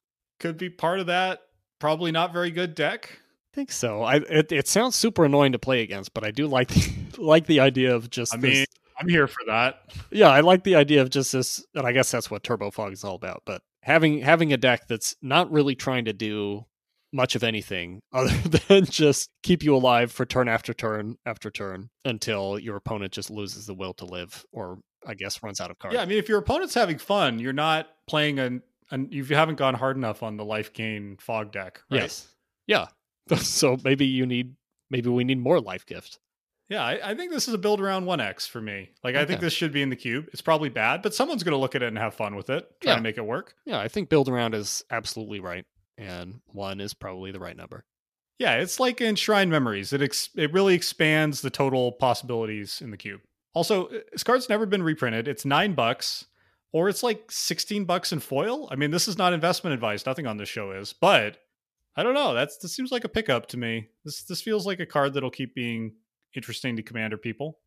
could 0.41 0.57
be 0.57 0.71
part 0.71 1.01
of 1.01 1.07
that. 1.07 1.43
Probably 1.79 2.13
not 2.13 2.33
very 2.33 2.51
good 2.51 2.75
deck. 2.75 3.21
Think 3.57 3.73
so. 3.73 4.03
I 4.03 4.17
it, 4.17 4.53
it 4.53 4.69
sounds 4.69 4.95
super 4.95 5.25
annoying 5.25 5.53
to 5.53 5.59
play 5.59 5.83
against, 5.83 6.15
but 6.15 6.25
I 6.25 6.31
do 6.31 6.47
like 6.47 6.71
like 7.19 7.47
the 7.47 7.61
idea 7.61 7.95
of 7.97 8.11
just 8.11 8.35
I 8.35 8.37
this- 8.37 8.51
mean, 8.59 8.67
I'm 9.01 9.09
here 9.09 9.27
for 9.27 9.43
that. 9.49 9.81
yeah, 10.11 10.29
I 10.29 10.41
like 10.41 10.63
the 10.65 10.75
idea 10.77 11.03
of 11.03 11.11
just 11.11 11.33
this, 11.33 11.65
and 11.75 11.87
I 11.87 11.93
guess 11.93 12.11
that's 12.11 12.31
what 12.31 12.43
Turbo 12.45 12.71
Fog 12.71 12.93
is 12.93 13.03
all 13.05 13.15
about. 13.15 13.43
But 13.45 13.63
having 13.83 14.21
having 14.21 14.53
a 14.53 14.57
deck 14.57 14.87
that's 14.89 15.17
not 15.21 15.51
really 15.51 15.75
trying 15.75 16.05
to 16.07 16.13
do 16.13 16.65
much 17.13 17.35
of 17.35 17.43
anything 17.43 18.01
other 18.13 18.35
than 18.69 18.85
just 18.85 19.31
keep 19.43 19.63
you 19.63 19.75
alive 19.75 20.13
for 20.13 20.25
turn 20.27 20.49
after 20.49 20.73
turn 20.75 21.17
after 21.25 21.51
turn 21.51 21.89
until 22.05 22.59
your 22.59 22.77
opponent 22.77 23.13
just 23.13 23.31
loses 23.31 23.67
the 23.67 23.75
will 23.75 23.95
to 23.95 24.05
live, 24.05 24.45
or 24.53 24.79
I 25.07 25.15
guess 25.15 25.43
runs 25.43 25.61
out 25.61 25.71
of 25.71 25.79
cards. 25.79 25.95
Yeah, 25.95 26.03
I 26.03 26.07
mean, 26.07 26.19
if 26.19 26.29
your 26.29 26.39
opponent's 26.39 26.75
having 26.75 26.99
fun, 26.99 27.39
you're 27.39 27.53
not 27.53 27.89
playing 28.07 28.39
an, 28.39 28.63
and 28.91 29.13
you 29.13 29.25
haven't 29.25 29.57
gone 29.57 29.75
hard 29.75 29.97
enough 29.97 30.23
on 30.23 30.37
the 30.37 30.45
life 30.45 30.73
gain 30.73 31.17
fog 31.21 31.53
deck. 31.53 31.81
Right? 31.91 32.03
Yes. 32.03 32.29
Yeah. 32.67 32.87
so 33.39 33.77
maybe 33.85 34.07
you 34.07 34.27
need 34.27 34.55
maybe 34.91 35.09
we 35.09 35.25
need 35.25 35.39
more 35.39 35.59
Lifegift. 35.59 36.19
Yeah, 36.69 36.83
I, 36.85 37.11
I 37.11 37.15
think 37.15 37.31
this 37.31 37.47
is 37.47 37.55
a 37.55 37.59
build 37.59 37.81
around 37.81 38.07
1x 38.07 38.49
for 38.49 38.61
me. 38.61 38.91
Like, 39.05 39.15
I 39.15 39.25
think 39.25 39.41
this 39.41 39.53
should 39.53 39.71
be 39.71 39.83
in 39.83 39.89
the 39.89 39.95
cube. 39.95 40.27
It's 40.33 40.43
probably 40.43 40.69
bad, 40.69 41.01
but 41.01 41.15
someone's 41.15 41.45
going 41.45 41.53
to 41.53 41.59
look 41.61 41.77
at 41.77 41.83
it 41.85 41.87
and 41.87 41.97
have 41.97 42.15
fun 42.15 42.35
with 42.35 42.51
it, 42.51 42.69
try 42.81 42.91
Yeah. 42.91 42.97
to 42.97 43.03
make 43.03 43.19
it 43.19 43.25
work. 43.25 43.55
Yeah, 43.65 43.79
I 43.79 43.87
think 43.87 44.09
build 44.09 44.29
around 44.29 44.53
is 44.53 44.83
absolutely 44.91 45.39
right, 45.39 45.65
and 45.97 46.41
one 46.47 46.81
is 46.81 46.93
probably 46.93 47.31
the 47.31 47.39
right 47.39 47.57
number. 47.57 47.85
Yeah, 48.41 48.55
it's 48.57 48.81
like 48.81 49.01
Enshrined 49.01 49.49
Memories. 49.49 49.93
It 49.93 50.03
ex- 50.03 50.31
it 50.35 50.53
really 50.53 50.75
expands 50.75 51.41
the 51.41 51.51
total 51.51 51.93
possibilities 51.93 52.81
in 52.83 52.91
the 52.91 52.97
cube. 52.97 53.21
Also, 53.55 53.89
this 54.11 54.25
card's 54.25 54.49
never 54.49 54.67
been 54.67 54.83
reprinted. 54.83 55.29
It's 55.29 55.45
nine 55.45 55.75
bucks, 55.75 56.27
or 56.73 56.89
it's 56.89 57.03
like 57.05 57.31
sixteen 57.31 57.85
bucks 57.85 58.13
in 58.13 58.19
foil. 58.19 58.69
I 58.73 58.77
mean, 58.77 58.91
this 58.91 59.07
is 59.07 59.17
not 59.17 59.33
investment 59.33 59.73
advice. 59.73 60.05
Nothing 60.05 60.27
on 60.27 60.37
this 60.37 60.49
show 60.49 60.73
is, 60.73 60.93
but 60.93 61.39
I 61.97 62.03
don't 62.03 62.15
know. 62.15 62.35
That's 62.35 62.59
this 62.59 62.75
seems 62.75 62.93
like 62.93 63.05
a 63.05 63.09
pickup 63.09 63.47
to 63.49 63.57
me. 63.57 63.89
This 64.05 64.23
this 64.25 64.43
feels 64.43 64.67
like 64.67 64.81
a 64.81 64.87
card 64.87 65.15
that'll 65.15 65.31
keep 65.31 65.55
being 65.55 65.95
interesting 66.35 66.77
to 66.77 66.83
commander 66.83 67.17
people. 67.17 67.59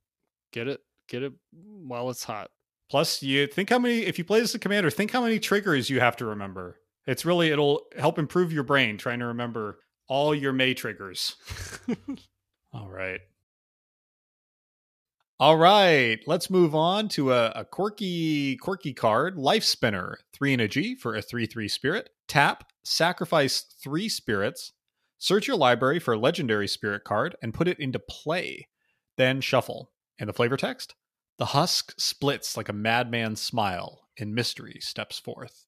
Get 0.51 0.67
it, 0.67 0.82
get 1.07 1.23
it 1.23 1.34
while 1.51 2.09
it's 2.09 2.23
hot. 2.23 2.51
Plus, 2.89 3.21
you 3.21 3.47
think 3.47 3.69
how 3.69 3.80
many 3.80 3.99
if 3.99 4.17
you 4.17 4.23
play 4.23 4.41
as 4.41 4.53
a 4.55 4.59
commander, 4.59 4.89
think 4.89 5.11
how 5.11 5.21
many 5.21 5.39
triggers 5.39 5.89
you 5.89 5.99
have 5.99 6.17
to 6.17 6.25
remember. 6.25 6.80
It's 7.05 7.25
really 7.25 7.49
it'll 7.49 7.86
help 7.97 8.19
improve 8.19 8.53
your 8.53 8.63
brain 8.63 8.97
trying 8.97 9.19
to 9.19 9.25
remember 9.25 9.80
all 10.07 10.34
your 10.34 10.53
May 10.53 10.73
triggers. 10.73 11.36
all 12.73 12.89
right. 12.89 13.21
All 15.42 15.56
right, 15.56 16.20
let's 16.28 16.50
move 16.50 16.76
on 16.76 17.08
to 17.10 17.32
a, 17.32 17.52
a 17.56 17.64
quirky, 17.64 18.58
quirky 18.58 18.94
card, 18.94 19.38
Lifespinner, 19.38 20.16
three 20.34 20.52
and 20.52 20.62
a 20.62 20.68
G 20.68 20.96
for 20.96 21.16
a 21.16 21.22
three-three 21.22 21.70
spirit. 21.70 22.10
Tap, 22.28 22.66
sacrifice 22.84 23.62
three 23.82 24.10
spirits, 24.10 24.74
search 25.18 25.48
your 25.48 25.56
library 25.56 25.98
for 25.98 26.14
a 26.14 26.20
legendary 26.20 26.68
spirit 26.68 27.06
card, 27.06 27.38
and 27.42 27.54
put 27.54 27.70
it 27.70 27.80
into 27.80 28.00
play. 28.00 28.68
Then 29.16 29.40
shuffle. 29.40 29.94
And 30.20 30.28
the 30.28 30.34
flavor 30.34 30.58
text: 30.58 30.96
the 31.38 31.46
husk 31.46 31.94
splits 31.98 32.58
like 32.58 32.68
a 32.68 32.74
madman's 32.74 33.42
smile, 33.42 34.10
and 34.20 34.36
mystery 34.36 34.80
steps 34.82 35.20
forth. 35.20 35.68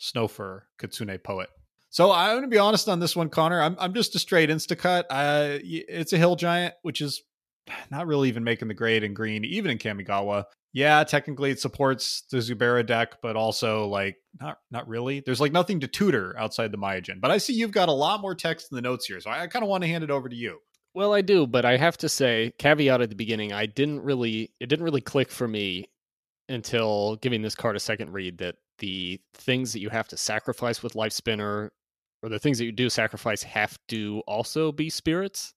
Snowfur, 0.00 0.62
Kitsune 0.78 1.18
Poet. 1.22 1.50
So 1.90 2.10
I'm 2.10 2.36
going 2.36 2.42
to 2.44 2.48
be 2.48 2.56
honest 2.56 2.88
on 2.88 3.00
this 3.00 3.14
one, 3.14 3.28
Connor. 3.28 3.60
I'm 3.60 3.76
I'm 3.78 3.92
just 3.92 4.14
a 4.14 4.18
straight 4.18 4.48
instacut. 4.48 5.04
Uh, 5.10 5.58
it's 5.62 6.14
a 6.14 6.18
hill 6.18 6.36
giant, 6.36 6.72
which 6.80 7.02
is 7.02 7.22
not 7.90 8.06
really 8.06 8.28
even 8.28 8.44
making 8.44 8.68
the 8.68 8.74
grade 8.74 9.04
in 9.04 9.14
green, 9.14 9.44
even 9.44 9.70
in 9.70 9.78
Kamigawa. 9.78 10.44
Yeah, 10.72 11.02
technically 11.02 11.50
it 11.50 11.60
supports 11.60 12.22
the 12.30 12.38
Zubera 12.38 12.86
deck, 12.86 13.16
but 13.22 13.36
also 13.36 13.88
like 13.88 14.16
not 14.40 14.58
not 14.70 14.86
really. 14.86 15.20
There's 15.20 15.40
like 15.40 15.52
nothing 15.52 15.80
to 15.80 15.88
tutor 15.88 16.36
outside 16.38 16.70
the 16.70 16.78
Myojin. 16.78 17.20
But 17.20 17.32
I 17.32 17.38
see 17.38 17.54
you've 17.54 17.72
got 17.72 17.88
a 17.88 17.92
lot 17.92 18.20
more 18.20 18.34
text 18.34 18.68
in 18.70 18.76
the 18.76 18.82
notes 18.82 19.06
here, 19.06 19.20
so 19.20 19.30
I, 19.30 19.42
I 19.42 19.46
kind 19.48 19.64
of 19.64 19.68
want 19.68 19.82
to 19.82 19.88
hand 19.88 20.04
it 20.04 20.10
over 20.10 20.28
to 20.28 20.36
you. 20.36 20.58
Well, 20.94 21.12
I 21.12 21.20
do, 21.20 21.46
but 21.46 21.64
I 21.64 21.76
have 21.76 21.96
to 21.98 22.08
say, 22.08 22.52
caveat 22.58 23.00
at 23.00 23.10
the 23.10 23.16
beginning, 23.16 23.52
I 23.52 23.66
didn't 23.66 24.00
really, 24.00 24.52
it 24.58 24.66
didn't 24.66 24.84
really 24.84 25.00
click 25.00 25.30
for 25.30 25.46
me 25.46 25.88
until 26.48 27.16
giving 27.16 27.42
this 27.42 27.54
card 27.54 27.76
a 27.76 27.80
second 27.80 28.12
read 28.12 28.38
that 28.38 28.56
the 28.78 29.20
things 29.34 29.72
that 29.72 29.80
you 29.80 29.88
have 29.88 30.08
to 30.08 30.16
sacrifice 30.16 30.82
with 30.82 30.94
Lifespinner, 30.94 31.70
or 32.22 32.28
the 32.28 32.40
things 32.40 32.58
that 32.58 32.64
you 32.64 32.72
do 32.72 32.90
sacrifice, 32.90 33.42
have 33.44 33.78
to 33.88 34.22
also 34.26 34.72
be 34.72 34.90
spirits. 34.90 35.54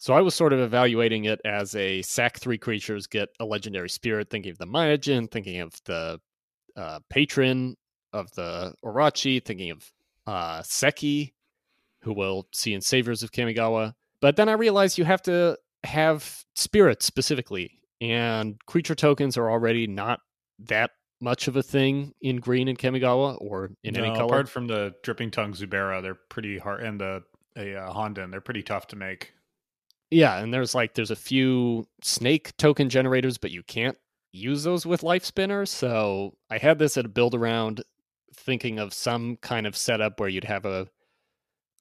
So 0.00 0.14
I 0.14 0.20
was 0.20 0.34
sort 0.34 0.52
of 0.52 0.60
evaluating 0.60 1.24
it 1.24 1.40
as 1.44 1.74
a 1.74 2.02
sack 2.02 2.38
three 2.38 2.56
creatures, 2.56 3.08
get 3.08 3.30
a 3.40 3.44
legendary 3.44 3.90
spirit, 3.90 4.30
thinking 4.30 4.52
of 4.52 4.58
the 4.58 4.66
Myojin, 4.66 5.28
thinking 5.28 5.60
of 5.60 5.74
the 5.84 6.20
uh, 6.76 7.00
patron 7.10 7.76
of 8.12 8.30
the 8.32 8.74
Orochi, 8.84 9.44
thinking 9.44 9.72
of 9.72 9.92
uh, 10.26 10.62
Sekki, 10.62 11.32
who 12.02 12.12
we'll 12.12 12.46
see 12.54 12.74
in 12.74 12.80
Saviors 12.80 13.24
of 13.24 13.32
Kamigawa. 13.32 13.94
But 14.20 14.36
then 14.36 14.48
I 14.48 14.52
realized 14.52 14.98
you 14.98 15.04
have 15.04 15.22
to 15.22 15.58
have 15.82 16.44
spirits 16.54 17.04
specifically, 17.04 17.80
and 18.00 18.64
creature 18.66 18.94
tokens 18.94 19.36
are 19.36 19.50
already 19.50 19.88
not 19.88 20.20
that 20.60 20.92
much 21.20 21.48
of 21.48 21.56
a 21.56 21.62
thing 21.62 22.14
in 22.20 22.36
green 22.36 22.68
in 22.68 22.76
Kamigawa 22.76 23.36
or 23.40 23.72
in 23.82 23.96
any 23.96 24.10
No, 24.10 24.14
color. 24.14 24.26
Apart 24.26 24.48
from 24.48 24.68
the 24.68 24.94
dripping 25.02 25.32
tongue 25.32 25.54
Zubera, 25.54 26.00
they're 26.00 26.14
pretty 26.14 26.58
hard, 26.58 26.84
and 26.84 27.00
the 27.00 27.24
a 27.56 27.74
uh, 27.74 27.92
Honden, 27.92 28.30
they're 28.30 28.40
pretty 28.40 28.62
tough 28.62 28.86
to 28.88 28.96
make. 28.96 29.32
Yeah, 30.10 30.38
and 30.38 30.52
there's 30.52 30.74
like 30.74 30.94
there's 30.94 31.10
a 31.10 31.16
few 31.16 31.86
snake 32.02 32.56
token 32.56 32.88
generators, 32.88 33.38
but 33.38 33.50
you 33.50 33.62
can't 33.62 33.98
use 34.32 34.62
those 34.64 34.86
with 34.86 35.02
Lifespinners. 35.02 35.68
So 35.68 36.34
I 36.50 36.58
had 36.58 36.78
this 36.78 36.96
at 36.96 37.04
a 37.04 37.08
build 37.08 37.34
around 37.34 37.82
thinking 38.34 38.78
of 38.78 38.94
some 38.94 39.36
kind 39.36 39.66
of 39.66 39.76
setup 39.76 40.20
where 40.20 40.28
you'd 40.28 40.44
have 40.44 40.64
a 40.64 40.88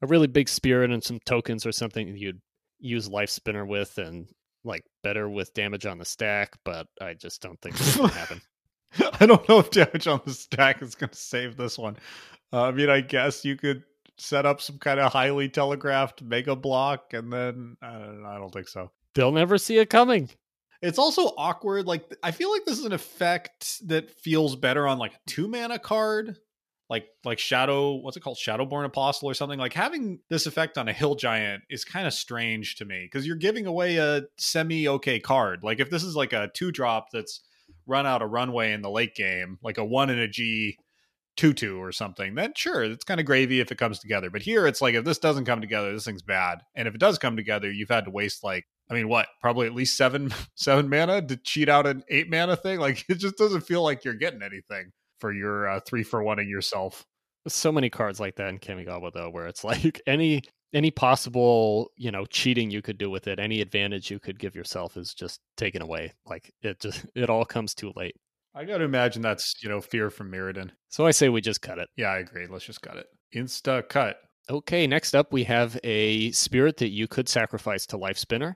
a 0.01 0.07
really 0.07 0.27
big 0.27 0.49
spirit 0.49 0.91
and 0.91 1.03
some 1.03 1.19
tokens 1.25 1.65
or 1.65 1.71
something 1.71 2.15
you'd 2.15 2.41
use 2.79 3.09
Lifespinner 3.09 3.65
with 3.67 3.97
and 3.97 4.27
like 4.63 4.83
better 5.01 5.29
with 5.29 5.53
damage 5.53 5.85
on 5.85 5.97
the 5.97 6.05
stack, 6.05 6.57
but 6.63 6.87
I 7.01 7.13
just 7.13 7.41
don't 7.41 7.59
think 7.61 7.77
that's 7.77 7.97
gonna 7.97 8.09
happen. 8.09 8.41
I 9.19 9.25
don't 9.25 9.47
know 9.47 9.59
if 9.59 9.71
damage 9.71 10.07
on 10.07 10.21
the 10.25 10.33
stack 10.33 10.81
is 10.81 10.95
to 10.95 11.09
save 11.13 11.57
this 11.57 11.77
one. 11.77 11.97
Uh, 12.51 12.63
I 12.63 12.71
mean, 12.71 12.89
I 12.89 13.01
guess 13.01 13.43
you 13.43 13.55
could 13.55 13.83
set 14.17 14.45
up 14.45 14.61
some 14.61 14.77
kind 14.77 14.99
of 14.99 15.11
highly 15.11 15.49
telegraphed 15.49 16.21
mega 16.21 16.55
block, 16.55 17.13
and 17.13 17.31
then 17.31 17.77
I 17.81 17.93
don't, 17.93 18.25
I 18.25 18.37
don't 18.37 18.51
think 18.51 18.67
so. 18.67 18.91
They'll 19.15 19.31
never 19.31 19.57
see 19.57 19.77
it 19.77 19.89
coming. 19.89 20.29
It's 20.81 20.99
also 20.99 21.33
awkward. 21.37 21.87
Like 21.87 22.15
I 22.21 22.31
feel 22.31 22.51
like 22.51 22.65
this 22.65 22.77
is 22.77 22.85
an 22.85 22.93
effect 22.93 23.87
that 23.87 24.11
feels 24.11 24.55
better 24.55 24.87
on 24.87 24.99
like 24.99 25.13
a 25.13 25.19
two 25.25 25.47
mana 25.47 25.79
card, 25.79 26.37
like 26.89 27.07
like 27.23 27.39
Shadow. 27.39 27.95
What's 27.95 28.17
it 28.17 28.19
called? 28.21 28.37
Shadowborn 28.37 28.85
Apostle 28.85 29.29
or 29.29 29.33
something. 29.33 29.59
Like 29.59 29.73
having 29.73 30.19
this 30.29 30.45
effect 30.45 30.77
on 30.77 30.87
a 30.87 30.93
Hill 30.93 31.15
Giant 31.15 31.63
is 31.69 31.83
kind 31.83 32.05
of 32.05 32.13
strange 32.13 32.75
to 32.75 32.85
me 32.85 33.07
because 33.11 33.25
you're 33.25 33.37
giving 33.37 33.65
away 33.65 33.97
a 33.97 34.23
semi 34.37 34.87
okay 34.87 35.19
card. 35.19 35.63
Like 35.63 35.79
if 35.79 35.89
this 35.89 36.03
is 36.03 36.15
like 36.15 36.33
a 36.33 36.49
two 36.53 36.71
drop 36.71 37.07
that's 37.11 37.41
run 37.87 38.05
out 38.05 38.21
of 38.21 38.29
runway 38.29 38.73
in 38.73 38.81
the 38.81 38.91
late 38.91 39.15
game, 39.15 39.57
like 39.63 39.79
a 39.79 39.85
one 39.85 40.09
and 40.09 40.19
a 40.19 40.27
G 40.27 40.77
tutu 41.37 41.77
or 41.77 41.91
something, 41.91 42.35
then 42.35 42.53
sure, 42.55 42.83
it's 42.83 43.05
kind 43.05 43.19
of 43.19 43.25
gravy 43.25 43.59
if 43.59 43.71
it 43.71 43.77
comes 43.77 43.99
together. 43.99 44.29
But 44.29 44.41
here 44.41 44.67
it's 44.67 44.81
like 44.81 44.95
if 44.95 45.05
this 45.05 45.19
doesn't 45.19 45.45
come 45.45 45.61
together, 45.61 45.93
this 45.93 46.05
thing's 46.05 46.21
bad. 46.21 46.59
And 46.75 46.87
if 46.87 46.95
it 46.95 46.99
does 46.99 47.17
come 47.17 47.37
together, 47.37 47.71
you've 47.71 47.89
had 47.89 48.05
to 48.05 48.11
waste 48.11 48.43
like 48.43 48.65
I 48.89 48.93
mean, 48.93 49.09
what? 49.09 49.27
Probably 49.41 49.67
at 49.67 49.75
least 49.75 49.97
seven 49.97 50.33
seven 50.55 50.89
mana 50.89 51.21
to 51.21 51.37
cheat 51.37 51.69
out 51.69 51.87
an 51.87 52.03
eight 52.09 52.29
mana 52.29 52.55
thing. 52.55 52.79
Like 52.79 53.05
it 53.09 53.15
just 53.15 53.37
doesn't 53.37 53.61
feel 53.61 53.83
like 53.83 54.03
you're 54.03 54.13
getting 54.13 54.41
anything 54.41 54.91
for 55.19 55.31
your 55.31 55.67
uh, 55.67 55.79
three 55.85 56.03
for 56.03 56.23
one 56.23 56.39
and 56.39 56.49
yourself. 56.49 57.05
So 57.47 57.71
many 57.71 57.89
cards 57.89 58.19
like 58.19 58.35
that 58.35 58.49
in 58.49 58.59
Kamigawa 58.59 59.13
though, 59.13 59.29
where 59.29 59.47
it's 59.47 59.63
like 59.63 60.01
any 60.07 60.43
any 60.73 60.91
possible 60.91 61.91
you 61.95 62.11
know 62.11 62.25
cheating 62.25 62.71
you 62.71 62.81
could 62.81 62.97
do 62.97 63.09
with 63.09 63.27
it, 63.27 63.39
any 63.39 63.61
advantage 63.61 64.11
you 64.11 64.19
could 64.19 64.39
give 64.39 64.55
yourself 64.55 64.97
is 64.97 65.13
just 65.13 65.39
taken 65.55 65.81
away. 65.81 66.13
Like 66.25 66.51
it 66.61 66.79
just 66.79 67.05
it 67.15 67.29
all 67.29 67.45
comes 67.45 67.73
too 67.73 67.91
late. 67.95 68.15
I 68.57 68.65
got 68.65 68.79
to 68.79 68.85
imagine 68.85 69.21
that's 69.21 69.53
you 69.61 69.69
know 69.69 69.81
fear 69.81 70.09
from 70.09 70.31
Mirrodin. 70.31 70.71
So 70.89 71.05
I 71.05 71.11
say 71.11 71.29
we 71.29 71.41
just 71.41 71.61
cut 71.61 71.77
it. 71.77 71.89
Yeah, 71.95 72.07
I 72.07 72.17
agree. 72.17 72.47
Let's 72.47 72.65
just 72.65 72.81
cut 72.81 72.97
it. 72.97 73.07
Insta 73.35 73.87
cut. 73.87 74.19
Okay, 74.49 74.87
next 74.87 75.13
up 75.13 75.31
we 75.31 75.43
have 75.43 75.77
a 75.83 76.31
spirit 76.31 76.77
that 76.77 76.89
you 76.89 77.07
could 77.07 77.29
sacrifice 77.29 77.85
to 77.87 77.99
Lifespinner. 77.99 78.55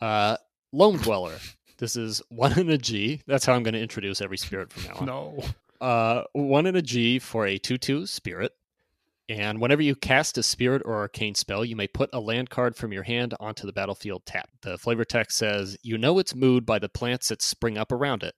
Uh, 0.00 0.36
Loam 0.72 0.96
Dweller. 0.96 1.38
this 1.78 1.94
is 1.94 2.20
one 2.28 2.58
in 2.58 2.70
a 2.70 2.78
G. 2.78 3.22
That's 3.28 3.46
how 3.46 3.52
I'm 3.52 3.62
going 3.62 3.74
to 3.74 3.80
introduce 3.80 4.20
every 4.20 4.38
spirit 4.38 4.72
from 4.72 4.84
now 4.84 4.98
on. 4.98 5.06
No. 5.06 5.44
Uh, 5.80 6.24
one 6.32 6.66
in 6.66 6.74
a 6.74 6.82
G 6.82 7.20
for 7.20 7.46
a 7.46 7.56
2 7.56 7.78
2 7.78 8.06
spirit. 8.06 8.52
And 9.28 9.60
whenever 9.60 9.80
you 9.80 9.94
cast 9.94 10.38
a 10.38 10.42
spirit 10.42 10.82
or 10.84 10.96
arcane 10.96 11.36
spell, 11.36 11.64
you 11.64 11.76
may 11.76 11.86
put 11.86 12.10
a 12.12 12.18
land 12.18 12.50
card 12.50 12.74
from 12.74 12.92
your 12.92 13.04
hand 13.04 13.32
onto 13.38 13.64
the 13.64 13.72
battlefield 13.72 14.26
tap. 14.26 14.50
The 14.62 14.76
flavor 14.76 15.04
text 15.04 15.38
says, 15.38 15.76
You 15.84 15.98
know 15.98 16.18
its 16.18 16.34
mood 16.34 16.66
by 16.66 16.80
the 16.80 16.88
plants 16.88 17.28
that 17.28 17.40
spring 17.40 17.78
up 17.78 17.92
around 17.92 18.24
it. 18.24 18.34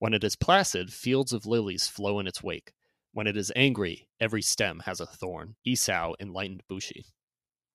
When 0.00 0.14
it 0.14 0.24
is 0.24 0.34
placid, 0.34 0.92
fields 0.92 1.32
of 1.32 1.46
lilies 1.46 1.86
flow 1.86 2.18
in 2.18 2.26
its 2.26 2.42
wake. 2.42 2.72
When 3.12 3.26
it 3.26 3.36
is 3.36 3.52
angry, 3.54 4.08
every 4.18 4.40
stem 4.40 4.80
has 4.86 4.98
a 4.98 5.06
thorn. 5.06 5.56
Isao 5.66 6.14
enlightened 6.18 6.62
Bushi. 6.68 7.04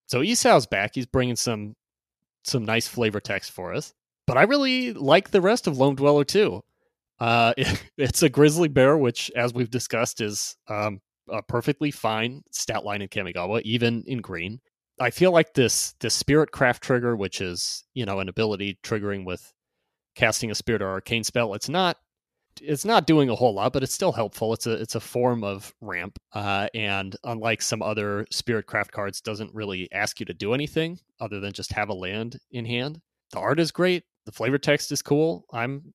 So 0.08 0.22
Isao's 0.22 0.66
back. 0.66 0.96
He's 0.96 1.06
bringing 1.06 1.36
some 1.36 1.76
some 2.44 2.66
nice 2.66 2.88
flavor 2.88 3.20
text 3.20 3.52
for 3.52 3.74
us. 3.74 3.94
But 4.28 4.38
I 4.38 4.44
really 4.44 4.94
like 4.94 5.30
the 5.30 5.42
rest 5.42 5.68
of 5.68 5.78
Loam 5.78 5.96
Dweller 5.96 6.24
too. 6.24 6.62
Uh, 7.20 7.54
it, 7.58 7.84
it's 7.98 8.24
a 8.24 8.30
grizzly 8.30 8.70
bear, 8.70 8.98
which, 8.98 9.32
as 9.36 9.54
we've 9.54 9.70
discussed, 9.70 10.20
is 10.20 10.56
um, 10.68 11.02
a 11.30 11.44
perfectly 11.44 11.92
fine 11.92 12.44
stat 12.52 12.84
line 12.84 13.04
in 13.04 13.08
Kamigawa, 13.08 13.62
even 13.62 14.04
in 14.08 14.20
green. 14.20 14.60
I 15.00 15.12
feel 15.12 15.32
like 15.32 15.54
this 15.54 15.94
this 16.00 16.16
spirit 16.16 16.52
craft 16.52 16.82
trigger, 16.82 17.16
which 17.16 17.40
is 17.40 17.84
you 17.94 18.06
know 18.06 18.20
an 18.20 18.30
ability 18.30 18.80
triggering 18.84 19.26
with 19.26 19.54
casting 20.16 20.50
a 20.50 20.56
spirit 20.56 20.82
or 20.82 20.90
arcane 20.90 21.24
spell, 21.24 21.54
it's 21.54 21.70
not 21.70 21.98
it's 22.62 22.86
not 22.86 23.08
doing 23.08 23.30
a 23.30 23.36
whole 23.36 23.54
lot, 23.54 23.74
but 23.74 23.84
it's 23.84 23.94
still 23.94 24.12
helpful. 24.12 24.54
It's 24.54 24.68
a 24.68 24.74
it's 24.74 24.96
a 24.96 25.00
form 25.00 25.44
of 25.44 25.74
ramp, 25.82 26.20
uh, 26.34 26.68
and 26.74 27.16
unlike 27.24 27.62
some 27.62 27.82
other 27.82 28.26
spirit 28.32 28.66
craft 28.68 28.92
cards, 28.92 29.22
doesn't 29.22 29.54
really 29.54 29.92
ask 29.92 30.20
you 30.20 30.26
to 30.26 30.34
do 30.34 30.54
anything 30.54 31.00
other 31.20 31.40
than 31.40 31.54
just 31.54 31.74
have 31.74 31.90
a 31.90 31.94
land 31.94 32.40
in 32.52 32.66
hand. 32.66 33.02
The 33.32 33.40
art 33.40 33.60
is 33.60 33.72
great. 33.72 34.04
The 34.26 34.32
flavor 34.32 34.58
text 34.58 34.92
is 34.92 35.02
cool. 35.02 35.46
I'm 35.52 35.94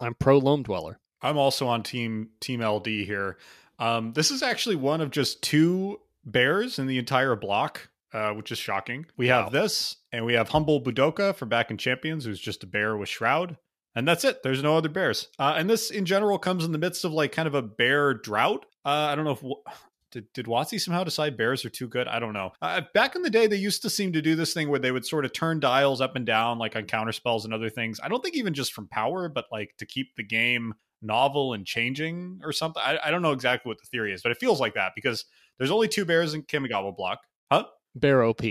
I'm 0.00 0.14
pro 0.14 0.38
Loam 0.38 0.62
Dweller. 0.62 0.98
I'm 1.22 1.38
also 1.38 1.66
on 1.66 1.82
team 1.82 2.30
Team 2.40 2.62
LD 2.62 2.86
here. 2.86 3.38
Um, 3.78 4.12
this 4.12 4.30
is 4.30 4.42
actually 4.42 4.76
one 4.76 5.00
of 5.00 5.10
just 5.10 5.42
two 5.42 6.00
bears 6.24 6.78
in 6.78 6.86
the 6.86 6.98
entire 6.98 7.34
block, 7.36 7.88
uh, 8.12 8.30
which 8.32 8.52
is 8.52 8.58
shocking. 8.58 9.06
We 9.16 9.28
have 9.28 9.50
this, 9.50 9.96
and 10.12 10.24
we 10.24 10.34
have 10.34 10.48
Humble 10.48 10.80
Budoka 10.80 11.34
from 11.34 11.48
back 11.48 11.70
in 11.70 11.76
Champions, 11.76 12.24
who's 12.24 12.40
just 12.40 12.62
a 12.62 12.66
bear 12.66 12.96
with 12.96 13.08
Shroud. 13.08 13.56
And 13.94 14.08
that's 14.08 14.24
it. 14.24 14.42
There's 14.42 14.62
no 14.62 14.76
other 14.76 14.88
bears. 14.88 15.28
Uh, 15.38 15.54
and 15.56 15.70
this, 15.70 15.90
in 15.90 16.04
general, 16.04 16.38
comes 16.38 16.64
in 16.64 16.72
the 16.72 16.78
midst 16.78 17.04
of 17.04 17.12
like 17.12 17.32
kind 17.32 17.46
of 17.46 17.54
a 17.54 17.62
bear 17.62 18.14
drought. 18.14 18.66
Uh, 18.84 18.88
I 18.88 19.14
don't 19.14 19.24
know 19.24 19.32
if 19.32 19.42
did, 20.10 20.32
did 20.32 20.46
WotC 20.46 20.80
somehow 20.80 21.04
decide 21.04 21.36
bears 21.36 21.64
are 21.64 21.70
too 21.70 21.88
good? 21.88 22.08
I 22.08 22.18
don't 22.18 22.32
know. 22.32 22.52
Uh, 22.60 22.82
back 22.92 23.14
in 23.16 23.22
the 23.22 23.30
day, 23.30 23.46
they 23.46 23.56
used 23.56 23.82
to 23.82 23.90
seem 23.90 24.12
to 24.12 24.22
do 24.22 24.34
this 24.34 24.52
thing 24.52 24.68
where 24.68 24.80
they 24.80 24.92
would 24.92 25.06
sort 25.06 25.24
of 25.24 25.32
turn 25.32 25.60
dials 25.60 26.00
up 26.00 26.16
and 26.16 26.26
down, 26.26 26.58
like 26.58 26.76
on 26.76 26.84
counter 26.84 27.12
spells 27.12 27.44
and 27.44 27.54
other 27.54 27.70
things. 27.70 28.00
I 28.02 28.08
don't 28.08 28.22
think 28.22 28.36
even 28.36 28.54
just 28.54 28.72
from 28.72 28.88
power, 28.88 29.28
but 29.28 29.46
like 29.52 29.74
to 29.78 29.86
keep 29.86 30.14
the 30.16 30.24
game 30.24 30.74
novel 31.02 31.52
and 31.52 31.66
changing 31.66 32.40
or 32.42 32.52
something. 32.52 32.82
I, 32.84 32.98
I 33.04 33.10
don't 33.10 33.22
know 33.22 33.32
exactly 33.32 33.68
what 33.68 33.78
the 33.78 33.86
theory 33.86 34.12
is, 34.12 34.22
but 34.22 34.32
it 34.32 34.38
feels 34.38 34.60
like 34.60 34.74
that 34.74 34.92
because 34.94 35.24
there's 35.58 35.70
only 35.70 35.86
two 35.88 36.04
bears 36.04 36.34
in 36.34 36.42
Kamigawa 36.42 36.96
block. 36.96 37.20
Huh? 37.50 37.66
Bear 37.94 38.24
OP. 38.24 38.42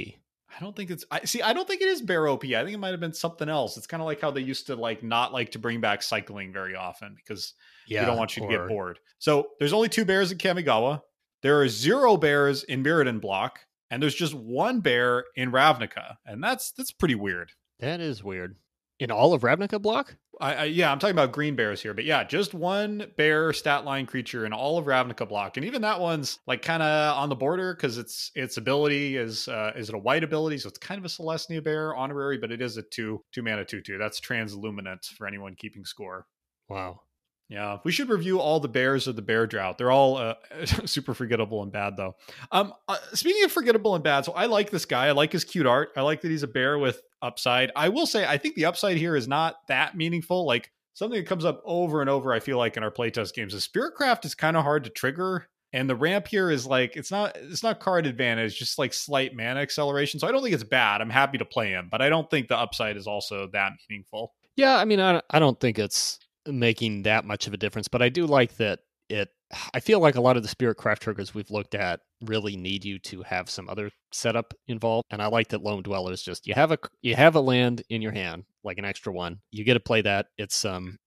I 0.56 0.64
don't 0.64 0.76
think 0.76 0.92
it's. 0.92 1.06
I 1.10 1.26
see. 1.26 1.42
I 1.42 1.54
don't 1.54 1.68
think 1.68 1.82
it 1.82 1.88
is 1.88 2.02
bear 2.02 2.28
OP. 2.28 2.44
I 2.46 2.64
think 2.64 2.74
it 2.74 2.80
might 2.80 2.92
have 2.92 3.00
been 3.00 3.14
something 3.14 3.50
else. 3.50 3.78
It's 3.78 3.88
kind 3.88 4.02
of 4.02 4.06
like 4.06 4.22
how 4.22 4.32
they 4.32 4.42
used 4.42 4.68
to 4.68 4.76
like 4.76 5.04
not 5.04 5.34
like 5.34 5.52
to 5.52 5.60
bring 5.60 5.82
back 5.82 6.04
cycling 6.04 6.54
very 6.54 6.76
often 6.76 7.16
because 7.16 7.54
yeah, 7.88 8.02
they 8.02 8.08
don't 8.08 8.18
want 8.18 8.38
you 8.38 8.44
or... 8.44 8.52
to 8.52 8.58
get 8.58 8.68
bored. 8.68 9.00
So 9.20 9.48
there's 9.60 9.74
only 9.74 9.90
two 9.90 10.06
bears 10.06 10.32
in 10.32 10.38
Kamigawa. 10.38 11.02
There 11.42 11.60
are 11.62 11.68
zero 11.68 12.18
bears 12.18 12.64
in 12.64 12.84
Mirrodin 12.84 13.20
block, 13.20 13.60
and 13.90 14.02
there's 14.02 14.16
just 14.16 14.34
one 14.34 14.80
bear 14.80 15.26
in 15.36 15.52
Ravnica, 15.52 16.16
and 16.26 16.44
that's 16.44 16.72
that's 16.72 16.92
pretty 16.92 17.16
weird. 17.16 17.52
That 17.80 18.00
is 18.00 18.24
weird. 18.24 18.56
In 19.00 19.12
all 19.12 19.34
of 19.34 19.42
Ravnica 19.42 19.82
block? 19.82 20.16
I, 20.42 20.54
I, 20.54 20.64
yeah, 20.66 20.92
I'm 20.92 21.00
talking 21.00 21.16
about 21.16 21.32
green 21.32 21.56
bears 21.56 21.82
here, 21.82 21.94
but 21.94 22.06
yeah, 22.06 22.24
just 22.24 22.54
one 22.54 23.12
bear 23.18 23.54
stat 23.54 23.86
line 23.86 24.06
creature 24.06 24.46
in 24.46 24.54
all 24.54 24.78
of 24.78 24.86
Ravnica 24.86 25.28
block, 25.28 25.58
and 25.58 25.66
even 25.66 25.82
that 25.84 26.00
one's 26.00 26.40
like 26.48 26.62
kind 26.62 26.82
of 26.82 27.18
on 27.18 27.30
the 27.30 27.36
border 27.36 27.74
because 27.74 27.98
its 27.98 28.32
its 28.36 28.58
ability 28.58 29.18
is 29.18 29.48
uh, 29.48 29.72
is 29.76 29.90
it 29.90 29.96
a 29.96 30.00
white 30.00 30.24
ability, 30.24 30.58
so 30.58 30.70
it's 30.70 30.80
kind 30.80 31.00
of 31.00 31.06
a 31.06 31.08
Celestia 31.08 31.64
bear 31.64 31.96
honorary, 31.96 32.38
but 32.38 32.52
it 32.52 32.62
is 32.62 32.78
a 32.78 32.82
two 32.84 33.24
two 33.32 33.44
mana 33.44 33.64
two 33.66 33.82
two. 33.82 33.98
That's 33.98 34.20
transluminant 34.20 35.06
for 35.18 35.28
anyone 35.28 35.56
keeping 35.56 35.86
score. 35.86 36.26
Wow. 36.70 37.02
Yeah, 37.50 37.78
we 37.84 37.92
should 37.92 38.10
review 38.10 38.40
all 38.40 38.60
the 38.60 38.68
bears 38.68 39.08
of 39.08 39.16
the 39.16 39.22
bear 39.22 39.46
drought. 39.46 39.78
They're 39.78 39.92
all 39.92 40.18
uh, 40.18 40.36
super 40.86 41.14
forgettable 41.14 41.62
and 41.62 41.72
bad, 41.72 41.98
though. 41.98 42.16
Um, 42.52 42.74
uh, 42.88 42.98
speaking 43.14 43.44
of 43.44 43.52
forgettable 43.52 43.96
and 43.96 44.04
bad, 44.04 44.26
so 44.26 44.32
I 44.32 44.46
like 44.46 44.72
this 44.72 44.86
guy. 44.86 45.08
I 45.08 45.12
like 45.12 45.32
his 45.32 45.44
cute 45.44 45.68
art. 45.68 45.90
I 45.96 46.02
like 46.02 46.22
that 46.22 46.32
he's 46.32 46.44
a 46.44 46.48
bear 46.48 46.80
with 46.80 47.02
upside. 47.22 47.72
I 47.76 47.90
will 47.90 48.06
say, 48.06 48.26
I 48.26 48.38
think 48.38 48.56
the 48.56 48.66
upside 48.66 48.98
here 48.98 49.16
is 49.16 49.28
not 49.28 49.56
that 49.68 49.96
meaningful. 49.96 50.46
Like 50.46 50.72
something 50.94 51.20
that 51.20 51.28
comes 51.28 51.46
up 51.46 51.62
over 51.66 52.02
and 52.02 52.10
over. 52.10 52.34
I 52.34 52.40
feel 52.40 52.58
like 52.58 52.78
in 52.78 52.84
our 52.84 52.92
playtest 52.92 53.34
games, 53.34 53.54
is 53.54 53.68
Spiritcraft 53.68 54.26
is 54.26 54.36
kind 54.36 54.56
of 54.56 54.64
hard 54.64 54.86
to 54.86 54.90
trigger, 54.90 55.48
and 55.74 55.90
the 55.90 55.96
ramp 55.96 56.28
here 56.28 56.50
is 56.50 56.66
like 56.66 56.96
it's 56.96 57.12
not 57.12 57.36
it's 57.36 57.64
not 57.64 57.80
card 57.80 58.06
advantage, 58.06 58.58
just 58.58 58.80
like 58.80 58.94
slight 58.94 59.36
mana 59.36 59.60
acceleration. 59.60 60.20
So 60.20 60.28
I 60.28 60.32
don't 60.32 60.42
think 60.42 60.56
it's 60.56 60.64
bad. 60.64 61.02
I'm 61.02 61.10
happy 61.10 61.38
to 61.38 61.46
play 61.46 61.70
him, 61.70 61.88
but 61.92 62.02
I 62.02 62.10
don't 62.10 62.30
think 62.30 62.48
the 62.48 62.58
upside 62.58 62.98
is 62.98 63.08
also 63.08 63.50
that 63.54 63.74
meaningful. 63.90 64.34
Yeah, 64.56 64.78
I 64.78 64.86
mean, 64.86 65.00
I 65.00 65.22
I 65.30 65.40
don't 65.40 65.60
think 65.60 65.80
it's 65.80 66.20
making 66.48 67.04
that 67.04 67.26
much 67.26 67.48
of 67.48 67.54
a 67.54 67.58
difference. 67.58 67.88
But 67.88 68.02
I 68.02 68.10
do 68.10 68.26
like 68.26 68.58
that 68.58 68.80
it. 69.10 69.30
I 69.74 69.80
feel 69.80 70.00
like 70.00 70.16
a 70.16 70.22
lot 70.22 70.36
of 70.36 70.44
the 70.44 70.50
spirit 70.50 70.76
craft 70.76 71.04
triggers 71.04 71.34
we've 71.34 71.52
looked 71.52 71.76
at 71.76 72.00
really 72.22 72.56
need 72.56 72.84
you 72.84 72.98
to 73.00 73.22
have 73.22 73.50
some 73.50 73.70
other 73.70 73.92
setup 74.12 74.54
involved, 74.68 75.06
and 75.12 75.22
I 75.22 75.28
like 75.28 75.50
that 75.50 75.62
Loam 75.62 75.84
Dweller 75.84 76.12
is 76.12 76.24
just 76.24 76.48
you 76.48 76.54
have 76.56 76.72
a 76.72 76.78
you 77.02 77.16
have 77.16 77.36
a 77.36 77.42
land 77.42 77.84
in 77.90 78.02
your 78.02 78.12
hand 78.12 78.46
like 78.64 78.78
an 78.78 78.86
extra 78.86 79.14
one. 79.14 79.40
You 79.52 79.64
get 79.64 79.76
to 79.76 79.80
play 79.80 80.02
that. 80.02 80.28
It's 80.38 80.66
um, 80.66 80.98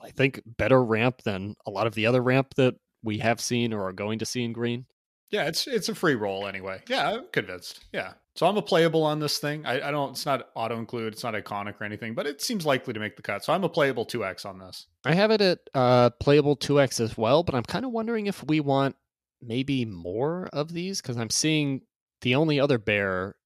I 0.00 0.10
think 0.10 0.40
better 0.46 0.82
ramp 0.82 1.22
than 1.22 1.54
a 1.66 1.70
lot 1.70 1.86
of 1.86 1.94
the 1.94 2.06
other 2.06 2.22
ramp 2.22 2.54
that 2.56 2.74
we 3.02 3.18
have 3.18 3.40
seen 3.40 3.72
or 3.72 3.86
are 3.88 3.92
going 3.92 4.20
to 4.20 4.26
see 4.26 4.44
in 4.44 4.52
green. 4.52 4.86
Yeah, 5.30 5.44
it's 5.44 5.66
it's 5.66 5.88
a 5.88 5.94
free 5.94 6.14
roll 6.14 6.46
anyway. 6.46 6.82
Yeah, 6.88 7.10
I'm 7.10 7.26
convinced. 7.32 7.84
Yeah. 7.92 8.14
So 8.36 8.46
I'm 8.46 8.56
a 8.56 8.62
playable 8.62 9.04
on 9.04 9.20
this 9.20 9.38
thing. 9.38 9.64
I, 9.64 9.88
I 9.88 9.90
don't 9.92 10.10
it's 10.10 10.26
not 10.26 10.50
auto 10.54 10.78
include, 10.78 11.12
it's 11.12 11.22
not 11.22 11.34
iconic 11.34 11.80
or 11.80 11.84
anything, 11.84 12.14
but 12.14 12.26
it 12.26 12.42
seems 12.42 12.66
likely 12.66 12.92
to 12.92 13.00
make 13.00 13.16
the 13.16 13.22
cut. 13.22 13.44
So 13.44 13.52
I'm 13.52 13.62
a 13.62 13.68
playable 13.68 14.04
2x 14.04 14.44
on 14.44 14.58
this. 14.58 14.86
I 15.04 15.14
have 15.14 15.30
it 15.30 15.40
at 15.40 15.58
uh 15.74 16.10
playable 16.10 16.56
2x 16.56 17.00
as 17.00 17.16
well, 17.16 17.42
but 17.42 17.54
I'm 17.54 17.62
kind 17.62 17.84
of 17.84 17.92
wondering 17.92 18.26
if 18.26 18.44
we 18.44 18.60
want 18.60 18.96
maybe 19.40 19.84
more 19.84 20.48
of 20.52 20.72
these 20.72 21.00
because 21.00 21.16
I'm 21.16 21.30
seeing 21.30 21.82
the 22.22 22.34
only 22.34 22.58
other 22.58 22.78
bear 22.78 23.36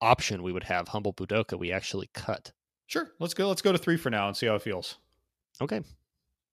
option 0.00 0.42
we 0.42 0.52
would 0.52 0.64
have, 0.64 0.88
Humble 0.88 1.14
Budoka, 1.14 1.58
we 1.58 1.72
actually 1.72 2.10
cut. 2.14 2.52
Sure. 2.86 3.10
Let's 3.18 3.34
go 3.34 3.48
let's 3.48 3.62
go 3.62 3.72
to 3.72 3.78
3 3.78 3.96
for 3.96 4.10
now 4.10 4.28
and 4.28 4.36
see 4.36 4.46
how 4.46 4.54
it 4.54 4.62
feels. 4.62 4.96
Okay. 5.60 5.80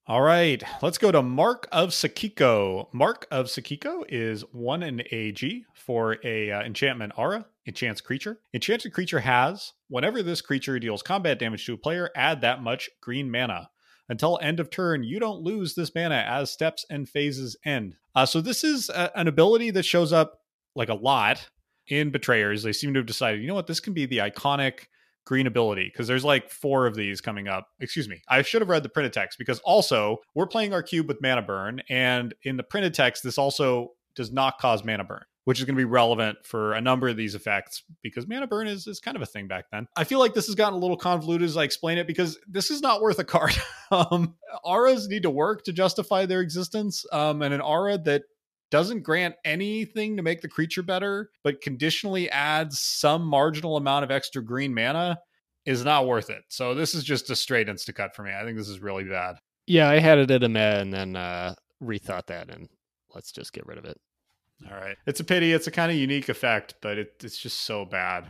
All 0.05 0.21
right, 0.21 0.61
let's 0.81 0.97
go 0.97 1.13
to 1.13 1.21
Mark 1.21 1.65
of 1.71 1.91
Sakiko. 1.91 2.89
Mark 2.91 3.25
of 3.31 3.45
Sakiko 3.45 4.03
is 4.09 4.41
one 4.51 4.83
in 4.83 5.01
AG 5.11 5.65
for 5.73 6.17
a 6.25 6.51
uh, 6.51 6.61
enchantment 6.61 7.13
aura, 7.15 7.45
enchants 7.65 8.01
creature. 8.01 8.41
Enchanted 8.53 8.91
creature 8.91 9.21
has 9.21 9.71
whenever 9.87 10.21
this 10.21 10.41
creature 10.41 10.77
deals 10.77 11.01
combat 11.01 11.39
damage 11.39 11.65
to 11.67 11.75
a 11.75 11.77
player, 11.77 12.09
add 12.17 12.41
that 12.41 12.61
much 12.61 12.89
green 12.99 13.31
mana. 13.31 13.69
Until 14.09 14.37
end 14.41 14.59
of 14.59 14.69
turn, 14.69 15.05
you 15.05 15.21
don't 15.21 15.41
lose 15.41 15.73
this 15.73 15.95
mana 15.95 16.25
as 16.27 16.51
steps 16.51 16.85
and 16.89 17.07
phases 17.07 17.55
end. 17.63 17.95
Uh, 18.13 18.25
so 18.25 18.41
this 18.41 18.65
is 18.65 18.89
a, 18.89 19.17
an 19.17 19.29
ability 19.29 19.71
that 19.71 19.85
shows 19.85 20.11
up 20.11 20.41
like 20.75 20.89
a 20.89 20.95
lot 20.95 21.49
in 21.87 22.11
Betrayers. 22.11 22.61
They 22.61 22.73
seem 22.73 22.93
to 22.93 22.99
have 22.99 23.07
decided, 23.07 23.39
you 23.39 23.47
know 23.47 23.55
what, 23.55 23.67
this 23.67 23.79
can 23.79 23.93
be 23.93 24.05
the 24.05 24.17
iconic 24.17 24.87
green 25.25 25.47
ability 25.47 25.85
because 25.91 26.07
there's 26.07 26.25
like 26.25 26.49
four 26.49 26.85
of 26.85 26.95
these 26.95 27.21
coming 27.21 27.47
up. 27.47 27.67
Excuse 27.79 28.09
me. 28.09 28.21
I 28.27 28.41
should 28.41 28.61
have 28.61 28.69
read 28.69 28.83
the 28.83 28.89
printed 28.89 29.13
text 29.13 29.37
because 29.37 29.59
also 29.59 30.17
we're 30.35 30.47
playing 30.47 30.73
our 30.73 30.83
cube 30.83 31.07
with 31.07 31.21
mana 31.21 31.41
burn, 31.41 31.81
and 31.89 32.33
in 32.43 32.57
the 32.57 32.63
printed 32.63 32.93
text, 32.93 33.23
this 33.23 33.37
also 33.37 33.91
does 34.15 34.31
not 34.31 34.59
cause 34.59 34.83
mana 34.83 35.03
burn. 35.03 35.23
Which 35.45 35.59
is 35.59 35.65
going 35.65 35.75
to 35.75 35.81
be 35.81 35.83
relevant 35.83 36.37
for 36.45 36.71
a 36.71 36.79
number 36.79 37.09
of 37.09 37.17
these 37.17 37.35
effects 37.35 37.83
because 38.01 38.25
mana 38.25 38.47
burn 38.47 38.65
is, 38.65 38.87
is 38.87 39.01
kind 39.01 39.17
of 39.17 39.21
a 39.21 39.25
thing 39.25 39.49
back 39.49 39.65
then. 39.73 39.87
I 39.93 40.05
feel 40.05 40.19
like 40.19 40.33
this 40.33 40.45
has 40.45 40.55
gotten 40.55 40.75
a 40.75 40.77
little 40.77 40.95
convoluted 40.95 41.45
as 41.45 41.57
I 41.57 41.63
explain 41.63 41.97
it 41.97 42.07
because 42.07 42.39
this 42.47 42.71
is 42.71 42.81
not 42.81 43.01
worth 43.01 43.19
a 43.19 43.25
card. 43.25 43.51
um, 43.91 44.35
auras 44.63 45.09
need 45.09 45.23
to 45.23 45.29
work 45.29 45.65
to 45.65 45.73
justify 45.73 46.25
their 46.25 46.39
existence, 46.39 47.05
um, 47.11 47.41
and 47.41 47.53
an 47.53 47.59
aura 47.59 47.97
that 47.97 48.23
doesn't 48.73 49.03
grant 49.03 49.35
anything 49.45 50.17
to 50.17 50.23
make 50.23 50.41
the 50.41 50.47
creature 50.47 50.81
better, 50.81 51.29
but 51.43 51.61
conditionally 51.61 52.27
adds 52.31 52.79
some 52.79 53.23
marginal 53.23 53.77
amount 53.77 54.03
of 54.03 54.09
extra 54.09 54.43
green 54.43 54.73
mana 54.73 55.19
is 55.63 55.85
not 55.85 56.07
worth 56.07 56.31
it. 56.31 56.41
So 56.49 56.73
this 56.73 56.95
is 56.95 57.03
just 57.03 57.29
a 57.29 57.35
straight 57.35 57.67
insta 57.67 57.93
cut 57.93 58.15
for 58.15 58.23
me. 58.23 58.31
I 58.33 58.43
think 58.43 58.57
this 58.57 58.69
is 58.69 58.79
really 58.79 59.03
bad. 59.03 59.35
Yeah, 59.67 59.91
I 59.91 59.99
had 59.99 60.17
it 60.17 60.31
at 60.31 60.43
a 60.43 60.49
med 60.49 60.79
and 60.79 60.91
then 60.91 61.15
uh, 61.15 61.53
rethought 61.83 62.25
that, 62.25 62.49
and 62.49 62.67
let's 63.13 63.31
just 63.31 63.53
get 63.53 63.67
rid 63.67 63.77
of 63.77 63.85
it. 63.85 64.01
All 64.67 64.75
right, 64.75 64.97
it's 65.05 65.19
a 65.19 65.23
pity. 65.23 65.53
It's 65.53 65.67
a 65.67 65.71
kind 65.71 65.91
of 65.91 65.97
unique 65.97 66.29
effect, 66.29 66.73
but 66.81 66.97
it, 66.97 67.13
it's 67.23 67.37
just 67.37 67.61
so 67.65 67.85
bad. 67.85 68.25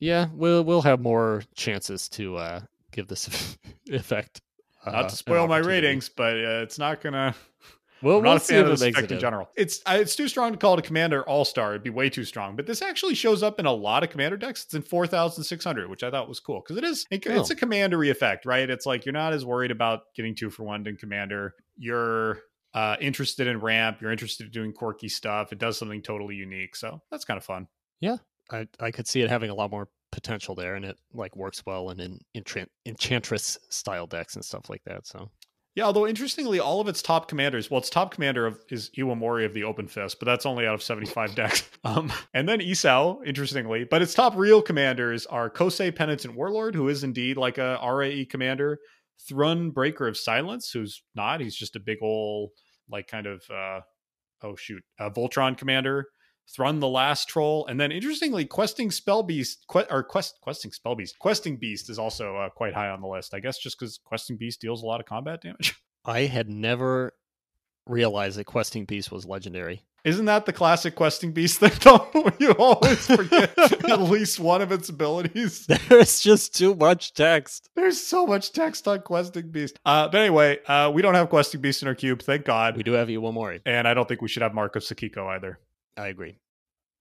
Yeah, 0.00 0.28
we'll 0.32 0.64
we'll 0.64 0.80
have 0.80 1.00
more 1.00 1.42
chances 1.56 2.08
to 2.10 2.36
uh, 2.38 2.60
give 2.90 3.06
this 3.06 3.58
effect. 3.90 4.40
Uh, 4.86 4.92
not 4.92 5.10
to 5.10 5.16
spoil 5.16 5.46
my 5.46 5.58
ratings, 5.58 6.08
but 6.08 6.36
uh, 6.36 6.62
it's 6.62 6.78
not 6.78 7.02
gonna 7.02 7.34
well, 8.02 8.16
I'm 8.18 8.22
we'll 8.22 8.32
not 8.32 8.36
a 8.42 8.44
fan 8.44 8.64
of 8.66 8.80
makes 8.80 8.96
effect 8.96 9.12
in 9.12 9.18
general. 9.20 9.48
It's 9.56 9.80
it's 9.86 10.16
too 10.16 10.28
strong 10.28 10.52
to 10.52 10.58
call 10.58 10.74
it 10.74 10.78
a 10.80 10.82
commander 10.82 11.22
all 11.28 11.44
star. 11.44 11.70
It'd 11.72 11.82
be 11.82 11.90
way 11.90 12.10
too 12.10 12.24
strong. 12.24 12.56
But 12.56 12.66
this 12.66 12.82
actually 12.82 13.14
shows 13.14 13.42
up 13.42 13.58
in 13.58 13.66
a 13.66 13.72
lot 13.72 14.02
of 14.04 14.10
commander 14.10 14.36
decks. 14.36 14.64
It's 14.64 14.74
in 14.74 14.82
four 14.82 15.06
thousand 15.06 15.44
six 15.44 15.64
hundred, 15.64 15.88
which 15.88 16.02
I 16.02 16.10
thought 16.10 16.28
was 16.28 16.40
cool 16.40 16.60
because 16.60 16.76
it 16.76 16.84
is 16.84 17.06
it- 17.10 17.24
it's 17.26 17.50
Oh. 17.50 17.54
a 17.54 17.56
commandery 17.56 18.10
effect, 18.10 18.44
right? 18.46 18.68
It's 18.68 18.86
like 18.86 19.04
you're 19.06 19.12
not 19.12 19.32
as 19.32 19.44
worried 19.44 19.70
about 19.70 20.12
getting 20.14 20.34
two 20.34 20.50
for 20.50 20.64
one 20.64 20.86
in 20.86 20.96
commander. 20.96 21.54
You're 21.76 22.40
uh, 22.74 22.96
interested 23.00 23.46
in 23.46 23.60
ramp. 23.60 23.98
You're 24.00 24.10
interested 24.10 24.46
in 24.46 24.52
doing 24.52 24.72
quirky 24.72 25.08
stuff. 25.08 25.52
It 25.52 25.58
does 25.58 25.78
something 25.78 26.02
totally 26.02 26.34
unique, 26.34 26.74
so 26.76 27.00
that's 27.10 27.24
kind 27.24 27.38
of 27.38 27.44
fun. 27.44 27.68
Yeah, 28.00 28.16
I 28.50 28.66
I 28.80 28.90
could 28.90 29.06
see 29.06 29.22
it 29.22 29.30
having 29.30 29.50
a 29.50 29.54
lot 29.54 29.70
more 29.70 29.88
potential 30.10 30.54
there, 30.54 30.74
and 30.74 30.84
it 30.84 30.96
like 31.12 31.34
works 31.36 31.62
well 31.66 31.90
in, 31.90 32.00
in 32.00 32.18
enchant, 32.34 32.70
enchantress 32.84 33.58
style 33.70 34.06
decks 34.06 34.34
and 34.34 34.44
stuff 34.44 34.68
like 34.68 34.82
that. 34.86 35.06
So 35.06 35.30
Yeah, 35.74 35.84
although 35.84 36.06
interestingly, 36.06 36.60
all 36.60 36.80
of 36.80 36.86
its 36.86 37.02
top 37.02 37.26
commanders, 37.26 37.68
well, 37.68 37.78
its 37.78 37.90
top 37.90 38.14
commander 38.14 38.46
of, 38.46 38.60
is 38.70 38.90
Iwamori 38.96 39.44
of 39.44 39.54
the 39.54 39.64
Open 39.64 39.88
Fist, 39.88 40.20
but 40.20 40.26
that's 40.26 40.46
only 40.46 40.66
out 40.66 40.74
of 40.74 40.82
75 40.82 41.34
decks. 41.36 41.68
Um, 41.82 42.12
and 42.32 42.48
then 42.48 42.60
Isao, 42.60 43.26
interestingly, 43.26 43.84
but 43.84 44.00
its 44.00 44.14
top 44.14 44.36
real 44.36 44.62
commanders 44.62 45.26
are 45.26 45.50
Kosei 45.50 45.94
Penitent 45.94 46.36
Warlord, 46.36 46.76
who 46.76 46.88
is 46.88 47.02
indeed 47.02 47.36
like 47.36 47.58
a 47.58 47.80
RAE 47.84 48.24
commander, 48.26 48.78
Thrun 49.28 49.70
Breaker 49.70 50.06
of 50.06 50.16
Silence, 50.16 50.70
who's 50.70 51.02
not, 51.16 51.40
he's 51.40 51.56
just 51.56 51.74
a 51.74 51.80
big 51.80 51.98
ol' 52.02 52.50
like 52.88 53.08
kind 53.08 53.26
of, 53.26 53.42
uh, 53.50 53.80
oh 54.42 54.54
shoot, 54.54 54.82
uh, 55.00 55.10
Voltron 55.10 55.58
commander, 55.58 56.06
Thrun 56.48 56.80
the 56.80 56.88
Last 56.88 57.28
Troll, 57.28 57.66
and 57.66 57.80
then 57.80 57.90
interestingly, 57.92 58.44
Questing 58.44 58.90
Spell 58.90 59.22
Beast, 59.22 59.64
que- 59.70 59.86
or 59.90 60.02
Quest, 60.02 60.38
Questing 60.40 60.72
Spell 60.72 60.94
Beast, 60.94 61.18
Questing 61.18 61.56
Beast 61.56 61.88
is 61.90 61.98
also 61.98 62.36
uh, 62.36 62.48
quite 62.50 62.74
high 62.74 62.88
on 62.88 63.00
the 63.00 63.08
list. 63.08 63.34
I 63.34 63.40
guess 63.40 63.58
just 63.58 63.78
because 63.78 63.98
Questing 64.04 64.36
Beast 64.36 64.60
deals 64.60 64.82
a 64.82 64.86
lot 64.86 65.00
of 65.00 65.06
combat 65.06 65.40
damage. 65.42 65.74
I 66.04 66.20
had 66.22 66.48
never 66.50 67.14
realized 67.86 68.38
that 68.38 68.44
questing 68.44 68.84
beast 68.84 69.10
was 69.12 69.24
legendary. 69.26 69.82
Isn't 70.04 70.26
that 70.26 70.44
the 70.44 70.52
classic 70.52 70.94
questing 70.94 71.32
beast 71.32 71.60
thing? 71.60 71.72
Don't 71.80 72.38
you 72.38 72.50
always 72.52 73.06
forget 73.06 73.58
at 73.58 74.00
least 74.02 74.38
one 74.38 74.60
of 74.60 74.70
its 74.70 74.90
abilities? 74.90 75.66
There's 75.66 76.20
just 76.20 76.54
too 76.54 76.74
much 76.74 77.14
text. 77.14 77.70
There's 77.74 77.98
so 78.00 78.26
much 78.26 78.52
text 78.52 78.86
on 78.86 79.00
questing 79.00 79.50
beast. 79.50 79.78
Uh, 79.84 80.08
but 80.08 80.20
anyway, 80.20 80.58
uh, 80.66 80.90
we 80.92 81.00
don't 81.00 81.14
have 81.14 81.30
questing 81.30 81.62
beast 81.62 81.80
in 81.80 81.88
our 81.88 81.94
cube, 81.94 82.22
thank 82.22 82.44
God. 82.44 82.76
We 82.76 82.82
do 82.82 82.92
have 82.92 83.08
Iwamori. 83.08 83.60
And 83.64 83.88
I 83.88 83.94
don't 83.94 84.06
think 84.06 84.20
we 84.20 84.28
should 84.28 84.42
have 84.42 84.52
Mark 84.52 84.76
of 84.76 84.82
Sakiko 84.82 85.26
either. 85.28 85.58
I 85.96 86.08
agree. 86.08 86.38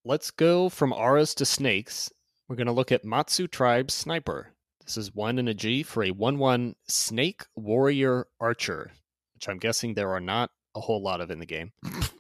Let's 0.06 0.32
go 0.32 0.70
from 0.70 0.94
auras 0.94 1.34
to 1.36 1.46
snakes. 1.46 2.12
We're 2.48 2.56
going 2.56 2.68
to 2.68 2.74
look 2.74 2.92
at 2.92 3.06
Matsu 3.06 3.48
Tribe 3.48 3.90
Sniper. 3.90 4.50
This 4.86 4.98
is 4.98 5.16
one 5.16 5.40
and 5.40 5.48
a 5.48 5.54
G 5.54 5.82
for 5.82 6.04
a 6.04 6.12
1 6.12 6.38
1 6.38 6.76
Snake 6.88 7.44
Warrior 7.56 8.28
Archer, 8.40 8.92
which 9.34 9.48
I'm 9.48 9.58
guessing 9.58 9.94
there 9.94 10.12
are 10.12 10.20
not 10.20 10.52
a 10.76 10.82
whole 10.82 11.02
lot 11.02 11.22
of 11.22 11.32
in 11.32 11.40
the 11.40 11.46
game. 11.46 11.72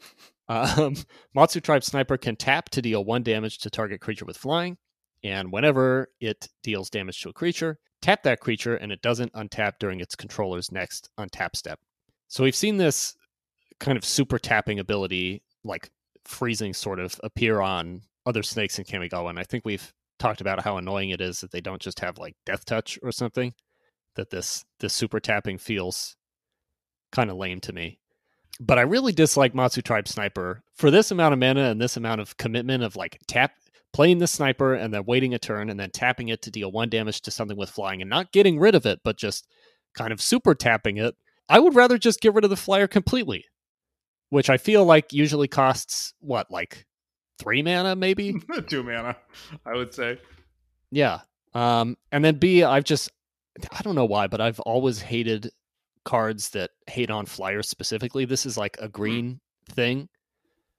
um, 0.47 0.95
Matsu 1.36 1.59
Tribe 1.59 1.84
Sniper 1.84 2.17
can 2.17 2.36
tap 2.36 2.69
to 2.69 2.82
deal 2.82 3.03
one 3.03 3.24
damage 3.24 3.57
to 3.59 3.69
target 3.69 3.99
creature 3.99 4.26
with 4.26 4.38
flying, 4.38 4.78
and 5.24 5.51
whenever 5.51 6.09
it 6.21 6.47
deals 6.63 6.89
damage 6.89 7.21
to 7.21 7.30
a 7.30 7.34
creature, 7.34 7.80
tap 8.01 8.24
that 8.24 8.39
creature 8.39 8.76
and 8.76 8.91
it 8.91 9.01
doesn't 9.01 9.34
untap 9.34 9.74
during 9.80 9.99
its 9.99 10.15
controller's 10.15 10.71
next 10.71 11.09
untap 11.19 11.55
step. 11.55 11.80
So 12.30 12.43
we've 12.43 12.55
seen 12.55 12.78
this 12.78 13.15
kind 13.80 13.97
of 13.97 14.05
super 14.05 14.39
tapping 14.39 14.80
ability, 14.80 15.43
like 15.63 15.89
freezing 16.26 16.74
sort 16.74 16.99
of 16.99 17.19
appear 17.24 17.61
on 17.61 18.01
other 18.26 18.43
snakes 18.43 18.80
in 18.80 18.86
Kamigawa. 18.86 19.30
And 19.30 19.39
I 19.39 19.43
think 19.43 19.65
we've 19.65 19.93
talked 20.19 20.41
about 20.41 20.63
how 20.63 20.78
annoying 20.78 21.09
it 21.09 21.21
is 21.21 21.41
that 21.41 21.51
they 21.51 21.61
don't 21.61 21.82
just 21.82 21.99
have 21.99 22.17
like 22.17 22.36
death 22.45 22.65
touch 22.65 22.97
or 23.03 23.11
something. 23.11 23.53
That 24.15 24.30
this 24.30 24.63
this 24.80 24.93
super 24.93 25.19
tapping 25.19 25.57
feels 25.57 26.15
kind 27.11 27.32
of 27.32 27.38
lame 27.38 27.59
to 27.61 27.74
me. 27.74 27.99
But 28.59 28.78
I 28.78 28.84
really 28.84 29.11
dislike 29.11 29.55
Matsu 29.55 29.82
Tribe 29.82 30.07
Sniper 30.07 30.61
for 30.76 30.91
this 30.91 31.09
amount 31.09 31.34
of 31.34 31.39
mana 31.39 31.71
and 31.71 31.82
this 31.82 31.97
amount 31.97 32.21
of 32.21 32.38
commitment 32.38 32.84
of 32.84 32.95
like 32.95 33.19
tap 33.28 33.53
playing 33.93 34.19
the 34.19 34.28
sniper 34.28 34.74
and 34.74 34.93
then 34.93 35.05
waiting 35.05 35.34
a 35.34 35.39
turn 35.39 35.69
and 35.69 35.80
then 35.80 35.91
tapping 35.91 36.30
it 36.30 36.41
to 36.41 36.51
deal 36.51 36.71
one 36.71 36.89
damage 36.89 37.21
to 37.21 37.32
something 37.32 37.57
with 37.57 37.69
flying 37.69 38.01
and 38.01 38.09
not 38.09 38.32
getting 38.32 38.59
rid 38.59 38.76
of 38.76 38.86
it, 38.86 38.99
but 39.03 39.17
just 39.17 39.47
kind 39.95 40.11
of 40.11 40.21
super 40.21 40.53
tapping 40.55 40.97
it. 40.97 41.15
I 41.49 41.59
would 41.59 41.76
rather 41.76 41.97
just 41.97 42.21
get 42.21 42.34
rid 42.34 42.43
of 42.43 42.49
the 42.49 42.57
flyer 42.57 42.88
completely 42.88 43.45
which 44.34 44.49
I 44.49 44.57
feel 44.57 44.84
like 44.84 45.13
usually 45.13 45.47
costs 45.47 46.15
what, 46.19 46.49
like 46.49 46.88
three 47.38 47.61
mana, 47.61 47.95
maybe? 47.95 48.34
Two 48.67 48.81
mana, 48.81 49.15
I 49.63 49.75
would 49.75 49.93
say. 49.93 50.17
yeah. 50.89 51.19
Um, 51.53 51.97
and 52.11 52.25
then 52.25 52.38
B, 52.38 52.63
I've 52.63 52.84
just, 52.84 53.11
I 53.71 53.84
don't 53.84 53.93
know 53.93 54.05
why, 54.05 54.25
but 54.25 54.41
I've 54.41 54.59
always 54.61 54.99
hated 54.99 55.51
cards 56.03 56.49
that 56.49 56.71
hate 56.88 57.11
on 57.11 57.27
flyers 57.27 57.69
specifically. 57.69 58.25
This 58.25 58.47
is 58.47 58.57
like 58.57 58.75
a 58.81 58.89
green 58.89 59.39
thing, 59.69 60.09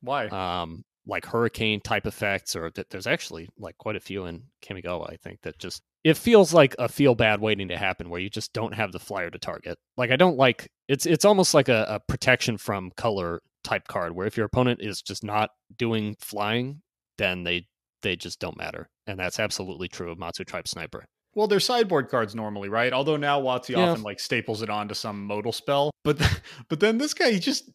Why? 0.00 0.26
um, 0.26 0.84
like 1.06 1.24
hurricane 1.24 1.80
type 1.80 2.06
effects, 2.08 2.56
or 2.56 2.70
th- 2.70 2.88
there's 2.90 3.06
actually 3.06 3.48
like 3.56 3.78
quite 3.78 3.94
a 3.94 4.00
few 4.00 4.24
in 4.26 4.42
Kamigawa, 4.62 5.12
I 5.12 5.16
think, 5.16 5.42
that 5.42 5.60
just, 5.60 5.80
it 6.04 6.16
feels 6.18 6.52
like 6.52 6.74
a 6.78 6.88
feel 6.88 7.14
bad 7.14 7.40
waiting 7.40 7.68
to 7.68 7.76
happen 7.78 8.10
where 8.10 8.20
you 8.20 8.28
just 8.30 8.52
don't 8.52 8.74
have 8.74 8.92
the 8.92 8.98
flyer 8.98 9.30
to 9.30 9.38
target. 9.38 9.78
Like, 9.96 10.10
I 10.10 10.16
don't 10.16 10.36
like, 10.36 10.68
it's, 10.86 11.06
it's 11.06 11.24
almost 11.24 11.54
like 11.54 11.68
a, 11.68 11.86
a 11.88 12.00
protection 12.00 12.58
from 12.58 12.90
color 12.96 13.40
type 13.64 13.88
card 13.88 14.14
where 14.14 14.26
if 14.26 14.36
your 14.36 14.44
opponent 14.46 14.80
is 14.82 15.00
just 15.00 15.24
not 15.24 15.48
doing 15.78 16.14
flying, 16.20 16.82
then 17.18 17.42
they 17.44 17.66
they 18.02 18.16
just 18.16 18.38
don't 18.38 18.58
matter. 18.58 18.86
And 19.06 19.18
that's 19.18 19.40
absolutely 19.40 19.88
true 19.88 20.10
of 20.12 20.18
Matsu 20.18 20.44
Tribe 20.44 20.68
Sniper. 20.68 21.06
Well, 21.34 21.46
they're 21.46 21.58
sideboard 21.58 22.10
cards 22.10 22.34
normally, 22.34 22.68
right? 22.68 22.92
Although 22.92 23.16
now 23.16 23.40
WotC 23.40 23.70
Yeah. 23.70 23.78
often 23.88 24.02
like 24.02 24.20
staples 24.20 24.60
it 24.60 24.68
onto 24.68 24.92
some 24.92 25.24
modal 25.24 25.52
spell. 25.52 25.90
But 26.04 26.18
but 26.68 26.80
then 26.80 26.98
this 26.98 27.14
guy, 27.14 27.30
he 27.32 27.38
just 27.38 27.70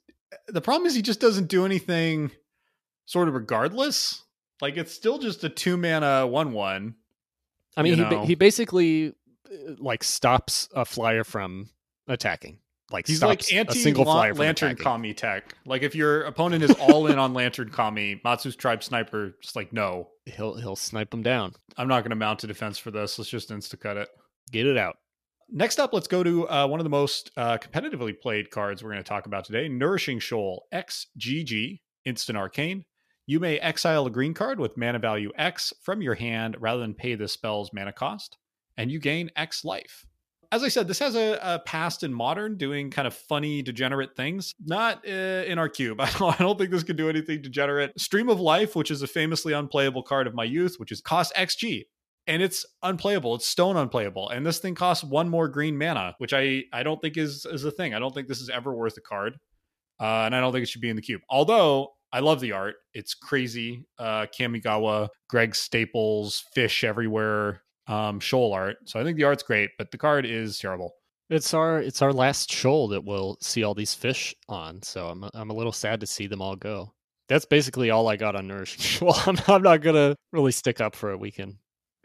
the 0.48 0.62
problem 0.62 0.86
is 0.86 0.94
he 0.94 1.02
just 1.02 1.20
doesn't 1.20 1.48
do 1.48 1.66
anything 1.66 2.30
sort 3.06 3.28
of 3.28 3.34
regardless. 3.34 4.24
Like 4.62 4.78
it's 4.78 4.94
still 4.94 5.18
just 5.18 5.44
a 5.44 5.50
two 5.50 5.78
mana 5.78 6.28
one 6.28 6.52
one. 6.52 6.94
I 7.78 7.84
mean, 7.84 7.98
You 7.98 8.06
he 8.06 8.10
know. 8.10 8.26
he 8.26 8.36
basically 8.36 9.10
uh, 9.50 9.74
like 9.78 10.04
stops 10.04 10.70
a 10.76 10.86
flyer 10.86 11.24
from 11.24 11.70
attacking. 12.08 12.60
Like 12.92 13.06
He's 13.08 13.18
stops 13.18 13.52
like 13.52 13.54
anti 13.54 13.74
a 13.78 13.82
single 13.82 14.04
flyer 14.06 14.34
from 14.34 14.40
lantern 14.46 14.70
attacking. 14.72 14.84
kami 14.84 15.14
tech. 15.14 15.54
Like 15.66 15.84
if 15.84 15.94
your 15.94 16.24
opponent 16.24 16.64
is 16.64 16.72
all 16.80 17.06
in 17.08 17.20
on 17.20 17.34
lantern 17.36 17.70
kami, 17.70 18.20
Matsu's 18.26 18.56
tribe 18.56 18.84
sniper 18.84 19.36
just 19.44 19.56
like 19.56 19.72
no, 19.72 20.10
He'll 20.26 20.56
he'll 20.58 20.76
snipe 20.76 21.12
them 21.12 21.22
down. 21.22 21.54
I'm 21.78 21.88
not 21.88 22.02
going 22.02 22.10
to 22.10 22.16
mount 22.16 22.44
a 22.44 22.48
defense 22.48 22.80
for 22.80 22.90
this. 22.90 23.20
Let's 23.20 23.30
just 23.30 23.50
insta 23.52 23.80
cut 23.80 23.98
it. 23.98 24.10
Get 24.52 24.66
it 24.66 24.76
out. 24.78 24.98
Next 25.52 25.80
up, 25.80 25.94
let's 25.94 26.08
go 26.08 26.24
to 26.24 26.48
uh, 26.50 26.68
one 26.68 26.80
of 26.80 26.84
the 26.84 26.90
most 26.92 27.32
uh, 27.38 27.58
competitively 27.58 28.20
played 28.20 28.52
cards 28.52 28.84
we're 28.84 28.92
going 28.92 29.04
to 29.04 29.08
talk 29.08 29.26
about 29.28 29.46
today 29.46 29.68
Nourishing 29.68 30.20
Shoal 30.20 30.66
XGG, 30.74 31.80
Instant 32.06 32.38
Arcane. 32.38 32.86
You 33.30 33.40
may 33.40 33.60
exile 33.60 34.08
a 34.08 34.10
green 34.10 34.34
card 34.34 34.60
with 34.60 34.76
mana 34.76 34.98
value 34.98 35.32
X 35.38 35.72
from 35.84 36.02
your 36.02 36.16
hand 36.16 36.58
rather 36.60 36.80
than 36.80 36.96
pay 36.96 37.14
the 37.14 37.28
spell's 37.28 37.72
mana 37.72 37.94
cost, 37.94 38.40
and 38.76 38.90
you 38.90 38.98
gain 38.98 39.30
X 39.36 39.64
life. 39.64 40.04
as 40.52 40.64
I 40.64 40.68
said, 40.68 40.88
this 40.88 40.98
has 40.98 41.16
a, 41.16 41.38
a, 41.40 41.60
past 41.60 42.02
in 42.02 42.12
modern 42.12 42.58
doing 42.58 42.90
kind 42.90 43.06
of 43.08 43.14
funny, 43.14 43.62
degenerate 43.62 44.16
things. 44.16 44.56
Not 44.66 45.08
uh, 45.08 45.12
in 45.46 45.60
our 45.60 45.70
cube. 45.70 46.02
I 46.02 46.10
don't, 46.10 46.42
I 46.42 46.44
don't 46.44 46.58
think 46.58 46.72
this 46.72 46.82
could 46.82 46.98
do 46.98 47.08
anything 47.08 47.44
degenerate. 47.44 48.00
Stream 48.00 48.30
of 48.30 48.40
Life, 48.40 48.76
which 48.76 48.90
is 48.90 49.04
a 49.04 49.08
famously 49.08 49.54
unplayable 49.54 50.02
card 50.02 50.26
of 50.26 50.34
my 50.34 50.44
youth, 50.44 50.78
which 50.78 50.92
is 50.92 51.00
cost 51.00 51.32
XG. 51.36 51.84
And 52.26 52.42
it's 52.42 52.66
unplayable. 52.82 53.36
It's 53.36 53.46
stone 53.46 53.78
unplayable. 53.78 54.30
And 54.30 54.44
this 54.44 54.58
thing 54.58 54.74
costs 54.74 55.04
one 55.04 55.30
more 55.30 55.48
green 55.48 55.78
mana, 55.78 56.16
which 56.18 56.34
I, 56.34 56.64
I 56.74 56.82
don't 56.82 57.00
think 57.00 57.16
is, 57.16 57.46
is 57.46 57.64
a 57.64 57.70
thing. 57.70 57.94
I 57.94 58.00
don't 58.00 58.12
think 58.12 58.28
this 58.28 58.42
is 58.42 58.50
ever 58.50 58.74
worth 58.74 58.98
a 58.98 59.02
card. 59.02 59.38
Uh, 60.00 60.26
and 60.26 60.36
I 60.36 60.42
don't 60.42 60.52
think 60.52 60.64
it 60.64 60.70
should 60.70 60.82
be 60.82 60.90
in 60.90 60.96
the 60.96 61.02
cube. 61.04 61.22
Although 61.30 61.92
I 62.12 62.20
love 62.20 62.40
the 62.40 62.54
art. 62.54 62.76
It's 62.94 63.14
crazy. 63.14 63.86
Uh, 63.98 64.26
Kamigawa, 64.38 65.10
Greg 65.30 65.56
Staples, 65.56 66.44
fish 66.54 66.84
everywhere, 66.84 67.62
um, 67.88 68.20
shoal 68.20 68.54
art. 68.54 68.78
So 68.86 69.00
I 69.00 69.04
think 69.04 69.18
the 69.18 69.26
art's 69.26 69.44
great, 69.44 69.70
but 69.78 69.92
the 69.92 69.98
card 69.98 70.26
is 70.26 70.58
terrible. 70.60 70.94
It's 71.30 71.54
our 71.54 71.80
it's 71.80 72.02
our 72.02 72.12
last 72.12 72.52
shoal 72.52 72.88
that 72.88 73.06
we'll 73.06 73.38
see 73.42 73.64
all 73.64 73.76
these 73.76 73.94
fish 73.94 74.34
on. 74.48 74.82
So 74.82 75.08
I'm 75.08 75.26
I'm 75.34 75.52
a 75.52 75.56
little 75.56 75.72
sad 75.72 76.00
to 76.00 76.08
see 76.08 76.26
them 76.26 76.42
all 76.42 76.56
go. 76.56 76.94
That's 77.28 77.46
basically 77.46 77.92
all 77.92 78.08
I 78.08 78.16
got 78.16 78.36
on 78.36 78.48
Nourishing 78.48 79.08
Well, 79.08 79.22
I'm, 79.28 79.38
I'm 79.48 79.62
not 79.62 79.82
gonna 79.82 80.16
really 80.32 80.52
stick 80.52 80.82
up 80.82 80.96
for 80.96 81.12
a 81.12 81.18
We 81.18 81.30
can 81.32 81.60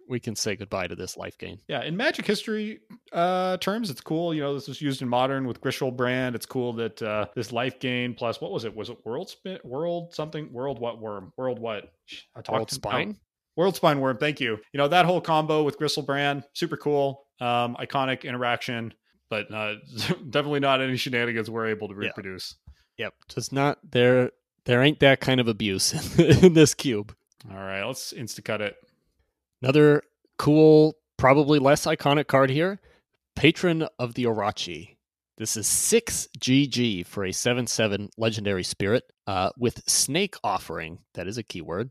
we 0.09 0.20
can 0.20 0.36
say 0.36 0.56
goodbye 0.56 0.86
to 0.86 0.94
this 0.94 1.16
life 1.16 1.39
gain. 1.39 1.59
Yeah, 1.68 1.82
in 1.82 1.97
Magic 1.97 2.26
history 2.26 2.81
uh, 3.12 3.56
terms, 3.59 3.90
it's 3.90 4.01
cool. 4.01 4.35
You 4.35 4.43
know, 4.43 4.55
this 4.55 4.68
was 4.68 4.81
used 4.81 5.02
in 5.02 5.09
modern 5.09 5.47
with 5.47 5.60
Griselbrand. 5.60 6.35
It's 6.35 6.47
cool 6.47 6.72
that 6.74 7.02
uh, 7.02 7.26
this 7.35 7.52
life 7.52 7.78
gain 7.81 8.14
plus 8.14 8.40
what 8.40 8.52
was 8.52 8.64
it? 8.64 8.74
Was 8.74 8.90
it 8.90 8.98
World 9.05 9.31
Spin? 9.31 9.59
World 9.64 10.14
something? 10.14 10.52
World 10.52 10.78
what 10.78 11.01
worm? 11.01 11.32
World 11.36 11.59
what? 11.59 11.93
I 12.36 12.40
talked 12.40 12.51
World 12.51 12.70
Spine. 12.70 13.16
Worldspine 13.59 14.01
Wurm. 14.01 14.18
Thank 14.18 14.40
you. 14.40 14.59
You 14.72 14.78
know 14.78 14.89
that 14.89 15.06
whole 15.06 15.20
combo 15.20 15.62
with 15.62 15.78
Griselbrand, 15.78 16.44
super 16.55 16.76
cool, 16.76 17.26
um, 17.40 17.76
iconic 17.76 18.24
interaction, 18.24 18.93
but 19.31 19.52
uh, 19.52 19.74
definitely 20.31 20.60
not 20.60 20.81
any 20.81 20.97
shenanigans 20.97 21.51
we're 21.51 21.66
able 21.66 21.89
to 21.89 21.94
reproduce. 21.94 22.56
Yep, 22.98 23.06
yep. 23.06 23.14
just 23.28 23.52
not 23.52 23.78
there. 23.89 24.32
There 24.64 24.82
ain't 24.82 25.01
that 25.01 25.20
kind 25.20 25.40
of 25.40 25.48
abuse 25.48 26.18
in 26.18 26.55
this 26.55 26.74
cube. 26.74 27.14
All 27.51 27.56
right, 27.56 27.85
let's 27.85 28.12
instacut 28.12 28.60
it. 28.60 28.76
Another 29.65 30.03
cool, 30.36 30.93
probably 31.16 31.59
less 31.59 31.86
iconic 31.86 32.27
card 32.27 32.51
here 32.51 32.81
Patron 33.35 33.89
of 33.99 34.12
the 34.12 34.24
Orochi. 34.24 34.97
This 35.39 35.57
is 35.57 35.66
6 35.66 36.28
GG 36.39 37.07
for 37.07 37.24
a 37.24 37.32
7 37.32 37.66
7 37.66 38.11
legendary 38.19 38.62
spirit 38.62 39.05
uh, 39.27 39.49
with 39.57 39.82
Snake 39.89 40.35
Offering. 40.45 40.99
That 41.15 41.28
is 41.28 41.39
a 41.39 41.43
keyword. 41.43 41.91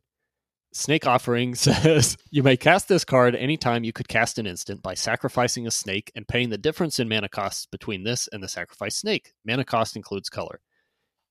Snake 0.72 1.08
Offering 1.08 1.56
says 1.56 2.16
you 2.30 2.44
may 2.44 2.58
cast 2.58 2.90
this 2.90 3.04
card 3.04 3.36
anytime 3.36 3.84
you 3.84 3.92
could 3.92 4.08
cast 4.08 4.38
an 4.38 4.46
instant 4.46 4.84
by 4.84 4.94
sacrificing 4.94 5.66
a 5.66 5.72
snake 5.72 6.12
and 6.14 6.28
paying 6.28 6.52
the 6.52 6.60
difference 6.60 7.00
in 7.00 7.10
mana 7.10 7.28
costs 7.28 7.66
between 7.66 8.04
this 8.04 8.30
and 8.32 8.44
the 8.44 8.48
sacrificed 8.48 9.00
snake. 9.00 9.34
Mana 9.48 9.66
cost 9.66 9.96
includes 9.96 10.30
color. 10.30 10.62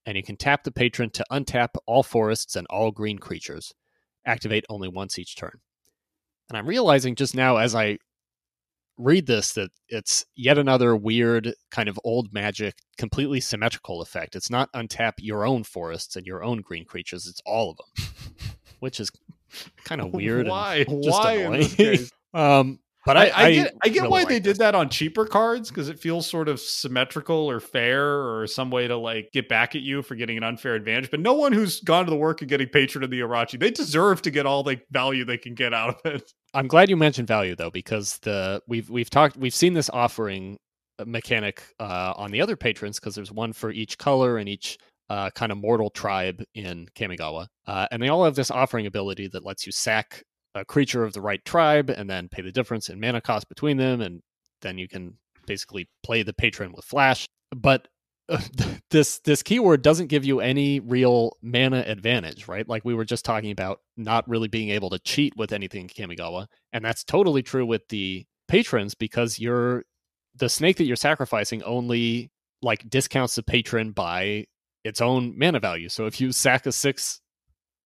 And 0.05 0.17
you 0.17 0.23
can 0.23 0.35
tap 0.35 0.65
the 0.65 0.71
patron 0.71 1.09
to 1.11 1.25
untap 1.31 1.69
all 1.85 2.03
forests 2.03 2.57
and 2.57 2.67
all 2.69 2.91
green 2.91 3.17
creatures. 3.17 3.73
Activate 4.25 4.65
only 4.67 4.89
once 4.89 5.17
each 5.17 5.37
turn. 5.37 5.61
And 6.49 6.57
I'm 6.57 6.67
realizing 6.67 7.15
just 7.15 7.35
now 7.35 7.57
as 7.57 7.73
I 7.73 7.97
read 8.97 9.25
this 9.25 9.53
that 9.53 9.71
it's 9.89 10.25
yet 10.35 10.57
another 10.57 10.95
weird 10.95 11.53
kind 11.71 11.89
of 11.89 11.99
old 12.03 12.33
magic, 12.33 12.75
completely 12.97 13.39
symmetrical 13.39 14.01
effect. 14.01 14.35
It's 14.35 14.49
not 14.49 14.71
untap 14.73 15.13
your 15.19 15.45
own 15.45 15.63
forests 15.63 16.15
and 16.15 16.25
your 16.25 16.43
own 16.43 16.61
green 16.61 16.85
creatures, 16.85 17.27
it's 17.27 17.41
all 17.45 17.71
of 17.71 17.77
them, 17.77 18.35
which 18.79 18.99
is 18.99 19.11
kind 19.83 20.01
of 20.01 20.13
weird. 20.13 20.47
Why? 20.47 20.85
Why? 20.87 21.99
um, 22.33 22.79
but 23.05 23.17
I, 23.17 23.27
I, 23.27 23.43
I, 23.43 23.53
get 23.53 23.75
I 23.83 23.89
get 23.89 24.01
really 24.01 24.11
why 24.11 24.19
like 24.19 24.27
they 24.29 24.39
this. 24.39 24.53
did 24.53 24.61
that 24.61 24.75
on 24.75 24.89
cheaper 24.89 25.25
cards 25.25 25.69
because 25.69 25.89
it 25.89 25.99
feels 25.99 26.25
sort 26.25 26.47
of 26.47 26.59
symmetrical 26.59 27.49
or 27.49 27.59
fair 27.59 28.05
or 28.05 28.47
some 28.47 28.71
way 28.71 28.87
to 28.87 28.95
like 28.95 29.29
get 29.33 29.49
back 29.49 29.75
at 29.75 29.81
you 29.81 30.01
for 30.01 30.15
getting 30.15 30.37
an 30.37 30.43
unfair 30.43 30.75
advantage. 30.75 31.11
But 31.11 31.19
no 31.19 31.33
one 31.33 31.51
who's 31.51 31.81
gone 31.81 32.05
to 32.05 32.09
the 32.09 32.17
work 32.17 32.41
of 32.41 32.47
getting 32.47 32.67
patron 32.69 33.03
of 33.03 33.09
the 33.09 33.19
Orochi, 33.19 33.59
they 33.59 33.71
deserve 33.71 34.21
to 34.23 34.31
get 34.31 34.45
all 34.45 34.63
the 34.63 34.79
value 34.91 35.25
they 35.25 35.37
can 35.37 35.53
get 35.53 35.73
out 35.73 35.89
of 35.89 36.13
it. 36.13 36.31
I'm 36.53 36.67
glad 36.67 36.89
you 36.89 36.97
mentioned 36.97 37.27
value 37.27 37.55
though, 37.55 37.71
because 37.71 38.19
the 38.19 38.61
we've 38.67 38.89
we've 38.89 39.09
talked 39.09 39.37
we've 39.37 39.55
seen 39.55 39.73
this 39.73 39.89
offering 39.89 40.57
mechanic 41.05 41.63
uh, 41.79 42.13
on 42.15 42.31
the 42.31 42.41
other 42.41 42.55
patrons 42.55 42.99
because 42.99 43.15
there's 43.15 43.31
one 43.31 43.53
for 43.53 43.71
each 43.71 43.97
color 43.97 44.37
and 44.37 44.47
each 44.47 44.77
uh, 45.09 45.29
kind 45.31 45.51
of 45.51 45.57
mortal 45.57 45.89
tribe 45.89 46.43
in 46.55 46.87
Kamigawa, 46.95 47.47
uh, 47.67 47.87
and 47.91 48.01
they 48.01 48.07
all 48.07 48.23
have 48.23 48.35
this 48.35 48.51
offering 48.51 48.85
ability 48.85 49.27
that 49.29 49.43
lets 49.43 49.65
you 49.65 49.71
sack 49.71 50.23
a 50.55 50.65
creature 50.65 51.03
of 51.03 51.13
the 51.13 51.21
right 51.21 51.43
tribe 51.45 51.89
and 51.89 52.09
then 52.09 52.29
pay 52.29 52.41
the 52.41 52.51
difference 52.51 52.89
in 52.89 52.99
mana 52.99 53.21
cost 53.21 53.49
between 53.49 53.77
them 53.77 54.01
and 54.01 54.21
then 54.61 54.77
you 54.77 54.87
can 54.87 55.17
basically 55.45 55.89
play 56.03 56.23
the 56.23 56.33
patron 56.33 56.71
with 56.73 56.85
flash. 56.85 57.27
But 57.55 57.87
uh, 58.29 58.41
this 58.89 59.19
this 59.19 59.43
keyword 59.43 59.81
doesn't 59.81 60.07
give 60.07 60.25
you 60.25 60.39
any 60.39 60.79
real 60.79 61.37
mana 61.41 61.83
advantage 61.87 62.47
right? 62.47 62.67
Like 62.67 62.85
we 62.85 62.93
were 62.93 63.05
just 63.05 63.25
talking 63.25 63.51
about 63.51 63.79
not 63.97 64.27
really 64.27 64.47
being 64.47 64.69
able 64.69 64.89
to 64.91 64.99
cheat 64.99 65.35
with 65.35 65.51
anything 65.51 65.89
in 65.97 66.09
kamigawa 66.09 66.47
and 66.71 66.83
that's 66.83 67.03
totally 67.03 67.43
true 67.43 67.65
with 67.65 67.87
the 67.89 68.25
patrons 68.47 68.95
because 68.95 69.39
you're 69.39 69.83
the 70.35 70.49
snake 70.49 70.77
that 70.77 70.85
you're 70.85 70.95
sacrificing 70.95 71.63
only 71.63 72.31
like 72.61 72.89
discounts 72.89 73.35
the 73.35 73.43
patron 73.43 73.91
by 73.91 74.45
its 74.83 75.01
own 75.01 75.37
mana 75.37 75.59
value. 75.59 75.89
So 75.89 76.05
if 76.05 76.19
you 76.19 76.31
sack 76.31 76.65
a 76.65 76.71
six 76.71 77.21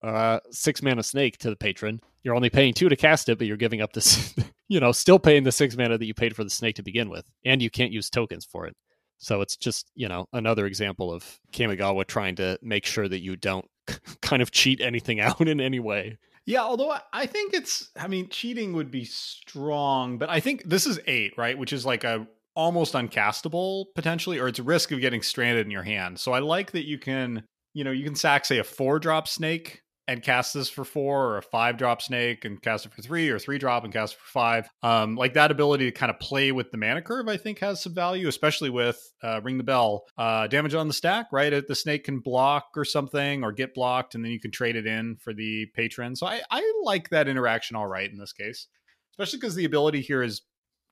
uh 0.04 0.40
six 0.52 0.82
mana 0.82 1.04
snake 1.04 1.38
to 1.38 1.50
the 1.50 1.56
patron 1.56 2.00
you're 2.28 2.36
only 2.36 2.50
paying 2.50 2.74
two 2.74 2.90
to 2.90 2.96
cast 2.98 3.30
it, 3.30 3.38
but 3.38 3.48
you're 3.48 3.56
giving 3.56 3.80
up 3.80 3.94
this, 3.94 4.36
you 4.68 4.82
know, 4.82 4.92
still 4.92 5.18
paying 5.18 5.46
the 5.46 5.52
six 5.52 5.78
mana 5.78 5.98
that 5.98 6.06
you 6.06 6.14
paid 6.14 6.36
for 6.36 6.44
the 6.44 6.50
snake 6.50 6.76
to 6.76 6.84
begin 6.84 7.10
with, 7.10 7.26
and 7.46 7.62
you 7.62 7.70
can't 7.70 7.94
use 7.94 8.10
tokens 8.10 8.44
for 8.44 8.68
it. 8.68 8.76
So 9.18 9.40
it's 9.40 9.56
just, 9.56 9.90
you 9.96 10.10
know, 10.10 10.28
another 10.34 10.66
example 10.66 11.12
of 11.12 11.40
Kamigawa 11.54 12.06
trying 12.06 12.36
to 12.36 12.60
make 12.62 12.86
sure 12.86 13.08
that 13.08 13.22
you 13.22 13.38
don't 13.38 13.66
kind 14.22 14.42
of 14.42 14.52
cheat 14.52 14.82
anything 14.82 15.20
out 15.22 15.40
in 15.40 15.62
any 15.62 15.80
way. 15.80 16.18
Yeah, 16.46 16.64
although 16.64 16.98
I 17.14 17.28
think 17.28 17.54
it's, 17.54 17.90
I 17.98 18.10
mean, 18.10 18.28
cheating 18.28 18.74
would 18.74 18.92
be 18.92 19.06
strong, 19.06 20.18
but 20.18 20.30
I 20.30 20.42
think 20.42 20.64
this 20.66 20.86
is 20.86 21.00
eight, 21.08 21.34
right? 21.38 21.58
Which 21.58 21.72
is 21.72 21.86
like 21.86 22.04
a 22.04 22.28
almost 22.56 22.94
uncastable 22.94 23.86
potentially, 23.96 24.38
or 24.38 24.50
it's 24.50 24.60
risk 24.60 24.92
of 24.92 25.00
getting 25.00 25.22
stranded 25.22 25.66
in 25.66 25.72
your 25.72 25.84
hand. 25.84 26.20
So 26.20 26.34
I 26.34 26.40
like 26.40 26.72
that 26.72 26.86
you 26.86 27.00
can, 27.00 27.44
you 27.74 27.86
know, 27.86 27.92
you 27.92 28.04
can 28.04 28.16
sack, 28.16 28.44
say, 28.44 28.58
a 28.58 28.66
four 28.66 29.00
drop 29.00 29.30
snake 29.30 29.82
and 30.08 30.24
cast 30.24 30.54
this 30.54 30.70
for 30.70 30.86
four 30.86 31.26
or 31.26 31.38
a 31.38 31.42
five 31.42 31.78
drop 31.78 32.02
snake 32.02 32.46
and 32.46 32.62
cast 32.62 32.86
it 32.86 32.94
for 32.94 33.02
three 33.02 33.30
or 33.30 33.38
three 33.38 33.58
drop 33.58 33.84
and 33.84 33.92
cast 33.92 34.14
it 34.14 34.20
for 34.20 34.30
five. 34.32 34.70
Um, 34.82 35.16
like 35.16 35.34
that 35.34 35.52
ability 35.52 35.86
to 35.86 35.92
kind 35.92 36.10
of 36.10 36.20
play 36.20 36.52
with 36.52 36.72
the 36.72 36.78
mana 36.78 37.02
curve, 37.02 37.28
I 37.28 37.38
think 37.38 37.60
has 37.60 37.84
some 37.84 37.94
value, 37.94 38.28
especially 38.28 38.70
with 38.70 39.00
uh, 39.22 39.42
ring 39.44 39.58
the 39.58 39.64
bell 39.64 40.06
uh, 40.18 40.48
damage 40.48 40.74
on 40.74 40.88
the 40.88 40.94
stack, 40.94 41.28
right? 41.32 41.54
The 41.68 41.76
snake 41.76 42.06
can 42.06 42.20
block 42.20 42.68
or 42.76 42.86
something 42.86 43.44
or 43.44 43.52
get 43.52 43.74
blocked, 43.74 44.16
and 44.16 44.24
then 44.24 44.32
you 44.32 44.40
can 44.40 44.52
trade 44.52 44.76
it 44.76 44.86
in 44.86 45.18
for 45.18 45.34
the 45.34 45.68
patron. 45.76 46.16
So 46.16 46.26
I, 46.26 46.42
I 46.50 46.74
like 46.84 47.10
that 47.10 47.28
interaction 47.28 47.76
all 47.76 47.88
right 47.88 48.10
in 48.10 48.18
this 48.18 48.34
case, 48.34 48.68
especially 49.12 49.40
because 49.40 49.56
the 49.56 49.66
ability 49.66 50.02
here 50.02 50.24
is 50.24 50.42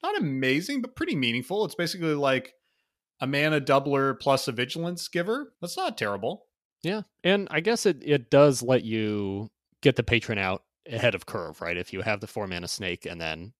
not 0.03 0.17
amazing, 0.19 0.81
but 0.81 0.95
pretty 0.95 1.15
meaningful. 1.15 1.65
It's 1.65 1.75
basically 1.75 2.15
like 2.15 2.53
a 3.21 3.27
mana 3.27 3.61
doubler 3.61 4.19
plus 4.19 4.47
a 4.47 4.51
vigilance 4.51 5.07
giver. 5.07 5.53
That's 5.61 5.77
not 5.77 5.97
terrible. 5.97 6.44
Yeah, 6.85 7.01
and 7.23 7.47
I 7.49 7.61
guess 7.61 7.87
it 7.87 7.97
it 8.03 8.29
does 8.29 8.61
let 8.61 8.83
you 8.83 9.49
get 9.81 9.95
the 9.95 10.03
patron 10.03 10.37
out 10.37 10.61
ahead 10.87 11.15
of 11.15 11.25
curve, 11.25 11.59
right? 11.59 11.75
If 11.75 11.91
you 11.91 12.03
have 12.03 12.21
the 12.21 12.27
four 12.27 12.45
mana 12.45 12.67
snake 12.67 13.07
and 13.07 13.19
then 13.19 13.53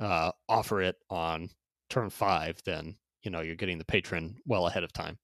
uh, 0.00 0.32
offer 0.48 0.82
it 0.82 0.96
on 1.08 1.50
turn 1.88 2.10
five, 2.10 2.60
then 2.64 2.96
you 3.22 3.30
know 3.30 3.42
you're 3.42 3.54
getting 3.54 3.78
the 3.78 3.84
patron 3.84 4.38
well 4.44 4.66
ahead 4.66 4.82
of 4.82 4.92
time. 4.92 5.18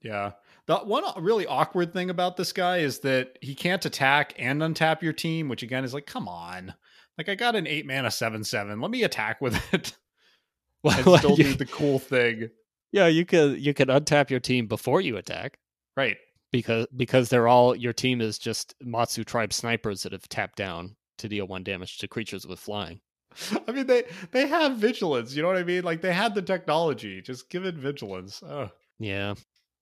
Yeah. 0.00 0.32
The 0.64 0.76
one 0.76 1.04
really 1.18 1.46
awkward 1.46 1.92
thing 1.92 2.08
about 2.08 2.38
this 2.38 2.52
guy 2.52 2.78
is 2.78 3.00
that 3.00 3.38
he 3.42 3.54
can't 3.54 3.84
attack 3.84 4.32
and 4.38 4.62
untap 4.62 5.02
your 5.02 5.12
team, 5.12 5.50
which 5.50 5.62
again 5.62 5.84
is 5.84 5.92
like, 5.92 6.06
come 6.06 6.26
on. 6.26 6.72
Like 7.18 7.28
I 7.28 7.34
got 7.34 7.54
an 7.54 7.66
eight 7.66 7.84
mana 7.86 8.10
seven 8.10 8.44
seven. 8.44 8.80
Let 8.80 8.90
me 8.90 9.02
attack 9.02 9.42
with 9.42 9.60
it. 9.74 9.94
Well, 10.84 10.96
and 10.96 11.18
still 11.18 11.36
you, 11.36 11.42
do 11.42 11.54
the 11.54 11.66
cool 11.66 11.98
thing. 11.98 12.50
Yeah, 12.92 13.08
you 13.08 13.26
could 13.26 13.60
you 13.60 13.74
could 13.74 13.88
untap 13.88 14.30
your 14.30 14.38
team 14.38 14.68
before 14.68 15.00
you 15.00 15.16
attack. 15.16 15.58
Right 15.96 16.16
because 16.50 16.86
because 16.96 17.28
they're 17.28 17.48
all 17.48 17.74
your 17.74 17.92
team 17.92 18.20
is 18.20 18.38
just 18.38 18.74
Matsu 18.80 19.24
tribe 19.24 19.52
snipers 19.52 20.02
that 20.02 20.12
have 20.12 20.28
tapped 20.28 20.56
down 20.56 20.96
to 21.18 21.28
deal 21.28 21.46
one 21.46 21.62
damage 21.62 21.98
to 21.98 22.08
creatures 22.08 22.46
with 22.46 22.58
flying. 22.58 23.00
I 23.68 23.72
mean 23.72 23.86
they 23.86 24.04
they 24.32 24.46
have 24.46 24.76
vigilance, 24.76 25.34
you 25.34 25.42
know 25.42 25.48
what 25.48 25.56
I 25.56 25.64
mean? 25.64 25.84
Like 25.84 26.00
they 26.00 26.12
had 26.12 26.34
the 26.34 26.42
technology, 26.42 27.20
just 27.22 27.50
give 27.50 27.64
it 27.64 27.74
vigilance. 27.74 28.42
Oh. 28.42 28.70
Yeah. 28.98 29.34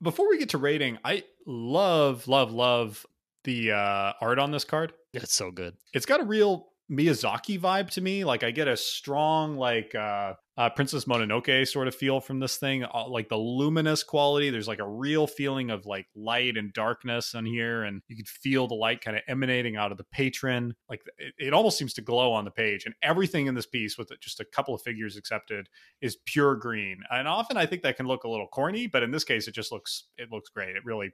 Before 0.03 0.29
we 0.29 0.39
get 0.39 0.51
to 0.51 0.59
rating, 0.59 0.99
I 1.05 1.25
love 1.47 2.29
love 2.29 2.53
love 2.53 3.07
the 3.45 3.73
uh 3.73 4.13
art 4.21 4.39
on 4.39 4.51
this 4.51 4.65
card. 4.65 4.93
It's 5.13 5.35
so 5.35 5.51
good. 5.51 5.75
It's 5.95 6.07
got 6.07 6.21
a 6.21 6.25
real 6.25 6.69
Miyazaki 6.91 7.59
vibe 7.59 7.91
to 7.91 8.01
me. 8.01 8.25
Like 8.25 8.43
I 8.43 8.51
get 8.51 8.69
a 8.69 8.77
strong 8.77 9.57
like 9.57 9.95
uh 9.95 10.35
uh, 10.59 10.71
Princess 10.71 11.05
Mononoke 11.05 11.69
sort 11.69 11.87
of 11.87 11.95
feel 11.95 12.19
from 12.19 12.41
this 12.41 12.57
thing, 12.57 12.83
uh, 12.83 13.07
like 13.09 13.29
the 13.29 13.37
luminous 13.37 14.03
quality. 14.03 14.49
There's 14.49 14.69
like 14.69 14.79
a 14.79 14.89
real 14.89 15.27
feeling 15.27 15.71
of 15.71 15.85
like 15.85 16.07
light 16.15 16.57
and 16.57 16.73
darkness 16.73 17.35
on 17.35 17.45
here, 17.45 17.83
and 17.85 18.01
you 18.09 18.17
could 18.17 18.29
feel 18.29 18.67
the 18.67 18.75
light 18.75 19.03
kind 19.03 19.19
of 19.19 19.23
emanating 19.29 19.77
out 19.77 19.93
of 19.93 19.99
the 19.99 20.05
patron. 20.05 20.75
Like 20.89 21.03
it, 21.19 21.35
it 21.39 21.53
almost 21.53 21.77
seems 21.77 21.93
to 21.95 22.01
glow 22.01 22.33
on 22.33 22.47
the 22.47 22.51
page, 22.51 22.87
and 22.87 22.95
everything 23.03 23.49
in 23.49 23.55
this 23.55 23.67
piece, 23.67 23.99
with 23.99 24.11
just 24.21 24.41
a 24.41 24.47
couple 24.47 24.75
of 24.75 24.81
figures 24.81 25.19
accepted, 25.19 25.69
is 26.01 26.17
pure 26.25 26.57
green. 26.57 27.01
And 27.11 27.29
often 27.29 27.59
I 27.59 27.67
think 27.67 27.83
that 27.83 27.99
can 27.99 28.07
look 28.07 28.25
a 28.25 28.29
little 28.29 28.49
corny, 28.49 28.87
but 28.87 29.03
in 29.03 29.11
this 29.11 29.25
case, 29.25 29.49
it 29.49 29.55
just 29.55 29.73
looks 29.73 30.05
it 30.17 30.33
looks 30.33 30.49
great. 30.49 30.75
It 30.75 30.87
really, 30.87 31.11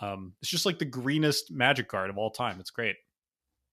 um, 0.00 0.32
it's 0.40 0.50
just 0.50 0.64
like 0.64 0.78
the 0.78 0.86
greenest 0.86 1.50
magic 1.50 1.88
card 1.88 2.08
of 2.08 2.16
all 2.16 2.30
time. 2.30 2.58
It's 2.60 2.70
great. 2.70 2.96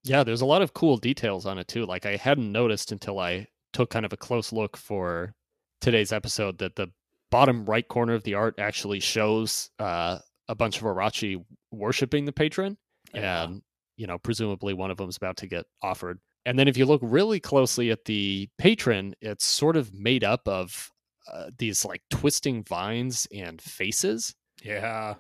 Yeah, 0.04 0.26
there's 0.26 0.42
a 0.42 0.46
lot 0.46 0.62
of 0.62 0.74
cool 0.74 0.98
details 0.98 1.46
on 1.46 1.58
it 1.58 1.70
too. 1.70 1.86
Like 1.86 2.06
I 2.06 2.18
hadn't 2.18 2.52
noticed 2.52 2.92
until 2.92 3.20
I 3.20 3.48
took 3.74 3.90
kind 3.90 4.06
of 4.06 4.14
a 4.14 4.18
close 4.18 4.52
look 4.52 4.78
for 4.78 5.34
today's 5.82 6.12
episode 6.12 6.58
that 6.60 6.76
the 6.76 6.88
bottom 7.30 7.66
right 7.66 7.88
corner 7.88 8.14
of 8.14 8.24
the 8.24 8.34
art 8.34 8.56
actually 8.60 9.00
shows 9.00 9.70
uh, 9.80 10.20
a 10.48 10.56
bunch 10.56 10.78
of 10.78 10.84
Orochi 10.84 11.44
worshiping 11.72 12.26
the 12.26 12.32
patron, 12.32 12.78
yeah. 13.14 13.44
and 13.44 13.62
you 13.98 14.08
know, 14.08 14.18
presumably 14.18 14.74
one 14.74 14.92
of 14.92 14.98
them 14.98 15.10
is 15.10 15.18
about 15.18 15.38
to 15.38 15.48
get 15.48 15.66
offered. 15.82 16.20
And 16.46 16.58
then 16.58 16.68
if 16.68 16.78
you 16.78 16.86
look 16.86 17.02
really 17.04 17.40
closely 17.40 17.92
at 17.92 18.06
the 18.06 18.48
patron, 18.58 19.16
it's 19.22 19.46
sort 19.46 19.76
of 19.76 19.94
made 19.94 20.24
up 20.24 20.48
of 20.48 20.92
uh, 21.32 21.50
these 21.58 21.84
like 21.84 22.02
twisting 22.10 22.64
vines 22.64 23.28
and 23.34 23.62
faces. 23.62 24.34
Yeah 24.64 25.16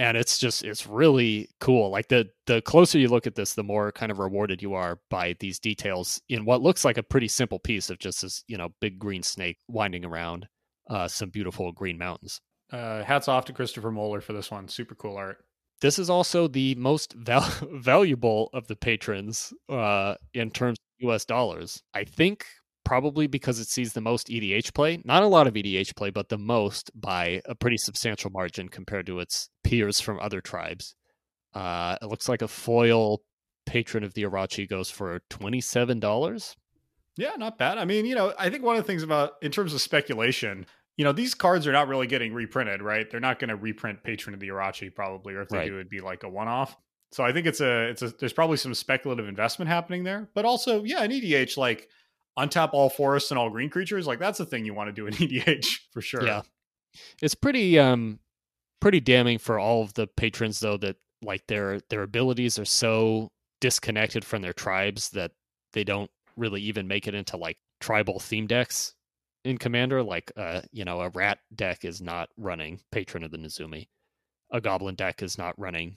and 0.00 0.16
it's 0.16 0.38
just 0.38 0.64
it's 0.64 0.86
really 0.86 1.46
cool 1.60 1.90
like 1.90 2.08
the 2.08 2.26
the 2.46 2.62
closer 2.62 2.98
you 2.98 3.06
look 3.06 3.26
at 3.26 3.34
this 3.34 3.52
the 3.52 3.62
more 3.62 3.92
kind 3.92 4.10
of 4.10 4.18
rewarded 4.18 4.62
you 4.62 4.72
are 4.72 4.98
by 5.10 5.36
these 5.40 5.58
details 5.58 6.22
in 6.30 6.46
what 6.46 6.62
looks 6.62 6.86
like 6.86 6.96
a 6.96 7.02
pretty 7.02 7.28
simple 7.28 7.58
piece 7.58 7.90
of 7.90 7.98
just 7.98 8.22
this 8.22 8.42
you 8.48 8.56
know 8.56 8.70
big 8.80 8.98
green 8.98 9.22
snake 9.22 9.58
winding 9.68 10.04
around 10.04 10.48
uh, 10.88 11.06
some 11.06 11.30
beautiful 11.30 11.70
green 11.70 11.96
mountains. 11.96 12.40
Uh, 12.72 13.04
hats 13.04 13.28
off 13.28 13.44
to 13.44 13.52
christopher 13.52 13.92
moeller 13.92 14.20
for 14.20 14.32
this 14.32 14.50
one. 14.50 14.66
Super 14.66 14.94
cool 14.94 15.16
art. 15.16 15.44
This 15.80 15.98
is 15.98 16.10
also 16.10 16.48
the 16.48 16.74
most 16.76 17.12
val- 17.12 17.52
valuable 17.72 18.48
of 18.54 18.66
the 18.66 18.76
patrons 18.76 19.52
uh, 19.68 20.14
in 20.34 20.50
terms 20.50 20.78
of 21.02 21.10
us 21.10 21.24
dollars. 21.24 21.82
I 21.94 22.04
think 22.04 22.46
probably 22.84 23.26
because 23.26 23.58
it 23.58 23.68
sees 23.68 23.92
the 23.92 24.00
most 24.00 24.28
EDH 24.28 24.74
play. 24.74 25.00
Not 25.04 25.22
a 25.22 25.28
lot 25.28 25.46
of 25.46 25.54
EDH 25.54 25.94
play, 25.96 26.10
but 26.10 26.28
the 26.28 26.38
most 26.38 26.90
by 26.98 27.42
a 27.44 27.54
pretty 27.54 27.76
substantial 27.76 28.30
margin 28.30 28.68
compared 28.68 29.06
to 29.06 29.20
its 29.20 29.48
peers 29.64 30.00
from 30.00 30.18
other 30.20 30.40
tribes. 30.40 30.94
Uh, 31.54 31.96
it 32.00 32.06
looks 32.06 32.28
like 32.28 32.42
a 32.42 32.48
foil 32.48 33.20
patron 33.66 34.04
of 34.04 34.14
the 34.14 34.24
Orochi 34.24 34.68
goes 34.68 34.90
for 34.90 35.20
$27. 35.30 36.56
Yeah, 37.16 37.32
not 37.36 37.58
bad. 37.58 37.78
I 37.78 37.84
mean, 37.84 38.06
you 38.06 38.14
know, 38.14 38.32
I 38.38 38.50
think 38.50 38.64
one 38.64 38.76
of 38.76 38.82
the 38.82 38.86
things 38.86 39.02
about, 39.02 39.32
in 39.42 39.50
terms 39.50 39.74
of 39.74 39.80
speculation, 39.80 40.66
you 40.96 41.04
know, 41.04 41.12
these 41.12 41.34
cards 41.34 41.66
are 41.66 41.72
not 41.72 41.88
really 41.88 42.06
getting 42.06 42.32
reprinted, 42.32 42.82
right? 42.82 43.10
They're 43.10 43.20
not 43.20 43.38
going 43.38 43.48
to 43.48 43.56
reprint 43.56 44.02
Patron 44.02 44.34
of 44.34 44.40
the 44.40 44.48
Orochi 44.48 44.94
probably, 44.94 45.34
or 45.34 45.42
if 45.42 45.48
they 45.48 45.58
right. 45.58 45.68
do, 45.68 45.74
it'd 45.74 45.88
be 45.88 46.00
like 46.00 46.22
a 46.22 46.28
one 46.28 46.48
off. 46.48 46.76
So 47.12 47.24
I 47.24 47.32
think 47.32 47.46
it's 47.46 47.60
a, 47.60 47.88
it's 47.88 48.02
a, 48.02 48.08
there's 48.08 48.32
probably 48.32 48.56
some 48.56 48.74
speculative 48.74 49.28
investment 49.28 49.68
happening 49.68 50.04
there. 50.04 50.28
But 50.34 50.44
also, 50.44 50.84
yeah, 50.84 51.02
an 51.02 51.10
EDH, 51.10 51.56
like, 51.56 51.88
untap 52.38 52.70
all 52.72 52.88
forests 52.88 53.30
and 53.30 53.38
all 53.38 53.50
green 53.50 53.70
creatures, 53.70 54.06
like 54.06 54.18
that's 54.18 54.38
the 54.38 54.46
thing 54.46 54.64
you 54.64 54.74
want 54.74 54.88
to 54.88 54.92
do 54.92 55.06
in 55.06 55.14
EDH 55.14 55.78
for 55.92 56.00
sure. 56.00 56.24
Yeah. 56.24 56.42
It's 57.22 57.34
pretty 57.34 57.78
um 57.78 58.18
pretty 58.80 59.00
damning 59.00 59.38
for 59.38 59.58
all 59.58 59.82
of 59.82 59.94
the 59.94 60.06
patrons 60.06 60.60
though 60.60 60.76
that 60.78 60.96
like 61.22 61.46
their 61.46 61.80
their 61.90 62.02
abilities 62.02 62.58
are 62.58 62.64
so 62.64 63.30
disconnected 63.60 64.24
from 64.24 64.42
their 64.42 64.52
tribes 64.52 65.10
that 65.10 65.32
they 65.72 65.84
don't 65.84 66.10
really 66.36 66.62
even 66.62 66.88
make 66.88 67.06
it 67.06 67.14
into 67.14 67.36
like 67.36 67.58
tribal 67.80 68.18
theme 68.18 68.46
decks 68.46 68.94
in 69.44 69.58
commander 69.58 70.02
like 70.02 70.32
uh 70.36 70.60
you 70.72 70.84
know 70.84 71.00
a 71.00 71.10
rat 71.10 71.38
deck 71.54 71.84
is 71.84 72.00
not 72.00 72.28
running 72.36 72.80
patron 72.90 73.22
of 73.22 73.30
the 73.30 73.38
Nezumi 73.38 73.88
a 74.50 74.60
goblin 74.60 74.94
deck 74.94 75.22
is 75.22 75.38
not 75.38 75.58
running 75.58 75.96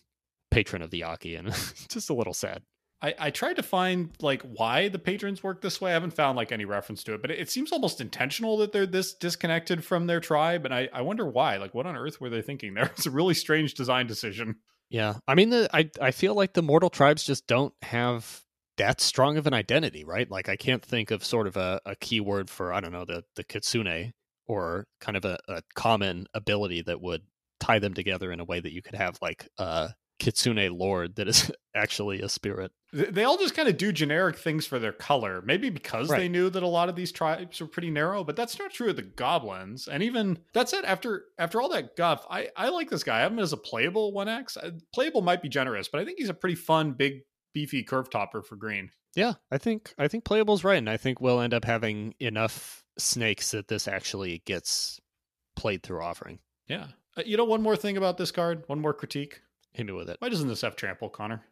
patron 0.51 0.81
of 0.81 0.91
the 0.91 1.01
Akki 1.01 1.37
and 1.39 1.47
just 1.89 2.09
a 2.09 2.13
little 2.13 2.33
sad 2.33 2.63
I, 3.03 3.13
I 3.19 3.29
tried 3.31 3.57
to 3.57 3.63
find 3.63 4.11
like 4.21 4.41
why 4.43 4.87
the 4.87 4.97
patrons 4.97 5.43
work 5.43 5.61
this 5.61 5.81
way. 5.81 5.91
I 5.91 5.93
haven't 5.93 6.13
found 6.13 6.37
like 6.37 6.53
any 6.53 6.63
reference 6.63 7.03
to 7.03 7.13
it, 7.13 7.21
but 7.21 7.31
it, 7.31 7.39
it, 7.39 7.51
seems 7.51 7.73
almost 7.73 7.99
intentional 7.99 8.57
that 8.57 8.71
they're 8.71 8.85
this 8.85 9.13
disconnected 9.13 9.83
from 9.83 10.07
their 10.07 10.21
tribe. 10.21 10.63
And 10.63 10.73
I, 10.73 10.87
I 10.93 11.01
wonder 11.01 11.27
why. 11.27 11.57
Like, 11.57 11.75
what 11.75 11.85
on 11.85 11.97
earth 11.97 12.21
were 12.21 12.29
they 12.29 12.41
thinking 12.41 12.73
there? 12.73 12.85
It's 12.95 13.05
a 13.05 13.11
really 13.11 13.33
strange 13.33 13.73
design 13.73 14.07
decision. 14.07 14.55
Yeah. 14.89 15.15
I 15.27 15.35
mean, 15.35 15.49
the, 15.49 15.69
I, 15.73 15.89
I 15.99 16.11
feel 16.11 16.33
like 16.33 16.53
the 16.53 16.61
mortal 16.61 16.89
tribes 16.89 17.25
just 17.25 17.45
don't 17.45 17.73
have 17.81 18.41
that 18.77 19.01
strong 19.01 19.37
of 19.37 19.47
an 19.47 19.53
identity, 19.53 20.05
right? 20.05 20.29
Like, 20.29 20.47
I 20.47 20.55
can't 20.55 20.83
think 20.83 21.11
of 21.11 21.25
sort 21.25 21.47
of 21.47 21.57
a, 21.57 21.81
a 21.85 21.95
keyword 21.95 22.49
for, 22.49 22.71
I 22.71 22.79
don't 22.79 22.93
know, 22.93 23.05
the, 23.05 23.23
the 23.35 23.43
kitsune 23.43 24.13
or 24.47 24.87
kind 25.01 25.17
of 25.17 25.25
a, 25.25 25.37
a 25.49 25.61
common 25.75 26.27
ability 26.33 26.83
that 26.83 27.01
would 27.01 27.23
tie 27.59 27.79
them 27.79 27.93
together 27.93 28.31
in 28.31 28.39
a 28.39 28.45
way 28.45 28.59
that 28.59 28.73
you 28.73 28.81
could 28.81 28.95
have 28.95 29.17
like 29.21 29.47
uh 29.57 29.87
kitsune 30.23 30.69
lord 30.77 31.15
that 31.15 31.27
is 31.27 31.51
actually 31.75 32.21
a 32.21 32.29
spirit. 32.29 32.71
They 32.93 33.23
all 33.23 33.37
just 33.37 33.55
kind 33.55 33.67
of 33.67 33.77
do 33.77 33.91
generic 33.91 34.37
things 34.37 34.65
for 34.65 34.79
their 34.79 34.93
color, 34.93 35.41
maybe 35.43 35.69
because 35.69 36.09
right. 36.09 36.19
they 36.19 36.29
knew 36.29 36.49
that 36.49 36.63
a 36.63 36.67
lot 36.67 36.89
of 36.89 36.95
these 36.95 37.11
tribes 37.11 37.59
were 37.59 37.67
pretty 37.67 37.89
narrow, 37.89 38.23
but 38.23 38.35
that's 38.35 38.57
not 38.59 38.71
true 38.71 38.91
of 38.91 38.95
the 38.95 39.01
goblins. 39.01 39.87
And 39.87 40.03
even 40.03 40.39
that's 40.53 40.73
it. 40.73 40.85
After 40.85 41.25
after 41.37 41.61
all 41.61 41.69
that 41.69 41.95
guff, 41.95 42.25
I 42.29 42.49
I 42.55 42.69
like 42.69 42.89
this 42.89 43.03
guy. 43.03 43.17
I 43.17 43.21
have 43.21 43.31
him 43.31 43.39
as 43.39 43.53
a 43.53 43.57
playable 43.57 44.13
one 44.13 44.29
X. 44.29 44.55
Uh, 44.55 44.71
playable 44.93 45.21
might 45.21 45.41
be 45.41 45.49
generous, 45.49 45.87
but 45.87 45.99
I 45.99 46.05
think 46.05 46.19
he's 46.19 46.29
a 46.29 46.33
pretty 46.33 46.55
fun, 46.55 46.93
big, 46.93 47.23
beefy 47.53 47.83
curve 47.83 48.09
topper 48.09 48.41
for 48.41 48.55
green. 48.55 48.91
Yeah, 49.15 49.33
I 49.51 49.57
think 49.57 49.93
I 49.97 50.07
think 50.07 50.23
playable's 50.23 50.63
right, 50.63 50.77
and 50.77 50.89
I 50.89 50.97
think 50.97 51.19
we'll 51.19 51.41
end 51.41 51.53
up 51.53 51.65
having 51.65 52.13
enough 52.19 52.83
snakes 52.97 53.51
that 53.51 53.67
this 53.67 53.87
actually 53.87 54.41
gets 54.45 54.99
played 55.55 55.83
through 55.83 56.01
offering. 56.01 56.39
Yeah. 56.67 56.87
Uh, 57.17 57.23
you 57.25 57.37
know, 57.37 57.43
one 57.43 57.61
more 57.61 57.75
thing 57.75 57.97
about 57.97 58.17
this 58.17 58.31
card, 58.31 58.63
one 58.67 58.79
more 58.79 58.93
critique. 58.93 59.41
Hit 59.73 59.85
me 59.85 59.93
with 59.93 60.09
it. 60.09 60.17
Why 60.19 60.29
doesn't 60.29 60.47
this 60.47 60.61
have 60.61 60.75
trample, 60.75 61.09
Connor? 61.09 61.43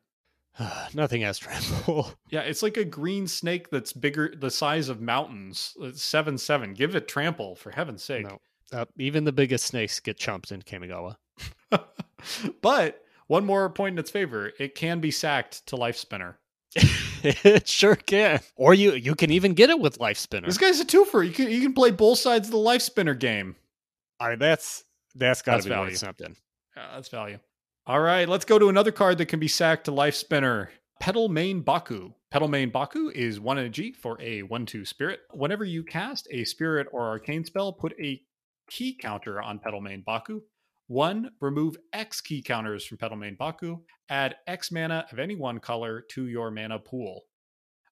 Nothing 0.93 1.22
has 1.22 1.38
trample. 1.38 2.11
yeah, 2.30 2.41
it's 2.41 2.64
like 2.64 2.77
a 2.77 2.85
green 2.85 3.27
snake 3.27 3.69
that's 3.69 3.93
bigger, 3.93 4.34
the 4.38 4.52
size 4.52 4.89
of 4.89 5.02
mountains. 5.02 5.76
It's 5.81 6.03
seven 6.03 6.38
seven. 6.38 6.73
Give 6.73 6.95
it 6.95 7.07
trample 7.07 7.56
for 7.56 7.72
heaven's 7.72 8.03
sake. 8.03 8.26
No, 8.26 8.39
uh, 8.72 8.85
even 8.98 9.23
the 9.23 9.31
biggest 9.31 9.65
snakes 9.65 9.99
get 9.99 10.18
chumped 10.18 10.52
in 10.52 10.61
Kamigawa. 10.61 11.15
but 12.61 13.03
one 13.27 13.45
more 13.45 13.69
point 13.69 13.93
in 13.93 13.99
its 13.99 14.11
favor: 14.11 14.52
it 14.60 14.76
can 14.76 14.99
be 14.99 15.11
sacked 15.11 15.65
to 15.68 15.76
lifespinner. 15.76 16.35
it 17.23 17.68
sure 17.68 17.95
can. 17.95 18.39
Or 18.56 18.73
you 18.73 18.93
you 18.93 19.15
can 19.15 19.31
even 19.31 19.53
get 19.53 19.69
it 19.69 19.80
with 19.80 19.99
lifespinner. 19.99 20.45
This 20.45 20.57
guy's 20.57 20.80
a 20.80 20.85
twofer. 20.85 21.26
You 21.26 21.34
can 21.34 21.49
you 21.49 21.61
can 21.61 21.73
play 21.73 21.91
both 21.91 22.19
sides 22.19 22.48
of 22.48 22.52
the 22.52 22.57
lifespinner 22.57 23.18
game. 23.18 23.56
I 24.19 24.31
mean, 24.31 24.39
that's 24.39 24.84
that's 25.15 25.41
got 25.41 25.57
to 25.57 25.64
be 25.64 25.69
value. 25.69 25.91
worth 25.91 25.98
something. 25.98 26.35
Yeah, 26.76 26.88
that's 26.93 27.10
value. 27.10 27.39
All 27.87 27.99
right, 27.99 28.29
let's 28.29 28.45
go 28.45 28.59
to 28.59 28.69
another 28.69 28.91
card 28.91 29.17
that 29.17 29.25
can 29.25 29.39
be 29.39 29.47
sacked 29.47 29.85
to 29.85 29.91
Lifespinner. 29.91 30.67
Petalmane 31.01 31.65
Baku. 31.65 32.13
Petalmane 32.31 32.71
Baku 32.71 33.09
is 33.09 33.39
1 33.39 33.57
and 33.57 33.65
a 33.65 33.69
G 33.71 33.91
for 33.91 34.21
a 34.21 34.43
1 34.43 34.65
2 34.67 34.85
spirit. 34.85 35.21
Whenever 35.31 35.65
you 35.65 35.83
cast 35.83 36.27
a 36.29 36.45
spirit 36.45 36.85
or 36.91 37.07
arcane 37.07 37.43
spell, 37.43 37.73
put 37.73 37.93
a 37.99 38.21
key 38.69 38.95
counter 39.01 39.41
on 39.41 39.57
Petalmane 39.57 40.05
Baku. 40.05 40.41
One, 40.89 41.31
remove 41.41 41.75
X 41.91 42.21
key 42.21 42.43
counters 42.43 42.85
from 42.85 42.99
Petalmane 42.99 43.35
Baku. 43.35 43.79
Add 44.09 44.35
X 44.45 44.71
mana 44.71 45.07
of 45.11 45.17
any 45.17 45.35
one 45.35 45.57
color 45.59 46.05
to 46.11 46.27
your 46.27 46.51
mana 46.51 46.77
pool. 46.77 47.23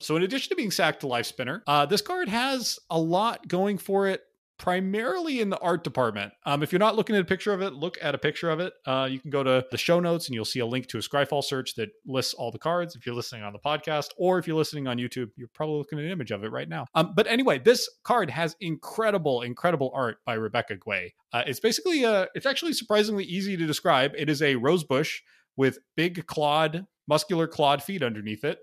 So, 0.02 0.16
in 0.16 0.22
addition 0.22 0.50
to 0.50 0.56
being 0.56 0.70
sacked 0.70 1.02
to 1.02 1.08
Lifespinner, 1.08 1.62
uh, 1.66 1.88
this 1.88 2.04
card 2.04 2.30
has 2.30 2.78
a 2.92 3.00
lot 3.00 3.48
going 3.48 3.80
for 3.80 4.06
it 4.08 4.22
primarily 4.60 5.40
in 5.40 5.50
the 5.50 5.58
art 5.60 5.84
department. 5.84 6.34
Um, 6.46 6.62
if 6.62 6.72
you're 6.72 6.80
not 6.80 6.96
looking 6.96 7.16
at 7.16 7.22
a 7.22 7.26
picture 7.26 7.54
of 7.54 7.62
it, 7.62 7.74
look 7.74 7.98
at 8.02 8.14
a 8.14 8.18
picture 8.18 8.50
of 8.50 8.60
it. 8.60 8.74
Uh, 8.86 9.08
you 9.10 9.20
can 9.20 9.32
go 9.32 9.42
to 9.42 9.66
the 9.72 9.78
show 9.78 10.00
notes 10.00 10.28
and 10.28 10.36
you'll 10.36 10.46
see 10.46 10.60
a 10.60 10.66
link 10.66 10.88
to 10.88 10.98
a 10.98 11.02
Scryfall 11.02 11.44
search 11.44 11.76
that 11.76 11.90
lists 12.06 12.34
all 12.34 12.52
the 12.52 12.60
cards. 12.60 12.96
If 12.96 13.06
you're 13.06 13.16
listening 13.16 13.44
on 13.44 13.54
the 13.54 13.60
podcast 13.60 14.10
or 14.18 14.38
if 14.38 14.46
you're 14.46 14.58
listening 14.58 14.88
on 14.88 14.98
YouTube, 14.98 15.30
you're 15.36 15.50
probably 15.54 15.78
looking 15.78 15.98
at 15.98 16.06
an 16.06 16.12
image 16.12 16.32
of 16.32 16.44
it 16.44 16.52
right 16.52 16.70
now. 16.70 16.86
Um, 16.94 17.14
but 17.16 17.26
anyway, 17.26 17.60
this 17.60 17.90
card 18.04 18.30
has 18.30 18.56
incredible, 18.60 19.42
incredible 19.42 19.92
art 19.96 20.18
by 20.26 20.34
Rebecca 20.34 20.76
Guay. 20.76 21.14
Uh, 21.32 21.44
it's 21.48 21.62
basically 21.62 22.04
a, 22.04 22.28
it's 22.36 22.46
actually 22.46 22.74
surprisingly 22.74 23.24
easy 23.24 23.56
to 23.56 23.66
describe. 23.66 24.12
It 24.18 24.30
is 24.30 24.42
a 24.42 24.56
rose 24.56 24.84
bush 24.84 25.22
with 25.56 25.80
big 25.96 26.28
clawed, 26.28 26.86
muscular 27.08 27.48
clawed 27.48 27.82
feet 27.82 28.04
underneath 28.04 28.44
it 28.44 28.60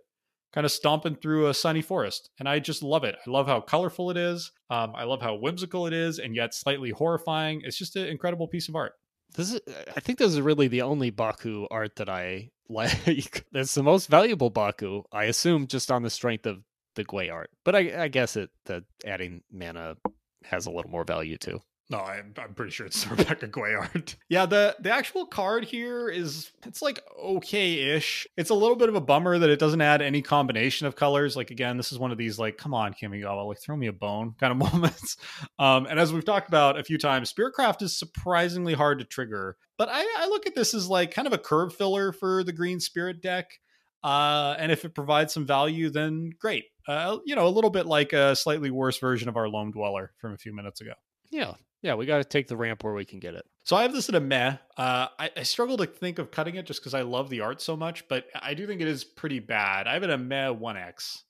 kind 0.56 0.64
of 0.64 0.72
stomping 0.72 1.14
through 1.14 1.48
a 1.48 1.54
sunny 1.54 1.82
forest. 1.82 2.30
And 2.38 2.48
I 2.48 2.60
just 2.60 2.82
love 2.82 3.04
it. 3.04 3.14
I 3.14 3.30
love 3.30 3.46
how 3.46 3.60
colorful 3.60 4.10
it 4.10 4.16
is. 4.16 4.50
Um, 4.70 4.94
I 4.96 5.04
love 5.04 5.20
how 5.20 5.34
whimsical 5.34 5.86
it 5.86 5.92
is 5.92 6.18
and 6.18 6.34
yet 6.34 6.54
slightly 6.54 6.88
horrifying. 6.88 7.60
It's 7.62 7.76
just 7.76 7.94
an 7.94 8.06
incredible 8.06 8.48
piece 8.48 8.66
of 8.70 8.74
art. 8.74 8.92
This 9.36 9.52
is, 9.52 9.60
I 9.94 10.00
think 10.00 10.18
this 10.18 10.32
is 10.32 10.40
really 10.40 10.68
the 10.68 10.80
only 10.80 11.10
Baku 11.10 11.66
art 11.70 11.96
that 11.96 12.08
I 12.08 12.52
like. 12.70 13.44
It's 13.52 13.74
the 13.74 13.82
most 13.82 14.08
valuable 14.08 14.48
Baku, 14.48 15.02
I 15.12 15.24
assume, 15.24 15.66
just 15.66 15.90
on 15.90 16.02
the 16.02 16.08
strength 16.08 16.46
of 16.46 16.62
the 16.94 17.04
Guay 17.04 17.30
art. 17.30 17.50
But 17.62 17.76
I, 17.76 18.04
I 18.04 18.08
guess 18.08 18.34
it 18.36 18.48
that 18.64 18.84
adding 19.04 19.42
mana 19.52 19.96
has 20.44 20.64
a 20.64 20.70
little 20.70 20.90
more 20.90 21.04
value 21.04 21.36
too. 21.36 21.60
No, 21.88 21.98
I'm, 21.98 22.34
I'm 22.36 22.54
pretty 22.54 22.72
sure 22.72 22.86
it's 22.86 23.06
Rebecca 23.10 23.46
Guayart. 23.46 24.16
yeah, 24.28 24.46
the 24.46 24.76
the 24.80 24.90
actual 24.90 25.26
card 25.26 25.64
here 25.64 26.08
is 26.08 26.50
it's 26.66 26.82
like 26.82 27.00
okay-ish. 27.22 28.26
It's 28.36 28.50
a 28.50 28.54
little 28.54 28.76
bit 28.76 28.88
of 28.88 28.96
a 28.96 29.00
bummer 29.00 29.38
that 29.38 29.50
it 29.50 29.60
doesn't 29.60 29.80
add 29.80 30.02
any 30.02 30.20
combination 30.20 30.86
of 30.86 30.96
colors. 30.96 31.36
Like 31.36 31.50
again, 31.50 31.76
this 31.76 31.92
is 31.92 31.98
one 31.98 32.10
of 32.10 32.18
these 32.18 32.38
like, 32.38 32.58
come 32.58 32.74
on, 32.74 32.92
Kamigawa, 32.92 33.46
like 33.46 33.60
throw 33.60 33.76
me 33.76 33.86
a 33.86 33.92
bone 33.92 34.34
kind 34.40 34.50
of 34.50 34.72
moments. 34.72 35.16
Um, 35.58 35.86
and 35.86 36.00
as 36.00 36.12
we've 36.12 36.24
talked 36.24 36.48
about 36.48 36.78
a 36.78 36.84
few 36.84 36.98
times, 36.98 37.32
Spiritcraft 37.32 37.82
is 37.82 37.96
surprisingly 37.96 38.74
hard 38.74 38.98
to 38.98 39.04
trigger. 39.04 39.56
But 39.78 39.88
I, 39.92 40.02
I 40.18 40.26
look 40.26 40.46
at 40.46 40.54
this 40.54 40.74
as 40.74 40.88
like 40.88 41.12
kind 41.12 41.26
of 41.26 41.34
a 41.34 41.38
curve 41.38 41.74
filler 41.74 42.12
for 42.12 42.42
the 42.42 42.52
Green 42.52 42.80
Spirit 42.80 43.22
deck. 43.22 43.60
Uh, 44.02 44.54
and 44.58 44.72
if 44.72 44.84
it 44.84 44.94
provides 44.94 45.32
some 45.32 45.46
value, 45.46 45.90
then 45.90 46.30
great. 46.38 46.64
Uh, 46.86 47.18
you 47.24 47.34
know, 47.34 47.46
a 47.46 47.50
little 47.50 47.70
bit 47.70 47.86
like 47.86 48.12
a 48.12 48.34
slightly 48.36 48.70
worse 48.70 48.98
version 48.98 49.28
of 49.28 49.36
our 49.36 49.48
Loam 49.48 49.72
Dweller 49.72 50.12
from 50.18 50.32
a 50.32 50.38
few 50.38 50.54
minutes 50.54 50.80
ago. 50.80 50.92
Yeah, 51.30 51.54
yeah, 51.86 51.94
we 51.94 52.04
got 52.04 52.18
to 52.18 52.24
take 52.24 52.48
the 52.48 52.56
ramp 52.56 52.82
where 52.82 52.94
we 52.94 53.04
can 53.04 53.20
get 53.20 53.34
it. 53.34 53.46
So 53.62 53.76
I 53.76 53.82
have 53.82 53.92
this 53.92 54.08
at 54.08 54.16
a 54.16 54.20
meh. 54.20 54.56
Uh, 54.76 55.06
I, 55.20 55.30
I, 55.36 55.42
struggle 55.44 55.76
to 55.76 55.86
think 55.86 56.18
of 56.18 56.32
cutting 56.32 56.56
it 56.56 56.66
just 56.66 56.80
because 56.80 56.94
I 56.94 57.02
love 57.02 57.30
the 57.30 57.42
art 57.42 57.62
so 57.62 57.76
much, 57.76 58.08
but 58.08 58.26
I 58.34 58.54
do 58.54 58.66
think 58.66 58.80
it 58.80 58.88
is 58.88 59.04
pretty 59.04 59.38
bad. 59.38 59.86
I 59.86 59.94
have 59.94 60.02
it 60.02 60.10
a 60.10 60.18
meh 60.18 60.48
1x. 60.48 61.22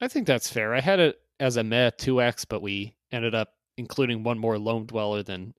I 0.00 0.06
think 0.06 0.28
that's 0.28 0.48
fair. 0.48 0.72
I 0.72 0.80
had 0.80 1.00
it 1.00 1.20
as 1.40 1.56
a 1.56 1.64
meh 1.64 1.90
2x, 1.90 2.46
but 2.48 2.62
we 2.62 2.94
ended 3.10 3.34
up 3.34 3.54
including 3.76 4.22
one 4.22 4.38
more 4.38 4.56
Loam 4.56 4.86
Dweller 4.86 5.24
than 5.24 5.52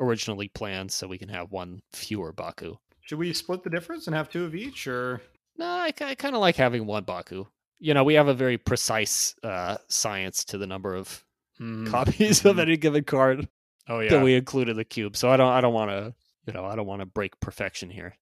originally 0.00 0.48
planned, 0.48 0.90
so 0.90 1.06
we 1.06 1.18
can 1.18 1.28
have 1.28 1.52
one 1.52 1.82
fewer 1.92 2.32
Baku. 2.32 2.76
Should 3.02 3.18
we 3.18 3.34
split 3.34 3.62
the 3.62 3.70
difference 3.70 4.06
and 4.06 4.16
have 4.16 4.30
two 4.30 4.46
of 4.46 4.54
each, 4.54 4.86
or? 4.86 5.20
No, 5.58 5.66
I, 5.66 5.92
I 6.00 6.14
kind 6.14 6.34
of 6.34 6.40
like 6.40 6.56
having 6.56 6.86
one 6.86 7.04
Baku. 7.04 7.44
You 7.78 7.92
know, 7.92 8.04
we 8.04 8.14
have 8.14 8.28
a 8.28 8.34
very 8.34 8.56
precise 8.56 9.34
uh, 9.42 9.76
science 9.88 10.44
to 10.46 10.58
the 10.58 10.66
number 10.66 10.94
of 10.94 11.22
mm. 11.60 11.86
copies 11.86 12.46
of 12.46 12.58
any 12.58 12.78
given 12.78 13.04
card. 13.04 13.46
Oh 13.88 14.00
yeah. 14.00 14.10
That 14.10 14.24
we 14.24 14.34
included 14.34 14.76
the 14.76 14.84
cube. 14.84 15.16
So 15.16 15.30
I 15.30 15.36
don't 15.36 15.48
I 15.48 15.60
don't 15.60 15.74
want 15.74 15.90
to, 15.90 16.14
you 16.46 16.52
know, 16.52 16.64
I 16.64 16.76
don't 16.76 16.86
want 16.86 17.00
to 17.00 17.06
break 17.06 17.38
perfection 17.40 17.90
here. 17.90 18.14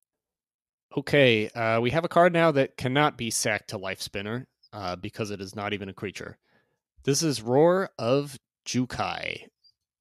Okay, 0.97 1.49
uh, 1.49 1.79
we 1.79 1.91
have 1.91 2.03
a 2.03 2.09
card 2.09 2.33
now 2.33 2.51
that 2.51 2.75
cannot 2.75 3.17
be 3.17 3.29
sacked 3.29 3.69
to 3.69 3.77
lifespinner 3.77 4.45
uh, 4.73 4.95
because 4.95 5.29
it 5.29 5.39
is 5.39 5.55
not 5.55 5.73
even 5.73 5.89
a 5.89 5.93
creature. 5.93 6.37
This 7.03 7.21
is 7.21 7.43
Roar 7.43 7.91
of 7.99 8.37
Jukai. 8.65 9.45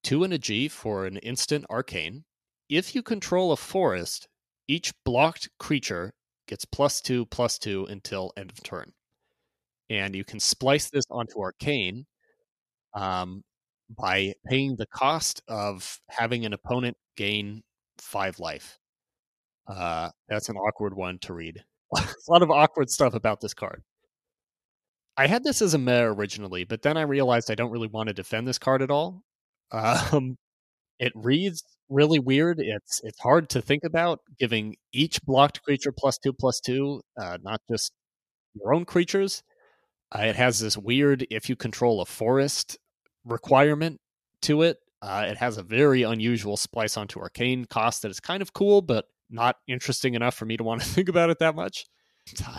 Two 0.03 0.25
and 0.25 0.33
a 0.33 0.39
G 0.39 0.69
for 0.69 1.05
an 1.05 1.19
instant 1.19 1.67
arcane. 1.69 2.25
If 2.71 2.95
you 2.95 3.03
control 3.03 3.53
a 3.53 3.57
forest, 3.57 4.29
each 4.67 4.93
blocked 5.05 5.51
creature 5.59 6.15
gets 6.47 6.65
plus 6.65 7.01
two, 7.01 7.27
plus 7.27 7.59
two 7.59 7.87
until 7.91 8.33
end 8.37 8.51
of 8.51 8.63
turn. 8.63 8.93
And 9.91 10.15
you 10.15 10.25
can 10.25 10.41
splice 10.41 10.91
this 10.91 11.05
onto 11.11 11.41
arcane. 11.41 12.07
Um, 12.95 13.43
by 13.97 14.35
paying 14.47 14.77
the 14.77 14.86
cost 14.86 15.43
of 15.48 16.01
having 16.09 16.44
an 16.44 16.52
opponent 16.52 16.97
gain 17.16 17.62
five 17.98 18.39
life. 18.39 18.78
Uh, 19.66 20.10
that's 20.28 20.48
an 20.48 20.56
awkward 20.56 20.94
one 20.94 21.19
to 21.20 21.32
read. 21.35 21.65
a 21.97 22.05
lot 22.28 22.43
of 22.43 22.51
awkward 22.51 22.90
stuff 22.90 23.15
about 23.15 23.40
this 23.40 23.55
card. 23.55 23.82
I 25.16 25.27
had 25.27 25.43
this 25.43 25.62
as 25.62 25.74
a 25.74 25.78
meh 25.78 26.02
originally, 26.02 26.65
but 26.65 26.82
then 26.82 26.97
I 26.97 27.02
realized 27.02 27.51
I 27.51 27.55
don't 27.56 27.73
really 27.73 27.89
want 27.89 28.09
to 28.09 28.15
defend 28.15 28.47
this 28.47 28.59
card 28.59 28.82
at 28.82 28.90
all. 28.90 29.23
Um, 29.70 30.39
it 30.98 31.12
reads 31.15 31.62
really 31.90 32.19
weird. 32.19 32.59
It's 32.60 33.01
it's 33.05 33.20
hard 33.20 33.51
to 33.51 33.62
think 33.62 33.85
about 33.85 34.20
giving 34.39 34.77
each 34.93 35.23
blocked 35.24 35.62
creature 35.62 35.93
plus 35.93 36.19
two 36.19 36.32
plus 36.32 36.60
two, 36.60 37.02
uh, 37.20 37.39
not 37.43 37.60
just 37.70 37.93
your 38.55 38.74
own 38.74 38.85
creatures. 38.85 39.43
Uh, 40.15 40.20
it 40.23 40.36
has 40.36 40.60
this 40.60 40.78
weird 40.78 41.27
if 41.31 41.48
you 41.48 41.56
control 41.56 42.01
a 42.01 42.06
forest 42.06 42.78
requirement 43.29 44.01
to 44.43 44.63
it. 44.63 44.79
Uh, 45.01 45.27
it 45.29 45.37
has 45.37 45.59
a 45.59 45.63
very 45.63 46.03
unusual 46.03 46.57
splice 46.57 46.97
onto 46.97 47.21
arcane 47.21 47.65
cost 47.65 48.03
that 48.03 48.11
is 48.11 48.21
kind 48.21 48.43
of 48.43 48.53
cool, 48.53 48.83
but 48.83 49.07
not 49.31 49.57
interesting 49.69 50.15
enough 50.15 50.35
for 50.35 50.45
me 50.45 50.57
to 50.57 50.65
want 50.65 50.83
to 50.83 50.89
think 50.95 51.09
about 51.09 51.31
it 51.31 51.39
that 51.39 51.55
much. 51.55 51.87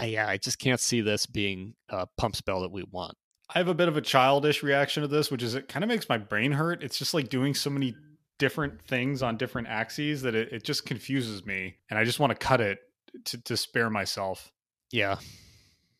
Yeah, 0.02 0.28
I 0.28 0.38
just 0.38 0.58
can't 0.58 0.80
see 0.80 1.02
this 1.02 1.26
being 1.26 1.76
a 1.90 2.08
pump 2.18 2.36
spell 2.36 2.62
that 2.62 2.72
we 2.72 2.84
want. 2.90 3.16
I 3.54 3.58
have 3.58 3.68
a 3.68 3.74
bit 3.74 3.88
of 3.88 3.98
a 3.98 4.02
childish 4.02 4.64
reaction 4.64 5.02
to 5.02 5.08
this, 5.08 5.32
which 5.32 5.44
is 5.44 5.56
it 5.56 5.68
kind 5.68 5.84
of 5.84 5.90
makes 5.90 6.08
my 6.08 6.18
brain 6.18 6.52
hurt. 6.52 6.84
It's 6.84 6.98
just 6.98 7.14
like 7.14 7.30
doing 7.30 7.56
so 7.56 7.70
many 7.70 7.96
different 8.38 8.82
things 8.88 9.22
on 9.22 9.38
different 9.38 9.68
axes 9.68 10.22
that 10.22 10.36
it, 10.36 10.52
it 10.52 10.64
just 10.64 10.86
confuses 10.86 11.46
me. 11.46 11.76
And 11.90 12.00
I 12.00 12.04
just 12.04 12.20
want 12.20 12.32
to 12.32 12.38
cut 12.38 12.62
it 12.62 12.80
to, 13.26 13.41
to 13.44 13.58
spare 13.58 13.90
myself. 13.90 14.52
Yeah. 14.91 15.18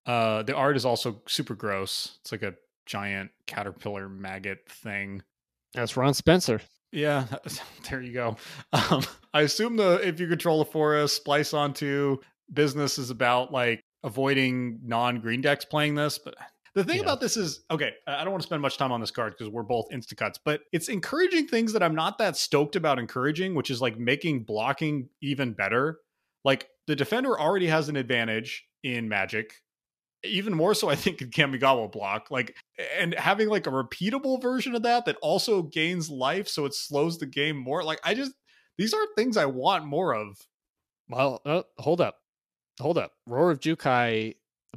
Uh, 0.06 0.44
the 0.44 0.56
art 0.56 0.78
is 0.78 0.86
also 0.86 1.22
super 1.28 1.56
gross. 1.56 2.18
It's 2.22 2.32
like 2.32 2.44
a 2.44 2.54
giant 2.90 3.30
caterpillar 3.46 4.10
maggot 4.10 4.68
thing. 4.68 5.22
That's 5.74 5.96
Ron 5.96 6.14
Spencer. 6.14 6.60
Yeah, 6.92 7.26
there 7.90 8.02
you 8.02 8.12
go. 8.12 8.36
Um, 8.74 9.04
I 9.34 9.42
assume 9.42 9.78
the 9.78 10.06
if 10.06 10.20
you 10.20 10.28
control 10.28 10.60
a 10.62 10.66
forest, 10.66 11.16
splice 11.16 11.54
onto 11.54 12.18
business 12.52 12.98
is 12.98 13.12
about 13.12 13.54
like 13.54 13.84
avoiding 14.04 14.80
non-green 14.84 15.42
decks 15.42 15.66
playing 15.66 15.94
this, 15.94 16.18
but 16.18 16.34
the 16.74 16.84
thing 16.84 16.98
yeah. 16.98 17.04
about 17.04 17.22
this 17.22 17.38
is 17.38 17.64
okay, 17.70 17.94
I 18.08 18.24
don't 18.24 18.32
want 18.32 18.42
to 18.42 18.48
spend 18.48 18.64
much 18.64 18.78
time 18.78 18.92
on 18.92 19.00
this 19.00 19.12
card 19.12 19.36
because 19.38 19.54
we're 19.54 19.64
both 19.64 19.86
instacuts, 19.94 20.40
but 20.44 20.62
it's 20.72 20.90
encouraging 20.90 21.48
things 21.48 21.74
that 21.74 21.84
I'm 21.84 21.96
not 21.96 22.18
that 22.18 22.38
stoked 22.38 22.76
about 22.76 22.98
encouraging, 22.98 23.54
which 23.54 23.70
is 23.70 23.82
like 23.82 24.00
making 24.00 24.44
blocking 24.46 25.10
even 25.22 25.54
better. 25.54 26.00
Like 26.44 26.68
the 26.88 26.96
defender 26.96 27.40
already 27.40 27.68
has 27.68 27.88
an 27.90 27.98
advantage 27.98 28.66
in 28.84 29.08
magic 29.08 29.54
even 30.24 30.54
more 30.54 30.74
so 30.74 30.90
i 30.90 30.96
think 30.96 31.22
in 31.22 31.30
kamigawa 31.30 31.90
block 31.90 32.30
like 32.30 32.56
and 32.98 33.14
having 33.16 33.48
like 33.48 33.68
a 33.68 33.72
repeatable 33.72 34.42
version 34.42 34.76
of 34.76 34.84
that 34.84 35.06
that 35.06 35.16
also 35.22 35.62
gains 35.62 36.10
life 36.10 36.48
so 36.48 36.66
it 36.66 36.74
slows 36.74 37.18
the 37.20 37.26
game 37.26 37.56
more 37.56 37.84
like 37.84 38.00
i 38.04 38.14
just 38.14 38.34
these 38.80 38.94
are 38.94 39.06
things 39.16 39.36
i 39.38 39.46
want 39.46 39.86
more 39.86 40.16
of. 40.16 40.48
Well 41.10 41.42
uh, 41.46 41.64
hold 41.78 42.00
up. 42.00 42.16
Hold 42.80 42.98
up. 42.98 43.12
Roar 43.28 43.52
of 43.52 43.60
jukai 43.60 44.36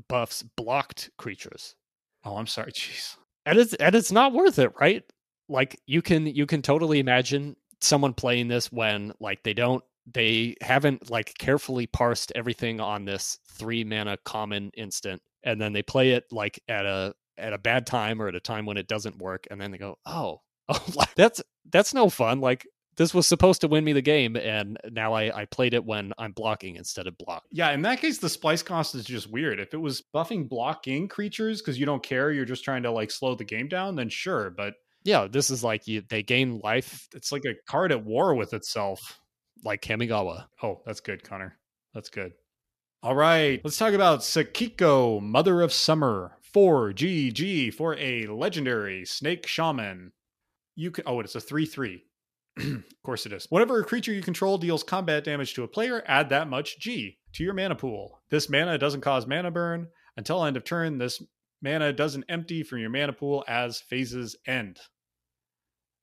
buffs 0.09 0.43
blocked 0.43 1.11
creatures. 1.17 1.77
Oh 2.25 2.37
i'm 2.37 2.49
sorry 2.49 2.73
jeez. 2.77 3.17
And 3.47 3.59
it's 3.59 3.75
and 3.75 3.95
it's 3.95 4.13
not 4.13 4.33
worth 4.33 4.59
it 4.59 4.73
right? 4.81 5.05
Like 5.49 5.81
you 5.87 6.03
can 6.03 6.27
you 6.27 6.47
can 6.47 6.63
totally 6.63 6.99
imagine 6.99 7.57
someone 7.81 8.13
playing 8.13 8.49
this 8.49 8.73
when 8.73 9.13
like 9.21 9.43
they 9.45 9.55
don't 9.55 9.85
they 10.13 10.57
haven't 10.61 11.09
like 11.11 11.35
carefully 11.39 11.87
parsed 11.87 12.33
everything 12.35 12.81
on 12.81 13.05
this 13.05 13.39
three 13.53 13.85
mana 13.85 14.17
common 14.25 14.71
instant 14.75 15.23
and 15.45 15.61
then 15.61 15.73
they 15.73 15.83
play 15.83 16.11
it 16.11 16.25
like 16.31 16.63
at 16.69 16.87
a 16.87 17.15
at 17.39 17.53
a 17.53 17.59
bad 17.59 17.87
time 17.87 18.21
or 18.21 18.29
at 18.29 18.35
a 18.35 18.41
time 18.41 18.67
when 18.67 18.77
it 18.77 18.89
doesn't 18.89 19.19
work 19.19 19.47
and 19.51 19.61
then 19.61 19.71
they 19.71 19.79
go 19.79 19.97
oh 20.07 20.41
oh 20.69 21.05
that's 21.17 21.43
that's 21.71 21.95
no 21.95 22.09
fun 22.09 22.41
like 22.41 22.67
this 22.97 23.15
was 23.15 23.27
supposed 23.27 23.63
to 23.63 23.69
win 23.69 23.85
me 23.85 23.95
the 23.95 24.03
game 24.03 24.37
and 24.37 24.79
now 24.91 25.15
I, 25.15 25.41
I 25.41 25.45
played 25.47 25.73
it 25.73 25.85
when 25.85 26.13
i'm 26.19 26.33
blocking 26.33 26.77
instead 26.77 27.07
of 27.07 27.17
block. 27.17 27.45
Yeah 27.51 27.71
in 27.73 27.83
that 27.83 28.01
case 28.01 28.19
the 28.19 28.29
splice 28.29 28.63
cost 28.63 28.95
is 28.95 29.05
just 29.05 29.31
weird. 29.31 29.59
If 29.61 29.75
it 29.75 29.79
was 29.79 30.03
buffing 30.15 30.49
blocking 30.49 31.09
creatures 31.09 31.61
because 31.61 31.79
you 31.79 31.87
don't 31.87 32.03
care 32.03 32.33
you're 32.33 32.45
just 32.45 32.65
trying 32.65 32.83
to 32.85 32.91
like 32.91 33.11
slow 33.11 33.35
the 33.35 33.45
game 33.45 33.69
down 33.69 33.97
then 33.97 34.09
sure 34.09 34.51
but 34.51 34.75
yeah 35.05 35.27
this 35.27 35.51
is 35.51 35.65
like 35.65 35.89
you 35.89 36.03
they 36.09 36.23
gain 36.23 36.61
life. 36.63 37.09
It's 37.15 37.33
like 37.33 37.45
a 37.45 37.55
card 37.67 37.93
at 37.93 38.05
war 38.05 38.35
with 38.35 38.53
itself. 38.53 39.19
Like 39.65 39.81
kamigawa. 39.81 40.47
Oh 40.63 40.83
that's 40.85 41.01
good 41.01 41.25
connor. 41.25 41.59
That's 41.95 42.11
good 42.11 42.33
all 43.05 43.17
right, 43.17 43.61
let's 43.65 43.79
talk 43.79 43.95
about 43.95 44.21
Sakiko, 44.21 45.21
Mother 45.21 45.61
of 45.61 45.73
Summer, 45.73 46.39
4GG 46.55 47.75
for 47.75 47.97
a 47.97 48.27
legendary 48.27 49.05
snake 49.05 49.45
shaman. 49.49 50.13
You 50.77 50.93
can, 50.93 51.03
oh, 51.09 51.19
it's 51.19 51.35
a 51.35 51.41
3 51.41 51.67
3. 51.67 52.05
of 52.59 52.85
course 53.03 53.27
it 53.27 53.33
is. 53.33 53.49
Whenever 53.51 53.81
a 53.81 53.85
creature 53.85 54.13
you 54.13 54.23
control 54.23 54.57
deals 54.57 54.85
combat 54.85 55.25
damage 55.25 55.55
to 55.55 55.65
a 55.65 55.69
player, 55.69 56.05
add 56.07 56.29
that 56.29 56.49
much 56.49 56.79
G 56.79 57.19
to 57.33 57.43
your 57.43 57.55
mana 57.55 57.75
pool. 57.75 58.21
This 58.31 58.49
mana 58.49 58.79
doesn't 58.79 59.01
cause 59.01 59.27
mana 59.27 59.51
burn. 59.51 59.89
Until 60.17 60.45
end 60.45 60.57
of 60.57 60.63
turn, 60.63 60.99
this 60.99 61.21
mana 61.61 61.93
doesn't 61.93 62.27
empty 62.29 62.63
from 62.63 62.79
your 62.79 62.91
mana 62.91 63.15
pool 63.15 63.45
as 63.49 63.81
phases 63.81 64.37
end. 64.47 64.79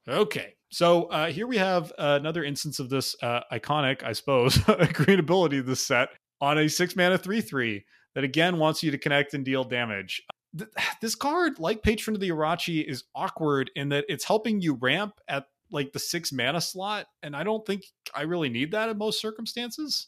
Okay, 0.05 0.55
so 0.69 1.03
uh, 1.05 1.27
here 1.27 1.47
we 1.47 1.59
have 1.59 1.93
another 1.97 2.43
instance 2.43 2.79
of 2.79 2.89
this 2.89 3.15
uh, 3.23 3.41
iconic, 3.53 4.03
I 4.03 4.11
suppose, 4.11 4.57
green 4.93 5.19
ability 5.19 5.59
of 5.59 5.65
this 5.65 5.87
set 5.87 6.09
on 6.41 6.57
a 6.57 6.67
six 6.67 6.95
mana 6.95 7.17
3 7.17 7.41
3 7.41 7.85
that 8.15 8.23
again 8.23 8.57
wants 8.57 8.83
you 8.83 8.91
to 8.91 8.97
connect 8.97 9.33
and 9.33 9.45
deal 9.45 9.63
damage. 9.63 10.21
This 11.01 11.15
card, 11.15 11.59
like 11.59 11.83
Patron 11.83 12.15
of 12.15 12.21
the 12.21 12.31
Orochi, 12.31 12.83
is 12.83 13.03
awkward 13.15 13.71
in 13.75 13.89
that 13.89 14.05
it's 14.09 14.25
helping 14.25 14.59
you 14.61 14.73
ramp 14.73 15.13
at 15.27 15.45
like 15.71 15.93
the 15.93 15.99
six 15.99 16.31
mana 16.31 16.59
slot. 16.59 17.05
And 17.23 17.35
I 17.35 17.43
don't 17.43 17.65
think 17.65 17.83
I 18.13 18.23
really 18.23 18.49
need 18.49 18.71
that 18.71 18.89
in 18.89 18.97
most 18.97 19.21
circumstances. 19.21 20.07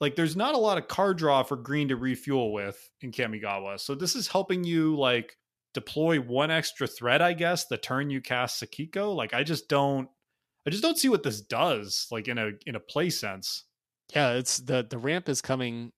Like, 0.00 0.14
there's 0.14 0.36
not 0.36 0.54
a 0.54 0.58
lot 0.58 0.76
of 0.76 0.88
card 0.88 1.16
draw 1.16 1.42
for 1.42 1.56
green 1.56 1.88
to 1.88 1.96
refuel 1.96 2.52
with 2.52 2.78
in 3.00 3.12
Kamigawa. 3.12 3.80
So, 3.80 3.94
this 3.94 4.14
is 4.14 4.28
helping 4.28 4.62
you 4.62 4.96
like 4.96 5.36
deploy 5.72 6.20
one 6.20 6.50
extra 6.50 6.86
threat, 6.86 7.22
I 7.22 7.32
guess, 7.32 7.66
the 7.66 7.78
turn 7.78 8.10
you 8.10 8.20
cast 8.20 8.62
Sakiko. 8.62 9.14
Like, 9.14 9.32
I 9.32 9.42
just 9.42 9.68
don't. 9.68 10.08
I 10.66 10.70
just 10.70 10.82
don't 10.82 10.98
see 10.98 11.08
what 11.08 11.22
this 11.22 11.40
does, 11.40 12.08
like 12.10 12.28
in 12.28 12.38
a 12.38 12.50
in 12.66 12.74
a 12.74 12.80
play 12.80 13.08
sense. 13.08 13.64
Yeah, 14.14 14.32
it's 14.34 14.58
the 14.58 14.86
the 14.88 14.98
ramp 14.98 15.28
is 15.28 15.42
coming 15.42 15.92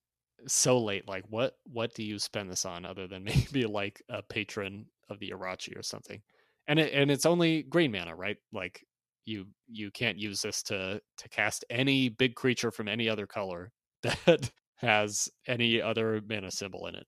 so 0.47 0.79
late. 0.79 1.09
Like, 1.09 1.25
what 1.29 1.55
what 1.65 1.95
do 1.95 2.03
you 2.03 2.19
spend 2.19 2.51
this 2.51 2.65
on 2.65 2.85
other 2.85 3.07
than 3.07 3.25
maybe 3.25 3.67
like 3.67 4.03
a 4.09 4.23
patron 4.23 4.87
of 5.09 5.19
the 5.19 5.31
Orochi 5.33 5.79
or 5.79 5.83
something? 5.83 6.23
And 6.67 6.79
it 6.79 6.93
and 6.93 7.11
it's 7.11 7.27
only 7.27 7.63
green 7.65 7.93
mana, 7.93 8.15
right? 8.15 8.39
Like 8.53 8.83
You 9.27 9.47
you 9.69 9.91
can't 9.91 10.19
use 10.19 10.43
this 10.43 10.63
to 10.65 11.01
to 11.19 11.29
cast 11.29 11.65
any 11.71 12.09
big 12.09 12.35
creature 12.35 12.71
from 12.71 12.89
any 12.89 13.09
other 13.09 13.27
color 13.27 13.73
that 14.03 14.51
has 14.77 15.29
any 15.47 15.81
other 15.83 16.23
mana 16.29 16.51
symbol 16.51 16.87
in 16.87 16.95
it. 16.95 17.07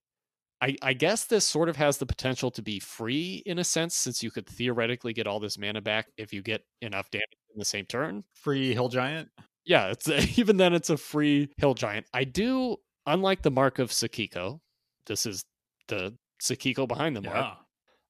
I, 0.61 0.75
I 0.81 0.93
guess 0.93 1.25
this 1.25 1.47
sort 1.47 1.69
of 1.69 1.77
has 1.77 1.97
the 1.99 2.05
potential 2.07 2.51
to 2.51 2.61
be 2.63 2.79
free 2.79 3.43
in 3.45 3.59
a 3.59 3.63
sense, 3.65 3.95
since 3.95 4.23
you 4.23 4.31
could 4.31 4.47
theoretically 4.47 5.13
get 5.13 5.27
all 5.27 5.39
this 5.39 5.57
mana 5.57 5.81
back 5.81 6.07
if 6.17 6.33
you 6.33 6.41
get 6.43 6.63
enough 6.81 7.11
damage 7.11 7.25
in 7.53 7.59
the 7.59 7.65
same 7.65 7.85
turn. 7.85 8.23
Free 8.33 8.73
hill 8.73 8.89
giant. 8.89 9.29
Yeah, 9.71 9.87
it's 9.87 10.09
even 10.37 10.57
then 10.57 10.73
it's 10.73 10.89
a 10.89 10.97
free 10.97 11.47
hill 11.55 11.73
giant. 11.73 12.05
I 12.13 12.25
do, 12.25 12.75
unlike 13.05 13.41
the 13.41 13.51
mark 13.51 13.79
of 13.79 13.89
Sakiko, 13.89 14.59
this 15.05 15.25
is 15.25 15.45
the 15.87 16.13
Sakiko 16.41 16.85
behind 16.87 17.15
the 17.15 17.21
mark. 17.21 17.37
Yeah. 17.37 17.53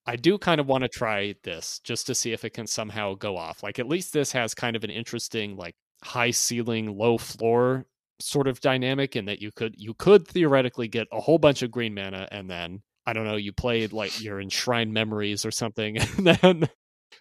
I 0.07 0.15
do 0.15 0.39
kind 0.39 0.59
of 0.59 0.65
want 0.65 0.83
to 0.83 0.89
try 0.89 1.35
this 1.43 1.79
just 1.83 2.07
to 2.07 2.15
see 2.15 2.33
if 2.33 2.43
it 2.43 2.55
can 2.55 2.65
somehow 2.65 3.13
go 3.13 3.37
off. 3.37 3.61
Like 3.61 3.77
at 3.77 3.87
least 3.87 4.11
this 4.11 4.31
has 4.31 4.55
kind 4.55 4.75
of 4.75 4.83
an 4.83 4.89
interesting 4.89 5.55
like 5.55 5.75
high 6.03 6.31
ceiling, 6.31 6.97
low 6.97 7.19
floor 7.19 7.85
sort 8.19 8.47
of 8.47 8.59
dynamic 8.61 9.15
in 9.15 9.25
that 9.25 9.41
you 9.41 9.51
could 9.51 9.75
you 9.77 9.93
could 9.93 10.27
theoretically 10.27 10.87
get 10.87 11.07
a 11.11 11.19
whole 11.19 11.37
bunch 11.37 11.61
of 11.61 11.69
green 11.69 11.93
mana 11.93 12.27
and 12.31 12.49
then 12.49 12.81
I 13.05 13.13
don't 13.13 13.25
know, 13.25 13.35
you 13.35 13.53
played 13.53 13.93
like 13.93 14.19
your 14.19 14.41
enshrined 14.41 14.93
memories 14.93 15.45
or 15.45 15.51
something 15.51 15.97
and 16.17 16.25
then 16.25 16.69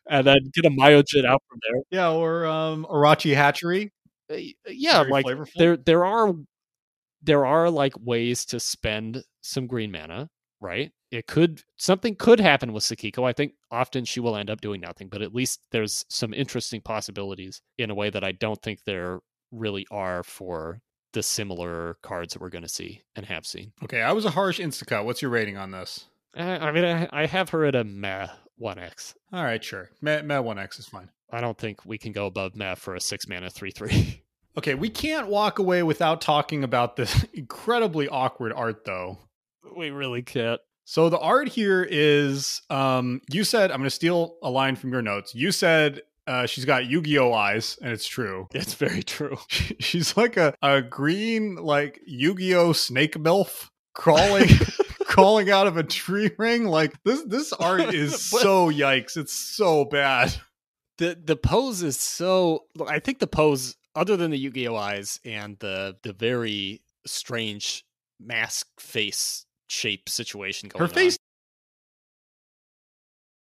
and 0.09 0.27
then 0.27 0.51
get 0.55 0.65
a 0.65 0.71
Myojin 0.71 1.27
out 1.27 1.43
from 1.47 1.59
there. 1.69 1.83
Yeah, 1.91 2.11
or 2.13 2.47
um 2.47 2.87
Orochi 2.91 3.35
Hatchery. 3.35 3.93
Uh, 4.31 4.37
Yeah, 4.69 4.99
Very 5.01 5.11
like 5.11 5.27
flavorful. 5.27 5.53
there 5.57 5.77
there 5.77 6.05
are 6.05 6.33
there 7.23 7.45
are 7.47 7.69
like 7.71 7.93
ways 8.01 8.45
to 8.47 8.61
spend 8.61 9.23
some 9.43 9.67
green 9.67 9.91
mana, 9.93 10.29
right? 10.61 10.93
It 11.11 11.27
could 11.27 11.63
something 11.77 12.15
could 12.15 12.39
happen 12.41 12.73
with 12.73 12.85
Sakiko. 12.85 13.25
I 13.29 13.33
think 13.33 13.55
often 13.71 14.05
she 14.05 14.21
will 14.21 14.37
end 14.37 14.49
up 14.51 14.61
doing 14.61 14.81
nothing, 14.81 15.09
but 15.09 15.23
at 15.23 15.35
least 15.35 15.61
there's 15.73 16.05
some 16.09 16.33
interesting 16.33 16.81
possibilities 16.81 17.61
in 17.79 17.91
a 17.91 17.95
way 17.95 18.11
that 18.11 18.25
I 18.25 18.33
don't 18.33 18.61
think 18.63 18.81
there 18.85 19.19
really 19.51 19.87
are 19.91 20.23
for 20.23 20.81
the 21.13 21.23
similar 21.25 21.97
cards 22.03 22.33
that 22.33 22.41
we're 22.41 22.51
going 22.51 22.63
to 22.63 22.69
see 22.69 23.03
and 23.17 23.27
have 23.27 23.45
seen. 23.45 23.73
Okay, 23.83 24.01
I 24.01 24.13
was 24.13 24.25
a 24.25 24.31
harsh 24.31 24.61
instacut. 24.61 25.05
What's 25.05 25.21
your 25.21 25.33
rating 25.33 25.57
on 25.57 25.73
this? 25.73 26.07
Uh, 26.37 26.43
I 26.61 26.71
mean, 26.71 26.85
I, 26.85 27.09
I 27.11 27.27
have 27.27 27.49
her 27.49 27.65
at 27.65 27.75
a 27.75 27.83
meh 27.83 28.29
one 28.57 28.79
X. 28.79 29.15
All 29.33 29.43
right, 29.43 29.63
sure. 29.65 29.91
Met 30.01 30.25
One 30.45 30.59
X 30.59 30.79
is 30.79 30.87
fine. 30.87 31.09
I 31.33 31.41
don't 31.41 31.57
think 31.59 31.85
we 31.85 31.99
can 31.99 32.13
go 32.13 32.27
above 32.27 32.55
meh 32.57 32.75
for 32.75 32.95
a 32.95 33.01
six 33.01 33.29
mana 33.29 33.51
three 33.51 33.71
three. 33.71 34.23
Okay, 34.59 34.75
we 34.75 34.91
can't 34.91 35.29
walk 35.29 35.61
away 35.61 35.85
without 35.85 36.21
talking 36.21 36.65
about 36.65 36.97
this 36.97 37.25
incredibly 37.35 38.09
awkward 38.09 38.53
art, 38.53 38.85
though. 38.85 39.17
we 39.77 39.91
really 39.91 40.23
can't. 40.23 40.61
So 40.85 41.09
the 41.09 41.21
art 41.21 41.49
here 41.49 41.87
is, 41.89 42.61
um, 42.69 43.21
you 43.31 43.45
said 43.45 43.71
I'm 43.71 43.77
going 43.79 43.87
to 43.87 43.95
steal 43.95 44.35
a 44.43 44.51
line 44.51 44.75
from 44.75 44.91
your 44.91 45.03
notes. 45.03 45.37
You 45.37 45.53
said 45.53 46.03
uh, 46.27 46.47
she's 46.47 46.65
got 46.65 46.87
Yu-Gi-Oh 46.87 47.33
eyes, 47.33 47.79
and 47.81 47.93
it's 47.93 48.09
true. 48.09 48.49
It's 48.53 48.75
very 48.75 49.05
true. 49.05 49.39
She's 49.49 50.17
like 50.17 50.37
a, 50.37 50.53
a 50.61 50.83
green, 50.83 51.55
like 51.55 52.01
Yu-Gi-Oh 52.05 52.73
snake 52.73 53.15
milf 53.15 53.69
crawling, 53.95 54.49
crawling 55.05 55.49
out 55.49 55.69
of 55.69 55.77
a 55.77 55.85
tree 55.85 56.33
ring. 56.39 56.65
Like 56.67 57.01
this, 57.05 57.23
this 57.23 57.53
art 57.53 57.95
is 57.95 58.11
But- 58.33 58.41
so 58.43 58.69
yikes. 58.69 59.17
It's 59.17 59.33
so 59.33 59.85
bad. 59.85 60.35
The 61.01 61.19
the 61.25 61.35
pose 61.37 61.83
is 61.83 61.99
so 61.99 62.65
i 62.87 62.99
think 63.01 63.19
the 63.19 63.27
pose 63.27 63.77
other 63.97 64.17
than 64.17 64.31
the 64.31 64.39
yu-gi-oh 64.39 64.77
eyes 64.77 65.19
and 65.25 65.59
the 65.59 65.97
the 66.05 66.13
very 66.13 66.81
strange 67.07 67.85
mask 68.21 68.67
face 68.79 69.47
shape 69.69 70.09
situation 70.09 70.69
going 70.69 70.79
Her 70.81 70.89
on, 70.89 70.95
face 70.95 71.17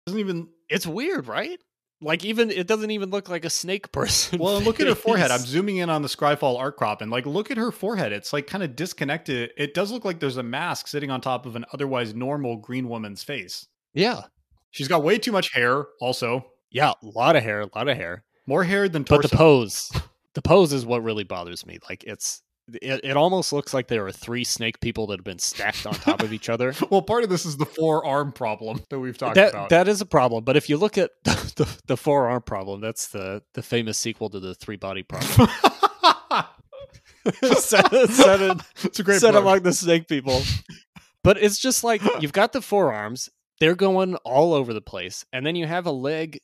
doesn't 0.05 0.19
even. 0.19 0.47
it's 0.69 0.85
weird 0.85 1.27
right 1.27 1.59
like 2.01 2.23
even 2.25 2.51
it 2.51 2.67
doesn't 2.67 2.91
even 2.91 3.09
look 3.09 3.29
like 3.29 3.45
a 3.45 3.49
snake 3.49 3.91
person 3.93 4.37
Well, 4.39 4.61
look 4.61 4.79
at 4.79 4.85
her 4.87 4.93
forehead. 4.95 5.31
I'm 5.31 5.39
zooming 5.39 5.77
in 5.77 5.89
on 5.89 6.03
the 6.03 6.07
Scryfall 6.07 6.59
art 6.59 6.77
crop, 6.77 7.01
and 7.01 7.09
like, 7.09 7.25
look 7.25 7.49
at 7.49 7.57
her 7.57 7.71
forehead. 7.71 8.11
It's 8.11 8.31
like 8.33 8.45
kind 8.45 8.63
of 8.63 8.75
disconnected. 8.75 9.49
It 9.57 9.73
does 9.73 9.91
look 9.91 10.05
like 10.05 10.19
there's 10.19 10.37
a 10.37 10.43
mask 10.43 10.87
sitting 10.87 11.09
on 11.09 11.21
top 11.21 11.47
of 11.47 11.55
an 11.55 11.65
otherwise 11.73 12.13
normal 12.13 12.57
green 12.57 12.87
woman's 12.87 13.23
face. 13.23 13.65
yeah 13.95 14.21
She's 14.69 14.87
got 14.87 15.01
way 15.01 15.17
too 15.17 15.31
much 15.31 15.51
hair. 15.53 15.85
Also, 15.99 16.45
yeah 16.71 16.91
a 17.01 17.05
lot 17.05 17.35
of 17.35 17.43
hair 17.43 17.61
a 17.61 17.69
lot 17.75 17.87
of 17.87 17.97
hair 17.97 18.23
more 18.45 18.63
hair 18.63 18.87
than 18.87 19.03
but 19.03 19.21
the 19.21 19.29
pose 19.29 19.91
the 20.33 20.41
pose 20.41 20.73
is 20.73 20.85
what 20.85 21.03
really 21.03 21.23
bothers 21.23 21.65
me 21.65 21.79
like 21.89 22.03
it's 22.03 22.41
it, 22.73 23.01
it 23.03 23.17
almost 23.17 23.53
looks 23.53 23.73
like 23.73 23.87
there 23.87 24.05
are 24.05 24.11
three 24.11 24.43
snake 24.43 24.81
people 24.81 25.07
that 25.07 25.19
have 25.19 25.23
been 25.25 25.39
stacked 25.39 25.85
on 25.85 25.93
top 25.93 26.21
of 26.21 26.33
each 26.33 26.49
other 26.49 26.73
well, 26.89 27.01
part 27.01 27.23
of 27.23 27.29
this 27.29 27.45
is 27.45 27.57
the 27.57 27.65
forearm 27.65 28.31
problem 28.31 28.81
that 28.89 28.99
we've 28.99 29.17
talked 29.17 29.35
that 29.35 29.51
about. 29.51 29.69
that 29.69 29.87
is 29.87 30.01
a 30.01 30.05
problem. 30.05 30.43
But 30.43 30.57
if 30.57 30.69
you 30.69 30.77
look 30.77 30.97
at 30.97 31.11
the, 31.23 31.67
the 31.85 31.97
forearm 31.97 32.41
problem, 32.41 32.81
that's 32.81 33.07
the 33.07 33.41
the 33.53 33.61
famous 33.61 33.97
sequel 33.97 34.29
to 34.29 34.39
the 34.39 34.53
three 34.53 34.75
body 34.75 35.03
problem. 35.03 35.49
set 37.57 37.89
set, 38.09 38.41
it, 38.41 38.57
it's 38.83 38.99
a 38.99 39.03
great 39.03 39.19
set 39.19 39.31
plug. 39.31 39.43
among 39.43 39.63
the 39.63 39.73
snake 39.73 40.07
people. 40.07 40.41
But 41.23 41.37
it's 41.37 41.59
just 41.59 41.83
like 41.83 42.01
you've 42.21 42.33
got 42.33 42.53
the 42.53 42.61
forearms; 42.61 43.29
they're 43.59 43.75
going 43.75 44.15
all 44.17 44.53
over 44.53 44.73
the 44.73 44.81
place, 44.81 45.25
and 45.31 45.45
then 45.45 45.55
you 45.55 45.65
have 45.65 45.85
a 45.85 45.91
leg, 45.91 46.39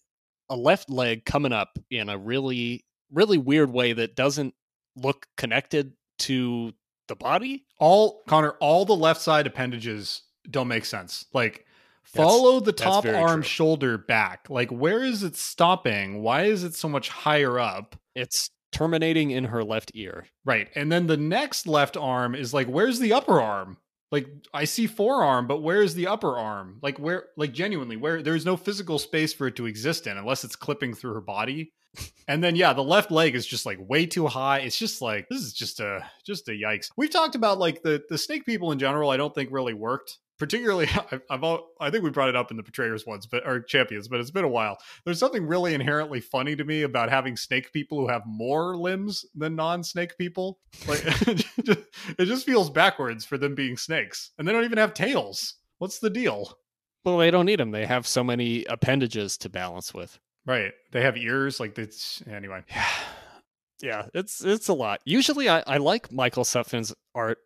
a 0.53 0.55
left 0.55 0.89
leg 0.89 1.25
coming 1.25 1.51
up 1.51 1.77
in 1.89 2.09
a 2.09 2.17
really 2.17 2.85
really 3.11 3.37
weird 3.37 3.71
way 3.71 3.93
that 3.93 4.15
doesn't 4.15 4.53
look 4.95 5.27
connected 5.37 5.93
to 6.19 6.73
the 7.07 7.15
body. 7.15 7.65
all 7.79 8.21
Connor, 8.27 8.51
all 8.59 8.85
the 8.85 8.95
left 8.95 9.21
side 9.21 9.45
appendages 9.45 10.21
don't 10.49 10.67
make 10.67 10.85
sense. 10.85 11.25
Like 11.33 11.65
That's- 12.13 12.31
follow 12.31 12.59
the 12.59 12.71
top 12.71 13.05
arm 13.05 13.41
true. 13.41 13.49
shoulder 13.49 13.97
back. 13.97 14.49
Like 14.49 14.71
where 14.71 15.03
is 15.03 15.23
it 15.23 15.35
stopping? 15.35 16.21
Why 16.21 16.43
is 16.43 16.63
it 16.63 16.75
so 16.75 16.87
much 16.87 17.09
higher 17.09 17.59
up? 17.59 17.95
It's 18.15 18.49
terminating 18.71 19.31
in 19.31 19.45
her 19.45 19.63
left 19.63 19.91
ear. 19.93 20.25
Right. 20.45 20.69
And 20.75 20.91
then 20.91 21.07
the 21.07 21.17
next 21.17 21.67
left 21.67 21.95
arm 21.97 22.35
is 22.35 22.53
like 22.53 22.67
where's 22.67 22.99
the 22.99 23.13
upper 23.13 23.41
arm? 23.41 23.77
Like 24.13 24.27
I 24.53 24.65
see 24.65 24.85
forearm, 24.85 25.47
but 25.47 25.63
where's 25.63 25.95
the 25.95 26.05
upper 26.05 26.37
arm? 26.37 26.77
Like 26.83 26.99
where 26.99 27.29
like 27.35 27.51
genuinely 27.51 27.97
where 27.97 28.21
there's 28.21 28.45
no 28.45 28.55
physical 28.55 28.99
space 28.99 29.33
for 29.33 29.47
it 29.47 29.55
to 29.55 29.65
exist 29.65 30.05
in 30.05 30.19
unless 30.19 30.43
it's 30.43 30.55
clipping 30.55 30.93
through 30.93 31.15
her 31.15 31.21
body. 31.21 31.73
And 32.27 32.43
then 32.43 32.55
yeah, 32.55 32.73
the 32.73 32.83
left 32.83 33.09
leg 33.09 33.33
is 33.33 33.47
just 33.47 33.65
like 33.65 33.79
way 33.81 34.05
too 34.05 34.27
high. 34.27 34.59
It's 34.59 34.77
just 34.77 35.01
like 35.01 35.27
this 35.29 35.41
is 35.41 35.51
just 35.51 35.79
a 35.79 36.05
just 36.23 36.47
a 36.47 36.51
yikes. 36.51 36.91
We've 36.95 37.09
talked 37.09 37.33
about 37.33 37.57
like 37.57 37.81
the 37.81 38.03
the 38.07 38.19
snake 38.19 38.45
people 38.45 38.71
in 38.71 38.77
general. 38.77 39.09
I 39.09 39.17
don't 39.17 39.33
think 39.33 39.49
really 39.51 39.73
worked. 39.73 40.19
Particularly, 40.39 40.87
I've, 41.11 41.21
I've 41.29 41.43
all, 41.43 41.69
I 41.79 41.89
think 41.89 42.03
we 42.03 42.09
brought 42.09 42.29
it 42.29 42.35
up 42.35 42.51
in 42.51 42.57
the 42.57 42.63
betrayers 42.63 43.05
ones, 43.05 43.25
but 43.25 43.45
or 43.47 43.59
champions, 43.61 44.07
but 44.07 44.19
it's 44.19 44.31
been 44.31 44.45
a 44.45 44.49
while. 44.49 44.77
There's 45.05 45.19
something 45.19 45.45
really 45.45 45.73
inherently 45.73 46.19
funny 46.19 46.55
to 46.55 46.63
me 46.63 46.83
about 46.83 47.09
having 47.09 47.37
snake 47.37 47.71
people 47.71 47.99
who 47.99 48.07
have 48.07 48.23
more 48.25 48.75
limbs 48.75 49.25
than 49.35 49.55
non-snake 49.55 50.17
people. 50.17 50.59
Like 50.87 51.01
it 51.05 52.25
just 52.25 52.45
feels 52.45 52.69
backwards 52.69 53.25
for 53.25 53.37
them 53.37 53.55
being 53.55 53.77
snakes, 53.77 54.31
and 54.37 54.47
they 54.47 54.51
don't 54.51 54.65
even 54.65 54.77
have 54.77 54.93
tails. 54.93 55.55
What's 55.77 55.99
the 55.99 56.09
deal? 56.09 56.57
Well, 57.03 57.17
they 57.17 57.31
don't 57.31 57.45
need 57.45 57.59
them. 57.59 57.71
They 57.71 57.85
have 57.85 58.07
so 58.07 58.23
many 58.23 58.63
appendages 58.65 59.37
to 59.39 59.49
balance 59.49 59.93
with. 59.93 60.19
Right? 60.45 60.71
They 60.91 61.01
have 61.01 61.17
ears. 61.17 61.59
Like 61.59 61.77
it's 61.77 62.23
anyway. 62.27 62.63
Yeah, 62.69 62.89
yeah, 63.81 64.05
it's 64.13 64.43
it's 64.43 64.67
a 64.67 64.73
lot. 64.73 65.01
Usually, 65.05 65.49
I, 65.49 65.63
I 65.67 65.77
like 65.77 66.11
Michael 66.11 66.43
Sutphin's 66.43 66.93
art 67.13 67.39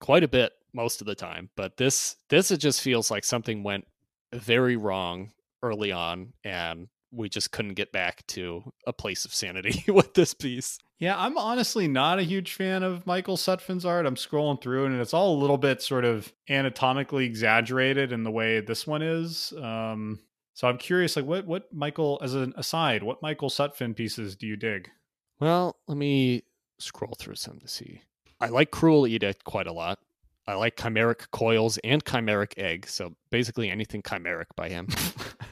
quite 0.00 0.24
a 0.24 0.28
bit 0.28 0.52
most 0.76 1.00
of 1.00 1.08
the 1.08 1.14
time, 1.16 1.50
but 1.56 1.76
this 1.76 2.16
this 2.28 2.52
it 2.52 2.58
just 2.58 2.80
feels 2.80 3.10
like 3.10 3.24
something 3.24 3.64
went 3.64 3.86
very 4.32 4.76
wrong 4.76 5.32
early 5.62 5.90
on, 5.90 6.34
and 6.44 6.88
we 7.10 7.28
just 7.28 7.50
couldn't 7.50 7.74
get 7.74 7.92
back 7.92 8.26
to 8.28 8.72
a 8.86 8.92
place 8.92 9.24
of 9.24 9.34
sanity 9.34 9.84
with 9.92 10.14
this 10.14 10.34
piece. 10.34 10.78
Yeah, 10.98 11.14
I'm 11.18 11.36
honestly 11.36 11.88
not 11.88 12.18
a 12.18 12.22
huge 12.22 12.54
fan 12.54 12.82
of 12.82 13.06
Michael 13.06 13.36
Sutphin's 13.36 13.84
art. 13.84 14.06
I'm 14.06 14.14
scrolling 14.14 14.62
through 14.62 14.86
and 14.86 14.98
it's 14.98 15.12
all 15.12 15.36
a 15.36 15.40
little 15.40 15.58
bit 15.58 15.82
sort 15.82 16.04
of 16.04 16.32
anatomically 16.48 17.26
exaggerated 17.26 18.12
in 18.12 18.24
the 18.24 18.30
way 18.30 18.60
this 18.60 18.86
one 18.86 19.02
is. 19.02 19.52
Um, 19.60 20.20
so 20.54 20.68
I'm 20.68 20.78
curious, 20.78 21.16
like 21.16 21.26
what 21.26 21.46
what 21.46 21.72
Michael, 21.72 22.18
as 22.22 22.34
an 22.34 22.54
aside, 22.56 23.02
what 23.02 23.20
Michael 23.20 23.50
Sutphin 23.50 23.94
pieces 23.94 24.36
do 24.36 24.46
you 24.46 24.56
dig? 24.56 24.90
Well, 25.38 25.76
let 25.86 25.98
me 25.98 26.44
scroll 26.78 27.14
through 27.18 27.34
some 27.34 27.58
to 27.58 27.68
see. 27.68 28.00
I 28.40 28.48
like 28.48 28.70
Cruel 28.70 29.06
Edict 29.06 29.44
quite 29.44 29.66
a 29.66 29.72
lot. 29.72 29.98
I 30.46 30.54
like 30.54 30.76
Chimeric 30.76 31.30
Coils 31.32 31.78
and 31.82 32.04
Chimeric 32.04 32.52
Egg, 32.56 32.86
so 32.86 33.14
basically 33.30 33.68
anything 33.68 34.02
chimeric 34.02 34.46
by 34.54 34.68
him. 34.68 34.88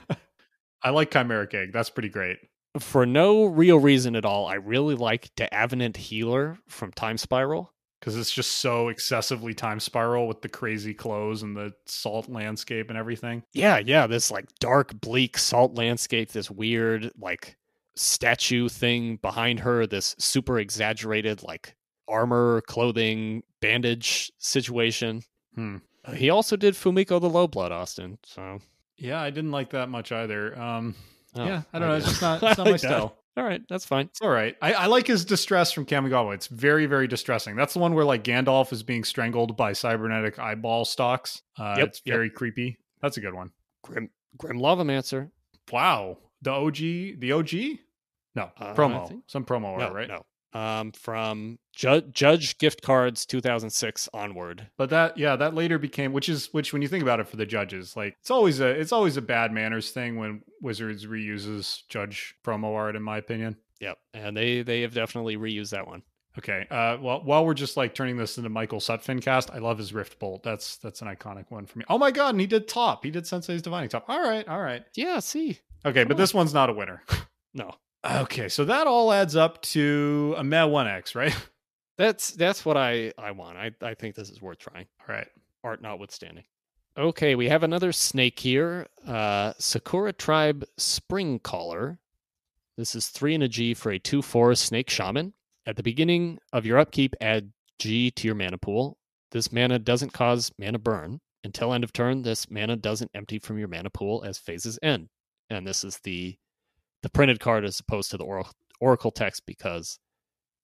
I 0.83 0.91
like 0.91 1.11
Chimeric 1.11 1.55
Egg. 1.55 1.73
That's 1.73 1.91
pretty 1.91 2.09
great. 2.11 2.39
For 2.79 3.07
no 3.07 3.45
real 3.45 3.79
reason 3.79 4.17
at 4.17 4.25
all, 4.25 4.47
I 4.47 4.55
really 4.55 4.95
like 4.95 5.31
D'Avenant 5.37 5.97
Healer 5.97 6.59
from 6.69 6.93
Time 6.93 7.19
Spiral. 7.19 7.73
Because 8.01 8.19
it's 8.19 8.31
just 8.31 8.57
so 8.57 8.89
excessively 8.89 9.55
time 9.55 9.81
spiral 9.81 10.29
with 10.29 10.43
the 10.43 10.49
crazy 10.49 10.93
clothes 10.93 11.43
and 11.43 11.57
the 11.57 11.73
salt 11.87 12.29
landscape 12.29 12.91
and 12.91 12.99
everything. 12.99 13.43
Yeah, 13.55 13.79
yeah, 13.79 14.07
this 14.07 14.31
like 14.31 14.47
dark, 14.59 15.01
bleak 15.01 15.39
salt 15.39 15.75
landscape, 15.75 16.31
this 16.31 16.51
weird 16.51 17.11
like 17.19 17.57
statue 17.97 18.69
thing 18.69 19.17
behind 19.17 19.61
her, 19.61 19.87
this 19.87 20.15
super 20.19 20.59
exaggerated 20.59 21.43
like 21.43 21.77
armor, 22.09 22.61
clothing, 22.63 23.43
bandage 23.61 24.31
situation. 24.39 25.23
Hmm. 25.55 25.77
Uh, 26.05 26.13
He 26.13 26.31
also 26.31 26.57
did 26.57 26.75
Fumiko 26.75 27.21
the 27.21 27.31
Lowblood, 27.31 27.71
Austin. 27.71 28.19
So 28.25 28.61
Yeah, 28.97 29.21
I 29.21 29.31
didn't 29.31 29.51
like 29.53 29.71
that 29.71 29.89
much 29.89 30.13
either. 30.13 30.59
Um, 30.59 30.95
oh, 31.37 31.45
yeah, 31.45 31.63
I 31.73 31.79
don't 31.79 31.89
know. 31.89 31.95
It's 31.97 32.07
just 32.07 32.23
not, 32.23 32.43
I 32.43 32.49
it's 32.51 32.59
not 32.59 32.65
my 32.67 32.71
like 32.73 32.81
that. 32.83 32.89
style. 32.89 33.17
All 33.37 33.43
right, 33.43 33.63
that's 33.69 33.85
fine. 33.85 34.07
It's 34.07 34.21
all 34.23 34.29
right. 34.31 34.55
I, 34.63 34.75
I 34.75 34.87
like 34.87 35.09
his 35.09 35.25
distress 35.25 35.73
from 35.73 35.87
Kamigawa. 35.87 36.35
It's 36.35 36.47
very, 36.47 36.87
very 36.87 37.09
distressing. 37.09 37.57
That's 37.57 37.73
the 37.75 37.81
one 37.81 37.95
where 37.95 38.05
like 38.05 38.23
Gandalf 38.23 38.73
is 38.73 38.85
being 38.85 39.03
strangled 39.03 39.57
by 39.57 39.73
cybernetic 39.73 40.39
eyeball 40.39 40.85
stalks. 40.85 41.43
Uh, 41.59 41.75
Yep, 41.79 41.89
it's 41.89 42.03
yep. 42.05 42.15
very 42.15 42.31
creepy. 42.31 42.79
That's 43.03 43.17
a 43.17 43.21
good 43.21 43.35
one. 43.35 43.51
Grim 43.83 44.11
Grim 44.37 44.59
Lavamancer. 44.59 45.31
Wow. 45.73 46.19
The 46.43 46.53
OG, 46.53 46.77
the 47.21 47.33
OG? 47.33 47.53
No, 48.37 48.51
Uh, 48.59 48.75
promo. 48.75 49.23
Some 49.27 49.45
promo 49.45 49.79
No, 49.79 49.85
art, 49.87 49.93
right? 49.95 50.09
no. 50.09 50.25
Um, 50.55 50.93
from 50.93 51.59
Ju- 51.75 52.03
Judge 52.13 52.59
Gift 52.59 52.81
Cards 52.83 53.27
2006 53.27 54.09
onward. 54.15 54.69
But 54.79 54.91
that, 54.91 55.19
yeah, 55.19 55.35
that 55.35 55.55
later 55.55 55.79
became, 55.81 56.13
which 56.13 56.29
is, 56.29 56.47
which 56.53 56.73
when 56.73 56.81
you 56.81 56.87
think 56.87 57.03
about 57.03 57.19
it 57.19 57.27
for 57.27 57.37
the 57.37 57.45
judges, 57.45 57.97
like 57.97 58.15
it's 58.21 58.31
always 58.31 58.61
a, 58.61 58.69
it's 58.69 58.93
always 58.93 59.17
a 59.17 59.23
bad 59.23 59.51
manners 59.51 59.91
thing 59.91 60.17
when 60.17 60.43
Wizards 60.63 61.07
reuses 61.07 61.81
judge 61.89 62.37
promo 62.45 62.73
art, 62.75 62.95
in 62.95 63.03
my 63.03 63.19
opinion. 63.19 63.57
Yep, 63.81 63.99
and 64.15 64.37
they 64.37 64.63
they 64.63 64.83
have 64.83 64.95
definitely 64.95 65.37
reused 65.37 65.71
that 65.71 65.89
one. 65.89 66.03
Okay. 66.39 66.67
Uh, 66.71 66.99
well, 67.01 67.21
while 67.25 67.45
we're 67.45 67.55
just 67.55 67.77
like 67.77 67.95
turning 67.95 68.17
this 68.17 68.39
into 68.39 68.49
Michael 68.51 68.79
Sutphin 68.81 69.21
cast, 69.21 69.51
I 69.51 69.59
love 69.59 69.79
his 69.79 69.93
Rift 69.93 70.19
Bolt. 70.21 70.43
That's 70.45 70.77
that's 70.79 71.03
an 71.03 71.09
iconic 71.09 71.47
one 71.49 71.67
for 71.67 71.81
me. 71.81 71.85
Oh 71.89 71.99
my 71.99 72.13
god! 72.13 72.31
And 72.35 72.41
he 72.41 72.47
did 72.47 72.69
top. 72.69 73.05
He 73.05 73.11
did 73.11 73.27
Sensei's 73.27 73.63
Divining 73.63 73.89
Top. 73.89 74.05
All 74.09 74.21
right, 74.23 74.47
all 74.49 74.61
right. 74.61 74.85
Yeah, 74.95 75.19
see, 75.19 75.59
Okay, 75.85 76.05
but 76.05 76.11
Cool. 76.11 76.17
this 76.19 76.33
one's 76.33 76.55
not 76.55 76.71
a 76.71 76.73
winner. 76.73 77.03
no, 77.55 77.73
Okay, 78.05 78.49
so 78.49 78.65
that 78.67 78.87
all 78.87 79.13
adds 79.13 79.35
up 79.35 79.63
to 79.63 80.35
a 80.37 80.45
Meh 80.45 80.65
One 80.65 80.87
X, 80.87 81.15
right? 81.15 81.35
that's 81.99 82.31
that's 82.33 82.65
what 82.65 82.77
I 82.77 83.13
I 83.17 83.31
want. 83.31 83.57
I 83.57 83.71
I 83.81 83.95
think 83.95 84.15
this 84.15 84.31
is 84.31 84.43
worth 84.43 84.59
trying. 84.59 84.87
All 85.01 85.15
right. 85.15 85.29
art 85.63 85.81
notwithstanding. 85.81 86.45
Okay, 86.97 87.35
we 87.35 87.49
have 87.49 87.63
another 87.63 87.93
snake 87.93 88.39
here. 88.39 88.87
Uh, 89.07 89.53
Sakura 89.59 90.13
Tribe 90.13 90.65
Spring 90.77 91.41
Caller. 91.41 91.99
This 92.77 92.95
is 92.95 93.09
three 93.09 93.35
and 93.35 93.43
a 93.43 93.49
G 93.49 93.75
for 93.75 93.91
a 93.91 93.99
2 93.99 94.23
4 94.23 94.55
snake 94.55 94.91
shaman. 94.91 95.33
At 95.67 95.77
the 95.77 95.83
beginning 95.83 96.39
of 96.53 96.67
your 96.67 96.79
upkeep, 96.79 97.17
add 97.21 97.53
G 97.79 98.11
to 98.13 98.29
your 98.29 98.35
mana 98.35 98.59
pool. 98.59 98.99
This 99.33 99.51
mana 99.51 99.79
doesn't 99.79 100.13
cause 100.13 100.53
mana 100.59 100.79
burn. 100.79 101.21
Until 101.43 101.73
end 101.73 101.85
of 101.85 101.93
turn, 101.93 102.23
this 102.23 102.51
mana 102.51 102.77
doesn't 102.77 103.11
empty 103.15 103.39
from 103.39 103.59
your 103.59 103.69
mana 103.69 103.91
pool 103.91 104.23
as 104.25 104.39
phases 104.39 104.79
end. 104.83 105.09
And 105.51 105.67
this 105.67 105.85
is 105.85 105.99
the 106.05 106.37
the 107.05 107.11
printed 107.11 107.39
card 107.39 107.67
as 107.67 107.79
opposed 107.79 108.11
to 108.11 108.17
the 108.17 108.25
oral, 108.25 108.49
oracle 108.81 109.11
text 109.11 109.43
because 109.47 109.99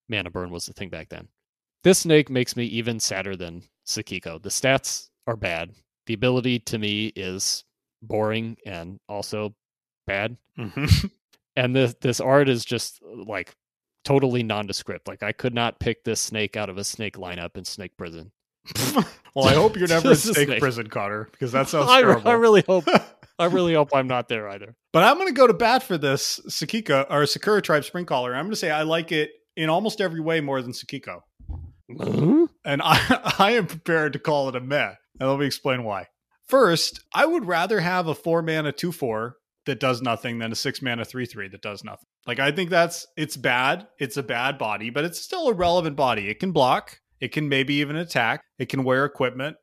mana 0.09 0.31
burn 0.31 0.49
was 0.49 0.65
the 0.65 0.73
thing 0.73 0.89
back 0.89 1.07
then. 1.09 1.27
This 1.83 1.99
snake 1.99 2.31
makes 2.31 2.55
me 2.55 2.65
even 2.65 2.99
sadder 2.99 3.35
than 3.35 3.61
Sakiko. 3.85 4.41
The 4.41 4.49
stats 4.49 5.09
are 5.27 5.35
bad. 5.35 5.71
The 6.07 6.15
ability 6.15 6.57
to 6.59 6.79
me 6.79 7.13
is 7.15 7.63
boring 8.01 8.57
and 8.65 8.99
also 9.07 9.53
bad. 10.07 10.35
Mhm. 10.57 11.11
And 11.55 11.75
this 11.75 11.95
this 12.01 12.19
art 12.19 12.49
is 12.49 12.65
just 12.65 12.99
like 13.03 13.55
totally 14.03 14.41
nondescript. 14.41 15.07
Like 15.07 15.21
I 15.21 15.31
could 15.31 15.53
not 15.53 15.79
pick 15.79 16.03
this 16.03 16.19
snake 16.19 16.57
out 16.57 16.69
of 16.69 16.77
a 16.79 16.83
snake 16.83 17.17
lineup 17.17 17.55
in 17.55 17.65
Snake 17.65 17.95
Prison. 17.97 18.31
well, 19.35 19.47
I 19.47 19.53
hope 19.53 19.77
you're 19.77 19.87
never 19.95 20.09
in 20.09 20.15
Snake 20.15 20.47
snake. 20.47 20.59
Prison, 20.59 20.87
Connor, 20.87 21.29
because 21.31 21.51
that 21.51 21.67
sounds 21.69 21.89
I, 21.89 22.01
terrible. 22.01 22.27
I 22.27 22.33
really 22.33 22.63
hope 22.67 22.85
I 23.41 23.45
really 23.45 23.73
hope 23.73 23.89
I'm 23.93 24.07
not 24.07 24.29
there 24.29 24.47
either. 24.49 24.75
But 24.93 25.03
I'm 25.03 25.15
going 25.15 25.27
to 25.27 25.33
go 25.33 25.47
to 25.47 25.53
bat 25.53 25.83
for 25.83 25.97
this 25.97 26.39
Sakika 26.47 27.07
or 27.09 27.25
Sakura 27.25 27.61
Tribe 27.61 27.83
Spring 27.83 28.05
Caller. 28.05 28.35
I'm 28.35 28.45
going 28.45 28.51
to 28.51 28.55
say 28.57 28.71
I 28.71 28.83
like 28.83 29.11
it 29.11 29.31
in 29.55 29.69
almost 29.69 30.01
every 30.01 30.19
way 30.19 30.41
more 30.41 30.61
than 30.61 30.71
Sakiko. 30.71 31.21
Hmm? 31.89 32.45
And 32.63 32.81
I, 32.83 33.33
I 33.39 33.51
am 33.51 33.67
prepared 33.67 34.13
to 34.13 34.19
call 34.19 34.49
it 34.49 34.55
a 34.55 34.61
meh. 34.61 34.93
And 35.19 35.29
let 35.29 35.39
me 35.39 35.45
explain 35.45 35.83
why. 35.83 36.07
First, 36.47 37.01
I 37.13 37.25
would 37.25 37.45
rather 37.45 37.79
have 37.79 38.07
a 38.07 38.15
four 38.15 38.41
mana 38.41 38.71
2 38.71 38.91
4 38.91 39.35
that 39.65 39.79
does 39.79 40.01
nothing 40.01 40.39
than 40.39 40.51
a 40.51 40.55
six 40.55 40.81
mana 40.81 41.05
3 41.05 41.25
3 41.25 41.47
that 41.49 41.61
does 41.61 41.83
nothing. 41.83 42.07
Like, 42.27 42.39
I 42.39 42.51
think 42.51 42.69
that's, 42.69 43.07
it's 43.17 43.37
bad. 43.37 43.87
It's 43.99 44.17
a 44.17 44.23
bad 44.23 44.57
body, 44.57 44.89
but 44.89 45.05
it's 45.05 45.21
still 45.21 45.47
a 45.47 45.53
relevant 45.53 45.95
body. 45.95 46.29
It 46.29 46.39
can 46.39 46.51
block, 46.51 46.99
it 47.19 47.31
can 47.31 47.49
maybe 47.49 47.75
even 47.75 47.95
attack, 47.95 48.43
it 48.59 48.69
can 48.69 48.83
wear 48.83 49.05
equipment, 49.05 49.57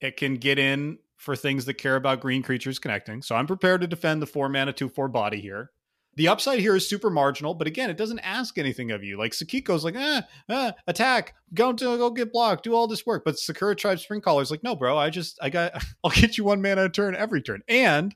it 0.00 0.16
can 0.16 0.36
get 0.36 0.58
in 0.58 0.98
for 1.18 1.36
things 1.36 1.66
that 1.66 1.74
care 1.74 1.96
about 1.96 2.20
green 2.20 2.42
creatures 2.42 2.78
connecting. 2.78 3.20
So 3.20 3.34
I'm 3.34 3.46
prepared 3.46 3.82
to 3.82 3.86
defend 3.86 4.22
the 4.22 4.26
four 4.26 4.48
mana 4.48 4.72
2 4.72 4.88
4 4.88 5.08
body 5.08 5.40
here. 5.40 5.70
The 6.14 6.28
upside 6.28 6.58
here 6.58 6.74
is 6.74 6.88
super 6.88 7.10
marginal, 7.10 7.54
but 7.54 7.66
again, 7.66 7.90
it 7.90 7.96
doesn't 7.96 8.18
ask 8.20 8.56
anything 8.56 8.90
of 8.90 9.04
you. 9.04 9.18
Like 9.18 9.32
Sakiko's 9.32 9.84
like, 9.84 9.94
ah, 9.96 10.72
attack, 10.86 11.34
go 11.54 11.72
to 11.72 11.96
go 11.96 12.10
get 12.10 12.32
blocked, 12.32 12.64
do 12.64 12.74
all 12.74 12.88
this 12.88 13.04
work. 13.04 13.24
But 13.24 13.38
Sakura 13.38 13.76
Tribe 13.76 14.00
Spring 14.00 14.20
Caller's 14.20 14.50
like, 14.50 14.64
no, 14.64 14.74
bro, 14.74 14.96
I 14.96 15.10
just 15.10 15.38
I 15.42 15.50
got 15.50 15.84
I'll 16.04 16.10
get 16.10 16.38
you 16.38 16.44
one 16.44 16.62
mana 16.62 16.84
a 16.84 16.88
turn 16.88 17.14
every 17.14 17.42
turn. 17.42 17.62
And 17.68 18.14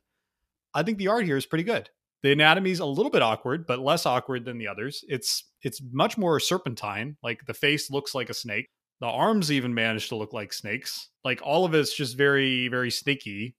I 0.73 0.83
think 0.83 0.99
the 0.99 1.09
art 1.09 1.27
here 1.27 1.37
is 1.37 1.47
pretty 1.47 1.65
good. 1.65 1.91
The 2.23 2.33
anatomy's 2.33 2.79
a 2.79 2.87
little 2.87 3.11
bit 3.11 3.23
awkward, 3.23 3.67
but 3.67 3.81
less 3.81 4.07
awkward 4.07 4.45
than 4.45 4.59
the 4.59 4.69
others. 4.69 5.05
It's 5.09 5.45
it's 5.63 5.83
much 5.93 6.17
more 6.17 6.39
serpentine. 6.39 7.17
Like 7.23 7.47
the 7.47 7.55
face 7.55 7.91
looks 7.91 8.15
like 8.15 8.31
a 8.31 8.35
snake. 8.35 8.69
The 9.03 9.09
arms 9.09 9.51
even 9.51 9.75
manage 9.75 10.11
to 10.11 10.17
look 10.17 10.33
like 10.33 10.53
snakes. 10.53 11.09
Like 11.25 11.41
all 11.43 11.65
of 11.65 11.75
it's 11.75 11.93
just 11.93 12.17
very, 12.17 12.69
very 12.69 12.93
snaky. 12.93 13.57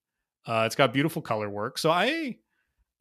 Uh, 0.47 0.63
it's 0.65 0.75
got 0.75 0.93
beautiful 0.93 1.21
color 1.21 1.49
work. 1.49 1.77
So 1.77 1.91
I 1.91 2.37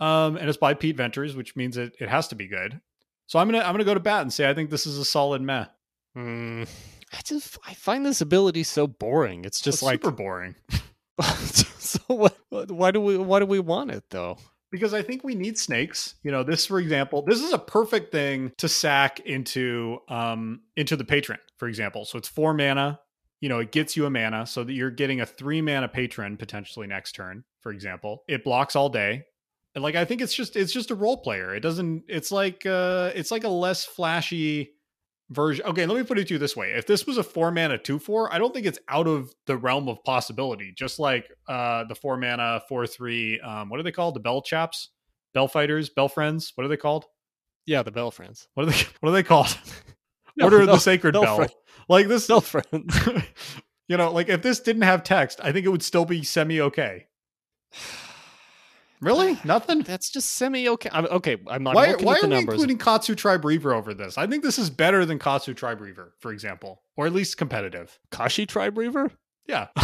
um, 0.00 0.36
and 0.36 0.48
it's 0.48 0.58
by 0.58 0.74
Pete 0.74 0.96
Ventures, 0.96 1.36
which 1.36 1.54
means 1.54 1.76
it, 1.76 1.94
it 2.00 2.08
has 2.08 2.26
to 2.28 2.34
be 2.34 2.48
good. 2.48 2.80
So 3.28 3.38
I'm 3.38 3.46
gonna 3.46 3.62
I'm 3.64 3.72
gonna 3.72 3.84
go 3.84 3.94
to 3.94 4.00
bat 4.00 4.22
and 4.22 4.32
say 4.32 4.50
I 4.50 4.54
think 4.54 4.70
this 4.70 4.88
is 4.88 4.98
a 4.98 5.04
solid 5.04 5.40
meh. 5.40 5.66
Mm, 6.18 6.68
I 7.12 7.20
just 7.24 7.58
I 7.64 7.74
find 7.74 8.04
this 8.04 8.20
ability 8.20 8.64
so 8.64 8.88
boring. 8.88 9.44
It's 9.44 9.60
just 9.60 9.76
It's 9.76 9.82
like 9.84 10.02
super 10.02 10.10
boring 10.10 10.56
so 11.78 12.00
what, 12.08 12.36
why 12.50 12.90
do 12.90 13.00
we 13.00 13.18
why 13.18 13.38
do 13.38 13.46
we 13.46 13.60
want 13.60 13.92
it 13.92 14.02
though? 14.10 14.36
Because 14.72 14.94
I 14.94 15.02
think 15.02 15.22
we 15.22 15.36
need 15.36 15.56
snakes. 15.56 16.16
You 16.24 16.32
know, 16.32 16.42
this 16.42 16.66
for 16.66 16.80
example, 16.80 17.22
this 17.22 17.40
is 17.40 17.52
a 17.52 17.58
perfect 17.58 18.10
thing 18.10 18.50
to 18.58 18.68
sack 18.68 19.20
into 19.20 19.98
um 20.08 20.62
into 20.76 20.96
the 20.96 21.04
patron, 21.04 21.38
for 21.58 21.68
example. 21.68 22.04
So 22.04 22.18
it's 22.18 22.28
four 22.28 22.54
mana. 22.54 22.98
You 23.40 23.48
know, 23.48 23.60
it 23.60 23.70
gets 23.70 23.96
you 23.96 24.06
a 24.06 24.10
mana 24.10 24.46
so 24.46 24.64
that 24.64 24.72
you're 24.72 24.90
getting 24.90 25.20
a 25.20 25.26
three 25.26 25.62
mana 25.62 25.88
patron 25.88 26.36
potentially 26.36 26.86
next 26.86 27.12
turn, 27.12 27.44
for 27.60 27.72
example. 27.72 28.24
It 28.26 28.42
blocks 28.42 28.74
all 28.74 28.88
day. 28.88 29.24
And 29.74 29.84
like 29.84 29.94
I 29.94 30.04
think 30.04 30.20
it's 30.20 30.34
just 30.34 30.56
it's 30.56 30.72
just 30.72 30.90
a 30.90 30.94
role 30.94 31.18
player. 31.18 31.54
It 31.54 31.60
doesn't 31.60 32.04
it's 32.08 32.32
like 32.32 32.66
uh 32.66 33.12
it's 33.14 33.30
like 33.30 33.44
a 33.44 33.48
less 33.48 33.84
flashy 33.84 34.72
version. 35.32 35.64
Okay, 35.66 35.86
let 35.86 35.96
me 35.96 36.04
put 36.04 36.18
it 36.18 36.28
to 36.28 36.34
you 36.34 36.38
this 36.38 36.56
way. 36.56 36.72
If 36.72 36.86
this 36.86 37.06
was 37.06 37.18
a 37.18 37.22
four 37.22 37.50
mana 37.50 37.78
two 37.78 37.98
four, 37.98 38.32
I 38.32 38.38
don't 38.38 38.54
think 38.54 38.66
it's 38.66 38.78
out 38.88 39.06
of 39.06 39.32
the 39.46 39.56
realm 39.56 39.88
of 39.88 40.02
possibility. 40.04 40.72
Just 40.76 40.98
like 40.98 41.30
uh 41.48 41.84
the 41.84 41.94
four 41.94 42.16
mana 42.16 42.62
four 42.68 42.86
three, 42.86 43.40
um, 43.40 43.68
what 43.68 43.80
are 43.80 43.82
they 43.82 43.92
called? 43.92 44.14
The 44.14 44.20
bell 44.20 44.42
chaps? 44.42 44.90
Bell 45.34 45.48
fighters, 45.48 45.88
bell 45.88 46.08
friends, 46.08 46.52
what 46.54 46.64
are 46.64 46.68
they 46.68 46.76
called? 46.76 47.06
Yeah, 47.66 47.82
the 47.82 47.92
Bell 47.92 48.10
Friends. 48.10 48.48
What 48.54 48.66
are 48.66 48.70
they 48.70 48.84
what 49.00 49.10
are 49.10 49.12
they 49.12 49.22
called? 49.22 49.56
No, 50.36 50.46
Order 50.46 50.62
of 50.62 50.66
the 50.68 50.78
Sacred 50.78 51.12
Bell 51.12 51.38
Bell. 51.38 51.48
Like 51.88 52.08
this 52.08 52.26
Bell 52.26 52.40
Friends. 52.40 52.98
you 53.88 53.96
know, 53.96 54.10
like 54.12 54.28
if 54.28 54.42
this 54.42 54.60
didn't 54.60 54.82
have 54.82 55.04
text, 55.04 55.40
I 55.42 55.52
think 55.52 55.66
it 55.66 55.68
would 55.68 55.82
still 55.82 56.04
be 56.04 56.22
semi 56.22 56.60
okay. 56.60 57.06
Really? 59.02 59.36
Nothing? 59.44 59.80
That's 59.82 60.08
just 60.10 60.30
semi 60.30 60.68
okay. 60.68 60.88
I'm, 60.92 61.06
okay, 61.06 61.36
I'm 61.48 61.64
not 61.64 61.74
Why, 61.74 61.88
looking 61.88 62.06
why 62.06 62.14
at 62.14 62.20
the 62.20 62.28
numbers. 62.28 62.28
Why 62.28 62.28
are 62.28 62.28
we 62.28 62.36
numbers. 62.36 62.54
including 62.54 62.78
Katsu 62.78 63.14
Tribe 63.16 63.44
Reaver 63.44 63.74
over 63.74 63.92
this? 63.94 64.16
I 64.16 64.28
think 64.28 64.44
this 64.44 64.58
is 64.58 64.70
better 64.70 65.04
than 65.04 65.18
Katsu 65.18 65.54
Tribe 65.54 65.80
Reaver, 65.80 66.14
for 66.20 66.32
example, 66.32 66.82
or 66.96 67.06
at 67.06 67.12
least 67.12 67.36
competitive. 67.36 67.98
Kashi 68.12 68.46
Tribe 68.46 68.78
Reaver? 68.78 69.10
Yeah. 69.48 69.66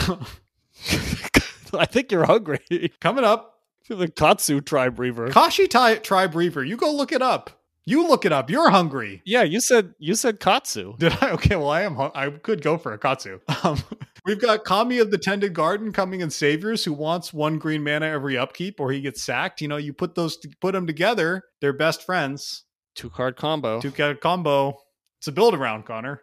I 1.74 1.84
think 1.84 2.12
you're 2.12 2.24
hungry. 2.24 2.60
Coming 3.00 3.24
up, 3.24 3.56
the 3.88 4.08
Katsu 4.08 4.60
Tribe 4.60 4.98
Reaver. 5.00 5.30
Kashi 5.30 5.66
Ti- 5.66 5.96
Tribe 5.96 6.36
Reaver. 6.36 6.62
You 6.62 6.76
go 6.76 6.92
look 6.92 7.10
it 7.10 7.22
up. 7.22 7.57
You 7.88 8.06
look 8.06 8.24
it 8.24 8.32
up. 8.32 8.50
You're 8.50 8.70
hungry. 8.70 9.22
yeah, 9.24 9.42
you 9.42 9.60
said 9.60 9.94
you 9.98 10.14
said 10.14 10.40
Katsu. 10.40 10.94
Did 10.98 11.12
I? 11.22 11.30
Okay, 11.32 11.56
well, 11.56 11.70
I 11.70 11.82
am. 11.82 11.96
Hung- 11.96 12.12
I 12.14 12.28
could 12.30 12.62
go 12.62 12.76
for 12.78 12.92
a 12.92 12.98
Katsu. 12.98 13.40
Um, 13.64 13.78
we've 14.26 14.40
got 14.40 14.64
Kami 14.64 14.98
of 14.98 15.10
the 15.10 15.18
Tended 15.18 15.54
Garden 15.54 15.92
coming 15.92 16.20
in 16.20 16.30
Saviors, 16.30 16.84
who 16.84 16.92
wants 16.92 17.32
one 17.32 17.58
green 17.58 17.82
mana 17.82 18.06
every 18.06 18.36
upkeep, 18.36 18.78
or 18.78 18.92
he 18.92 19.00
gets 19.00 19.22
sacked. 19.22 19.60
You 19.60 19.68
know, 19.68 19.78
you 19.78 19.92
put 19.92 20.14
those, 20.14 20.36
put 20.60 20.72
them 20.72 20.86
together. 20.86 21.44
They're 21.60 21.72
best 21.72 22.02
friends. 22.04 22.64
Two 22.94 23.08
card 23.10 23.36
combo. 23.36 23.80
Two 23.80 23.90
cat 23.90 24.20
combo. 24.20 24.76
It's 25.18 25.28
a 25.28 25.32
build 25.32 25.54
around, 25.54 25.86
Connor. 25.86 26.22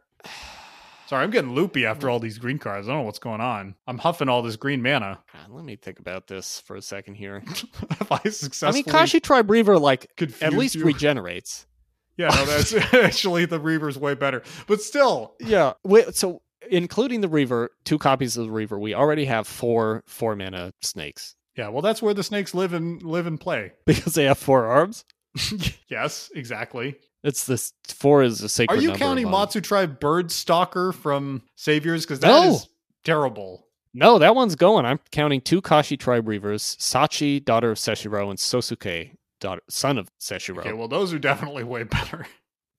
Sorry, 1.08 1.24
I'm 1.24 1.30
getting 1.32 1.54
loopy 1.54 1.86
after 1.86 2.10
all 2.10 2.20
these 2.20 2.38
green 2.38 2.58
cards. 2.58 2.88
I 2.88 2.92
don't 2.92 3.02
know 3.02 3.06
what's 3.06 3.20
going 3.20 3.42
on. 3.42 3.76
I'm 3.88 3.98
huffing 3.98 4.28
all 4.30 4.42
this 4.42 4.56
green 4.56 4.82
mana. 4.82 5.20
God, 5.32 5.52
let 5.52 5.64
me 5.66 5.76
think 5.76 6.00
about 6.00 6.28
this 6.28 6.60
for 6.62 6.76
a 6.76 6.82
second 6.82 7.16
here. 7.16 7.44
If 8.02 8.12
I 8.12 8.18
successfully, 8.30 8.68
I 8.68 8.72
mean, 8.72 8.84
Kashi 8.84 9.20
Tribe 9.20 9.50
Reaver 9.50 9.80
like 9.80 10.08
at 10.42 10.54
least 10.54 10.76
you. 10.76 10.86
regenerates. 10.86 11.68
Yeah, 12.18 12.30
no, 12.30 12.46
that's 12.46 12.74
actually 12.94 13.44
the 13.44 13.60
Reaver's 13.60 13.98
way 13.98 14.14
better. 14.14 14.42
But 14.68 14.82
still, 14.82 15.36
Yeah. 15.42 15.74
Wait, 15.84 16.16
so 16.16 16.42
including 16.72 17.20
the 17.20 17.28
Reaver, 17.28 17.72
two 17.84 17.98
copies 17.98 18.38
of 18.38 18.46
the 18.46 18.54
Reaver, 18.54 18.80
we 18.80 18.94
already 18.94 19.26
have 19.26 19.46
four 19.46 20.02
four 20.08 20.34
mana 20.34 20.72
snakes 20.82 21.36
yeah. 21.56 21.70
Well, 21.70 21.82
that's 21.82 22.02
where 22.02 22.14
the 22.14 22.24
snakes 22.24 22.54
live 22.54 22.74
and 22.74 23.02
live 23.02 23.28
and 23.28 23.40
play. 23.40 23.72
because 23.86 24.14
they 24.14 24.26
have 24.26 24.38
four 24.38 24.66
arms. 24.66 25.06
yes, 25.90 26.30
exactly. 26.36 26.96
It's 27.26 27.46
this 27.46 27.74
four 27.88 28.22
is 28.22 28.42
a 28.42 28.48
sacred. 28.50 28.78
Are 28.78 28.82
you 28.82 28.94
counting 28.94 29.30
Matsu 29.30 29.60
Tribe 29.60 30.00
Bird 30.00 30.32
Stalker 30.32 30.92
from 30.92 31.42
Saviors? 31.56 32.06
Because 32.06 32.20
that 32.20 32.46
is 32.46 32.54
No. 32.54 32.60
terrible. 33.04 33.68
No, 33.96 34.20
that 34.20 34.36
one's 34.36 34.56
going. 34.56 34.86
I'm 34.86 35.00
counting 35.12 35.42
two 35.42 35.60
Kashi 35.62 35.98
Tribe 35.98 36.28
Reavers: 36.28 36.78
Sachi, 36.78 37.44
daughter 37.44 37.72
of 37.72 37.78
Seshiro, 37.80 38.30
and 38.30 38.38
Sosuke, 38.38 39.16
daughter, 39.40 39.62
son 39.70 39.98
of 39.98 40.10
Seshiro. 40.20 40.60
Okay, 40.60 40.74
well, 40.74 40.88
those 40.88 41.14
are 41.14 41.20
definitely 41.20 41.64
way 41.64 41.84
better. 41.84 42.28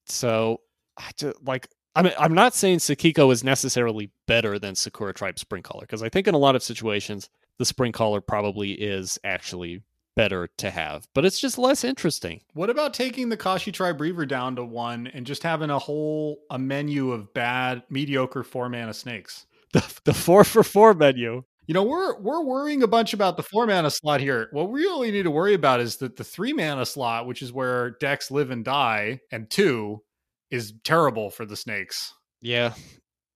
So, 0.06 0.60
I 0.97 1.10
just, 1.18 1.43
like, 1.43 1.68
I 1.97 2.02
mean, 2.02 2.12
I'm 2.16 2.35
not 2.35 2.55
saying 2.55 2.78
Sakiko 2.78 3.32
is 3.32 3.43
necessarily 3.43 4.10
better 4.28 4.59
than 4.59 4.77
Sakura 4.77 5.12
Tribe 5.12 5.39
Spring 5.40 5.64
Caller 5.64 5.81
because 5.81 6.02
I 6.02 6.09
think 6.09 6.28
in 6.28 6.35
a 6.35 6.39
lot 6.39 6.55
of 6.55 6.62
situations 6.62 7.28
the 7.59 7.64
Spring 7.64 7.90
Caller 7.90 8.20
probably 8.20 8.73
is 8.73 9.18
actually 9.24 9.81
better 10.16 10.48
to 10.59 10.70
have, 10.70 11.06
but 11.14 11.24
it's 11.24 11.38
just 11.38 11.59
less 11.59 11.84
interesting. 11.84 12.40
What 12.55 12.70
about 12.70 12.94
taking 12.94 13.28
the 13.28 13.36
Kashi 13.36 13.70
Tribe 13.70 14.01
Reaver 14.01 14.26
down 14.26 14.56
to 14.56 14.64
one 14.64 15.06
and 15.06 15.24
just 15.24 15.44
having 15.44 15.70
a 15.70 15.78
whole 15.78 16.38
a 16.51 16.59
menu 16.59 17.12
of 17.12 17.32
bad, 17.32 17.84
mediocre 17.88 18.43
four 18.43 18.68
mana 18.68 18.94
snakes? 18.94 19.47
The, 19.72 19.84
the 20.05 20.14
four 20.14 20.43
for 20.43 20.64
four 20.64 20.94
menu. 20.94 21.44
You 21.66 21.74
know, 21.74 21.82
we're 21.82 22.18
we're 22.20 22.43
worrying 22.43 22.82
a 22.82 22.88
bunch 22.88 23.12
about 23.12 23.36
the 23.36 23.43
four 23.43 23.66
mana 23.66 23.90
slot 23.90 24.20
here. 24.20 24.48
What 24.52 24.70
we 24.70 24.80
really 24.80 25.10
need 25.10 25.24
to 25.24 25.30
worry 25.30 25.55
about 25.55 25.80
is 25.80 25.97
that 25.97 26.16
the 26.16 26.24
three 26.24 26.52
mana 26.52 26.86
slot, 26.86 27.26
which 27.26 27.43
is 27.43 27.52
where 27.52 27.90
decks 27.90 28.30
live 28.30 28.51
and 28.51 28.64
die, 28.64 29.20
and 29.30 29.51
two 29.51 30.02
is 30.51 30.72
terrible 30.84 31.30
for 31.30 31.44
the 31.44 31.56
snakes. 31.56 32.12
Yeah, 32.40 32.74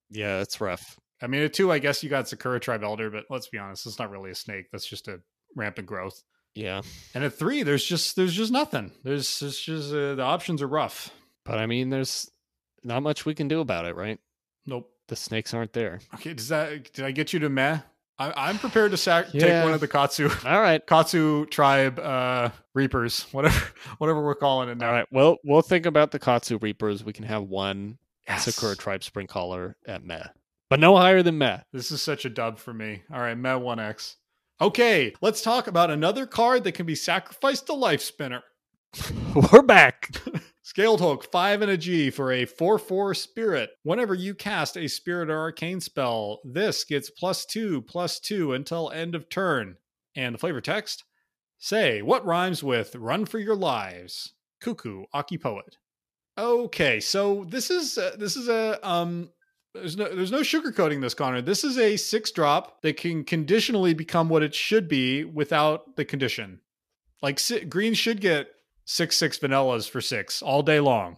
yeah, 0.09 0.39
it's 0.39 0.61
rough. 0.61 0.97
I 1.21 1.27
mean, 1.27 1.41
at 1.43 1.53
two, 1.53 1.71
I 1.71 1.79
guess 1.79 2.01
you 2.03 2.09
got 2.09 2.27
Sakura 2.27 2.59
Tribe 2.59 2.83
Elder, 2.83 3.11
but 3.11 3.25
let's 3.29 3.49
be 3.49 3.57
honest, 3.57 3.85
it's 3.85 3.99
not 3.99 4.09
really 4.09 4.31
a 4.31 4.35
snake. 4.35 4.67
That's 4.71 4.87
just 4.87 5.07
a 5.07 5.19
rampant 5.55 5.87
growth. 5.87 6.23
Yeah, 6.53 6.81
And 7.15 7.23
at 7.23 7.33
three, 7.33 7.63
there's 7.63 7.85
just 7.85 8.15
there's 8.15 8.33
just 8.33 8.51
nothing. 8.51 8.91
There's 9.03 9.41
it's 9.41 9.61
just 9.61 9.93
uh, 9.93 10.15
the 10.15 10.23
options 10.23 10.61
are 10.61 10.67
rough. 10.67 11.09
but 11.45 11.57
I 11.57 11.65
mean, 11.65 11.89
there's 11.89 12.29
not 12.83 13.03
much 13.03 13.25
we 13.25 13.33
can 13.33 13.47
do 13.47 13.61
about 13.61 13.85
it, 13.85 13.95
right? 13.95 14.19
Nope. 14.65 14.91
The 15.07 15.15
snakes 15.15 15.53
aren't 15.53 15.73
there. 15.73 15.99
Okay, 16.15 16.33
does 16.33 16.49
that 16.49 16.91
did 16.93 17.05
I 17.05 17.11
get 17.11 17.31
you 17.33 17.39
to 17.39 17.49
meh? 17.49 17.79
I, 18.19 18.49
I'm 18.49 18.59
prepared 18.59 18.91
to 18.91 18.97
sac- 18.97 19.31
take 19.31 19.63
one 19.63 19.73
of 19.73 19.79
the 19.79 19.87
Katsu 19.87 20.29
All 20.45 20.61
right, 20.61 20.85
Katsu 20.85 21.45
tribe 21.47 21.97
uh 21.99 22.49
reapers, 22.73 23.23
whatever 23.31 23.65
whatever 23.97 24.21
we're 24.23 24.35
calling 24.35 24.67
it 24.69 24.77
now. 24.77 24.87
all 24.87 24.93
right. 24.93 25.07
Well, 25.11 25.37
we'll 25.43 25.61
think 25.61 25.85
about 25.85 26.11
the 26.11 26.19
Katsu 26.19 26.57
Reapers. 26.59 27.03
We 27.03 27.13
can 27.13 27.25
have 27.25 27.43
one 27.43 27.97
Yes. 28.27 28.43
Sakura 28.45 28.75
Tribe 28.75 29.03
Spring 29.03 29.25
Caller 29.27 29.75
at 29.87 30.03
Meh, 30.05 30.23
but 30.69 30.79
no 30.79 30.95
higher 30.95 31.23
than 31.23 31.37
Meh. 31.39 31.61
This 31.73 31.91
is 31.91 32.01
such 32.01 32.23
a 32.25 32.29
dub 32.29 32.59
for 32.59 32.73
me. 32.73 33.01
All 33.11 33.19
right, 33.19 33.35
Meh 33.37 33.53
1X. 33.55 34.15
Okay, 34.61 35.11
let's 35.21 35.41
talk 35.41 35.65
about 35.65 35.89
another 35.89 36.27
card 36.27 36.65
that 36.65 36.73
can 36.73 36.85
be 36.85 36.93
sacrificed 36.93 37.65
to 37.65 37.73
Lifespinner. 37.73 38.41
We're 39.51 39.63
back. 39.63 40.11
Scaled 40.61 40.99
Hulk, 40.99 41.31
5 41.31 41.63
and 41.63 41.71
a 41.71 41.77
G 41.77 42.11
for 42.11 42.31
a 42.31 42.45
4 42.45 42.77
4 42.77 43.15
spirit. 43.15 43.71
Whenever 43.81 44.13
you 44.13 44.35
cast 44.35 44.77
a 44.77 44.87
spirit 44.87 45.31
or 45.31 45.39
arcane 45.39 45.81
spell, 45.81 46.41
this 46.45 46.83
gets 46.83 47.09
plus 47.09 47.43
2, 47.47 47.81
plus 47.81 48.19
2 48.19 48.53
until 48.53 48.91
end 48.91 49.15
of 49.15 49.29
turn. 49.29 49.77
And 50.15 50.35
the 50.35 50.39
flavor 50.39 50.61
text 50.61 51.05
say, 51.57 52.03
what 52.03 52.23
rhymes 52.23 52.63
with 52.63 52.95
run 52.95 53.25
for 53.25 53.39
your 53.39 53.55
lives? 53.55 54.33
Cuckoo, 54.61 55.05
Akki 55.11 55.41
Poet. 55.41 55.77
Okay, 56.37 56.99
so 56.99 57.45
this 57.49 57.71
is 57.71 57.97
uh, 57.97 58.15
this 58.15 58.37
is 58.37 58.47
a 58.47 58.87
um 58.87 59.31
there's 59.73 59.95
no 59.97 60.13
there's 60.13 60.31
no 60.31 60.41
sugarcoating 60.41 61.01
this 61.01 61.13
Connor. 61.13 61.41
This 61.41 61.63
is 61.63 61.77
a 61.77 61.95
6 61.97 62.31
drop 62.31 62.81
that 62.81 62.97
can 62.97 63.23
conditionally 63.23 63.93
become 63.93 64.29
what 64.29 64.43
it 64.43 64.53
should 64.55 64.87
be 64.87 65.23
without 65.23 65.95
the 65.95 66.05
condition. 66.05 66.59
Like 67.21 67.39
si- 67.39 67.65
green 67.65 67.93
should 67.93 68.19
get 68.21 68.47
six 68.85 69.17
six 69.17 69.37
vanillas 69.37 69.89
for 69.89 70.01
six 70.01 70.41
all 70.41 70.63
day 70.63 70.79
long. 70.79 71.17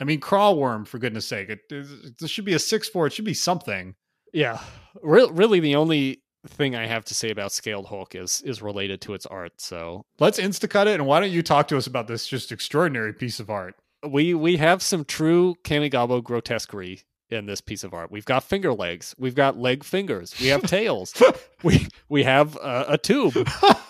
I 0.00 0.04
mean, 0.04 0.18
Craw 0.20 0.52
Wurm 0.54 0.86
for 0.86 0.98
goodness 0.98 1.26
sake. 1.26 1.48
It, 1.48 1.60
it- 1.70 2.18
this 2.18 2.30
should 2.30 2.44
be 2.44 2.54
a 2.54 2.58
six 2.58 2.88
four. 2.88 3.06
It 3.06 3.12
should 3.12 3.24
be 3.24 3.34
something. 3.34 3.94
Yeah, 4.32 4.60
Re- 5.02 5.28
really, 5.30 5.60
the 5.60 5.76
only 5.76 6.22
thing 6.48 6.74
I 6.74 6.86
have 6.86 7.04
to 7.04 7.14
say 7.14 7.30
about 7.30 7.52
Scaled 7.52 7.86
Hulk 7.86 8.14
is 8.14 8.40
is 8.46 8.62
related 8.62 9.00
to 9.02 9.14
its 9.14 9.26
art. 9.26 9.60
So 9.60 10.02
Let's 10.18 10.40
instacut 10.40 10.86
it, 10.86 10.94
and 10.94 11.06
why 11.06 11.20
don't 11.20 11.30
you 11.30 11.42
talk 11.42 11.68
to 11.68 11.76
us 11.76 11.86
about 11.86 12.08
this 12.08 12.26
just 12.26 12.50
extraordinary 12.50 13.12
piece 13.12 13.38
of 13.40 13.50
art? 13.50 13.76
we 14.08 14.34
we 14.34 14.56
have 14.56 14.82
some 14.82 15.04
true 15.04 15.54
Kamigawa 15.64 16.24
grotesquerie 16.24 17.02
in 17.32 17.46
this 17.46 17.60
piece 17.60 17.82
of 17.84 17.94
art. 17.94 18.10
We've 18.10 18.24
got 18.24 18.44
finger 18.44 18.72
legs, 18.72 19.14
we've 19.18 19.34
got 19.34 19.56
leg 19.58 19.84
fingers, 19.84 20.34
we 20.40 20.48
have 20.48 20.62
tails, 20.66 21.14
we 21.62 21.86
we 22.08 22.22
have 22.24 22.56
uh, 22.58 22.84
a 22.88 22.98
tube, 22.98 23.34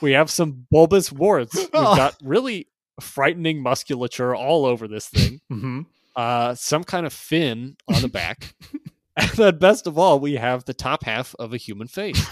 we 0.01 0.13
have 0.13 0.31
some 0.31 0.67
bulbous 0.71 1.11
warts, 1.13 1.55
we've 1.57 1.71
got 1.73 2.17
really 2.23 2.69
frightening 3.01 3.63
musculature 3.63 4.35
all 4.35 4.65
over 4.65 4.87
this 4.89 5.09
thing. 5.09 5.41
hmm 5.49 5.81
Uh, 6.15 6.55
some 6.55 6.85
kind 6.85 7.07
of 7.07 7.13
fin 7.13 7.77
on 7.89 8.03
the 8.03 8.09
back, 8.09 8.55
and 9.17 9.31
then 9.31 9.59
best 9.59 9.87
of 9.87 9.99
all, 9.99 10.21
we 10.21 10.35
have 10.35 10.65
the 10.65 10.75
top 10.75 11.05
half 11.05 11.35
of 11.39 11.53
a 11.53 11.57
human 11.57 11.89
face. 11.89 12.25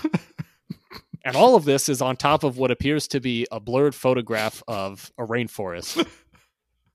And 1.23 1.37
all 1.37 1.55
of 1.55 1.67
this 1.67 1.91
is 1.91 2.01
on 2.01 2.17
top 2.17 2.45
of 2.45 2.57
what 2.57 2.71
appears 2.71 3.07
to 3.09 3.21
be 3.21 3.47
a 3.53 3.61
blurred 3.61 3.95
photograph 3.95 4.63
of 4.67 5.13
a 5.19 5.23
rainforest. 5.27 6.07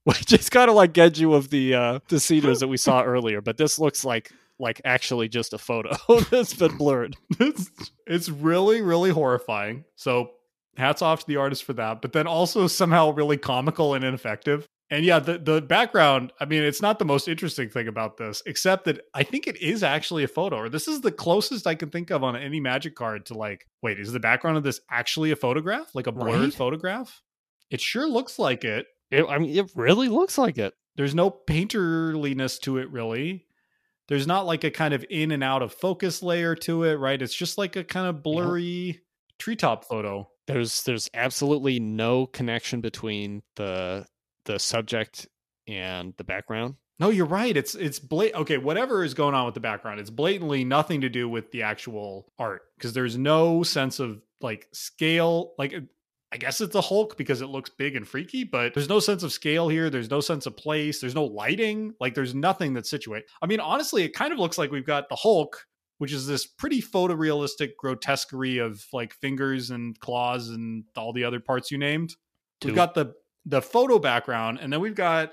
Which 0.05 0.31
is 0.33 0.49
kind 0.49 0.69
of 0.69 0.75
like 0.75 0.93
Genju 0.93 1.33
of 1.35 1.49
the 1.49 1.73
uh, 1.73 1.99
the 2.09 2.19
cedars 2.19 2.59
that 2.61 2.67
we 2.67 2.77
saw 2.77 3.03
earlier, 3.13 3.41
but 3.41 3.57
this 3.57 3.77
looks 3.79 4.05
like 4.05 4.31
like 4.59 4.79
actually 4.85 5.27
just 5.27 5.51
a 5.51 5.57
photo 5.57 5.91
that's 6.31 6.53
been 6.53 6.77
blurred. 6.77 7.15
It's 7.39 7.69
it's 8.07 8.29
really 8.29 8.81
really 8.81 9.09
horrifying. 9.09 9.83
So 9.95 10.31
hats 10.77 11.01
off 11.01 11.21
to 11.21 11.27
the 11.27 11.37
artist 11.37 11.63
for 11.63 11.73
that, 11.73 12.01
but 12.01 12.13
then 12.13 12.27
also 12.27 12.67
somehow 12.67 13.11
really 13.11 13.37
comical 13.37 13.93
and 13.95 14.03
ineffective. 14.05 14.67
And 14.91 15.03
yeah, 15.03 15.17
the 15.17 15.39
the 15.39 15.61
background. 15.61 16.31
I 16.39 16.45
mean, 16.45 16.61
it's 16.61 16.83
not 16.83 16.99
the 16.99 17.05
most 17.05 17.27
interesting 17.27 17.69
thing 17.69 17.87
about 17.87 18.17
this, 18.17 18.43
except 18.45 18.85
that 18.85 19.01
I 19.15 19.23
think 19.23 19.47
it 19.47 19.57
is 19.59 19.81
actually 19.81 20.23
a 20.23 20.27
photo. 20.27 20.57
Or 20.57 20.69
this 20.69 20.87
is 20.87 21.01
the 21.01 21.11
closest 21.11 21.65
I 21.65 21.73
can 21.73 21.89
think 21.89 22.11
of 22.11 22.23
on 22.23 22.35
any 22.35 22.59
Magic 22.59 22.93
card 22.93 23.25
to 23.25 23.33
like. 23.33 23.65
Wait, 23.81 23.99
is 23.99 24.11
the 24.13 24.19
background 24.19 24.57
of 24.57 24.63
this 24.63 24.79
actually 24.91 25.31
a 25.31 25.35
photograph? 25.35 25.89
Like 25.95 26.05
a 26.05 26.11
blurred 26.11 26.39
Right? 26.41 26.53
photograph? 26.53 27.23
It 27.71 27.81
sure 27.81 28.07
looks 28.07 28.37
like 28.37 28.63
it. 28.63 28.85
It, 29.15 29.25
I 29.29 29.37
mean, 29.37 29.57
it 29.57 29.71
really 29.75 30.09
looks 30.09 30.37
like 30.37 30.57
it. 30.57 30.73
There's 30.95 31.15
no 31.15 31.29
painterliness 31.29 32.59
to 32.61 32.77
it, 32.77 32.89
really. 32.91 33.45
There's 34.07 34.27
not 34.27 34.45
like 34.45 34.63
a 34.63 34.71
kind 34.71 34.93
of 34.93 35.05
in 35.09 35.31
and 35.31 35.43
out 35.43 35.61
of 35.61 35.73
focus 35.73 36.21
layer 36.21 36.55
to 36.57 36.83
it, 36.83 36.95
right? 36.95 37.21
It's 37.21 37.33
just 37.33 37.57
like 37.57 37.75
a 37.75 37.83
kind 37.83 38.07
of 38.07 38.21
blurry 38.21 39.01
treetop 39.39 39.85
photo. 39.85 40.29
There's 40.47 40.83
there's 40.83 41.09
absolutely 41.13 41.79
no 41.79 42.27
connection 42.27 42.81
between 42.81 43.41
the 43.55 44.05
the 44.45 44.59
subject 44.59 45.27
and 45.67 46.13
the 46.17 46.23
background. 46.23 46.75
No, 46.99 47.09
you're 47.09 47.25
right. 47.25 47.55
It's 47.55 47.73
it's 47.75 47.99
blat. 47.99 48.35
Okay, 48.35 48.57
whatever 48.57 49.03
is 49.03 49.13
going 49.13 49.33
on 49.33 49.45
with 49.45 49.55
the 49.55 49.59
background, 49.59 49.99
it's 49.99 50.11
blatantly 50.11 50.63
nothing 50.63 51.01
to 51.01 51.09
do 51.09 51.27
with 51.27 51.51
the 51.51 51.63
actual 51.63 52.31
art 52.37 52.61
because 52.77 52.93
there's 52.93 53.17
no 53.17 53.63
sense 53.63 53.99
of 53.99 54.21
like 54.39 54.67
scale. 54.71 55.53
Like, 55.57 55.73
I 56.35 56.37
guess 56.37 56.59
it's 56.59 56.75
a 56.75 56.81
Hulk 56.81 57.15
because 57.15 57.41
it 57.41 57.45
looks 57.45 57.69
big 57.69 57.95
and 57.95 58.05
freaky, 58.05 58.43
but 58.43 58.73
there's 58.73 58.89
no 58.89 58.99
sense 58.99 59.23
of 59.23 59.31
scale 59.31 59.69
here. 59.69 59.89
There's 59.89 60.09
no 60.09 60.19
sense 60.19 60.45
of 60.45 60.57
place. 60.57 60.99
There's 60.99 61.15
no 61.15 61.23
lighting. 61.23 61.93
Like, 62.01 62.13
there's 62.13 62.35
nothing 62.35 62.73
that's 62.73 62.89
situated. 62.89 63.29
I 63.41 63.45
mean, 63.45 63.61
honestly, 63.61 64.03
it 64.03 64.13
kind 64.13 64.33
of 64.33 64.37
looks 64.37 64.57
like 64.57 64.69
we've 64.69 64.85
got 64.85 65.07
the 65.07 65.15
Hulk, 65.15 65.65
which 65.97 66.11
is 66.11 66.27
this 66.27 66.45
pretty 66.45 66.81
photorealistic 66.81 67.77
grotesquerie 67.79 68.57
of 68.57 68.85
like 68.91 69.13
fingers 69.13 69.69
and 69.69 69.97
claws 70.01 70.49
and 70.49 70.83
all 70.97 71.13
the 71.13 71.23
other 71.23 71.39
parts 71.39 71.71
you 71.71 71.77
named. 71.77 72.13
We've 72.65 72.75
got 72.75 72.95
the 72.95 73.13
the 73.45 73.61
photo 73.61 73.97
background, 73.97 74.59
and 74.61 74.73
then 74.73 74.81
we've 74.81 74.93
got 74.93 75.31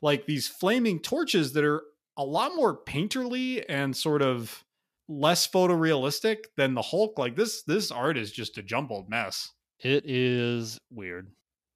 like 0.00 0.26
these 0.26 0.48
flaming 0.48 0.98
torches 0.98 1.52
that 1.52 1.62
are 1.62 1.84
a 2.16 2.24
lot 2.24 2.56
more 2.56 2.82
painterly 2.84 3.64
and 3.68 3.96
sort 3.96 4.22
of 4.22 4.64
less 5.08 5.46
photorealistic 5.46 6.46
than 6.56 6.74
the 6.74 6.82
Hulk. 6.82 7.16
Like 7.16 7.36
this 7.36 7.62
this 7.62 7.92
art 7.92 8.18
is 8.18 8.32
just 8.32 8.58
a 8.58 8.62
jumbled 8.64 9.08
mess. 9.08 9.48
It 9.82 10.04
is 10.06 10.78
weird 10.90 11.28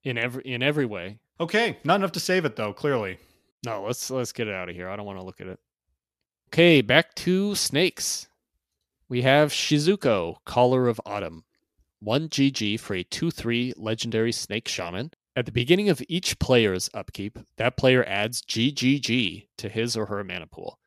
in 0.03 0.17
every 0.17 0.43
in 0.43 0.63
every 0.63 0.85
way. 0.85 1.19
Okay, 1.39 1.77
not 1.83 1.95
enough 1.95 2.13
to 2.13 2.19
save 2.19 2.45
it 2.45 2.55
though, 2.55 2.73
clearly. 2.73 3.17
No, 3.65 3.83
let's 3.83 4.09
let's 4.09 4.31
get 4.31 4.47
it 4.47 4.53
out 4.53 4.69
of 4.69 4.75
here. 4.75 4.89
I 4.89 4.95
don't 4.95 5.05
want 5.05 5.19
to 5.19 5.25
look 5.25 5.41
at 5.41 5.47
it. 5.47 5.59
Okay, 6.47 6.81
back 6.81 7.13
to 7.15 7.53
snakes. 7.55 8.27
We 9.09 9.21
have 9.23 9.51
Shizuko, 9.51 10.37
Caller 10.45 10.87
of 10.87 11.01
Autumn. 11.05 11.43
1 11.99 12.29
GG 12.29 12.79
for 12.79 12.93
a 12.93 13.03
2 13.03 13.31
3 13.31 13.73
legendary 13.75 14.31
snake 14.31 14.67
shaman. 14.67 15.11
At 15.35 15.45
the 15.45 15.51
beginning 15.51 15.89
of 15.89 16.01
each 16.07 16.39
player's 16.39 16.89
upkeep, 16.93 17.37
that 17.57 17.77
player 17.77 18.03
adds 18.05 18.41
GGG 18.41 19.47
to 19.57 19.69
his 19.69 19.97
or 19.97 20.05
her 20.05 20.23
mana 20.23 20.47
pool. 20.47 20.79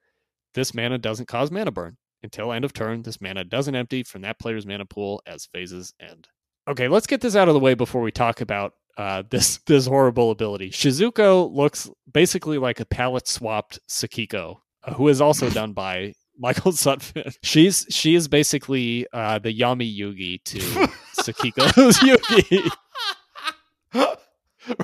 This 0.54 0.74
mana 0.74 0.98
doesn't 0.98 1.28
cause 1.28 1.50
mana 1.50 1.70
burn. 1.70 1.98
Until 2.22 2.52
end 2.52 2.64
of 2.64 2.72
turn, 2.72 3.02
this 3.02 3.20
mana 3.20 3.44
doesn't 3.44 3.74
empty 3.74 4.02
from 4.02 4.22
that 4.22 4.38
player's 4.38 4.66
mana 4.66 4.86
pool 4.86 5.22
as 5.26 5.46
phases 5.46 5.92
end. 6.00 6.28
Okay, 6.70 6.86
let's 6.86 7.08
get 7.08 7.20
this 7.20 7.34
out 7.34 7.48
of 7.48 7.54
the 7.54 7.60
way 7.60 7.74
before 7.74 8.00
we 8.00 8.12
talk 8.12 8.40
about 8.40 8.74
uh, 8.96 9.24
this 9.28 9.58
this 9.66 9.86
horrible 9.86 10.30
ability. 10.30 10.70
Shizuko 10.70 11.52
looks 11.52 11.90
basically 12.10 12.58
like 12.58 12.78
a 12.78 12.84
palette 12.84 13.26
swapped 13.26 13.80
Sakiko, 13.88 14.58
uh, 14.84 14.94
who 14.94 15.08
is 15.08 15.20
also 15.20 15.50
done 15.60 15.72
by 15.72 16.14
Michael 16.38 16.70
Sutfin. 16.70 17.34
She's 17.42 17.86
she 17.90 18.14
is 18.14 18.28
basically 18.28 19.08
uh, 19.12 19.40
the 19.40 19.52
Yami 19.52 19.98
Yugi 19.98 20.44
to 20.44 20.58
Sakiko's 21.20 21.98
Yugi, 21.98 22.70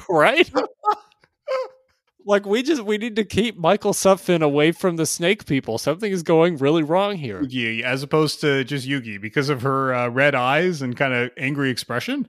right? 0.09 0.51
Like 2.29 2.45
we 2.45 2.63
just 2.65 2.83
we 2.83 2.99
need 2.99 3.15
to 3.17 3.25
keep 3.25 3.57
Michael 3.57 3.93
Sutfin 3.93 4.43
away 4.43 4.73
from 4.73 4.97
the 4.97 5.07
snake 5.07 5.47
people. 5.47 5.79
Something 5.79 6.11
is 6.11 6.25
going 6.25 6.57
really 6.57 6.83
wrong 6.83 7.17
here. 7.17 7.41
Yugi, 7.41 7.83
as 7.83 8.03
opposed 8.03 8.41
to 8.41 8.65
just 8.65 8.87
Yugi 8.89 9.21
because 9.21 9.49
of 9.49 9.63
her 9.63 9.95
uh, 9.95 10.09
red 10.09 10.35
eyes 10.35 10.83
and 10.83 10.97
kind 10.97 11.15
of 11.15 11.31
angry 11.39 11.71
expression. 11.71 12.27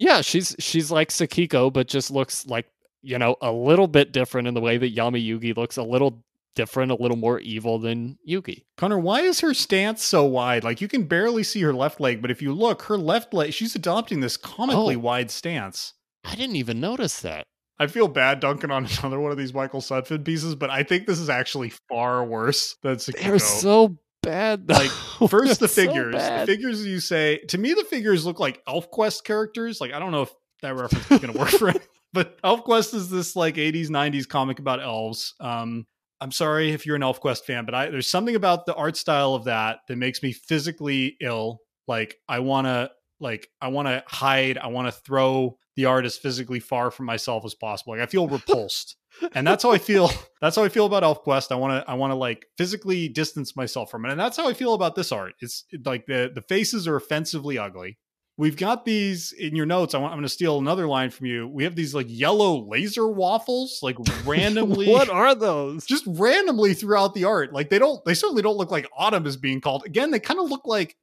Yeah, 0.00 0.20
she's 0.20 0.56
she's 0.58 0.90
like 0.90 1.10
Sakiko, 1.10 1.72
but 1.72 1.86
just 1.86 2.10
looks 2.10 2.44
like 2.46 2.66
you 3.02 3.16
know 3.18 3.36
a 3.40 3.52
little 3.52 3.86
bit 3.86 4.10
different 4.12 4.48
in 4.48 4.54
the 4.54 4.60
way 4.60 4.78
that 4.78 4.94
Yami 4.96 5.24
Yugi 5.24 5.56
looks 5.56 5.76
a 5.76 5.84
little 5.84 6.24
different, 6.56 6.90
a 6.90 6.96
little 6.96 7.16
more 7.16 7.38
evil 7.38 7.78
than 7.78 8.18
Yugi. 8.28 8.64
Connor, 8.76 8.98
why 8.98 9.20
is 9.20 9.38
her 9.40 9.54
stance 9.54 10.02
so 10.02 10.24
wide? 10.24 10.64
Like 10.64 10.80
you 10.80 10.88
can 10.88 11.04
barely 11.04 11.44
see 11.44 11.60
her 11.62 11.72
left 11.72 12.00
leg, 12.00 12.20
but 12.20 12.32
if 12.32 12.42
you 12.42 12.52
look, 12.52 12.82
her 12.82 12.98
left 12.98 13.32
leg, 13.32 13.52
she's 13.52 13.76
adopting 13.76 14.18
this 14.20 14.36
comically 14.36 14.96
Oh. 14.96 15.00
wide 15.00 15.30
stance. 15.30 15.94
I 16.24 16.34
didn't 16.34 16.56
even 16.56 16.80
notice 16.80 17.20
that. 17.20 17.44
I 17.78 17.86
feel 17.86 18.08
bad 18.08 18.40
dunking 18.40 18.70
on 18.70 18.86
another 19.00 19.20
one 19.20 19.32
of 19.32 19.38
these 19.38 19.54
Michael 19.54 19.80
Sudford 19.80 20.24
pieces, 20.24 20.54
but 20.54 20.70
I 20.70 20.82
think 20.82 21.06
this 21.06 21.18
is 21.18 21.28
actually 21.28 21.72
far 21.88 22.24
worse 22.24 22.76
than 22.82 22.96
Sakiko. 22.96 23.22
They're 23.22 23.38
so 23.38 23.98
bad. 24.22 24.68
Like. 24.68 24.90
First, 25.28 25.60
the 25.60 25.66
They're 25.66 25.68
so 25.68 25.86
figures. 25.86 26.14
the 26.14 26.44
figures 26.46 26.86
you 26.86 27.00
say 27.00 27.38
to 27.48 27.58
me, 27.58 27.72
the 27.72 27.84
figures 27.84 28.26
look 28.26 28.40
like 28.40 28.64
ElfQuest 28.66 29.24
characters. 29.24 29.80
Like 29.80 29.92
I 29.92 29.98
don't 29.98 30.12
know 30.12 30.22
if 30.22 30.32
that 30.62 30.74
reference 30.74 31.10
is 31.10 31.20
going 31.20 31.32
to 31.32 31.38
work 31.38 31.50
for 31.50 31.68
it, 31.68 31.86
but 32.12 32.40
ElfQuest 32.42 32.94
is 32.94 33.10
this 33.10 33.36
like 33.36 33.54
'80s 33.56 33.88
'90s 33.88 34.28
comic 34.28 34.58
about 34.58 34.82
elves. 34.82 35.34
Um, 35.40 35.86
I'm 36.20 36.32
sorry 36.32 36.72
if 36.72 36.86
you're 36.86 36.96
an 36.96 37.02
ElfQuest 37.02 37.44
fan, 37.44 37.64
but 37.64 37.74
I 37.74 37.90
there's 37.90 38.10
something 38.10 38.34
about 38.34 38.66
the 38.66 38.74
art 38.74 38.96
style 38.96 39.34
of 39.34 39.44
that 39.44 39.78
that 39.88 39.96
makes 39.96 40.22
me 40.22 40.32
physically 40.32 41.16
ill. 41.20 41.60
Like 41.86 42.16
I 42.28 42.40
want 42.40 42.66
to 42.66 42.90
like 43.20 43.48
I 43.60 43.68
want 43.68 43.88
to 43.88 44.02
hide. 44.06 44.58
I 44.58 44.68
want 44.68 44.88
to 44.88 44.92
throw 44.92 45.58
the 45.76 45.86
art 45.86 46.04
as 46.04 46.16
physically 46.16 46.60
far 46.60 46.90
from 46.90 47.06
myself 47.06 47.44
as 47.44 47.54
possible. 47.54 47.94
Like 47.94 48.02
I 48.02 48.06
feel 48.06 48.28
repulsed. 48.38 48.96
and 49.34 49.46
that's 49.46 49.62
how 49.62 49.70
I 49.72 49.78
feel. 49.78 50.10
That's 50.40 50.56
how 50.56 50.64
I 50.64 50.68
feel 50.68 50.84
about 50.84 51.02
ElfQuest. 51.02 51.52
I 51.52 51.54
want 51.54 51.72
to, 51.72 51.90
I 51.90 51.94
want 51.94 52.10
to 52.10 52.16
like 52.16 52.44
physically 52.58 53.08
distance 53.08 53.56
myself 53.56 53.90
from 53.90 54.04
it, 54.04 54.10
and 54.10 54.20
that's 54.20 54.36
how 54.36 54.46
I 54.46 54.52
feel 54.52 54.74
about 54.74 54.94
this 54.94 55.10
art. 55.10 55.32
It's 55.40 55.64
like 55.86 56.04
the 56.04 56.30
the 56.34 56.42
faces 56.42 56.86
are 56.86 56.96
offensively 56.96 57.56
ugly. 57.56 57.96
We've 58.36 58.56
got 58.56 58.84
these 58.84 59.32
in 59.32 59.54
your 59.54 59.64
notes. 59.64 59.94
I 59.94 59.98
want, 59.98 60.12
I'm 60.12 60.18
going 60.18 60.24
to 60.24 60.28
steal 60.28 60.58
another 60.58 60.88
line 60.88 61.10
from 61.10 61.26
you. 61.26 61.46
We 61.46 61.62
have 61.64 61.76
these 61.76 61.94
like 61.94 62.08
yellow 62.08 62.68
laser 62.68 63.06
waffles, 63.06 63.78
like 63.80 63.96
randomly. 64.26 64.88
what 64.88 65.08
are 65.08 65.34
those? 65.36 65.86
just 65.86 66.04
randomly 66.06 66.74
throughout 66.74 67.14
the 67.14 67.24
art. 67.24 67.52
Like 67.52 67.70
they 67.70 67.78
don't, 67.78 68.04
they 68.04 68.14
certainly 68.14 68.42
don't 68.42 68.56
look 68.56 68.72
like 68.72 68.90
autumn 68.96 69.26
is 69.26 69.36
being 69.36 69.60
called. 69.60 69.84
Again, 69.86 70.10
they 70.10 70.18
kind 70.18 70.40
of 70.40 70.50
look 70.50 70.66
like, 70.66 70.96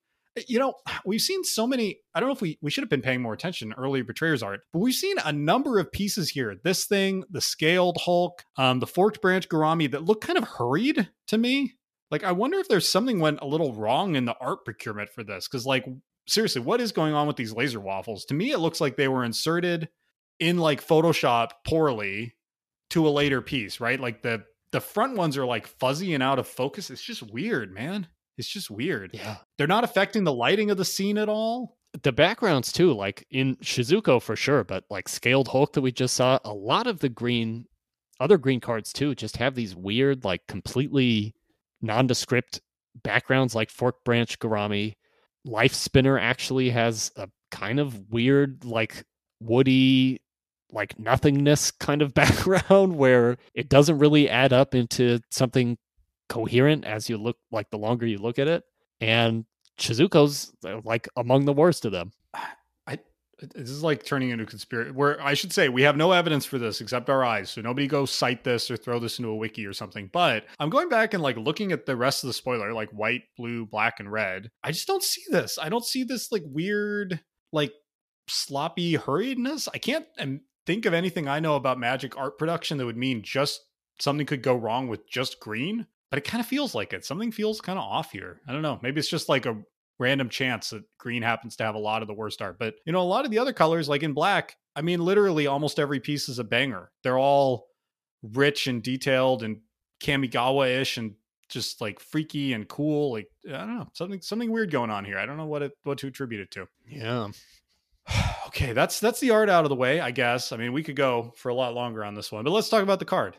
you 0.48 0.60
know, 0.60 0.74
we've 1.06 1.22
seen 1.22 1.44
so 1.44 1.68
many. 1.68 2.00
I 2.14 2.20
don't 2.20 2.30
know 2.30 2.36
if 2.36 2.42
we 2.42 2.58
we 2.62 2.72
should 2.72 2.84
have 2.84 2.90
been 2.90 3.02
paying 3.02 3.22
more 3.22 3.34
attention 3.34 3.74
earlier 3.78 4.04
Betrayers 4.04 4.44
art, 4.44 4.62
but 4.74 4.80
we've 4.80 4.96
seen 4.96 5.18
a 5.24 5.32
number 5.32 5.80
of 5.80 5.92
pieces 5.92 6.30
here. 6.30 6.56
This 6.64 6.86
thing, 6.86 7.24
the 7.30 7.42
scaled 7.42 7.98
Hulk, 8.04 8.44
um, 8.58 8.80
the 8.80 8.88
forked 8.88 9.22
branch 9.22 9.50
Garami 9.50 9.90
that 9.92 10.06
look 10.06 10.22
kind 10.22 10.38
of 10.38 10.46
hurried 10.46 11.10
to 11.28 11.38
me. 11.38 11.74
Like 12.10 12.24
I 12.24 12.32
wonder 12.32 12.60
if 12.60 12.68
there's 12.68 12.90
something 12.90 13.20
went 13.20 13.40
a 13.42 13.48
little 13.48 13.74
wrong 13.74 14.16
in 14.16 14.26
the 14.26 14.36
art 14.42 14.66
procurement 14.66 15.10
for 15.10 15.24
this 15.24 15.48
because 15.48 15.66
like 15.66 15.86
seriously, 16.28 16.62
what 16.62 16.82
is 16.82 16.92
going 16.92 17.14
on 17.14 17.28
with 17.28 17.38
these 17.38 17.54
laser 17.54 17.80
waffles? 17.80 18.26
To 18.26 18.34
me, 18.34 18.52
it 18.52 18.60
looks 18.60 18.82
like 18.82 18.98
they 18.98 19.08
were 19.08 19.24
inserted 19.24 19.90
in 20.40 20.58
like 20.58 20.86
Photoshop 20.86 21.52
poorly 21.66 22.36
to 22.90 23.08
a 23.08 23.10
later 23.10 23.42
piece, 23.42 23.80
right? 23.80 24.00
Like 24.00 24.22
the 24.22 24.44
the 24.72 24.82
front 24.82 25.18
ones 25.18 25.38
are 25.38 25.46
like 25.46 25.68
fuzzy 25.68 26.14
and 26.14 26.24
out 26.24 26.40
of 26.40 26.48
focus. 26.48 26.90
It's 26.90 27.04
just 27.04 27.24
weird, 27.24 27.74
man. 27.74 28.08
It's 28.38 28.48
just 28.48 28.72
weird. 28.72 29.12
Yeah. 29.14 29.38
They're 29.58 29.68
not 29.68 29.84
affecting 29.84 30.24
the 30.24 30.34
lighting 30.34 30.72
of 30.72 30.78
the 30.78 30.86
scene 30.86 31.18
at 31.18 31.30
all. 31.30 31.78
The 32.04 32.12
backgrounds 32.12 32.72
too, 32.72 32.94
like 32.94 33.26
in 33.32 33.58
Shizuko 33.58 34.22
for 34.22 34.36
sure, 34.36 34.64
but 34.64 34.86
like 34.90 35.10
scaled 35.10 35.50
Hulk 35.50 35.74
that 35.74 35.82
we 35.82 35.92
just 35.92 36.16
saw, 36.16 36.40
a 36.46 36.54
lot 36.54 36.88
of 36.88 37.00
the 37.00 37.10
green 37.10 37.66
other 38.20 38.38
green 38.38 38.60
cards 38.60 38.94
too 38.94 39.16
just 39.16 39.38
have 39.38 39.56
these 39.56 39.76
weird, 39.76 40.24
like 40.24 40.46
completely 40.48 41.36
nondescript 41.82 42.62
backgrounds 43.04 43.56
like 43.56 43.70
Fork 43.70 44.04
Branch 44.06 44.40
Garami. 44.40 44.96
Lifespinner 45.46 46.22
actually 46.22 46.70
has 46.70 47.12
a 47.18 47.28
kind 47.50 47.80
of 47.80 48.12
weird, 48.12 48.64
like 48.64 49.04
woody, 49.42 50.22
like 50.72 50.98
nothingness 50.98 51.72
kind 51.72 52.02
of 52.02 52.14
background 52.14 52.96
where 52.96 53.38
it 53.54 53.70
doesn't 53.70 53.98
really 53.98 54.30
add 54.30 54.54
up 54.54 54.76
into 54.76 55.20
something 55.32 55.78
coherent 56.32 56.86
as 56.86 57.10
you 57.10 57.18
look 57.18 57.38
like 57.52 57.70
the 57.72 57.78
longer 57.78 58.08
you 58.08 58.18
look 58.18 58.40
at 58.40 58.48
it. 58.48 58.64
And 59.02 59.46
Shizuko's 59.78 60.54
uh, 60.66 60.80
like 60.86 61.10
among 61.18 61.44
the 61.44 61.54
worst 61.54 61.84
of 61.84 61.92
them. 61.92 62.12
I 62.88 63.00
this 63.42 63.70
is 63.70 63.84
like 63.84 64.06
turning 64.06 64.30
into 64.30 64.46
conspiracy. 64.46 64.92
Where 64.92 65.22
I 65.22 65.34
should 65.34 65.52
say 65.52 65.68
we 65.68 65.82
have 65.82 65.98
no 65.98 66.14
evidence 66.14 66.46
for 66.46 66.58
this 66.58 66.80
except 66.80 67.10
our 67.10 67.26
eyes, 67.26 67.50
so 67.50 67.62
nobody 67.62 67.86
go 67.86 68.06
cite 68.06 68.46
this 68.46 68.72
or 68.72 68.78
throw 68.78 68.98
this 68.98 69.20
into 69.20 69.30
a 69.30 69.36
wiki 69.36 69.66
or 69.66 69.74
something. 69.74 70.10
But 70.14 70.46
I'm 70.58 70.70
going 70.70 70.88
back 70.88 71.14
and 71.14 71.22
like 71.22 71.36
looking 71.36 71.74
at 71.74 71.86
the 71.86 71.98
rest 71.98 72.24
of 72.24 72.28
the 72.28 72.34
spoiler, 72.34 72.72
like 72.74 72.90
white, 72.92 73.24
blue, 73.36 73.66
black, 73.66 74.00
and 74.00 74.10
red. 74.10 74.52
I 74.64 74.72
just 74.72 74.88
don't 74.88 75.04
see 75.04 75.24
this. 75.30 75.60
I 75.62 75.68
don't 75.68 75.86
see 75.86 76.04
this 76.06 76.32
like 76.32 76.44
weird, 76.46 77.20
like 77.52 77.74
sloppy 78.30 78.96
hurriedness. 78.96 79.68
I 79.74 79.80
can't 79.80 80.06
um, 80.18 80.42
think 80.66 80.86
of 80.86 80.94
anything 80.94 81.28
I 81.28 81.42
know 81.42 81.56
about 81.56 81.78
magic 81.78 82.16
art 82.18 82.38
production 82.38 82.78
that 82.78 82.86
would 82.86 82.96
mean 82.96 83.22
just 83.22 83.60
something 84.00 84.26
could 84.26 84.44
go 84.44 84.56
wrong 84.56 84.88
with 84.88 85.10
just 85.10 85.42
green. 85.42 85.88
But 86.12 86.20
it 86.20 86.26
kind 86.26 86.42
of 86.42 86.46
feels 86.46 86.76
like 86.76 86.94
it. 86.94 87.06
Something 87.06 87.32
feels 87.32 87.62
kind 87.62 87.80
of 87.80 87.86
off 87.86 88.12
here. 88.12 88.42
I 88.48 88.52
don't 88.52 88.62
know. 88.62 88.80
Maybe 88.84 89.00
it's 89.00 89.10
just 89.10 89.30
like 89.30 89.46
a 89.46 89.58
random 89.98 90.30
chance 90.30 90.72
that 90.72 90.84
green 91.00 91.24
happens 91.24 91.56
to 91.56 91.64
have 91.64 91.76
a 91.76 91.80
lot 91.80 92.02
of 92.02 92.08
the 92.08 92.14
worst 92.14 92.42
art. 92.42 92.60
But 92.60 92.76
you 92.86 92.92
know, 92.92 93.02
a 93.02 93.04
lot 93.04 93.24
of 93.26 93.32
the 93.32 93.40
other 93.40 93.54
colors, 93.54 93.88
like 93.88 94.04
in 94.04 94.14
black, 94.14 94.58
I 94.76 94.82
mean, 94.82 95.00
literally 95.00 95.48
almost 95.48 95.80
every 95.80 96.02
piece 96.02 96.28
is 96.28 96.38
a 96.38 96.44
banger. 96.44 96.92
They're 97.04 97.18
all 97.18 97.68
rich 98.22 98.68
and 98.68 98.84
detailed 98.84 99.42
and 99.42 99.62
Kamigawa-ish 100.04 100.98
and 100.98 101.14
just 101.48 101.82
like 101.82 102.00
freaky 102.00 102.54
and 102.54 102.68
cool. 102.68 103.12
Like 103.14 103.28
I 103.48 103.60
don't 103.60 103.78
know, 103.78 103.90
something 103.94 104.22
something 104.22 104.52
weird 104.52 104.72
going 104.72 104.90
on 104.90 105.06
here. 105.06 105.18
I 105.18 105.26
don't 105.26 105.38
know 105.38 105.46
what 105.46 105.62
it 105.62 105.72
what 105.84 106.00
to 106.00 106.08
attribute 106.08 106.42
it 106.42 106.52
to. 106.52 106.68
Yeah. 106.88 107.30
okay, 108.48 108.74
that's 108.74 109.00
that's 109.00 109.20
the 109.20 109.32
art 109.32 109.50
out 109.50 109.64
of 109.64 109.70
the 109.70 109.76
way, 109.76 110.02
I 110.02 110.12
guess. 110.12 110.52
I 110.52 110.58
mean, 110.58 110.74
we 110.74 110.84
could 110.84 110.96
go 110.96 111.34
for 111.38 111.50
a 111.50 111.56
lot 111.56 111.74
longer 111.74 112.04
on 112.04 112.16
this 112.16 112.32
one, 112.32 112.44
but 112.44 112.52
let's 112.52 112.70
talk 112.70 112.84
about 112.84 113.00
the 113.00 113.06
card. 113.06 113.38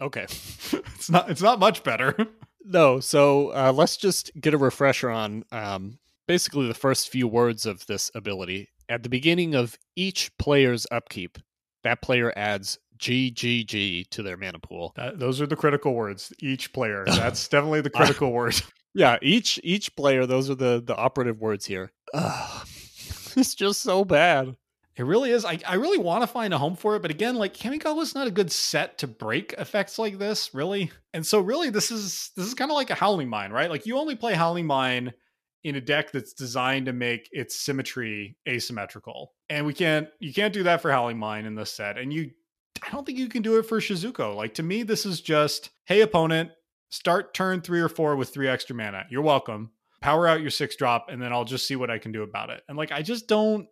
Okay. 0.00 0.22
it's 0.24 1.10
not 1.10 1.30
it's 1.30 1.42
not 1.42 1.58
much 1.58 1.82
better. 1.82 2.14
No, 2.64 3.00
so 3.00 3.48
uh, 3.54 3.72
let's 3.74 3.96
just 3.96 4.30
get 4.38 4.52
a 4.52 4.58
refresher 4.58 5.08
on 5.08 5.44
um, 5.52 5.98
basically 6.26 6.68
the 6.68 6.74
first 6.74 7.08
few 7.08 7.26
words 7.26 7.64
of 7.64 7.86
this 7.86 8.10
ability. 8.14 8.68
At 8.90 9.02
the 9.02 9.08
beginning 9.08 9.54
of 9.54 9.78
each 9.96 10.30
player's 10.38 10.86
upkeep, 10.90 11.38
that 11.82 12.02
player 12.02 12.32
adds 12.36 12.78
GGG 12.98 14.10
to 14.10 14.22
their 14.22 14.36
mana 14.36 14.58
pool. 14.58 14.92
That, 14.96 15.18
those 15.18 15.40
are 15.40 15.46
the 15.46 15.56
critical 15.56 15.94
words. 15.94 16.32
Each 16.40 16.72
player. 16.72 17.04
That's 17.06 17.46
definitely 17.48 17.80
the 17.80 17.90
critical 17.90 18.32
word. 18.32 18.54
Yeah, 18.94 19.18
each 19.22 19.60
each 19.62 19.94
player. 19.94 20.24
Those 20.26 20.48
are 20.50 20.56
the 20.56 20.82
the 20.84 20.96
operative 20.96 21.38
words 21.38 21.66
here. 21.66 21.92
Ugh, 22.14 22.66
it's 23.36 23.54
just 23.54 23.82
so 23.82 24.02
bad. 24.04 24.56
It 24.98 25.04
really 25.04 25.30
is. 25.30 25.44
I, 25.44 25.60
I 25.64 25.76
really 25.76 25.98
want 25.98 26.24
to 26.24 26.26
find 26.26 26.52
a 26.52 26.58
home 26.58 26.74
for 26.74 26.96
it, 26.96 27.02
but 27.02 27.12
again, 27.12 27.36
like 27.36 27.54
Kamigawa's 27.54 28.16
not 28.16 28.26
a 28.26 28.32
good 28.32 28.50
set 28.50 28.98
to 28.98 29.06
break 29.06 29.52
effects 29.52 29.96
like 29.96 30.18
this, 30.18 30.52
really. 30.52 30.90
And 31.14 31.24
so 31.24 31.38
really 31.40 31.70
this 31.70 31.92
is 31.92 32.32
this 32.36 32.46
is 32.46 32.54
kind 32.54 32.70
of 32.70 32.76
like 32.76 32.90
a 32.90 32.96
Howling 32.96 33.28
Mine, 33.28 33.52
right? 33.52 33.70
Like 33.70 33.86
you 33.86 33.96
only 33.96 34.16
play 34.16 34.34
Howling 34.34 34.66
Mine 34.66 35.12
in 35.62 35.76
a 35.76 35.80
deck 35.80 36.10
that's 36.10 36.32
designed 36.32 36.86
to 36.86 36.92
make 36.92 37.28
its 37.30 37.54
symmetry 37.54 38.36
asymmetrical. 38.48 39.34
And 39.48 39.66
we 39.66 39.72
can't 39.72 40.08
you 40.18 40.34
can't 40.34 40.52
do 40.52 40.64
that 40.64 40.82
for 40.82 40.90
Howling 40.90 41.18
Mine 41.18 41.44
in 41.44 41.54
this 41.54 41.70
set. 41.70 41.96
And 41.96 42.12
you 42.12 42.32
I 42.84 42.90
don't 42.90 43.06
think 43.06 43.18
you 43.18 43.28
can 43.28 43.42
do 43.42 43.56
it 43.58 43.66
for 43.66 43.78
Shizuko. 43.78 44.34
Like 44.34 44.54
to 44.54 44.64
me, 44.64 44.82
this 44.82 45.06
is 45.06 45.20
just, 45.20 45.70
hey 45.84 46.00
opponent, 46.00 46.50
start 46.90 47.34
turn 47.34 47.60
three 47.60 47.80
or 47.80 47.88
four 47.88 48.16
with 48.16 48.30
three 48.30 48.48
extra 48.48 48.74
mana. 48.74 49.04
You're 49.10 49.22
welcome. 49.22 49.70
Power 50.00 50.26
out 50.26 50.40
your 50.40 50.50
six 50.50 50.76
drop, 50.76 51.06
and 51.08 51.20
then 51.20 51.32
I'll 51.32 51.44
just 51.44 51.66
see 51.66 51.76
what 51.76 51.90
I 51.90 51.98
can 51.98 52.12
do 52.12 52.22
about 52.22 52.50
it. 52.50 52.62
And 52.68 52.76
like 52.76 52.90
I 52.90 53.02
just 53.02 53.28
don't 53.28 53.68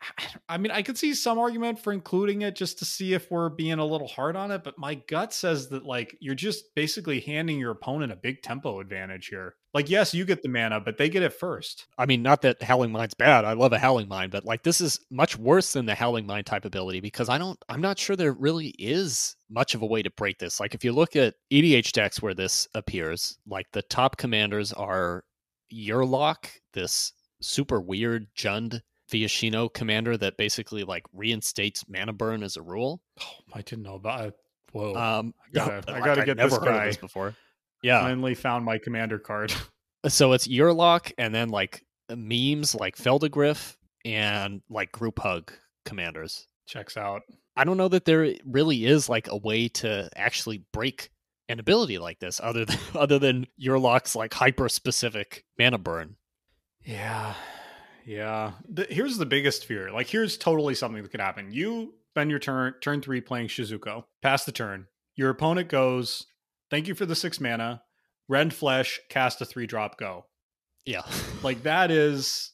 I 0.48 0.58
mean, 0.58 0.70
I 0.70 0.82
could 0.82 0.98
see 0.98 1.14
some 1.14 1.38
argument 1.38 1.78
for 1.78 1.92
including 1.92 2.42
it 2.42 2.56
just 2.56 2.78
to 2.78 2.84
see 2.84 3.14
if 3.14 3.30
we're 3.30 3.48
being 3.48 3.78
a 3.78 3.84
little 3.84 4.08
hard 4.08 4.36
on 4.36 4.50
it, 4.50 4.64
but 4.64 4.78
my 4.78 4.94
gut 4.94 5.32
says 5.32 5.68
that 5.68 5.84
like 5.84 6.16
you're 6.20 6.34
just 6.34 6.74
basically 6.74 7.20
handing 7.20 7.58
your 7.58 7.72
opponent 7.72 8.12
a 8.12 8.16
big 8.16 8.42
tempo 8.42 8.80
advantage 8.80 9.26
here. 9.26 9.54
Like, 9.74 9.90
yes, 9.90 10.14
you 10.14 10.24
get 10.24 10.42
the 10.42 10.48
mana, 10.48 10.80
but 10.80 10.96
they 10.96 11.08
get 11.08 11.22
it 11.22 11.32
first. 11.32 11.86
I 11.98 12.06
mean, 12.06 12.22
not 12.22 12.42
that 12.42 12.62
Howling 12.62 12.90
Mine's 12.90 13.14
bad. 13.14 13.44
I 13.44 13.52
love 13.52 13.72
a 13.72 13.78
Howling 13.78 14.08
Mine, 14.08 14.30
but 14.30 14.44
like 14.44 14.62
this 14.62 14.80
is 14.80 14.98
much 15.10 15.38
worse 15.38 15.72
than 15.72 15.86
the 15.86 15.94
Howling 15.94 16.26
Mine 16.26 16.44
type 16.44 16.64
ability 16.64 17.00
because 17.00 17.28
I 17.28 17.38
don't. 17.38 17.58
I'm 17.68 17.80
not 17.80 17.98
sure 17.98 18.16
there 18.16 18.32
really 18.32 18.68
is 18.78 19.36
much 19.50 19.74
of 19.74 19.82
a 19.82 19.86
way 19.86 20.02
to 20.02 20.10
break 20.10 20.38
this. 20.38 20.60
Like 20.60 20.74
if 20.74 20.84
you 20.84 20.92
look 20.92 21.16
at 21.16 21.34
EDH 21.52 21.92
decks 21.92 22.22
where 22.22 22.34
this 22.34 22.66
appears, 22.74 23.38
like 23.46 23.66
the 23.72 23.82
top 23.82 24.16
commanders 24.16 24.72
are 24.72 25.24
Yurlok, 25.72 26.48
this 26.72 27.12
super 27.40 27.80
weird 27.80 28.26
Jund 28.34 28.80
Viashino 29.10 29.72
commander 29.72 30.16
that 30.16 30.36
basically 30.36 30.84
like 30.84 31.04
reinstates 31.12 31.84
mana 31.88 32.12
burn 32.12 32.42
as 32.42 32.56
a 32.56 32.62
rule. 32.62 33.00
Oh, 33.20 33.26
I 33.54 33.62
didn't 33.62 33.82
know 33.84 33.94
about 33.94 34.26
it. 34.26 34.34
Whoa. 34.72 34.94
Um, 34.94 35.34
I 35.46 35.50
gotta- 35.52 35.92
I 35.94 36.00
gotta 36.00 36.22
I'd 36.22 36.26
get 36.26 36.36
never 36.36 36.50
this 36.50 36.58
heard 36.58 36.68
of 36.68 36.74
guy. 36.74 36.86
this 36.86 36.96
before. 36.96 37.34
Yeah, 37.82 38.00
Finally 38.00 38.34
found 38.34 38.64
my 38.64 38.78
commander 38.78 39.18
card. 39.18 39.52
so 40.08 40.32
it's 40.32 40.48
Yurlok 40.48 41.12
and 41.16 41.34
then 41.34 41.48
like 41.48 41.84
memes 42.14 42.74
like 42.74 42.96
Phelddagrif 42.96 43.76
and 44.04 44.62
like 44.68 44.90
group 44.92 45.18
hug 45.20 45.52
commanders. 45.84 46.46
Checks 46.66 46.96
out. 46.96 47.22
I 47.56 47.64
don't 47.64 47.76
know 47.76 47.88
that 47.88 48.04
there 48.04 48.34
really 48.44 48.84
is 48.84 49.08
like 49.08 49.28
a 49.28 49.36
way 49.36 49.68
to 49.68 50.08
actually 50.16 50.64
break 50.72 51.10
an 51.48 51.58
ability 51.60 51.98
like 51.98 52.18
this 52.18 52.40
other 52.42 52.64
than 52.64 52.78
other 52.94 53.18
than 53.18 53.46
Yurlok's 53.60 54.14
like 54.14 54.34
hyper 54.34 54.68
specific 54.68 55.44
mana 55.58 55.78
burn. 55.78 56.16
Yeah. 56.84 57.34
Yeah. 58.08 58.52
The, 58.68 58.86
here's 58.88 59.18
the 59.18 59.26
biggest 59.26 59.66
fear. 59.66 59.92
Like, 59.92 60.08
here's 60.08 60.38
totally 60.38 60.74
something 60.74 61.02
that 61.02 61.10
could 61.10 61.20
happen. 61.20 61.52
You 61.52 61.94
spend 62.12 62.30
your 62.30 62.38
turn, 62.38 62.74
turn 62.80 63.02
three 63.02 63.20
playing 63.20 63.48
Shizuko, 63.48 64.04
pass 64.22 64.44
the 64.44 64.52
turn. 64.52 64.86
Your 65.14 65.30
opponent 65.30 65.68
goes, 65.68 66.26
Thank 66.70 66.88
you 66.88 66.94
for 66.94 67.06
the 67.06 67.14
six 67.14 67.40
mana. 67.40 67.82
Rend 68.28 68.54
Flesh, 68.54 69.00
cast 69.10 69.40
a 69.40 69.44
three 69.44 69.66
drop, 69.66 69.98
go. 69.98 70.24
Yeah. 70.84 71.02
Like, 71.42 71.62
that 71.62 71.92
is 71.92 72.50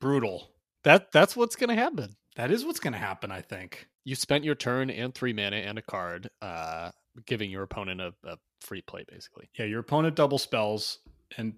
brutal. 0.00 0.50
that 0.82 1.12
that's 1.12 1.36
what's 1.36 1.54
gonna 1.54 1.76
happen. 1.76 2.16
That 2.38 2.50
is 2.52 2.64
what's 2.64 2.80
going 2.80 2.92
to 2.92 2.98
happen, 3.00 3.32
I 3.32 3.42
think. 3.42 3.88
You 4.04 4.14
spent 4.14 4.44
your 4.44 4.54
turn 4.54 4.90
and 4.90 5.12
three 5.12 5.32
mana 5.32 5.56
and 5.56 5.76
a 5.76 5.82
card, 5.82 6.30
uh, 6.40 6.92
giving 7.26 7.50
your 7.50 7.64
opponent 7.64 8.00
a, 8.00 8.14
a 8.24 8.36
free 8.60 8.80
play 8.80 9.04
basically. 9.10 9.50
Yeah, 9.58 9.66
your 9.66 9.80
opponent 9.80 10.14
double 10.14 10.38
spells, 10.38 11.00
and 11.36 11.54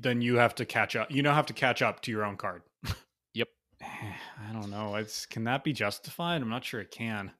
then 0.00 0.20
you 0.20 0.36
have 0.36 0.54
to 0.56 0.64
catch 0.64 0.96
up. 0.96 1.10
You 1.10 1.22
now 1.22 1.34
have 1.34 1.46
to 1.46 1.52
catch 1.52 1.82
up 1.82 2.00
to 2.02 2.10
your 2.10 2.24
own 2.24 2.36
card. 2.36 2.62
Yep. 3.34 3.48
I 3.82 4.52
don't 4.52 4.70
know. 4.70 4.96
It's 4.96 5.26
can 5.26 5.44
that 5.44 5.64
be 5.64 5.72
justified? 5.72 6.42
I'm 6.42 6.48
not 6.48 6.64
sure 6.64 6.80
it 6.80 6.90
can. 6.90 7.32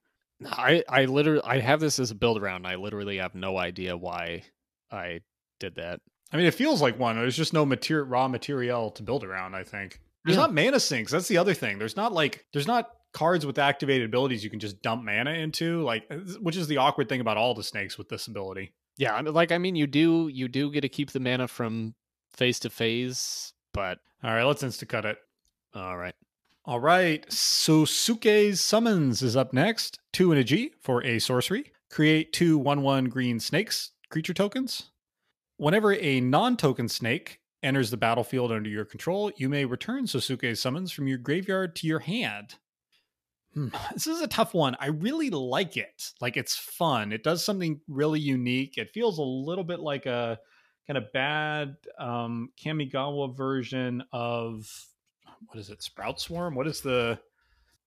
I 0.44 0.82
I 0.88 1.06
literally 1.06 1.42
I 1.44 1.60
have 1.60 1.80
this 1.80 1.98
as 1.98 2.10
a 2.10 2.14
build 2.14 2.38
around. 2.40 2.66
I 2.66 2.74
literally 2.76 3.18
have 3.18 3.34
no 3.34 3.56
idea 3.56 3.96
why 3.96 4.42
I 4.90 5.20
did 5.60 5.76
that. 5.76 6.00
I 6.32 6.36
mean, 6.36 6.46
it 6.46 6.54
feels 6.54 6.82
like 6.82 6.98
one. 6.98 7.16
There's 7.16 7.36
just 7.36 7.52
no 7.52 7.64
material, 7.64 8.06
raw 8.06 8.28
material 8.28 8.90
to 8.92 9.02
build 9.02 9.24
around. 9.24 9.54
I 9.54 9.62
think 9.64 10.00
there's 10.24 10.36
Yeah. 10.36 10.42
not 10.42 10.54
mana 10.54 10.80
sinks. 10.80 11.12
That's 11.12 11.28
the 11.28 11.38
other 11.38 11.54
thing. 11.54 11.78
There's 11.78 11.96
not 11.96 12.12
like 12.12 12.44
there's 12.52 12.66
not 12.66 12.90
cards 13.14 13.46
with 13.46 13.58
activated 13.58 14.06
abilities 14.06 14.44
you 14.44 14.50
can 14.50 14.60
just 14.60 14.82
dump 14.82 15.02
mana 15.04 15.30
into. 15.30 15.80
Like, 15.82 16.04
uh, 16.10 16.16
which 16.42 16.56
is 16.56 16.66
the 16.68 16.76
awkward 16.76 17.08
thing 17.08 17.20
about 17.22 17.38
all 17.38 17.54
the 17.54 17.62
snakes 17.62 17.96
with 17.96 18.10
this 18.10 18.26
ability. 18.26 18.74
Yeah, 18.98 19.14
I 19.14 19.22
mean, 19.22 19.32
like 19.32 19.52
I 19.52 19.58
mean, 19.58 19.74
you 19.76 19.86
do 19.86 20.28
you 20.28 20.48
do 20.48 20.70
get 20.70 20.82
to 20.82 20.88
keep 20.90 21.12
the 21.12 21.20
mana 21.20 21.48
from 21.48 21.94
phase 22.36 22.58
to 22.60 22.70
face, 22.70 23.52
but 23.72 23.98
All 24.22 24.32
right, 24.32 24.44
let's 24.44 24.62
insta 24.62 24.88
cut 24.88 25.04
it. 25.04 25.18
all 25.74 25.96
right. 25.96 26.14
All 26.64 26.80
right, 26.80 27.24
Sosuke's 27.28 28.60
Summons 28.60 29.22
is 29.22 29.36
up 29.36 29.52
next. 29.52 30.00
Two 30.12 30.32
and 30.32 30.40
a 30.40 30.44
G 30.44 30.72
for 30.80 31.04
a 31.04 31.18
sorcery. 31.20 31.72
Create 31.90 32.32
two 32.32 32.58
1 32.58 32.82
1 32.82 33.04
green 33.04 33.38
snakes, 33.38 33.92
creature 34.10 34.34
tokens. 34.34 34.90
Whenever 35.58 35.94
a 35.94 36.20
non 36.20 36.56
token 36.56 36.88
snake 36.88 37.40
enters 37.62 37.90
the 37.90 37.96
battlefield 37.96 38.50
under 38.50 38.68
your 38.68 38.84
control, 38.84 39.30
you 39.36 39.48
may 39.48 39.64
return 39.64 40.04
Sosuke's 40.06 40.60
Summons 40.60 40.90
from 40.90 41.06
your 41.06 41.18
graveyard 41.18 41.76
to 41.76 41.86
your 41.86 42.00
hand. 42.00 42.56
Hmm, 43.54 43.68
This 43.94 44.06
is 44.08 44.20
a 44.20 44.26
tough 44.26 44.52
one. 44.52 44.76
I 44.80 44.88
really 44.88 45.30
like 45.30 45.76
it. 45.76 46.12
Like, 46.20 46.36
it's 46.36 46.56
fun. 46.56 47.12
It 47.12 47.22
does 47.22 47.44
something 47.44 47.80
really 47.88 48.20
unique. 48.20 48.76
It 48.76 48.90
feels 48.90 49.18
a 49.18 49.22
little 49.22 49.64
bit 49.64 49.80
like 49.80 50.04
a 50.06 50.38
kind 50.86 50.98
of 50.98 51.12
bad 51.12 51.76
um, 51.98 52.50
Kamigawa 52.62 53.34
version 53.36 54.04
of 54.12 54.70
what 55.46 55.58
is 55.58 55.70
it? 55.70 55.82
Sprout 55.82 56.20
Swarm? 56.20 56.54
What 56.54 56.66
is 56.66 56.80
the 56.80 57.18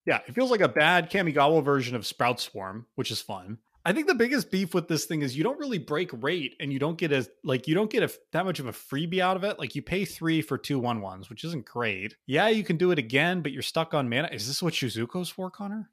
Yeah, 0.05 0.19
it 0.27 0.33
feels 0.33 0.51
like 0.51 0.61
a 0.61 0.69
bad 0.69 1.11
Kamigawa 1.11 1.63
version 1.63 1.95
of 1.95 2.05
Sprout 2.05 2.39
Swarm, 2.39 2.85
which 2.95 3.11
is 3.11 3.21
fun. 3.21 3.59
I 3.85 3.93
think 3.93 4.07
the 4.07 4.15
biggest 4.15 4.51
beef 4.51 4.73
with 4.73 4.87
this 4.87 5.05
thing 5.05 5.21
is 5.21 5.37
you 5.37 5.43
don't 5.43 5.57
really 5.57 5.77
break 5.77 6.11
rate 6.21 6.55
and 6.59 6.71
you 6.71 6.79
don't 6.79 6.97
get 6.97 7.13
a 7.13 7.27
like 7.43 7.67
you 7.67 7.73
don't 7.73 7.89
get 7.89 8.03
a 8.03 8.11
that 8.33 8.45
much 8.45 8.59
of 8.59 8.67
a 8.67 8.71
freebie 8.71 9.19
out 9.19 9.37
of 9.37 9.43
it. 9.43 9.57
Like 9.57 9.73
you 9.73 9.81
pay 9.81 10.05
3 10.05 10.41
for 10.41 10.57
two 10.57 10.79
one 10.79 11.01
ones, 11.01 11.29
which 11.29 11.43
isn't 11.45 11.65
great. 11.65 12.15
Yeah, 12.27 12.49
you 12.49 12.63
can 12.63 12.77
do 12.77 12.91
it 12.91 12.99
again, 12.99 13.41
but 13.41 13.51
you're 13.51 13.61
stuck 13.61 13.93
on 13.93 14.09
mana. 14.09 14.29
Is 14.31 14.47
this 14.47 14.61
what 14.61 14.73
Shizuko's 14.73 15.29
for, 15.29 15.49
Connor? 15.49 15.89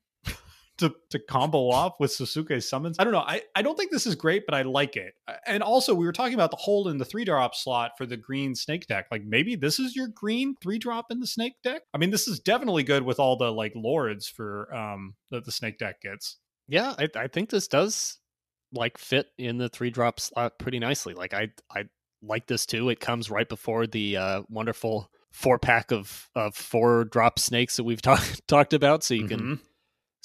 To 0.78 0.94
to 1.11 1.19
combo 1.19 1.70
off 1.70 1.94
with 1.98 2.11
Sosuke's 2.11 2.69
summons. 2.69 2.97
I 2.98 3.05
don't 3.05 3.12
know. 3.15 3.20
I, 3.20 3.43
I 3.55 3.62
don't 3.62 3.77
think 3.78 3.90
this 3.90 4.07
is 4.07 4.15
great, 4.15 4.44
but 4.44 4.55
I 4.55 4.62
like 4.62 4.97
it. 4.97 5.15
And 5.47 5.62
also, 5.62 5.94
we 5.94 6.05
were 6.05 6.12
talking 6.12 6.35
about 6.35 6.51
the 6.51 6.59
hole 6.59 6.89
in 6.89 6.98
the 6.98 7.05
three 7.05 7.24
drop 7.24 7.55
slot 7.55 7.93
for 7.97 8.05
the 8.05 8.16
green 8.19 8.55
snake 8.55 8.86
deck. 8.86 9.07
Like 9.11 9.23
maybe 9.24 9.57
this 9.57 9.78
is 9.78 9.97
your 9.97 10.09
green 10.09 10.55
three 10.62 10.78
drop 10.78 11.07
in 11.11 11.20
the 11.20 11.27
snake 11.27 11.55
deck. 11.65 11.82
I 11.94 11.98
mean, 11.98 12.11
this 12.11 12.28
is 12.28 12.40
definitely 12.40 12.82
good 12.82 13.05
with 13.05 13.19
all 13.19 13.36
the 13.39 13.51
like 13.51 13.73
lords 13.74 14.28
for 14.28 14.74
um 14.74 15.15
that 15.31 15.44
the 15.47 15.53
snake 15.53 15.78
deck 15.78 16.01
gets. 16.03 16.36
Yeah, 16.69 16.94
I 16.98 17.09
I 17.16 17.28
think 17.28 17.48
this 17.48 17.69
does 17.69 18.19
like 18.73 18.98
fit 18.98 19.27
in 19.39 19.57
the 19.59 19.69
three 19.69 19.90
drop 19.90 20.20
slot 20.20 20.59
pretty 20.59 20.78
nicely. 20.78 21.15
Like 21.15 21.32
I 21.32 21.48
I 21.70 21.85
like 22.23 22.47
this 22.48 22.66
too. 22.66 22.89
It 22.90 23.01
comes 23.01 23.31
right 23.31 23.48
before 23.48 23.86
the 23.86 24.16
uh, 24.16 24.43
wonderful 24.51 25.11
four 25.32 25.59
pack 25.59 25.93
of 25.93 26.28
of 26.35 26.55
four 26.55 27.05
drop 27.05 27.39
snakes 27.39 27.77
that 27.77 27.85
we've 27.85 28.03
talked 28.03 28.47
talked 28.48 28.74
about. 28.74 29.05
So 29.05 29.15
you 29.15 29.27
can 29.28 29.40
Mhm. 29.40 29.61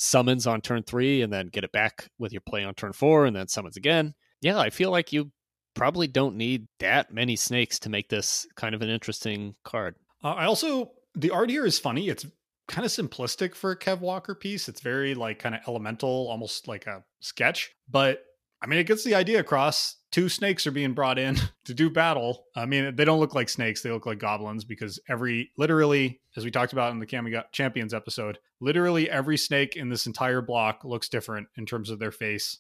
Summons 0.02 0.48
on 0.48 0.62
turn 0.62 0.82
three 0.82 1.22
and 1.22 1.32
then 1.32 1.46
get 1.46 1.64
it 1.64 1.72
back 1.72 2.10
with 2.18 2.34
your 2.34 2.42
play 2.42 2.64
on 2.64 2.74
turn 2.74 2.92
four 2.92 3.26
and 3.26 3.36
then 3.36 3.48
summons 3.48 3.78
again. 3.78 4.16
Yeah, 4.42 4.58
I 4.58 4.72
feel 4.72 4.90
like 4.90 5.14
you 5.14 5.32
probably 5.76 6.08
don't 6.08 6.36
need 6.36 6.68
that 6.80 7.14
many 7.14 7.36
snakes 7.36 7.78
to 7.80 7.90
make 7.90 8.10
this 8.10 8.48
kind 8.56 8.74
of 8.74 8.82
an 8.82 8.90
interesting 8.90 9.54
card. 9.64 9.96
Uh, 10.24 10.30
I 10.30 10.46
also 10.46 10.92
the 11.14 11.30
art 11.30 11.52
here 11.52 11.66
is 11.66 11.78
funny. 11.78 12.10
It's 12.10 12.26
kind 12.68 12.84
of 12.84 12.92
simplistic 12.92 13.54
for 13.54 13.72
a 13.72 13.78
Kev 13.78 14.00
Walker 14.00 14.34
piece. 14.34 14.68
It's 14.68 14.82
very 14.82 15.14
like 15.14 15.38
kind 15.38 15.54
of 15.54 15.62
elemental, 15.68 16.28
almost 16.30 16.68
like 16.68 16.88
a 16.88 17.04
sketch. 17.20 17.72
But 17.88 18.24
I 18.62 18.68
mean, 18.68 18.80
it 18.80 18.86
gets 18.86 19.04
the 19.04 19.16
idea 19.16 19.40
across. 19.40 19.96
Two 20.12 20.30
snakes 20.30 20.68
are 20.68 20.72
being 20.72 20.94
brought 20.94 21.18
in 21.18 21.38
to 21.66 21.74
do 21.74 21.90
battle. 21.90 22.46
I 22.56 22.66
mean, 22.66 22.96
they 22.96 23.06
don't 23.06 23.20
look 23.20 23.34
like 23.34 23.50
snakes; 23.50 23.82
they 23.82 23.92
look 23.92 24.06
like 24.06 24.20
goblins 24.20 24.64
because 24.64 25.00
every, 25.10 25.52
literally, 25.58 26.22
as 26.36 26.46
we 26.46 26.52
talked 26.52 26.74
about 26.74 26.92
in 26.92 27.00
the 27.00 27.08
Kami 27.08 27.34
Champions 27.52 27.94
episode, 27.94 28.40
literally 28.60 29.10
every 29.10 29.38
snake 29.38 29.76
in 29.76 29.90
this 29.90 30.06
entire 30.06 30.42
block 30.42 30.84
looks 30.84 31.10
different 31.10 31.48
in 31.58 31.66
terms 31.66 31.90
of 31.90 32.00
their 32.00 32.12
face. 32.12 32.60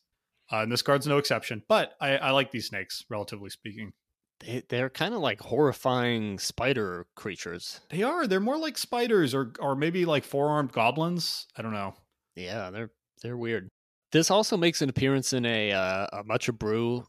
Uh, 0.51 0.57
and 0.63 0.71
this 0.71 0.81
card's 0.81 1.07
no 1.07 1.17
exception. 1.17 1.63
But 1.69 1.93
I, 2.01 2.17
I 2.17 2.31
like 2.31 2.51
these 2.51 2.67
snakes, 2.67 3.05
relatively 3.09 3.49
speaking. 3.49 3.93
They, 4.41 4.63
they're 4.67 4.89
kind 4.89 5.13
of 5.13 5.21
like 5.21 5.39
horrifying 5.39 6.39
spider 6.39 7.05
creatures. 7.15 7.79
They 7.89 8.03
are. 8.03 8.27
They're 8.27 8.39
more 8.39 8.57
like 8.57 8.77
spiders 8.77 9.33
or 9.33 9.53
or 9.59 9.75
maybe 9.75 10.05
like 10.05 10.23
four 10.23 10.49
armed 10.49 10.71
goblins. 10.71 11.47
I 11.55 11.61
don't 11.61 11.73
know. 11.73 11.93
Yeah, 12.35 12.71
they're 12.71 12.91
they're 13.21 13.37
weird. 13.37 13.69
This 14.11 14.29
also 14.31 14.57
makes 14.57 14.81
an 14.81 14.89
appearance 14.89 15.33
in 15.33 15.45
a 15.45 15.71
uh, 15.71 16.07
a 16.13 16.23
Much 16.23 16.47
Abrew 16.49 17.03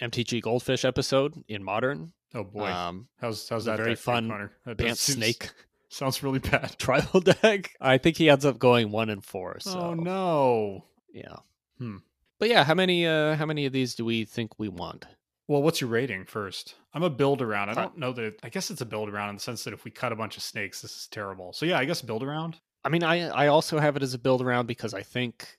MTG 0.00 0.42
Goldfish 0.42 0.84
episode 0.84 1.34
in 1.48 1.62
Modern. 1.62 2.12
Oh 2.34 2.44
boy. 2.44 2.66
Um, 2.68 3.08
how's 3.20 3.48
how's 3.48 3.64
that 3.66 3.76
very 3.78 3.90
deck 3.90 3.98
fun 3.98 4.28
Connor? 4.28 4.52
That 4.66 4.76
Bant 4.76 4.98
seems- 4.98 5.16
Snake 5.18 5.50
sounds 5.88 6.22
really 6.22 6.40
bad. 6.40 6.74
tribal 6.78 7.20
deck. 7.20 7.70
I 7.80 7.98
think 7.98 8.16
he 8.16 8.28
ends 8.28 8.44
up 8.44 8.58
going 8.58 8.90
one 8.90 9.08
and 9.10 9.24
four. 9.24 9.60
So 9.60 9.78
Oh 9.78 9.94
no. 9.94 10.84
yeah. 11.12 11.36
Hmm. 11.78 11.98
But 12.38 12.48
yeah, 12.48 12.64
how 12.64 12.74
many 12.74 13.06
uh 13.06 13.36
how 13.36 13.46
many 13.46 13.66
of 13.66 13.72
these 13.72 13.94
do 13.94 14.04
we 14.04 14.24
think 14.24 14.58
we 14.58 14.68
want? 14.68 15.06
Well, 15.46 15.62
what's 15.62 15.80
your 15.80 15.88
rating 15.88 16.26
first? 16.26 16.74
I'm 16.92 17.02
a 17.02 17.08
build 17.08 17.40
around. 17.40 17.70
I 17.70 17.74
don't 17.74 17.96
know 17.96 18.12
that. 18.12 18.22
It, 18.24 18.40
I 18.42 18.50
guess 18.50 18.70
it's 18.70 18.82
a 18.82 18.86
build 18.86 19.08
around 19.08 19.30
in 19.30 19.36
the 19.36 19.40
sense 19.40 19.64
that 19.64 19.72
if 19.72 19.84
we 19.84 19.90
cut 19.90 20.12
a 20.12 20.16
bunch 20.16 20.36
of 20.36 20.42
snakes, 20.42 20.82
this 20.82 20.94
is 20.94 21.06
terrible. 21.06 21.52
So 21.54 21.64
yeah, 21.64 21.78
I 21.78 21.86
guess 21.86 22.02
build 22.02 22.22
around. 22.22 22.56
I 22.84 22.90
mean, 22.90 23.02
I 23.02 23.28
I 23.28 23.46
also 23.46 23.78
have 23.78 23.96
it 23.96 24.02
as 24.02 24.12
a 24.12 24.18
build 24.18 24.42
around 24.42 24.66
because 24.66 24.92
I 24.92 25.02
think 25.02 25.56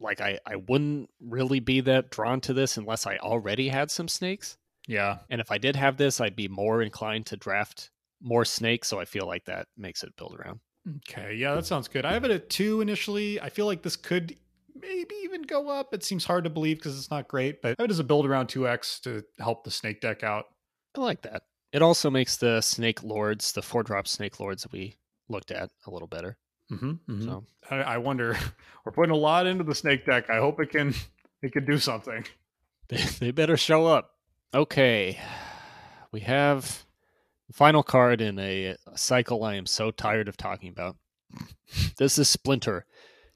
like 0.00 0.20
I 0.20 0.38
I 0.46 0.56
wouldn't 0.56 1.10
really 1.20 1.60
be 1.60 1.80
that 1.82 2.10
drawn 2.10 2.40
to 2.42 2.52
this 2.52 2.76
unless 2.76 3.06
I 3.06 3.16
already 3.18 3.68
had 3.68 3.90
some 3.90 4.08
snakes. 4.08 4.56
Yeah. 4.88 5.18
And 5.30 5.40
if 5.40 5.50
I 5.50 5.58
did 5.58 5.76
have 5.76 5.96
this, 5.96 6.20
I'd 6.20 6.36
be 6.36 6.48
more 6.48 6.82
inclined 6.82 7.26
to 7.26 7.36
draft 7.36 7.90
more 8.20 8.44
snakes. 8.44 8.88
So 8.88 8.98
I 8.98 9.04
feel 9.04 9.26
like 9.26 9.44
that 9.44 9.68
makes 9.76 10.02
it 10.02 10.16
build 10.16 10.36
around. 10.38 10.60
Okay. 11.08 11.34
Yeah, 11.34 11.54
that 11.54 11.66
sounds 11.66 11.88
good. 11.88 12.04
I 12.04 12.12
have 12.12 12.24
it 12.24 12.30
at 12.30 12.50
two 12.50 12.80
initially. 12.80 13.40
I 13.40 13.48
feel 13.48 13.66
like 13.66 13.82
this 13.82 13.96
could 13.96 14.36
maybe 14.74 15.14
even 15.22 15.42
go 15.42 15.68
up. 15.68 15.94
It 15.94 16.02
seems 16.02 16.24
hard 16.24 16.44
to 16.44 16.50
believe 16.50 16.78
because 16.78 16.98
it's 16.98 17.10
not 17.10 17.28
great, 17.28 17.62
but 17.62 17.76
it 17.78 17.90
as 17.90 18.00
a 18.00 18.04
build 18.04 18.26
around 18.26 18.48
two 18.48 18.66
X 18.66 18.98
to 19.00 19.22
help 19.38 19.64
the 19.64 19.70
snake 19.70 20.00
deck 20.00 20.24
out. 20.24 20.46
I 20.96 21.00
like 21.00 21.22
that. 21.22 21.42
It 21.72 21.82
also 21.82 22.10
makes 22.10 22.36
the 22.36 22.60
snake 22.60 23.02
lords, 23.02 23.52
the 23.52 23.62
four 23.62 23.82
drop 23.82 24.06
snake 24.08 24.40
lords 24.40 24.62
that 24.62 24.72
we 24.72 24.96
looked 25.28 25.50
at, 25.50 25.70
a 25.86 25.90
little 25.90 26.08
better. 26.08 26.36
Mm-hmm, 26.72 27.22
So 27.24 27.44
I, 27.70 27.76
I 27.76 27.98
wonder. 27.98 28.36
We're 28.84 28.92
putting 28.92 29.12
a 29.12 29.16
lot 29.16 29.46
into 29.46 29.64
the 29.64 29.74
snake 29.74 30.06
deck. 30.06 30.30
I 30.30 30.38
hope 30.38 30.60
it 30.60 30.70
can 30.70 30.94
it 31.42 31.52
can 31.52 31.64
do 31.64 31.78
something. 31.78 32.24
they, 32.88 32.96
they 33.20 33.30
better 33.30 33.56
show 33.56 33.86
up. 33.86 34.10
Okay, 34.54 35.18
we 36.10 36.20
have 36.20 36.84
the 37.48 37.54
final 37.54 37.82
card 37.82 38.20
in 38.20 38.38
a, 38.38 38.76
a 38.86 38.98
cycle 38.98 39.44
I 39.44 39.54
am 39.54 39.66
so 39.66 39.90
tired 39.90 40.28
of 40.28 40.36
talking 40.36 40.68
about. 40.68 40.96
this 41.98 42.18
is 42.18 42.28
Splinter, 42.28 42.84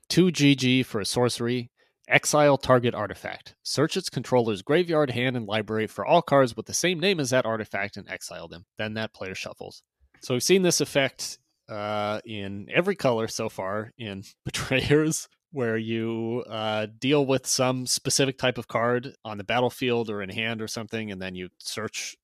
two 0.08 0.26
GG 0.26 0.84
for 0.86 1.00
a 1.00 1.06
sorcery. 1.06 1.70
Exile 2.08 2.56
target 2.56 2.94
artifact. 2.94 3.56
Search 3.64 3.96
its 3.96 4.08
controller's 4.08 4.62
graveyard, 4.62 5.10
hand, 5.10 5.36
and 5.36 5.44
library 5.44 5.88
for 5.88 6.06
all 6.06 6.22
cards 6.22 6.56
with 6.56 6.66
the 6.66 6.72
same 6.74 7.00
name 7.00 7.18
as 7.18 7.30
that 7.30 7.44
artifact 7.44 7.96
and 7.96 8.08
exile 8.08 8.46
them. 8.46 8.64
Then 8.78 8.94
that 8.94 9.12
player 9.12 9.34
shuffles. 9.34 9.82
So 10.20 10.34
we've 10.34 10.42
seen 10.42 10.62
this 10.62 10.80
effect 10.80 11.38
uh, 11.68 12.20
in 12.24 12.68
every 12.72 12.96
color 12.96 13.28
so 13.28 13.48
far 13.48 13.92
in 13.98 14.24
Betrayers, 14.44 15.28
where 15.52 15.76
you 15.76 16.44
uh, 16.48 16.86
deal 16.98 17.24
with 17.24 17.46
some 17.46 17.86
specific 17.86 18.38
type 18.38 18.58
of 18.58 18.68
card 18.68 19.14
on 19.24 19.38
the 19.38 19.44
battlefield 19.44 20.10
or 20.10 20.22
in 20.22 20.28
hand 20.28 20.60
or 20.60 20.68
something, 20.68 21.10
and 21.10 21.20
then 21.20 21.34
you 21.34 21.48
search 21.58 22.16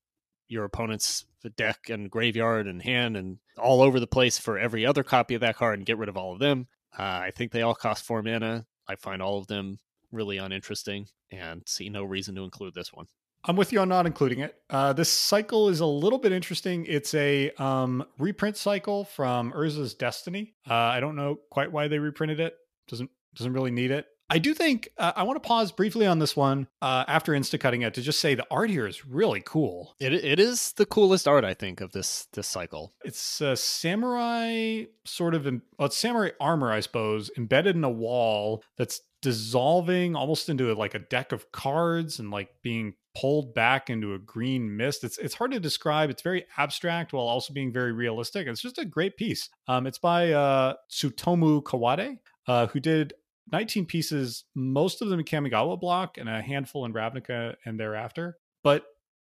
your 0.48 0.64
opponent's 0.64 1.24
deck 1.50 1.88
and 1.88 2.10
graveyard 2.10 2.66
and 2.66 2.82
hand 2.82 3.16
and 3.16 3.38
all 3.58 3.82
over 3.82 3.98
the 3.98 4.06
place 4.06 4.38
for 4.38 4.58
every 4.58 4.86
other 4.86 5.02
copy 5.02 5.34
of 5.34 5.40
that 5.40 5.56
card 5.56 5.78
and 5.78 5.86
get 5.86 5.98
rid 5.98 6.08
of 6.08 6.16
all 6.16 6.32
of 6.32 6.38
them. 6.38 6.68
Uh, 6.96 7.02
I 7.02 7.32
think 7.34 7.52
they 7.52 7.62
all 7.62 7.74
cost 7.74 8.04
four 8.04 8.22
mana. 8.22 8.66
I 8.88 8.96
find 8.96 9.22
all 9.22 9.38
of 9.38 9.46
them 9.46 9.78
really 10.10 10.36
uninteresting 10.36 11.06
and 11.30 11.62
see 11.66 11.88
no 11.88 12.04
reason 12.04 12.34
to 12.34 12.44
include 12.44 12.74
this 12.74 12.92
one. 12.92 13.06
I'm 13.44 13.56
with 13.56 13.72
you 13.72 13.80
on 13.80 13.88
not 13.88 14.06
including 14.06 14.40
it. 14.40 14.54
Uh, 14.70 14.92
this 14.92 15.12
cycle 15.12 15.68
is 15.68 15.80
a 15.80 15.86
little 15.86 16.18
bit 16.18 16.32
interesting. 16.32 16.86
It's 16.86 17.12
a 17.14 17.50
um, 17.52 18.04
reprint 18.18 18.56
cycle 18.56 19.04
from 19.04 19.52
Urza's 19.52 19.94
Destiny. 19.94 20.54
Uh, 20.68 20.74
I 20.74 21.00
don't 21.00 21.16
know 21.16 21.40
quite 21.50 21.72
why 21.72 21.88
they 21.88 21.98
reprinted 21.98 22.40
it. 22.40 22.56
Doesn't 22.88 23.10
doesn't 23.34 23.52
really 23.52 23.70
need 23.70 23.90
it. 23.90 24.06
I 24.30 24.38
do 24.38 24.54
think 24.54 24.88
uh, 24.96 25.12
I 25.14 25.24
want 25.24 25.42
to 25.42 25.46
pause 25.46 25.72
briefly 25.72 26.06
on 26.06 26.18
this 26.18 26.34
one 26.34 26.66
uh, 26.80 27.04
after 27.06 27.32
insta 27.32 27.60
cutting 27.60 27.82
it 27.82 27.92
to 27.94 28.00
just 28.00 28.18
say 28.18 28.34
the 28.34 28.46
art 28.50 28.70
here 28.70 28.86
is 28.86 29.04
really 29.04 29.42
cool. 29.44 29.94
It 30.00 30.14
it 30.14 30.40
is 30.40 30.72
the 30.72 30.86
coolest 30.86 31.28
art 31.28 31.44
I 31.44 31.52
think 31.52 31.80
of 31.80 31.92
this 31.92 32.28
this 32.32 32.48
cycle. 32.48 32.94
It's 33.04 33.40
a 33.40 33.56
samurai 33.56 34.84
sort 35.04 35.34
of 35.34 35.44
well, 35.44 35.86
it's 35.86 35.98
samurai 35.98 36.30
armor, 36.40 36.72
I 36.72 36.80
suppose, 36.80 37.30
embedded 37.36 37.76
in 37.76 37.84
a 37.84 37.90
wall 37.90 38.62
that's 38.78 39.02
dissolving 39.20 40.16
almost 40.16 40.48
into 40.48 40.72
like 40.74 40.94
a 40.94 40.98
deck 40.98 41.32
of 41.32 41.52
cards 41.52 42.18
and 42.18 42.30
like 42.30 42.48
being 42.62 42.94
pulled 43.14 43.54
back 43.54 43.90
into 43.90 44.14
a 44.14 44.18
green 44.18 44.76
mist. 44.76 45.04
It's 45.04 45.18
it's 45.18 45.34
hard 45.34 45.52
to 45.52 45.60
describe. 45.60 46.10
It's 46.10 46.22
very 46.22 46.46
abstract 46.56 47.12
while 47.12 47.26
also 47.26 47.52
being 47.52 47.72
very 47.72 47.92
realistic. 47.92 48.46
It's 48.46 48.62
just 48.62 48.78
a 48.78 48.84
great 48.84 49.16
piece. 49.16 49.48
Um, 49.68 49.86
it's 49.86 49.98
by 49.98 50.32
uh, 50.32 50.74
Tsutomu 50.90 51.62
Kawade, 51.62 52.18
uh, 52.46 52.66
who 52.68 52.80
did 52.80 53.14
19 53.50 53.86
pieces, 53.86 54.44
most 54.54 55.02
of 55.02 55.08
them 55.08 55.18
in 55.18 55.24
Kamigawa 55.24 55.80
block 55.80 56.16
and 56.18 56.28
a 56.28 56.40
handful 56.40 56.84
in 56.84 56.92
Ravnica 56.92 57.56
and 57.64 57.78
thereafter. 57.78 58.38
But 58.62 58.84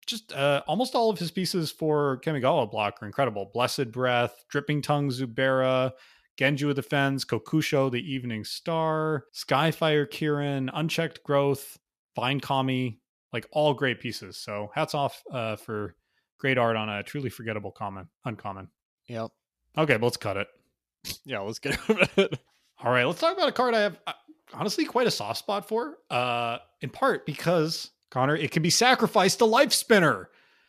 just 0.06 0.32
uh, 0.32 0.62
almost 0.66 0.94
all 0.94 1.10
of 1.10 1.18
his 1.18 1.30
pieces 1.30 1.70
for 1.70 2.20
Kamigawa 2.24 2.70
block 2.70 3.02
are 3.02 3.06
incredible. 3.06 3.50
Blessed 3.52 3.90
Breath, 3.90 4.44
Dripping 4.48 4.80
Tongue 4.80 5.10
Zubera, 5.10 5.92
Genju 6.38 6.70
of 6.70 6.76
the 6.76 6.82
Fens, 6.82 7.24
Kokusho, 7.24 7.90
The 7.90 8.00
Evening 8.00 8.44
Star, 8.44 9.24
Skyfire 9.34 10.06
Kirin, 10.06 10.70
Unchecked 10.72 11.22
Growth, 11.24 11.78
Vine 12.14 12.40
Kami, 12.40 13.00
like 13.36 13.46
all 13.52 13.74
great 13.74 14.00
pieces. 14.00 14.38
So 14.38 14.70
hats 14.74 14.94
off 14.94 15.22
uh, 15.30 15.56
for 15.56 15.94
great 16.38 16.56
art 16.56 16.74
on 16.74 16.88
a 16.88 17.02
truly 17.02 17.28
forgettable 17.28 17.70
common 17.70 18.08
uncommon. 18.24 18.68
Yep. 19.08 19.30
Okay, 19.76 19.98
but 19.98 20.06
let's 20.06 20.16
cut 20.16 20.38
it. 20.38 20.48
Yeah, 21.26 21.40
let's 21.40 21.58
get 21.58 21.78
it. 22.16 22.40
All 22.82 22.90
right, 22.90 23.04
let's 23.04 23.20
talk 23.20 23.36
about 23.36 23.50
a 23.50 23.52
card 23.52 23.74
I 23.74 23.80
have 23.80 23.98
uh, 24.06 24.12
honestly 24.54 24.86
quite 24.86 25.06
a 25.06 25.10
soft 25.10 25.38
spot 25.38 25.68
for. 25.68 25.98
Uh, 26.10 26.56
in 26.80 26.88
part 26.88 27.26
because 27.26 27.90
Connor, 28.10 28.36
it 28.36 28.52
can 28.52 28.62
be 28.62 28.70
sacrificed 28.70 29.40
to 29.40 29.44
Lifespinner. 29.44 30.26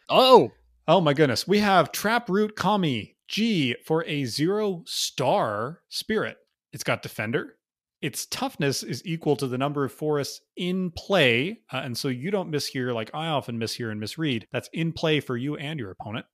Oh, 0.09 0.51
oh 0.89 0.99
my 0.99 1.13
goodness, 1.13 1.47
we 1.47 1.59
have 1.59 1.93
Traproot 1.93 2.55
Kami 2.55 3.15
G 3.29 3.77
for 3.85 4.03
a 4.05 4.25
zero 4.25 4.83
star 4.85 5.79
spirit. 5.87 6.35
It's 6.73 6.83
got 6.83 7.01
Defender. 7.01 7.55
Its 8.01 8.27
toughness 8.27 8.83
is 8.83 9.03
equal 9.05 9.35
to 9.35 9.47
the 9.47 9.57
number 9.57 9.83
of 9.83 9.91
forests 9.91 10.41
in 10.55 10.91
play. 10.91 11.59
Uh, 11.71 11.77
and 11.77 11.97
so 11.97 12.07
you 12.07 12.29
don't 12.29 12.51
miss 12.51 12.67
here 12.67 12.93
like 12.93 13.09
I 13.13 13.27
often 13.27 13.57
miss 13.57 13.73
here 13.73 13.89
and 13.89 13.99
misread. 13.99 14.47
That's 14.51 14.69
in 14.71 14.93
play 14.93 15.19
for 15.19 15.35
you 15.35 15.55
and 15.55 15.79
your 15.79 15.91
opponent. 15.91 16.25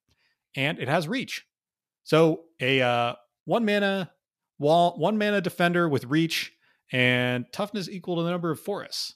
And 0.55 0.77
it 0.77 0.89
has 0.89 1.07
reach. 1.07 1.45
So 2.03 2.41
a 2.59 2.81
uh, 2.81 3.13
one 3.45 3.65
mana 3.65 4.11
wall, 4.59 4.95
one 4.97 5.17
mana 5.17 5.39
defender 5.39 5.87
with 5.87 6.05
reach 6.05 6.51
and 6.91 7.45
toughness 7.53 7.89
equal 7.89 8.17
to 8.17 8.23
the 8.23 8.31
number 8.31 8.51
of 8.51 8.59
forests. 8.59 9.15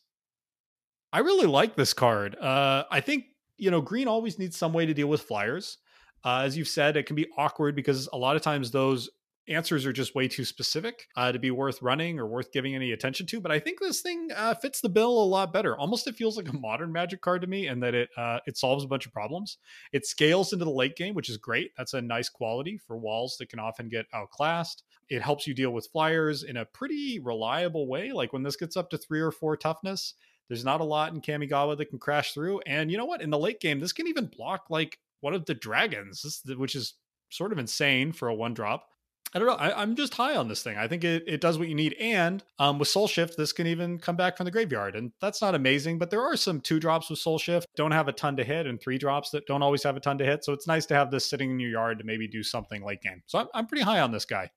I 1.12 1.20
really 1.20 1.48
like 1.48 1.76
this 1.76 1.94
card. 1.94 2.36
Uh, 2.38 2.84
I 2.90 3.02
think, 3.02 3.26
you 3.58 3.72
know, 3.72 3.82
green 3.82 4.08
always 4.08 4.40
needs 4.40 4.58
some 4.58 4.74
way 4.74 4.86
to 4.86 4.94
deal 4.94 5.08
with 5.08 5.22
flyers. 5.22 5.78
Uh, 6.24 6.40
as 6.40 6.58
you've 6.58 6.68
said, 6.68 6.98
it 6.98 7.06
can 7.06 7.16
be 7.16 7.28
awkward 7.38 7.76
because 7.76 8.10
a 8.12 8.18
lot 8.18 8.36
of 8.36 8.42
times 8.42 8.72
those 8.72 9.10
answers 9.48 9.86
are 9.86 9.94
just 9.94 10.16
way 10.16 10.28
too 10.28 10.46
specific 10.46 11.08
uh, 11.16 11.32
to 11.32 11.40
be 11.40 11.52
worth 11.52 11.82
running 11.82 12.20
or 12.20 12.26
worth 12.26 12.52
giving 12.52 12.76
any 12.76 12.92
attention 12.92 13.26
to. 13.28 13.40
But 13.40 13.52
I 13.52 13.60
think 13.60 13.80
this 13.80 14.02
thing 14.02 14.30
uh, 14.36 14.56
fits 14.56 14.82
the 14.82 14.90
bill 14.90 15.24
a 15.24 15.26
lot 15.26 15.54
better. 15.54 15.78
Almost, 15.78 16.08
it 16.08 16.16
feels 16.16 16.38
like 16.38 16.50
a 16.50 16.58
modern 16.58 16.92
Magic 16.92 17.22
card 17.22 17.42
to 17.42 17.48
me, 17.48 17.68
and 17.68 17.82
that 17.84 17.94
it 17.94 18.10
uh, 18.18 18.40
it 18.46 18.58
solves 18.58 18.84
a 18.84 18.88
bunch 18.88 19.06
of 19.06 19.14
problems. 19.14 19.58
It 19.92 20.06
scales 20.06 20.54
into 20.54 20.66
the 20.66 20.72
late 20.72 20.96
game, 20.96 21.16
which 21.16 21.30
is 21.30 21.38
great. 21.38 21.72
That's 21.78 21.94
a 21.94 22.02
nice 22.02 22.30
quality 22.30 22.78
for 22.78 22.98
walls 22.98 23.38
that 23.40 23.50
can 23.50 23.60
often 23.60 23.90
get 23.90 24.06
outclassed. 24.14 24.84
It 25.10 25.22
helps 25.22 25.48
you 25.48 25.54
deal 25.54 25.72
with 25.72 25.88
flyers 25.92 26.44
in 26.44 26.58
a 26.58 26.66
pretty 26.66 27.20
reliable 27.20 27.88
way. 27.88 28.12
Like 28.12 28.34
when 28.34 28.44
this 28.44 28.58
gets 28.58 28.76
up 28.76 28.90
to 28.90 28.98
three 28.98 29.22
or 29.22 29.32
four 29.32 29.56
toughness, 29.56 30.14
there's 30.50 30.66
not 30.66 30.82
a 30.82 30.86
lot 30.86 31.14
in 31.14 31.22
Kamigawa 31.22 31.78
that 31.78 31.90
can 31.90 32.00
crash 32.00 32.34
through. 32.34 32.60
And 32.66 32.92
you 32.92 32.98
know 32.98 33.06
what? 33.06 33.22
In 33.22 33.30
the 33.30 33.40
late 33.40 33.60
game, 33.60 33.80
this 33.80 33.94
can 33.94 34.08
even 34.08 34.26
block 34.26 34.66
like 34.70 34.98
one 35.22 35.34
of 35.34 35.46
the 35.46 35.54
dragons, 35.54 36.44
which 36.58 36.76
is 36.76 36.94
sort 37.30 37.52
of 37.52 37.58
insane 37.58 38.12
for 38.12 38.28
a 38.28 38.36
one 38.36 38.54
drop. 38.54 38.90
I 39.34 39.40
don't 39.40 39.48
know. 39.48 39.56
I, 39.56 39.84
am 39.84 39.96
just 39.96 40.14
high 40.14 40.36
on 40.36 40.48
this 40.48 40.64
thing. 40.64 40.78
I 40.78 40.88
think 40.88 41.04
it, 41.04 41.24
it 41.28 41.42
does 41.42 41.60
what 41.60 41.68
you 41.68 41.76
need. 41.76 41.96
And 42.00 42.44
um, 42.60 42.80
with 42.80 42.88
Soulshift, 42.88 43.36
this 43.36 43.52
can 43.52 43.68
even 43.68 44.00
come 44.00 44.16
back 44.16 44.38
from 44.38 44.46
the 44.46 44.52
graveyard. 44.52 44.96
And 44.96 45.12
that's 45.20 45.42
not 45.42 45.54
amazing, 45.54 46.00
but 46.00 46.10
there 46.10 46.22
are 46.22 46.38
some 46.38 46.62
two 46.62 46.80
drops 46.80 47.10
with 47.10 47.20
Soulshift, 47.20 47.66
don't 47.76 47.92
have 47.92 48.08
a 48.08 48.14
ton 48.14 48.38
to 48.38 48.44
hit, 48.44 48.68
and 48.68 48.80
three 48.80 48.98
drops 48.98 49.32
that 49.32 49.46
don't 49.46 49.62
always 49.62 49.84
have 49.84 49.98
a 49.98 50.00
ton 50.00 50.18
to 50.20 50.26
hit. 50.26 50.46
So 50.46 50.54
it's 50.54 50.68
nice 50.68 50.86
to 50.88 50.96
have 50.96 51.12
this 51.12 51.26
sitting 51.26 51.52
in 51.52 51.60
your 51.60 51.72
yard 51.72 52.00
to 52.00 52.06
maybe 52.06 52.28
do 52.28 52.42
something 52.42 52.84
late 52.84 53.02
game. 53.02 53.22
So 53.26 53.40
I'm, 53.40 53.48
I'm 53.54 53.68
pretty 53.68 53.84
high 53.84 54.00
on 54.00 54.12
this 54.12 54.26
guy. 54.26 54.52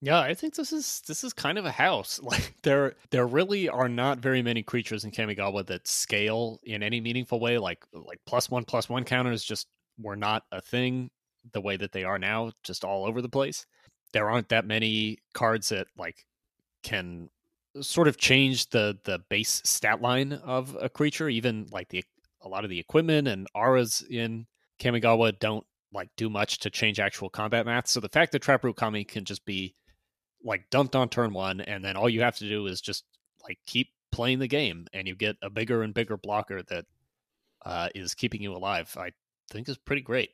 Yeah, 0.00 0.20
I 0.20 0.34
think 0.34 0.54
this 0.54 0.72
is 0.72 1.02
this 1.08 1.24
is 1.24 1.32
kind 1.32 1.58
of 1.58 1.64
a 1.64 1.72
house. 1.72 2.20
Like 2.22 2.54
there 2.62 2.94
there 3.10 3.26
really 3.26 3.68
are 3.68 3.88
not 3.88 4.20
very 4.20 4.42
many 4.42 4.62
creatures 4.62 5.04
in 5.04 5.10
Kamigawa 5.10 5.66
that 5.66 5.88
scale 5.88 6.60
in 6.62 6.84
any 6.84 7.00
meaningful 7.00 7.40
way. 7.40 7.58
Like 7.58 7.84
like 7.92 8.20
plus 8.24 8.48
one 8.48 8.64
plus 8.64 8.88
one 8.88 9.02
counters 9.02 9.42
just 9.42 9.66
were 9.98 10.14
not 10.14 10.44
a 10.52 10.60
thing 10.60 11.10
the 11.52 11.60
way 11.60 11.76
that 11.76 11.90
they 11.90 12.04
are 12.04 12.18
now, 12.18 12.52
just 12.62 12.84
all 12.84 13.06
over 13.06 13.20
the 13.20 13.28
place 13.28 13.66
there 14.12 14.30
aren't 14.30 14.48
that 14.48 14.66
many 14.66 15.18
cards 15.34 15.68
that 15.70 15.86
like 15.96 16.26
can 16.82 17.28
sort 17.80 18.08
of 18.08 18.16
change 18.16 18.70
the 18.70 18.98
the 19.04 19.20
base 19.28 19.60
stat 19.64 20.00
line 20.00 20.32
of 20.32 20.76
a 20.80 20.88
creature 20.88 21.28
even 21.28 21.66
like 21.70 21.88
the 21.88 22.04
a 22.42 22.48
lot 22.48 22.64
of 22.64 22.70
the 22.70 22.78
equipment 22.78 23.28
and 23.28 23.46
auras 23.54 24.04
in 24.10 24.46
kamigawa 24.80 25.36
don't 25.38 25.66
like 25.92 26.08
do 26.16 26.28
much 26.28 26.58
to 26.58 26.70
change 26.70 27.00
actual 27.00 27.30
combat 27.30 27.66
math. 27.66 27.88
So 27.88 28.00
the 28.00 28.08
fact 28.08 28.32
that 28.32 28.42
Traproot 28.42 28.76
Kami 28.76 29.04
can 29.04 29.24
just 29.24 29.44
be 29.44 29.74
like 30.44 30.68
dumped 30.70 30.94
on 30.94 31.08
turn 31.08 31.32
one 31.32 31.60
and 31.60 31.84
then 31.84 31.96
all 31.96 32.08
you 32.08 32.22
have 32.22 32.36
to 32.36 32.48
do 32.48 32.66
is 32.66 32.80
just 32.80 33.04
like 33.42 33.58
keep 33.66 33.88
playing 34.12 34.38
the 34.38 34.46
game 34.46 34.86
and 34.92 35.08
you 35.08 35.16
get 35.16 35.36
a 35.42 35.50
bigger 35.50 35.82
and 35.82 35.92
bigger 35.94 36.16
blocker 36.16 36.62
that 36.62 36.84
uh, 37.64 37.88
is 37.94 38.14
keeping 38.14 38.40
you 38.40 38.54
alive 38.54 38.94
i 38.98 39.10
think 39.50 39.68
is 39.68 39.76
pretty 39.76 40.00
great 40.00 40.30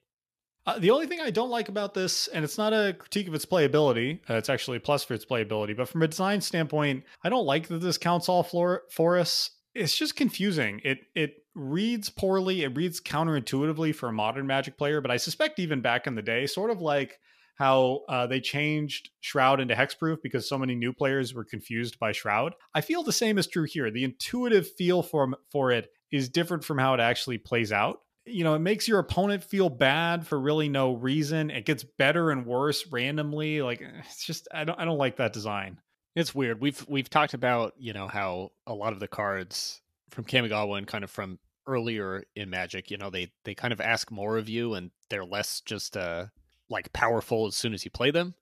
uh, 0.66 0.78
the 0.78 0.90
only 0.90 1.06
thing 1.06 1.20
I 1.20 1.30
don't 1.30 1.50
like 1.50 1.68
about 1.68 1.94
this, 1.94 2.26
and 2.28 2.44
it's 2.44 2.58
not 2.58 2.72
a 2.72 2.94
critique 2.98 3.28
of 3.28 3.34
its 3.34 3.44
playability, 3.44 4.20
uh, 4.30 4.34
it's 4.34 4.48
actually 4.48 4.78
a 4.78 4.80
plus 4.80 5.04
for 5.04 5.14
its 5.14 5.24
playability, 5.24 5.76
but 5.76 5.88
from 5.88 6.02
a 6.02 6.08
design 6.08 6.40
standpoint, 6.40 7.04
I 7.22 7.28
don't 7.28 7.46
like 7.46 7.68
that 7.68 7.80
this 7.80 7.98
counts 7.98 8.28
all 8.28 8.42
floor- 8.42 8.82
forests. 8.90 9.50
It's 9.74 9.96
just 9.96 10.16
confusing. 10.16 10.80
It 10.84 10.98
it 11.14 11.34
reads 11.54 12.08
poorly. 12.08 12.62
It 12.62 12.76
reads 12.76 13.00
counterintuitively 13.00 13.94
for 13.94 14.08
a 14.08 14.12
modern 14.12 14.46
Magic 14.46 14.78
player, 14.78 15.00
but 15.00 15.10
I 15.10 15.16
suspect 15.16 15.58
even 15.58 15.80
back 15.80 16.06
in 16.06 16.14
the 16.14 16.22
day, 16.22 16.46
sort 16.46 16.70
of 16.70 16.80
like 16.80 17.18
how 17.56 18.00
uh, 18.08 18.26
they 18.26 18.40
changed 18.40 19.10
Shroud 19.20 19.60
into 19.60 19.74
Hexproof 19.74 20.18
because 20.22 20.48
so 20.48 20.58
many 20.58 20.74
new 20.74 20.92
players 20.92 21.34
were 21.34 21.44
confused 21.44 21.98
by 21.98 22.12
Shroud. 22.12 22.54
I 22.74 22.80
feel 22.80 23.02
the 23.02 23.12
same 23.12 23.38
is 23.38 23.46
true 23.46 23.64
here. 23.64 23.90
The 23.90 24.04
intuitive 24.04 24.68
feel 24.72 25.02
for 25.02 25.34
for 25.50 25.70
it 25.72 25.90
is 26.10 26.28
different 26.28 26.64
from 26.64 26.78
how 26.78 26.94
it 26.94 27.00
actually 27.00 27.38
plays 27.38 27.72
out 27.72 28.00
you 28.26 28.44
know, 28.44 28.54
it 28.54 28.60
makes 28.60 28.88
your 28.88 28.98
opponent 28.98 29.44
feel 29.44 29.68
bad 29.68 30.26
for 30.26 30.38
really 30.38 30.68
no 30.68 30.94
reason. 30.94 31.50
It 31.50 31.66
gets 31.66 31.84
better 31.84 32.30
and 32.30 32.46
worse 32.46 32.86
randomly. 32.86 33.62
Like 33.62 33.82
eh, 33.82 34.02
it's 34.04 34.24
just 34.24 34.48
I 34.52 34.64
don't 34.64 34.78
I 34.78 34.84
don't 34.84 34.98
like 34.98 35.16
that 35.16 35.32
design. 35.32 35.78
It's 36.14 36.34
weird. 36.34 36.60
We've 36.60 36.84
we've 36.88 37.10
talked 37.10 37.34
about, 37.34 37.74
you 37.78 37.92
know, 37.92 38.08
how 38.08 38.50
a 38.66 38.74
lot 38.74 38.92
of 38.92 39.00
the 39.00 39.08
cards 39.08 39.80
from 40.10 40.24
Kamigawa 40.24 40.78
and 40.78 40.86
kind 40.86 41.04
of 41.04 41.10
from 41.10 41.38
earlier 41.66 42.24
in 42.36 42.50
Magic, 42.50 42.90
you 42.90 42.96
know, 42.96 43.10
they 43.10 43.30
they 43.44 43.54
kind 43.54 43.72
of 43.72 43.80
ask 43.80 44.10
more 44.10 44.38
of 44.38 44.48
you 44.48 44.74
and 44.74 44.90
they're 45.10 45.24
less 45.24 45.60
just 45.60 45.96
uh 45.96 46.26
like 46.70 46.92
powerful 46.92 47.46
as 47.46 47.54
soon 47.54 47.74
as 47.74 47.84
you 47.84 47.90
play 47.90 48.10
them. 48.10 48.34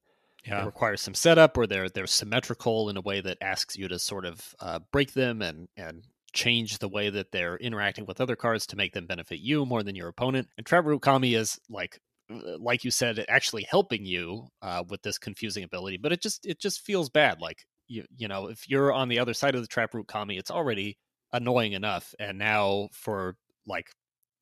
Yeah. 0.44 0.60
They 0.60 0.66
require 0.66 0.96
some 0.96 1.14
setup 1.14 1.56
or 1.56 1.66
they're 1.66 1.88
they're 1.88 2.06
symmetrical 2.06 2.88
in 2.88 2.96
a 2.96 3.00
way 3.00 3.20
that 3.20 3.38
asks 3.40 3.76
you 3.76 3.88
to 3.88 3.98
sort 3.98 4.26
of 4.26 4.54
uh, 4.60 4.80
break 4.90 5.12
them 5.12 5.40
and 5.42 5.68
and 5.76 6.04
change 6.32 6.78
the 6.78 6.88
way 6.88 7.10
that 7.10 7.30
they're 7.32 7.56
interacting 7.56 8.06
with 8.06 8.20
other 8.20 8.36
cards 8.36 8.66
to 8.68 8.76
make 8.76 8.92
them 8.92 9.06
benefit 9.06 9.40
you 9.40 9.66
more 9.66 9.82
than 9.82 9.96
your 9.96 10.08
opponent. 10.08 10.48
And 10.56 10.66
Traproot 10.66 11.02
Kami 11.02 11.34
is 11.34 11.58
like 11.68 11.98
uh, 12.30 12.58
like 12.58 12.84
you 12.84 12.90
said 12.90 13.24
actually 13.28 13.64
helping 13.68 14.04
you 14.06 14.48
uh, 14.62 14.84
with 14.88 15.02
this 15.02 15.18
confusing 15.18 15.64
ability, 15.64 15.98
but 15.98 16.12
it 16.12 16.22
just 16.22 16.46
it 16.46 16.58
just 16.60 16.80
feels 16.80 17.10
bad 17.10 17.40
like 17.40 17.64
you 17.88 18.04
you 18.16 18.28
know, 18.28 18.48
if 18.48 18.68
you're 18.68 18.92
on 18.92 19.08
the 19.08 19.18
other 19.18 19.34
side 19.34 19.54
of 19.54 19.62
the 19.62 19.68
traproot 19.68 20.06
Kami, 20.06 20.38
it's 20.38 20.50
already 20.50 20.96
annoying 21.32 21.72
enough 21.72 22.14
and 22.18 22.38
now 22.38 22.88
for 22.92 23.36
like 23.66 23.90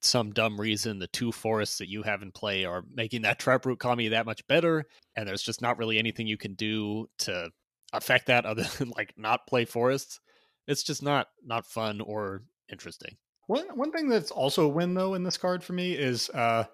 some 0.03 0.33
dumb 0.33 0.59
reason 0.59 0.99
the 0.99 1.07
two 1.09 1.31
forests 1.31 1.79
that 1.79 1.89
you 1.89 2.03
have 2.03 2.23
in 2.23 2.33
play 2.33 2.65
are 2.65 2.83
making 2.93 3.23
that 3.23 3.39
traproot 3.39 3.79
Kami 3.79 4.09
that 4.09 4.27
much 4.27 4.47
better 4.49 4.85
and 5.15 5.29
there's 5.29 5.43
just 5.43 5.63
not 5.63 5.79
really 5.79 5.99
anything 5.99 6.27
you 6.27 6.39
can 6.39 6.55
do 6.55 7.07
to 7.19 7.51
affect 7.93 8.27
that 8.27 8.47
other 8.47 8.65
than 8.79 8.91
like 8.97 9.13
not 9.17 9.47
play 9.47 9.65
forests 9.65 10.21
it's 10.67 10.83
just 10.83 11.03
not 11.03 11.29
not 11.45 11.67
fun 11.67 12.01
or 12.01 12.43
interesting. 12.71 13.17
One 13.47 13.67
one 13.77 13.93
thing 13.93 14.09
that's 14.09 14.31
also 14.31 14.65
a 14.65 14.69
win 14.69 14.95
though 14.95 15.15
in 15.15 15.25
this 15.25 15.37
card 15.37 15.65
for 15.65 15.73
me 15.73 15.95
is 15.95 16.31
uh 16.31 16.65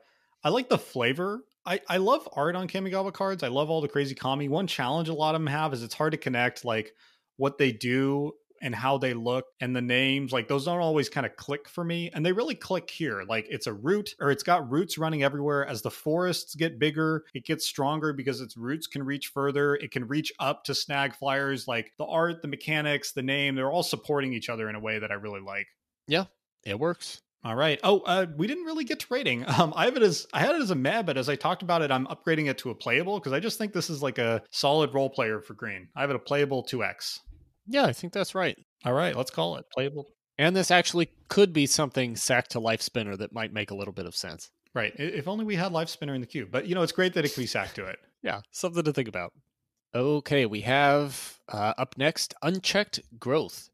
I 0.44 0.50
like 0.50 0.68
the 0.68 0.78
flavor. 0.78 1.40
I, 1.64 1.80
I 1.88 1.96
love 1.96 2.28
art 2.32 2.54
on 2.54 2.68
Kamigawa 2.68 3.12
cards. 3.12 3.42
I 3.42 3.48
love 3.48 3.68
all 3.68 3.80
the 3.80 3.88
crazy 3.88 4.14
kami. 4.14 4.48
One 4.48 4.68
challenge 4.68 5.08
a 5.08 5.14
lot 5.14 5.34
of 5.34 5.40
them 5.40 5.48
have 5.48 5.72
is 5.72 5.82
it's 5.82 5.94
hard 5.94 6.12
to 6.12 6.18
connect 6.18 6.64
like 6.64 6.92
what 7.36 7.58
they 7.58 7.72
do 7.72 8.32
and 8.62 8.74
how 8.74 8.98
they 8.98 9.14
look 9.14 9.46
and 9.60 9.74
the 9.74 9.82
names, 9.82 10.32
like 10.32 10.48
those 10.48 10.64
don't 10.64 10.80
always 10.80 11.08
kind 11.08 11.26
of 11.26 11.36
click 11.36 11.68
for 11.68 11.84
me. 11.84 12.10
And 12.14 12.24
they 12.24 12.32
really 12.32 12.54
click 12.54 12.90
here. 12.90 13.24
Like 13.28 13.46
it's 13.48 13.66
a 13.66 13.72
root 13.72 14.14
or 14.20 14.30
it's 14.30 14.42
got 14.42 14.70
roots 14.70 14.98
running 14.98 15.22
everywhere. 15.22 15.66
As 15.66 15.82
the 15.82 15.90
forests 15.90 16.54
get 16.54 16.78
bigger, 16.78 17.24
it 17.34 17.44
gets 17.44 17.66
stronger 17.66 18.12
because 18.12 18.40
its 18.40 18.56
roots 18.56 18.86
can 18.86 19.02
reach 19.02 19.28
further. 19.28 19.74
It 19.76 19.90
can 19.90 20.06
reach 20.06 20.32
up 20.38 20.64
to 20.64 20.74
snag 20.74 21.14
flyers. 21.14 21.68
Like 21.68 21.92
the 21.98 22.06
art, 22.06 22.42
the 22.42 22.48
mechanics, 22.48 23.12
the 23.12 23.22
name, 23.22 23.54
they're 23.54 23.70
all 23.70 23.82
supporting 23.82 24.32
each 24.32 24.48
other 24.48 24.68
in 24.68 24.74
a 24.74 24.80
way 24.80 24.98
that 24.98 25.10
I 25.10 25.14
really 25.14 25.40
like. 25.40 25.66
Yeah, 26.08 26.24
it 26.64 26.78
works. 26.78 27.20
All 27.46 27.54
right. 27.54 27.78
Oh, 27.84 28.00
uh, 28.00 28.26
we 28.36 28.48
didn't 28.48 28.64
really 28.64 28.82
get 28.84 28.98
to 29.00 29.06
rating. 29.08 29.44
Um, 29.56 29.72
I 29.74 29.86
have 29.86 29.96
it 29.96 30.02
as 30.02 30.26
I 30.34 30.40
had 30.40 30.54
it 30.54 30.60
as 30.60 30.70
a 30.70 30.74
meh, 30.74 31.02
but 31.02 31.16
as 31.16 31.30
I 31.30 31.36
talked 31.36 31.62
about 31.62 31.80
it, 31.80 31.90
I'm 31.90 32.06
upgrading 32.08 32.50
it 32.50 32.58
to 32.58 32.70
a 32.70 32.74
playable 32.74 33.18
because 33.18 33.32
I 33.32 33.40
just 33.40 33.56
think 33.56 33.72
this 33.72 33.88
is 33.88 34.02
like 34.02 34.18
a 34.18 34.42
solid 34.50 34.92
role 34.92 35.08
player 35.08 35.40
for 35.40 35.54
green. 35.54 35.88
I 35.96 36.02
have 36.02 36.10
it 36.10 36.16
a 36.16 36.18
playable 36.18 36.62
two 36.62 36.84
X. 36.84 37.20
Yeah, 37.66 37.84
I 37.84 37.92
think 37.92 38.12
that's 38.12 38.34
right. 38.34 38.56
All 38.84 38.92
right, 38.92 39.16
let's 39.16 39.30
call 39.30 39.56
it 39.56 39.66
playable. 39.72 40.06
And 40.38 40.54
this 40.54 40.70
actually 40.70 41.10
could 41.28 41.52
be 41.52 41.66
something 41.66 42.14
sack 42.16 42.48
to 42.48 42.60
lifespinner 42.60 43.16
that 43.18 43.32
might 43.32 43.52
make 43.52 43.70
a 43.70 43.74
little 43.74 43.94
bit 43.94 44.06
of 44.06 44.14
sense. 44.14 44.50
Right. 44.74 44.92
If 44.96 45.26
only 45.26 45.46
we 45.46 45.56
had 45.56 45.72
lifespinner 45.72 46.14
in 46.14 46.20
the 46.20 46.26
queue. 46.26 46.46
But 46.50 46.66
you 46.66 46.74
know, 46.74 46.82
it's 46.82 46.92
great 46.92 47.14
that 47.14 47.24
it 47.24 47.32
can 47.32 47.42
be 47.42 47.46
sacked 47.46 47.76
to 47.76 47.86
it. 47.86 47.98
Yeah, 48.22 48.42
something 48.50 48.84
to 48.84 48.92
think 48.92 49.08
about. 49.08 49.32
Okay, 49.94 50.44
we 50.44 50.60
have 50.60 51.38
uh, 51.48 51.72
up 51.78 51.96
next 51.96 52.34
unchecked 52.42 53.00
growth. 53.18 53.70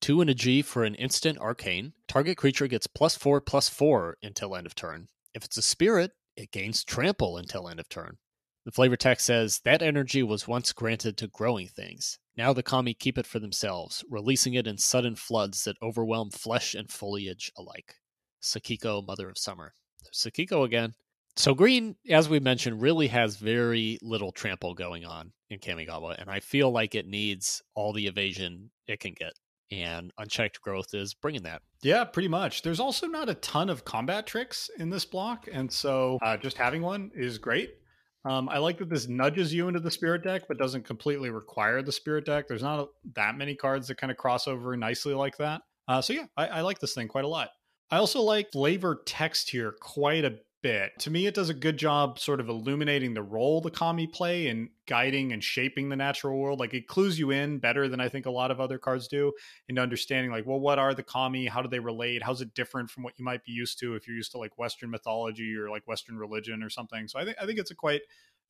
Two 0.00 0.22
and 0.22 0.30
a 0.30 0.34
G 0.34 0.62
for 0.62 0.84
an 0.84 0.94
instant 0.94 1.38
arcane. 1.38 1.92
Target 2.08 2.38
creature 2.38 2.66
gets 2.66 2.86
plus 2.86 3.16
four 3.16 3.42
plus 3.42 3.68
four 3.68 4.16
until 4.22 4.56
end 4.56 4.66
of 4.66 4.74
turn. 4.74 5.08
If 5.34 5.44
it's 5.44 5.58
a 5.58 5.62
spirit, 5.62 6.12
it 6.36 6.52
gains 6.52 6.84
trample 6.84 7.36
until 7.36 7.68
end 7.68 7.80
of 7.80 7.90
turn. 7.90 8.16
The 8.64 8.72
flavor 8.72 8.96
text 8.96 9.26
says 9.26 9.60
that 9.64 9.82
energy 9.82 10.22
was 10.22 10.48
once 10.48 10.72
granted 10.72 11.18
to 11.18 11.26
growing 11.26 11.68
things. 11.68 12.18
Now 12.36 12.52
the 12.52 12.62
kami 12.62 12.94
keep 12.94 13.18
it 13.18 13.26
for 13.26 13.38
themselves, 13.38 14.04
releasing 14.08 14.54
it 14.54 14.66
in 14.66 14.78
sudden 14.78 15.16
floods 15.16 15.64
that 15.64 15.76
overwhelm 15.82 16.30
flesh 16.30 16.74
and 16.74 16.90
foliage 16.90 17.52
alike. 17.56 17.96
Sakiko, 18.42 19.06
Mother 19.06 19.28
of 19.28 19.38
Summer. 19.38 19.74
Sakiko 20.14 20.64
again. 20.64 20.94
So 21.36 21.54
green, 21.54 21.96
as 22.08 22.28
we 22.28 22.40
mentioned, 22.40 22.82
really 22.82 23.08
has 23.08 23.36
very 23.36 23.98
little 24.02 24.32
trample 24.32 24.74
going 24.74 25.04
on 25.04 25.32
in 25.48 25.58
Kamigawa, 25.58 26.20
and 26.20 26.30
I 26.30 26.40
feel 26.40 26.70
like 26.70 26.94
it 26.94 27.06
needs 27.06 27.62
all 27.74 27.92
the 27.92 28.06
evasion 28.06 28.70
it 28.86 29.00
can 29.00 29.14
get 29.14 29.32
and 29.70 30.12
unchecked 30.18 30.60
growth 30.60 30.94
is 30.94 31.14
bringing 31.14 31.42
that. 31.44 31.62
Yeah, 31.82 32.04
pretty 32.04 32.28
much. 32.28 32.62
There's 32.62 32.80
also 32.80 33.06
not 33.06 33.28
a 33.28 33.34
ton 33.34 33.70
of 33.70 33.84
combat 33.84 34.26
tricks 34.26 34.70
in 34.78 34.90
this 34.90 35.04
block, 35.04 35.48
and 35.50 35.70
so 35.70 36.18
uh, 36.22 36.36
just 36.36 36.56
having 36.56 36.82
one 36.82 37.10
is 37.14 37.38
great. 37.38 37.76
Um, 38.24 38.48
I 38.48 38.58
like 38.58 38.78
that 38.78 38.90
this 38.90 39.08
nudges 39.08 39.52
you 39.54 39.68
into 39.68 39.80
the 39.80 39.90
spirit 39.90 40.22
deck, 40.22 40.42
but 40.46 40.58
doesn't 40.58 40.84
completely 40.84 41.30
require 41.30 41.82
the 41.82 41.92
spirit 41.92 42.26
deck. 42.26 42.46
There's 42.48 42.62
not 42.62 42.88
that 43.14 43.36
many 43.36 43.54
cards 43.54 43.88
that 43.88 43.96
kind 43.96 44.10
of 44.10 44.16
cross 44.16 44.46
over 44.46 44.76
nicely 44.76 45.14
like 45.14 45.36
that. 45.38 45.62
Uh, 45.88 46.02
so 46.02 46.12
yeah, 46.12 46.26
I, 46.36 46.46
I 46.46 46.60
like 46.60 46.78
this 46.78 46.94
thing 46.94 47.08
quite 47.08 47.24
a 47.24 47.28
lot. 47.28 47.48
I 47.90 47.96
also 47.96 48.20
like 48.20 48.52
flavor 48.52 49.02
text 49.06 49.50
here 49.50 49.74
quite 49.80 50.24
a 50.24 50.36
bit. 50.62 50.92
To 51.00 51.10
me, 51.10 51.26
it 51.26 51.34
does 51.34 51.48
a 51.48 51.54
good 51.54 51.76
job 51.76 52.18
sort 52.18 52.40
of 52.40 52.48
illuminating 52.48 53.14
the 53.14 53.22
role 53.22 53.60
the 53.60 53.70
kami 53.70 54.06
play 54.06 54.48
and 54.48 54.68
guiding 54.86 55.32
and 55.32 55.42
shaping 55.42 55.88
the 55.88 55.96
natural 55.96 56.38
world. 56.38 56.60
Like 56.60 56.74
it 56.74 56.86
clues 56.86 57.18
you 57.18 57.30
in 57.30 57.58
better 57.58 57.88
than 57.88 58.00
I 58.00 58.08
think 58.08 58.26
a 58.26 58.30
lot 58.30 58.50
of 58.50 58.60
other 58.60 58.78
cards 58.78 59.08
do 59.08 59.32
into 59.68 59.80
understanding 59.80 60.30
like, 60.30 60.46
well, 60.46 60.60
what 60.60 60.78
are 60.78 60.94
the 60.94 61.02
kami? 61.02 61.46
How 61.46 61.62
do 61.62 61.68
they 61.68 61.78
relate? 61.78 62.22
How's 62.22 62.40
it 62.40 62.54
different 62.54 62.90
from 62.90 63.02
what 63.02 63.14
you 63.16 63.24
might 63.24 63.44
be 63.44 63.52
used 63.52 63.78
to 63.80 63.94
if 63.94 64.06
you're 64.06 64.16
used 64.16 64.32
to 64.32 64.38
like 64.38 64.58
Western 64.58 64.90
mythology 64.90 65.54
or 65.56 65.70
like 65.70 65.86
Western 65.86 66.16
religion 66.16 66.62
or 66.62 66.70
something? 66.70 67.08
So 67.08 67.18
I 67.18 67.24
think 67.24 67.36
I 67.40 67.46
think 67.46 67.58
it's 67.58 67.70
a 67.70 67.76
quite 67.76 68.02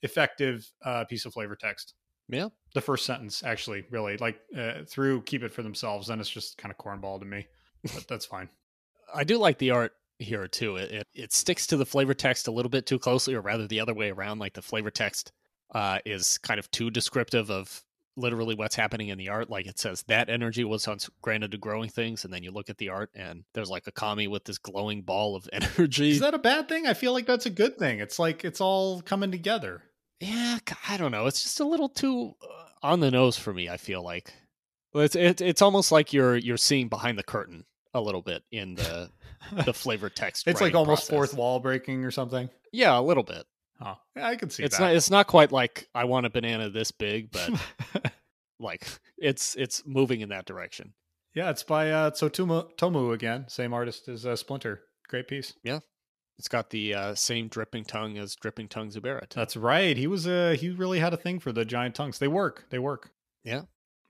effective 0.03 0.70
uh, 0.85 1.05
piece 1.05 1.24
of 1.24 1.32
flavor 1.32 1.57
text. 1.57 1.95
Yeah. 2.28 2.49
The 2.74 2.81
first 2.81 3.07
sentence 3.07 3.43
actually 3.43 3.85
really 3.91 4.16
like 4.16 4.41
uh, 4.57 4.85
through 4.89 5.23
keep 5.23 5.43
it 5.43 5.53
for 5.53 5.62
themselves. 5.62 6.09
Then 6.09 6.20
it's 6.20 6.31
just 6.31 6.59
kind 6.59 6.73
of 6.73 6.85
cornball 6.85 7.19
to 7.20 7.27
me, 7.27 7.47
but 7.82 8.07
that's 8.09 8.27
fine. 8.27 8.49
I 9.15 9.24
do 9.24 9.39
like 9.39 9.59
the 9.59 9.73
art 9.73 9.93
here 10.20 10.47
too. 10.48 10.76
It, 10.76 10.92
it, 10.92 11.09
it 11.14 11.32
sticks 11.32 11.66
to 11.68 11.76
the 11.76 11.86
flavor 11.86 12.14
text 12.14 12.48
a 12.48 12.52
little 12.52 12.70
bit 12.70 12.86
too 12.86 12.98
closely, 12.98 13.34
or 13.34 13.40
rather 13.40 13.66
the 13.66 13.80
other 13.80 13.94
way 13.94 14.10
around. 14.10 14.38
Like 14.38 14.55
the 14.55 14.62
flavor 14.62 14.90
text 14.90 15.32
uh, 15.74 15.98
is 16.05 16.38
kind 16.38 16.59
of 16.59 16.70
too 16.70 16.90
descriptive 16.90 17.51
of 17.51 17.84
literally 18.16 18.55
what's 18.55 18.74
happening 18.74 19.09
in 19.09 19.18
the 19.18 19.28
art. 19.28 19.51
Like 19.51 19.66
it 19.66 19.78
says 19.78 20.02
that 20.05 20.28
energy 20.28 20.64
was 20.64 20.86
once 20.86 21.09
granted 21.22 21.52
to 21.52 21.59
growing 21.59 21.88
things, 21.88 22.24
and 22.24 22.32
then 22.32 22.42
you 22.42 22.51
look 22.51 22.70
at 22.70 22.78
the 22.78 22.90
art 22.90 23.10
and 23.14 23.44
there's 23.55 23.70
like 23.70 23.86
a 23.86 23.92
kami 23.92 24.28
with 24.28 24.44
this 24.44 24.59
glowing 24.59 25.02
ball 25.02 25.36
of 25.36 25.48
energy. 25.52 26.10
Is 26.10 26.20
that 26.20 26.34
a 26.34 26.38
bad 26.38 26.68
thing? 26.68 26.86
I 26.86 26.94
feel 26.94 27.12
like 27.12 27.26
that's 27.26 27.47
a 27.47 27.51
good 27.51 27.78
thing. 27.78 28.01
It's 28.01 28.18
like 28.18 28.44
it's 28.44 28.60
all 28.60 29.01
coming 29.02 29.30
together. 29.30 29.82
Yeah, 30.20 30.59
I 30.88 30.98
don't 30.98 31.12
know. 31.12 31.26
It's 31.26 31.42
just 31.42 31.60
a 31.60 31.64
little 31.64 31.88
too 31.88 32.34
uh, 32.42 32.86
on 32.86 33.01
the 33.01 33.10
nose 33.10 33.38
for 33.38 33.55
me. 33.55 33.68
I 33.68 33.78
feel 33.78 34.02
like 34.02 34.32
well, 34.92 35.05
it's 35.05 35.16
it, 35.16 35.40
it's 35.40 35.62
almost 35.62 35.92
like 35.92 36.12
you're 36.12 36.36
you're 36.36 36.56
seeing 36.56 36.88
behind 36.88 37.18
the 37.18 37.22
curtain 37.22 37.64
a 37.94 38.01
little 38.01 38.22
bit 38.22 38.42
in 38.51 38.74
the 38.74 39.10
the 39.64 39.74
flavor 39.74 40.10
text. 40.10 40.46
it's 40.46 40.60
like 40.60 40.74
almost 40.74 41.08
process. 41.08 41.10
fourth 41.10 41.34
wall 41.34 41.60
breaking 41.60 42.04
or 42.04 42.10
something. 42.10 42.48
Yeah, 42.72 42.98
a 42.98 43.00
little 43.00 43.22
bit. 43.22 43.44
Oh, 43.82 43.96
yeah, 44.14 44.28
I 44.28 44.36
can 44.36 44.50
see 44.50 44.62
it's 44.62 44.76
that. 44.78 44.84
not. 44.84 44.94
It's 44.94 45.10
not 45.10 45.26
quite 45.26 45.52
like 45.52 45.88
I 45.94 46.04
want 46.04 46.26
a 46.26 46.30
banana 46.30 46.68
this 46.68 46.92
big, 46.92 47.30
but 47.32 47.50
like 48.60 48.86
it's 49.18 49.56
it's 49.56 49.82
moving 49.86 50.20
in 50.20 50.28
that 50.28 50.44
direction. 50.44 50.92
yeah, 51.34 51.50
it's 51.50 51.62
by 51.62 51.90
uh, 51.90 52.10
Tsutomu 52.10 52.74
Tomu 52.76 53.12
again, 53.14 53.46
same 53.48 53.72
artist 53.72 54.08
as 54.08 54.26
uh, 54.26 54.36
Splinter. 54.36 54.82
Great 55.08 55.28
piece. 55.28 55.54
Yeah, 55.64 55.80
it's 56.38 56.48
got 56.48 56.70
the 56.70 56.94
uh, 56.94 57.14
same 57.14 57.48
dripping 57.48 57.84
tongue 57.84 58.18
as 58.18 58.36
dripping 58.36 58.68
tongue 58.68 58.90
Zubera. 58.90 59.28
That's 59.30 59.56
right. 59.56 59.96
He 59.96 60.06
was 60.06 60.26
uh 60.26 60.56
he 60.58 60.68
really 60.70 60.98
had 60.98 61.14
a 61.14 61.16
thing 61.18 61.38
for 61.38 61.50
the 61.52 61.64
giant 61.64 61.94
tongues. 61.94 62.18
They 62.18 62.28
work. 62.28 62.66
They 62.70 62.78
work. 62.78 63.10
Yeah. 63.44 63.62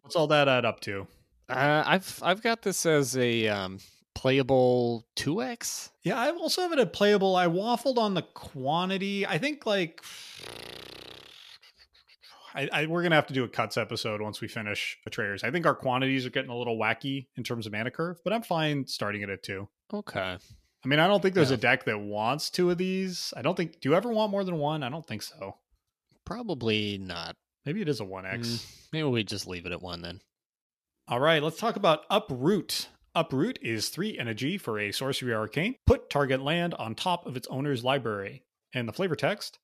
What's 0.02 0.16
all 0.16 0.26
that 0.28 0.48
add 0.48 0.64
up 0.64 0.80
to? 0.80 1.06
Uh, 1.48 1.82
I've 1.86 2.18
I've 2.22 2.42
got 2.42 2.62
this 2.62 2.86
as 2.86 3.16
a 3.16 3.48
um, 3.48 3.78
playable 4.14 5.06
two 5.16 5.42
X. 5.42 5.90
Yeah, 6.02 6.18
I 6.18 6.30
also 6.30 6.62
have 6.62 6.72
it 6.72 6.78
at 6.78 6.92
playable. 6.92 7.36
I 7.36 7.46
waffled 7.46 7.98
on 7.98 8.14
the 8.14 8.22
quantity. 8.22 9.26
I 9.26 9.38
think 9.38 9.66
like 9.66 10.02
I, 12.54 12.68
I, 12.72 12.86
we're 12.86 13.02
gonna 13.02 13.14
have 13.14 13.28
to 13.28 13.34
do 13.34 13.44
a 13.44 13.48
cuts 13.48 13.76
episode 13.76 14.20
once 14.20 14.40
we 14.40 14.48
finish 14.48 14.98
the 15.04 15.10
traders. 15.10 15.44
I 15.44 15.50
think 15.52 15.66
our 15.66 15.74
quantities 15.74 16.26
are 16.26 16.30
getting 16.30 16.50
a 16.50 16.56
little 16.56 16.76
wacky 16.76 17.28
in 17.36 17.44
terms 17.44 17.66
of 17.66 17.72
mana 17.72 17.90
curve, 17.92 18.18
but 18.24 18.32
I'm 18.32 18.42
fine 18.42 18.86
starting 18.86 19.22
it 19.22 19.30
at 19.30 19.42
two. 19.44 19.68
Okay. 19.92 20.36
I 20.82 20.88
mean, 20.88 20.98
I 20.98 21.06
don't 21.06 21.20
think 21.20 21.34
there's 21.34 21.50
Yeah. 21.50 21.58
a 21.58 21.60
deck 21.60 21.84
that 21.84 22.00
wants 22.00 22.50
two 22.50 22.70
of 22.70 22.78
these. 22.78 23.32
I 23.36 23.42
don't 23.42 23.56
think. 23.56 23.80
Do 23.80 23.88
you 23.88 23.94
ever 23.94 24.10
want 24.10 24.32
more 24.32 24.42
than 24.44 24.56
one? 24.58 24.82
I 24.82 24.88
don't 24.88 25.06
think 25.06 25.22
so. 25.22 25.58
Probably 26.24 26.98
not. 26.98 27.36
Maybe 27.66 27.82
it 27.82 27.88
is 27.88 28.00
a 28.00 28.04
one 28.04 28.24
X. 28.26 28.48
Mm, 28.48 28.86
maybe 28.92 29.08
we 29.08 29.22
just 29.22 29.46
leave 29.46 29.66
it 29.66 29.72
at 29.72 29.82
one 29.82 30.00
then. 30.02 30.20
All 31.06 31.20
right, 31.20 31.42
let's 31.42 31.58
talk 31.58 31.76
about 31.76 32.00
Uproot. 32.10 32.88
Uproot 33.14 33.58
is 33.60 33.88
three 33.88 34.18
energy 34.18 34.56
for 34.56 34.78
a 34.78 34.92
sorcery 34.92 35.34
arcane. 35.34 35.74
Put 35.86 36.10
target 36.10 36.40
land 36.40 36.74
on 36.74 36.94
top 36.94 37.26
of 37.26 37.36
its 37.36 37.48
owner's 37.48 37.82
library. 37.84 38.44
And 38.72 38.86
the 38.88 38.92
flavor 38.92 39.16
text 39.16 39.58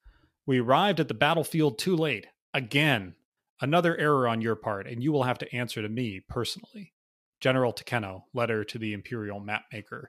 We 0.46 0.60
arrived 0.60 1.00
at 1.00 1.08
the 1.08 1.14
battlefield 1.14 1.78
too 1.78 1.96
late. 1.96 2.26
Again. 2.54 3.14
Another 3.60 3.96
error 3.96 4.28
on 4.28 4.42
your 4.42 4.54
part, 4.54 4.86
and 4.86 5.02
you 5.02 5.12
will 5.12 5.22
have 5.22 5.38
to 5.38 5.54
answer 5.54 5.80
to 5.80 5.88
me 5.88 6.20
personally. 6.28 6.92
General 7.40 7.72
Takeno, 7.72 8.24
letter 8.34 8.64
to 8.64 8.78
the 8.78 8.92
Imperial 8.92 9.40
Mapmaker. 9.40 10.04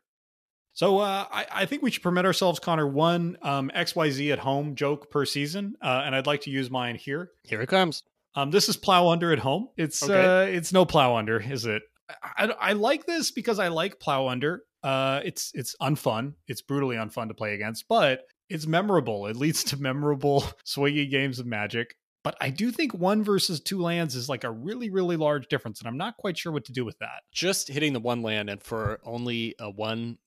So 0.73 0.99
uh, 0.99 1.25
I, 1.31 1.45
I 1.49 1.65
think 1.65 1.81
we 1.81 1.89
should 1.89 2.03
permit 2.03 2.25
ourselves, 2.25 2.59
Connor, 2.59 2.87
one 2.87 3.37
um, 3.41 3.71
XYZ 3.73 4.33
at 4.33 4.39
home 4.39 4.75
joke 4.75 5.09
per 5.09 5.23
season, 5.25 5.75
uh, 5.81 6.03
and 6.05 6.13
I'd 6.13 6.27
like 6.27 6.41
to 6.41 6.49
use 6.51 6.69
mine 6.69 6.95
here. 6.95 7.31
Here 7.43 7.61
it 7.61 7.67
comes. 7.67 8.03
Um, 8.35 8.51
this 8.51 8.67
is 8.67 8.75
plow 8.75 9.07
under 9.07 9.31
at 9.31 9.39
home. 9.39 9.69
It's 9.77 10.03
Okay. 10.03 10.13
uh, 10.13 10.41
it's 10.57 10.73
no 10.73 10.85
plow 10.85 11.15
under, 11.15 11.39
is 11.39 11.65
it? 11.65 11.83
I, 12.09 12.45
I, 12.59 12.73
like 12.73 13.05
this 13.05 13.31
because 13.31 13.59
I 13.59 13.67
like 13.67 13.99
plow 13.99 14.27
under. 14.27 14.63
Uh, 14.83 15.21
it's 15.25 15.51
it's 15.53 15.75
unfun. 15.81 16.33
It's 16.47 16.61
brutally 16.61 16.95
unfun 16.95 17.27
to 17.27 17.33
play 17.33 17.53
against, 17.53 17.87
but 17.87 18.21
it's 18.49 18.65
memorable. 18.65 19.27
It 19.27 19.35
leads 19.35 19.63
to 19.65 19.77
memorable 19.81 20.45
swinging 20.63 21.09
games 21.09 21.39
of 21.39 21.45
Magic. 21.45 21.95
But 22.23 22.35
I 22.41 22.49
do 22.49 22.71
think 22.71 22.93
one 22.93 23.23
versus 23.23 23.61
two 23.61 23.79
lands 23.81 24.15
is 24.15 24.27
like 24.29 24.43
a 24.43 24.51
really 24.51 24.89
really 24.89 25.17
large 25.17 25.47
difference, 25.47 25.79
and 25.79 25.87
I'm 25.87 25.97
not 25.97 26.17
quite 26.17 26.37
sure 26.37 26.51
what 26.51 26.65
to 26.65 26.73
do 26.73 26.85
with 26.85 26.97
that. 26.99 27.23
Just 27.31 27.67
hitting 27.67 27.93
the 27.93 27.99
one 27.99 28.21
land 28.21 28.49
and 28.49 28.61
for 28.61 28.99
only 29.03 29.55
a 29.59 29.69
one 29.69 30.17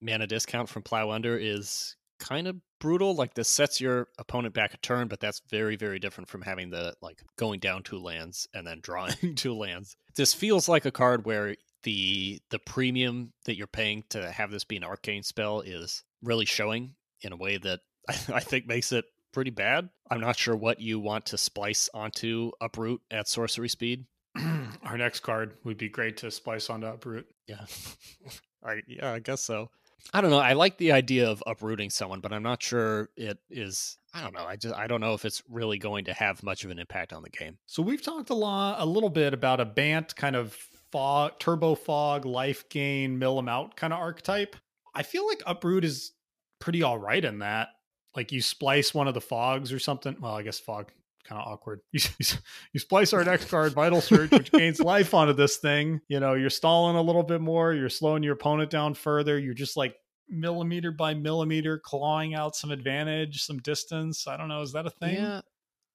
mana 0.00 0.26
discount 0.26 0.68
from 0.68 0.82
Plow 0.82 1.10
Under 1.10 1.36
is 1.36 1.96
kind 2.18 2.46
of 2.46 2.56
brutal. 2.84 3.14
Like 3.14 3.32
this 3.32 3.48
sets 3.48 3.80
your 3.80 4.08
opponent 4.18 4.52
back 4.52 4.74
a 4.74 4.76
turn, 4.76 5.08
but 5.08 5.18
that's 5.18 5.40
very, 5.48 5.74
very 5.74 5.98
different 5.98 6.28
from 6.28 6.42
having 6.42 6.68
the 6.68 6.92
like 7.00 7.22
going 7.38 7.58
down 7.58 7.82
two 7.82 7.98
lands 7.98 8.46
and 8.52 8.66
then 8.66 8.80
drawing 8.82 9.14
two 9.36 9.54
lands. 9.54 9.96
This 10.16 10.34
feels 10.34 10.68
like 10.68 10.84
a 10.84 10.90
card 10.90 11.24
where 11.24 11.56
the 11.84 12.42
the 12.50 12.58
premium 12.58 13.32
that 13.46 13.56
you're 13.56 13.66
paying 13.66 14.04
to 14.10 14.30
have 14.30 14.50
this 14.50 14.64
be 14.64 14.76
an 14.76 14.84
arcane 14.84 15.22
spell 15.22 15.62
is 15.62 16.04
really 16.22 16.44
showing 16.44 16.94
in 17.22 17.32
a 17.32 17.36
way 17.36 17.56
that 17.56 17.80
I, 18.08 18.40
think 18.40 18.66
makes 18.66 18.92
it 18.92 19.06
pretty 19.32 19.50
bad. 19.50 19.88
I'm 20.10 20.20
not 20.20 20.36
sure 20.36 20.54
what 20.54 20.78
you 20.78 21.00
want 21.00 21.24
to 21.26 21.38
splice 21.38 21.88
onto 21.94 22.50
uproot 22.60 23.00
at 23.10 23.28
sorcery 23.28 23.70
speed. 23.70 24.04
Our 24.82 24.98
next 24.98 25.20
card 25.20 25.54
would 25.64 25.78
be 25.78 25.88
great 25.88 26.18
to 26.18 26.30
splice 26.30 26.68
onto 26.68 26.88
Uproot. 26.88 27.24
Yeah. 27.46 27.64
I 28.62 28.82
yeah, 28.86 29.10
I 29.10 29.20
guess 29.20 29.40
so. 29.40 29.70
I 30.12 30.20
don't 30.20 30.30
know. 30.30 30.38
I 30.38 30.52
like 30.52 30.78
the 30.78 30.92
idea 30.92 31.28
of 31.28 31.42
uprooting 31.46 31.90
someone, 31.90 32.20
but 32.20 32.32
I'm 32.32 32.42
not 32.42 32.62
sure 32.62 33.08
it 33.16 33.38
is 33.50 33.98
I 34.14 34.22
don't 34.22 34.32
know. 34.32 34.44
I 34.44 34.54
just 34.56 34.74
I 34.74 34.86
don't 34.86 35.00
know 35.00 35.14
if 35.14 35.24
it's 35.24 35.42
really 35.48 35.78
going 35.78 36.04
to 36.04 36.12
have 36.12 36.42
much 36.42 36.64
of 36.64 36.70
an 36.70 36.78
impact 36.78 37.12
on 37.12 37.22
the 37.22 37.30
game. 37.30 37.58
So 37.66 37.82
we've 37.82 38.02
talked 38.02 38.30
a 38.30 38.34
lot, 38.34 38.80
a 38.80 38.86
little 38.86 39.10
bit 39.10 39.34
about 39.34 39.60
a 39.60 39.64
Bant 39.64 40.14
kind 40.14 40.36
of 40.36 40.56
fog, 40.92 41.40
turbo 41.40 41.74
fog, 41.74 42.24
life 42.24 42.68
gain, 42.68 43.18
mill 43.18 43.38
'em 43.38 43.48
out 43.48 43.76
kind 43.76 43.92
of 43.92 43.98
archetype. 43.98 44.54
I 44.94 45.02
feel 45.02 45.26
like 45.26 45.42
Uproot 45.46 45.84
is 45.84 46.12
pretty 46.60 46.84
all 46.84 46.98
right 46.98 47.24
in 47.24 47.40
that. 47.40 47.68
Like 48.14 48.30
you 48.30 48.40
splice 48.40 48.94
one 48.94 49.08
of 49.08 49.14
the 49.14 49.20
fogs 49.20 49.72
or 49.72 49.80
something. 49.80 50.16
Well, 50.20 50.34
I 50.34 50.42
guess 50.42 50.60
fog 50.60 50.92
kind 51.24 51.40
of 51.40 51.46
awkward. 51.48 51.80
You, 51.92 52.00
you 52.72 52.80
splice 52.80 53.12
our 53.12 53.24
next 53.24 53.46
card, 53.46 53.72
Vital 53.72 54.00
Surge, 54.00 54.30
which 54.30 54.52
gains 54.52 54.80
life 54.80 55.14
onto 55.14 55.32
this 55.32 55.56
thing. 55.56 56.00
You 56.08 56.20
know, 56.20 56.34
you're 56.34 56.50
stalling 56.50 56.96
a 56.96 57.02
little 57.02 57.22
bit 57.22 57.40
more. 57.40 57.72
You're 57.72 57.88
slowing 57.88 58.22
your 58.22 58.34
opponent 58.34 58.70
down 58.70 58.94
further. 58.94 59.38
You're 59.38 59.54
just 59.54 59.76
like 59.76 59.96
millimeter 60.28 60.90
by 60.90 61.14
millimeter 61.14 61.78
clawing 61.78 62.34
out 62.34 62.56
some 62.56 62.70
advantage, 62.70 63.42
some 63.42 63.58
distance. 63.58 64.26
I 64.26 64.36
don't 64.36 64.48
know. 64.48 64.62
Is 64.62 64.72
that 64.72 64.86
a 64.86 64.90
thing? 64.90 65.16
Yeah. 65.16 65.40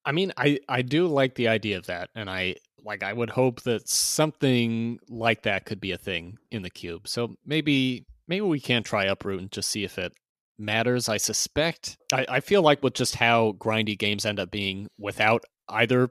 I 0.05 0.11
mean, 0.11 0.31
I 0.37 0.59
I 0.67 0.81
do 0.81 1.07
like 1.07 1.35
the 1.35 1.49
idea 1.49 1.77
of 1.77 1.87
that, 1.87 2.09
and 2.15 2.29
I 2.29 2.55
like 2.83 3.03
I 3.03 3.13
would 3.13 3.29
hope 3.29 3.61
that 3.63 3.89
something 3.89 4.99
like 5.09 5.43
that 5.43 5.65
could 5.65 5.81
be 5.81 5.91
a 5.91 5.97
thing 5.97 6.37
in 6.51 6.61
the 6.61 6.69
cube. 6.69 7.07
So 7.07 7.35
maybe 7.45 8.05
maybe 8.27 8.41
we 8.41 8.59
can 8.59 8.83
try 8.83 9.05
uproot 9.05 9.41
and 9.41 9.51
just 9.51 9.69
see 9.69 9.83
if 9.83 9.97
it 9.97 10.13
matters. 10.59 11.09
I 11.09 11.17
suspect. 11.17 11.97
I, 12.13 12.25
I 12.29 12.39
feel 12.39 12.61
like 12.61 12.83
with 12.83 12.93
just 12.93 13.15
how 13.15 13.53
grindy 13.53 13.97
games 13.97 14.25
end 14.25 14.39
up 14.39 14.51
being 14.51 14.87
without 14.97 15.43
either 15.69 16.09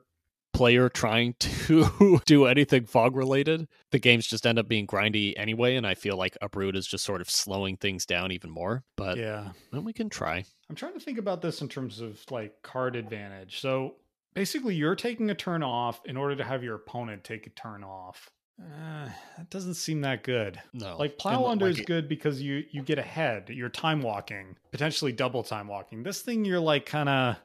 player 0.53 0.89
trying 0.89 1.35
to 1.39 2.21
do 2.27 2.47
anything 2.47 2.87
fog 2.87 3.15
related, 3.15 3.69
the 3.93 3.99
games 3.99 4.27
just 4.27 4.47
end 4.47 4.59
up 4.59 4.69
being 4.69 4.87
grindy 4.87 5.35
anyway. 5.37 5.77
And 5.77 5.87
I 5.87 5.95
feel 5.95 6.17
like 6.17 6.37
Uproot 6.43 6.77
is 6.77 6.87
just 6.87 7.05
sort 7.05 7.21
of 7.21 7.31
slowing 7.31 7.77
things 7.77 8.07
down 8.07 8.33
even 8.33 8.51
more. 8.51 8.85
But 8.97 9.19
yeah, 9.19 9.51
then 9.73 9.85
we 9.85 9.93
can 9.93 10.09
try. 10.09 10.45
I'm 10.69 10.77
trying 10.77 10.95
to 10.95 11.01
think 11.01 11.19
about 11.19 11.43
this 11.43 11.61
in 11.61 11.69
terms 11.69 12.01
of 12.01 12.21
like 12.31 12.55
card 12.63 12.97
advantage. 12.97 13.61
So 13.61 13.97
basically, 14.35 14.75
you're 14.75 14.97
taking 14.97 15.31
a 15.31 15.35
turn 15.35 15.63
off 15.63 16.01
in 16.05 16.17
order 16.17 16.37
to 16.37 16.45
have 16.45 16.63
your 16.65 16.77
opponent 16.77 17.25
take 17.25 17.47
a 17.47 17.51
turn 17.51 17.85
off. 17.85 18.31
Uh, 18.61 19.09
that 19.37 19.51
doesn't 19.51 19.75
seem 19.75 20.01
that 20.01 20.25
good. 20.25 20.61
No, 20.73 20.97
like 20.99 21.17
plow 21.17 21.47
under 21.47 21.67
like 21.67 21.79
is 21.79 21.85
good 21.85 22.09
because 22.09 22.43
you 22.43 22.65
you 22.71 22.83
get 22.83 22.99
ahead. 22.99 23.51
You're 23.51 23.69
time 23.69 24.03
walking, 24.03 24.57
potentially 24.73 25.13
double 25.13 25.43
time 25.43 25.69
walking. 25.69 26.03
This 26.03 26.23
thing, 26.23 26.45
you're 26.45 26.59
like 26.59 26.85
kind 26.85 27.09
of 27.09 27.37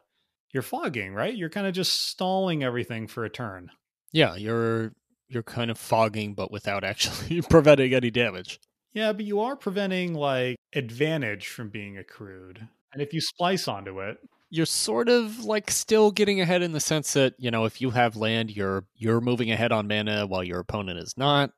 you're 0.54 0.64
fogging, 0.64 1.14
right? 1.14 1.36
You're 1.36 1.50
kind 1.50 1.68
of 1.68 1.74
just 1.74 2.08
stalling 2.08 2.64
everything 2.64 3.08
for 3.08 3.26
a 3.26 3.30
turn. 3.30 3.70
Yeah, 4.12 4.36
you're 4.36 4.94
you're 5.28 5.44
kind 5.44 5.70
of 5.70 5.78
fogging, 5.78 6.34
but 6.34 6.52
without 6.52 6.84
actually 6.84 7.42
preventing 7.50 7.94
any 7.94 8.12
damage. 8.12 8.60
Yeah, 8.94 9.14
but 9.14 9.26
you 9.26 9.40
are 9.42 9.56
preventing 9.56 10.14
like 10.14 10.56
advantage 10.74 11.48
from 11.48 11.70
being 11.70 11.98
accrued. 11.98 12.68
And 12.94 13.02
if 13.02 13.14
you 13.14 13.22
splice 13.22 13.68
onto 13.68 14.00
it, 14.02 14.18
you're 14.54 14.68
sort 14.68 15.10
of 15.10 15.44
like 15.44 15.72
still 15.72 16.12
getting 16.12 16.40
ahead 16.40 16.62
in 16.62 16.74
the 16.74 16.80
sense 16.80 17.14
that 17.14 17.34
you 17.40 17.50
know 17.50 17.66
if 17.66 17.82
you 17.82 17.90
have 17.90 18.16
land 18.16 18.56
you're 18.56 18.86
you're 18.94 19.20
moving 19.20 19.50
ahead 19.52 19.72
on 19.72 19.88
mana 19.88 20.28
while 20.28 20.44
your 20.44 20.60
opponent 20.60 21.00
is 21.00 21.16
not. 21.18 21.50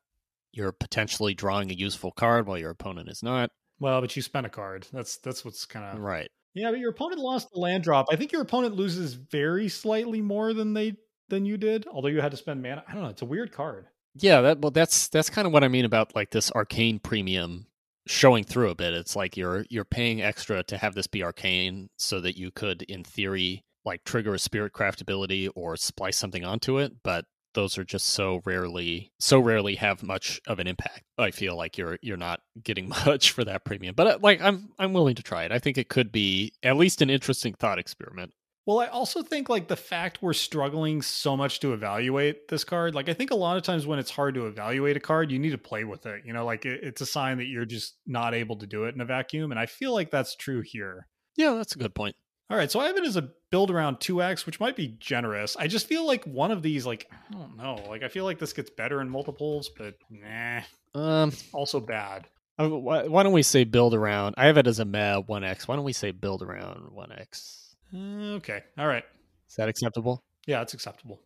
You're 0.54 0.72
potentially 0.72 1.34
drawing 1.34 1.70
a 1.70 1.74
useful 1.74 2.14
card 2.14 2.48
while 2.48 2.58
your 2.58 2.70
opponent 2.70 3.10
is 3.10 3.22
not. 3.22 3.52
Well 3.82 4.00
but 4.00 4.16
you 4.16 4.22
spent 4.22 4.46
a 4.46 4.50
card. 4.50 4.88
That's 4.94 5.18
that's 5.18 5.44
what's 5.44 5.66
kind 5.66 5.86
of 5.86 6.00
right. 6.00 6.30
Yeah 6.54 6.72
but 6.72 6.80
your 6.80 6.92
opponent 6.92 7.20
lost 7.20 7.52
the 7.52 7.60
land 7.60 7.84
drop. 7.84 8.06
I 8.10 8.16
think 8.16 8.32
your 8.32 8.42
opponent 8.42 8.78
loses 8.78 9.14
very 9.14 9.68
slightly 9.68 10.22
more 10.22 10.54
than 10.54 10.74
they 10.74 10.96
than 11.28 11.46
you 11.46 11.58
did 11.58 11.86
although 11.92 12.08
you 12.08 12.22
had 12.22 12.32
to 12.32 12.38
spend 12.38 12.64
mana. 12.64 12.86
I 12.88 12.94
don't 12.94 13.04
know. 13.04 13.10
It's 13.10 13.22
a 13.22 13.26
weird 13.26 13.52
card. 13.52 13.88
Yeah 14.16 14.40
that 14.40 14.60
well 14.60 14.72
that's 14.72 15.10
that's 15.10 15.30
kind 15.30 15.46
of 15.46 15.52
what 15.52 15.66
i 15.66 15.68
mean 15.68 15.84
about 15.84 16.16
like 16.16 16.32
this 16.32 16.50
arcane 16.52 17.00
premium 17.00 17.68
showing 18.07 18.44
through 18.44 18.69
a 18.69 18.76
bit. 18.76 18.94
It's 18.94 19.15
like 19.15 19.38
you're 19.38 19.65
you're 19.69 19.86
paying 19.86 20.22
extra 20.22 20.64
to 20.64 20.77
have 20.77 20.95
this 20.95 21.07
be 21.07 21.23
arcane 21.23 21.90
so 21.98 22.22
that 22.22 22.38
you 22.38 22.52
could, 22.52 22.84
in 22.84 23.03
theory, 23.03 23.64
like 23.84 24.03
trigger 24.03 24.34
a 24.34 24.40
spirit 24.40 24.73
craft 24.73 25.02
ability 25.02 25.48
or 25.49 25.77
splice 25.77 26.18
something 26.18 26.44
onto 26.44 26.80
it, 26.80 26.94
but 27.03 27.26
those 27.53 27.77
are 27.77 27.86
just 27.86 28.07
so 28.07 28.41
rarely 28.45 29.11
so 29.19 29.40
rarely 29.40 29.76
have 29.76 30.03
much 30.03 30.40
of 30.45 30.60
an 30.60 30.68
impact. 30.68 31.03
I 31.18 31.32
feel 31.32 31.56
like 31.56 31.77
you're 31.77 31.98
you're 32.02 32.18
not 32.18 32.41
getting 32.61 32.90
much 33.06 33.32
for 33.32 33.44
that 33.45 33.65
premium. 33.65 33.95
But 33.95 34.07
uh, 34.07 34.19
like 34.22 34.41
I'm 34.41 34.69
I'm 34.77 34.94
willing 34.94 35.15
to 35.15 35.23
try 35.23 35.44
it. 35.45 35.52
I 35.52 35.60
think 35.60 35.77
it 35.77 35.90
could 35.90 36.11
be 36.11 36.53
at 36.61 36.77
least 36.77 37.02
an 37.02 37.10
interesting 37.10 37.53
thought 37.53 37.80
experiment. 37.80 38.34
Well, 38.66 38.80
I 38.80 38.88
also 38.88 39.22
think 39.22 39.48
like 39.48 39.68
the 39.68 39.76
fact 39.76 40.24
we're 40.24 40.34
struggling 40.34 41.04
so 41.04 41.38
much 41.38 41.60
to 41.60 41.74
evaluate 41.74 42.48
this 42.48 42.64
card, 42.64 42.96
like 42.96 43.10
I 43.10 43.14
think 43.14 43.30
a 43.30 43.36
lot 43.36 43.58
of 43.58 43.64
times 43.64 43.86
when 43.86 44.00
it's 44.00 44.10
hard 44.10 44.34
to 44.36 44.48
evaluate 44.48 44.98
a 44.98 45.00
card, 45.00 45.32
you 45.32 45.38
need 45.38 45.52
to 45.52 45.58
play 45.60 45.84
with 45.84 46.08
it. 46.08 46.24
You 46.26 46.34
know, 46.34 46.46
like 46.46 46.66
it, 46.66 46.84
it's 46.84 47.02
a 47.02 47.06
sign 47.06 47.38
that 47.38 47.46
you're 47.46 47.66
just 47.66 47.96
not 48.08 48.34
able 48.34 48.56
to 48.58 48.66
do 48.66 48.86
it 48.86 48.96
in 48.96 49.02
a 49.02 49.06
vacuum. 49.06 49.52
And 49.52 49.60
I 49.60 49.68
feel 49.68 49.94
like 49.94 50.10
that's 50.10 50.36
true 50.36 50.62
here. 50.62 51.08
Yeah, 51.36 51.54
that's 51.54 51.76
a 51.76 51.80
good 51.80 51.94
point. 51.94 52.16
All 52.50 52.58
right, 52.58 52.72
so 52.72 52.80
I 52.80 52.88
have 52.88 52.98
it 52.98 53.06
as 53.06 53.16
a 53.16 53.30
build 53.50 53.72
around 53.72 53.98
2x, 53.98 54.46
which 54.46 54.60
might 54.60 54.76
be 54.76 54.96
generous. 55.00 55.56
I 55.58 55.68
just 55.68 55.88
feel 55.88 56.06
like 56.06 56.26
one 56.26 56.52
of 56.52 56.62
these, 56.62 56.86
like, 56.86 57.10
I 57.12 57.34
don't 57.34 57.58
know. 57.58 57.84
Like, 57.90 58.04
I 58.04 58.08
feel 58.08 58.24
like 58.24 58.38
this 58.38 58.54
gets 58.54 58.70
better 58.70 59.02
in 59.02 59.10
multiples, 59.10 59.70
but 59.76 59.96
nah. 60.12 60.62
Um, 60.94 61.32
also 61.54 61.80
bad. 61.80 62.28
Why 62.58 63.24
don't 63.24 63.34
we 63.34 63.42
say 63.42 63.64
build 63.64 63.96
around? 63.96 64.36
I 64.38 64.46
have 64.46 64.58
it 64.58 64.68
as 64.68 64.80
a 64.80 64.86
meh 64.86 65.22
1x. 65.22 65.68
Why 65.68 65.76
don't 65.76 65.86
we 65.86 65.94
say 65.94 66.12
build 66.12 66.44
around 66.44 66.92
1x? 66.96 67.65
Okay. 67.96 68.62
All 68.78 68.88
right. 68.88 69.04
Is 69.50 69.56
that 69.56 69.70
acceptable? 69.70 70.24
Yeah, 70.48 70.62
it's 70.62 70.74
acceptable. 70.74 71.22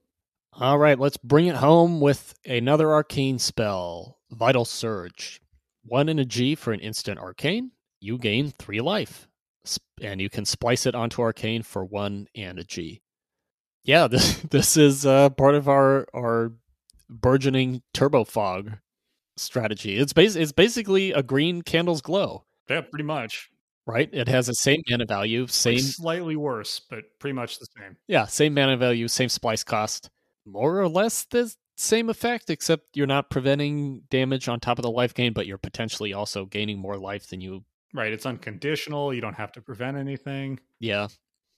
All 0.53 0.77
right, 0.77 0.99
let's 0.99 1.17
bring 1.17 1.47
it 1.47 1.55
home 1.55 2.01
with 2.01 2.33
another 2.45 2.91
arcane 2.91 3.39
spell 3.39 4.17
Vital 4.31 4.65
Surge. 4.65 5.41
One 5.85 6.09
in 6.09 6.19
a 6.19 6.25
G 6.25 6.55
for 6.55 6.73
an 6.73 6.79
instant 6.79 7.19
arcane. 7.19 7.71
You 8.01 8.17
gain 8.17 8.51
three 8.51 8.81
life. 8.81 9.27
And 10.01 10.19
you 10.19 10.29
can 10.29 10.45
splice 10.45 10.85
it 10.85 10.95
onto 10.95 11.21
arcane 11.21 11.61
for 11.63 11.85
one 11.85 12.27
and 12.35 12.57
a 12.59 12.63
G. 12.63 13.01
Yeah, 13.83 14.07
this, 14.09 14.39
this 14.41 14.77
is 14.77 15.05
uh, 15.05 15.29
part 15.29 15.55
of 15.55 15.69
our, 15.69 16.07
our 16.13 16.53
burgeoning 17.09 17.81
turbo 17.93 18.23
fog 18.23 18.77
strategy. 19.37 19.97
It's, 19.97 20.13
bas- 20.13 20.35
it's 20.35 20.51
basically 20.51 21.11
a 21.11 21.23
green 21.23 21.61
Candles' 21.61 22.01
Glow. 22.01 22.45
Yeah, 22.69 22.81
pretty 22.81 23.05
much 23.05 23.49
right? 23.89 24.09
It 24.13 24.27
has 24.27 24.47
the 24.47 24.53
same 24.53 24.83
mana 24.89 25.05
value, 25.05 25.47
same 25.47 25.75
like 25.75 25.83
slightly 25.83 26.35
worse, 26.35 26.79
but 26.79 27.05
pretty 27.19 27.33
much 27.33 27.59
the 27.59 27.67
same. 27.77 27.97
Yeah, 28.07 28.25
same 28.27 28.53
mana 28.53 28.77
value, 28.77 29.07
same 29.07 29.29
splice 29.29 29.63
cost, 29.63 30.09
more 30.45 30.79
or 30.79 30.87
less 30.87 31.25
the 31.25 31.53
same 31.75 32.09
effect, 32.09 32.49
except 32.49 32.95
you're 32.95 33.07
not 33.07 33.29
preventing 33.29 34.03
damage 34.09 34.47
on 34.47 34.59
top 34.59 34.77
of 34.77 34.83
the 34.83 34.91
life 34.91 35.13
gain, 35.13 35.33
but 35.33 35.47
you're 35.47 35.57
potentially 35.57 36.13
also 36.13 36.45
gaining 36.45 36.77
more 36.77 36.97
life 36.97 37.27
than 37.27 37.41
you. 37.41 37.63
Right, 37.93 38.13
it's 38.13 38.25
unconditional. 38.25 39.13
You 39.13 39.21
don't 39.21 39.35
have 39.35 39.51
to 39.53 39.61
prevent 39.61 39.97
anything. 39.97 40.59
Yeah. 40.79 41.07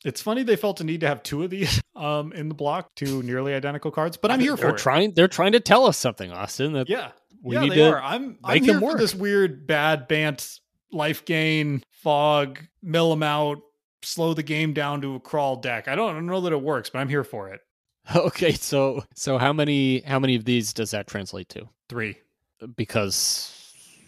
It's 0.06 0.22
funny 0.22 0.44
they 0.44 0.56
felt 0.56 0.80
a 0.80 0.84
need 0.84 1.02
to 1.02 1.08
have 1.08 1.22
two 1.22 1.44
of 1.44 1.50
these 1.50 1.82
um, 1.96 2.32
in 2.32 2.48
the 2.48 2.56
block, 2.56 2.90
two 2.96 3.22
nearly 3.24 3.54
identical 3.54 3.92
cards, 3.92 4.16
but 4.16 4.32
I'm 4.32 4.40
here 4.40 4.56
they're 4.56 4.72
for 4.72 4.78
trying, 4.78 5.10
it. 5.10 5.16
They're 5.16 5.28
trying 5.28 5.52
to 5.52 5.60
tell 5.60 5.86
us 5.86 5.98
something, 5.98 6.32
Austin. 6.32 6.74
That 6.74 6.90
yeah, 6.90 7.12
we 7.44 7.56
yeah, 7.56 7.62
need 7.62 7.72
they 7.72 7.76
to 7.76 7.92
are. 7.92 8.02
I'm 8.02 8.38
I'm 8.44 8.64
here 8.64 8.80
for 8.80 8.98
this 8.98 9.14
weird 9.14 9.68
bad 9.68 10.08
bant 10.08 10.60
life 10.92 11.26
gain, 11.26 11.84
fog, 11.92 12.60
mill 12.82 13.10
them 13.10 13.24
out, 13.24 13.62
slow 14.02 14.34
the 14.34 14.44
game 14.44 14.74
down 14.74 15.02
to 15.02 15.16
a 15.16 15.20
crawl 15.20 15.56
deck. 15.58 15.88
I 15.88 15.96
don't, 15.96 16.12
I 16.12 16.14
don't 16.14 16.26
know 16.26 16.42
that 16.42 16.54
it 16.54 16.62
works, 16.62 16.90
but 16.90 17.00
I'm 17.00 17.10
here 17.10 17.24
for 17.24 17.50
it. 17.50 17.62
Okay, 18.16 18.54
so 18.54 19.04
so 19.14 19.38
how 19.38 19.54
many 19.54 20.02
how 20.02 20.18
many 20.18 20.36
of 20.36 20.44
these 20.44 20.74
does 20.74 20.90
that 20.90 21.06
translate 21.06 21.50
to? 21.50 21.70
Three. 21.88 22.18
Because 22.76 23.62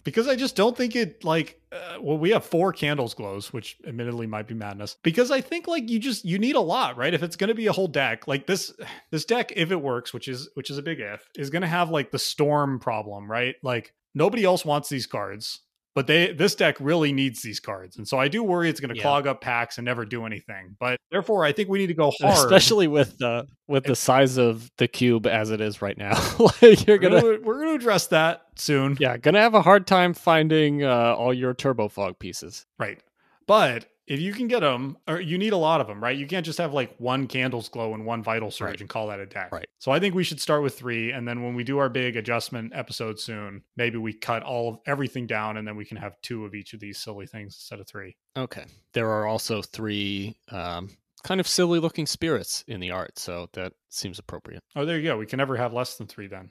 because 0.03 0.27
I 0.27 0.35
just 0.35 0.55
don't 0.55 0.75
think 0.75 0.95
it 0.95 1.23
like 1.23 1.59
uh, 1.71 1.97
well 2.01 2.17
we 2.17 2.31
have 2.31 2.45
four 2.45 2.73
candles 2.73 3.13
glows 3.13 3.53
which 3.53 3.77
admittedly 3.87 4.27
might 4.27 4.47
be 4.47 4.53
madness 4.53 4.97
because 5.03 5.31
I 5.31 5.41
think 5.41 5.67
like 5.67 5.89
you 5.89 5.99
just 5.99 6.25
you 6.25 6.37
need 6.39 6.55
a 6.55 6.61
lot 6.61 6.97
right 6.97 7.13
if 7.13 7.23
it's 7.23 7.35
going 7.35 7.49
to 7.49 7.55
be 7.55 7.67
a 7.67 7.71
whole 7.71 7.87
deck 7.87 8.27
like 8.27 8.45
this 8.45 8.73
this 9.11 9.25
deck 9.25 9.53
if 9.55 9.71
it 9.71 9.81
works 9.81 10.13
which 10.13 10.27
is 10.27 10.49
which 10.55 10.69
is 10.69 10.77
a 10.77 10.83
big 10.83 10.99
if 10.99 11.27
is 11.35 11.49
going 11.49 11.61
to 11.61 11.67
have 11.67 11.89
like 11.89 12.11
the 12.11 12.19
storm 12.19 12.79
problem 12.79 13.29
right 13.29 13.55
like 13.63 13.93
nobody 14.13 14.43
else 14.43 14.65
wants 14.65 14.89
these 14.89 15.07
cards 15.07 15.61
but 15.95 16.07
they 16.07 16.33
this 16.33 16.55
deck 16.55 16.75
really 16.79 17.11
needs 17.11 17.41
these 17.41 17.59
cards 17.59 17.97
and 17.97 18.07
so 18.07 18.17
i 18.17 18.27
do 18.27 18.43
worry 18.43 18.69
it's 18.69 18.79
going 18.79 18.89
to 18.89 18.95
yeah. 18.95 19.01
clog 19.01 19.27
up 19.27 19.41
packs 19.41 19.77
and 19.77 19.85
never 19.85 20.05
do 20.05 20.25
anything 20.25 20.75
but 20.79 20.97
therefore 21.11 21.45
i 21.45 21.51
think 21.51 21.69
we 21.69 21.79
need 21.79 21.87
to 21.87 21.93
go 21.93 22.11
hard. 22.21 22.33
Especially 22.33 22.87
with 22.87 23.17
the 23.17 23.47
with 23.67 23.85
the 23.85 23.95
size 23.95 24.37
of 24.37 24.69
the 24.77 24.87
cube 24.87 25.25
as 25.25 25.49
it 25.49 25.61
is 25.61 25.81
right 25.81 25.97
now. 25.97 26.13
Like 26.61 26.85
you're 26.87 26.97
gonna, 26.97 27.15
we're 27.15 27.21
gonna 27.21 27.39
we're 27.43 27.59
gonna 27.59 27.75
address 27.75 28.07
that 28.07 28.43
soon. 28.55 28.97
Yeah 28.99 29.17
gonna 29.17 29.39
have 29.39 29.53
a 29.53 29.61
hard 29.61 29.87
time 29.87 30.13
finding 30.13 30.83
uh, 30.83 31.15
all 31.15 31.33
your 31.33 31.53
turbo 31.53 31.87
fog 31.87 32.19
pieces. 32.19 32.65
Right 32.77 32.99
but 33.47 33.85
if 34.05 34.19
you 34.19 34.33
can 34.33 34.47
get 34.47 34.59
them, 34.59 34.97
or 35.07 35.19
you 35.19 35.37
need 35.37 35.53
a 35.53 35.57
lot 35.57 35.81
of 35.81 35.87
them, 35.87 36.03
right? 36.03 36.17
You 36.17 36.27
can't 36.27 36.45
just 36.45 36.57
have 36.57 36.73
like 36.73 36.95
one 36.97 37.27
Candles' 37.27 37.69
Glow 37.69 37.93
and 37.93 38.05
one 38.05 38.21
vital 38.21 38.51
surge 38.51 38.67
right. 38.67 38.81
and 38.81 38.89
call 38.89 39.07
that 39.07 39.19
a 39.19 39.25
deck. 39.25 39.51
Right. 39.51 39.67
So 39.79 39.91
I 39.91 39.99
think 39.99 40.15
we 40.15 40.23
should 40.23 40.41
start 40.41 40.63
with 40.63 40.77
three, 40.77 41.11
and 41.11 41.27
then 41.27 41.43
when 41.43 41.55
we 41.55 41.63
do 41.63 41.77
our 41.77 41.89
big 41.89 42.15
adjustment 42.17 42.73
episode 42.75 43.19
soon, 43.19 43.63
maybe 43.77 43.97
we 43.97 44.13
cut 44.13 44.43
all 44.43 44.69
of 44.69 44.79
everything 44.85 45.27
down, 45.27 45.57
and 45.57 45.67
then 45.67 45.75
we 45.75 45.85
can 45.85 45.97
have 45.97 46.19
two 46.21 46.45
of 46.45 46.53
each 46.53 46.73
of 46.73 46.79
these 46.79 46.97
silly 46.97 47.25
things 47.25 47.55
instead 47.55 47.79
of 47.79 47.87
three. 47.87 48.15
Okay. 48.35 48.65
There 48.93 49.09
are 49.09 49.25
also 49.25 49.61
three 49.61 50.35
um, 50.49 50.89
kind 51.23 51.39
of 51.39 51.47
silly 51.47 51.79
looking 51.79 52.05
spirits 52.05 52.63
in 52.67 52.79
the 52.79 52.91
art, 52.91 53.17
so 53.17 53.49
that 53.53 53.73
seems 53.89 54.19
appropriate. 54.19 54.61
Oh, 54.75 54.85
there 54.85 54.97
you 54.97 55.03
go. 55.03 55.17
We 55.17 55.25
can 55.25 55.37
never 55.37 55.55
have 55.57 55.73
less 55.73 55.95
than 55.95 56.07
three 56.07 56.27
then. 56.27 56.49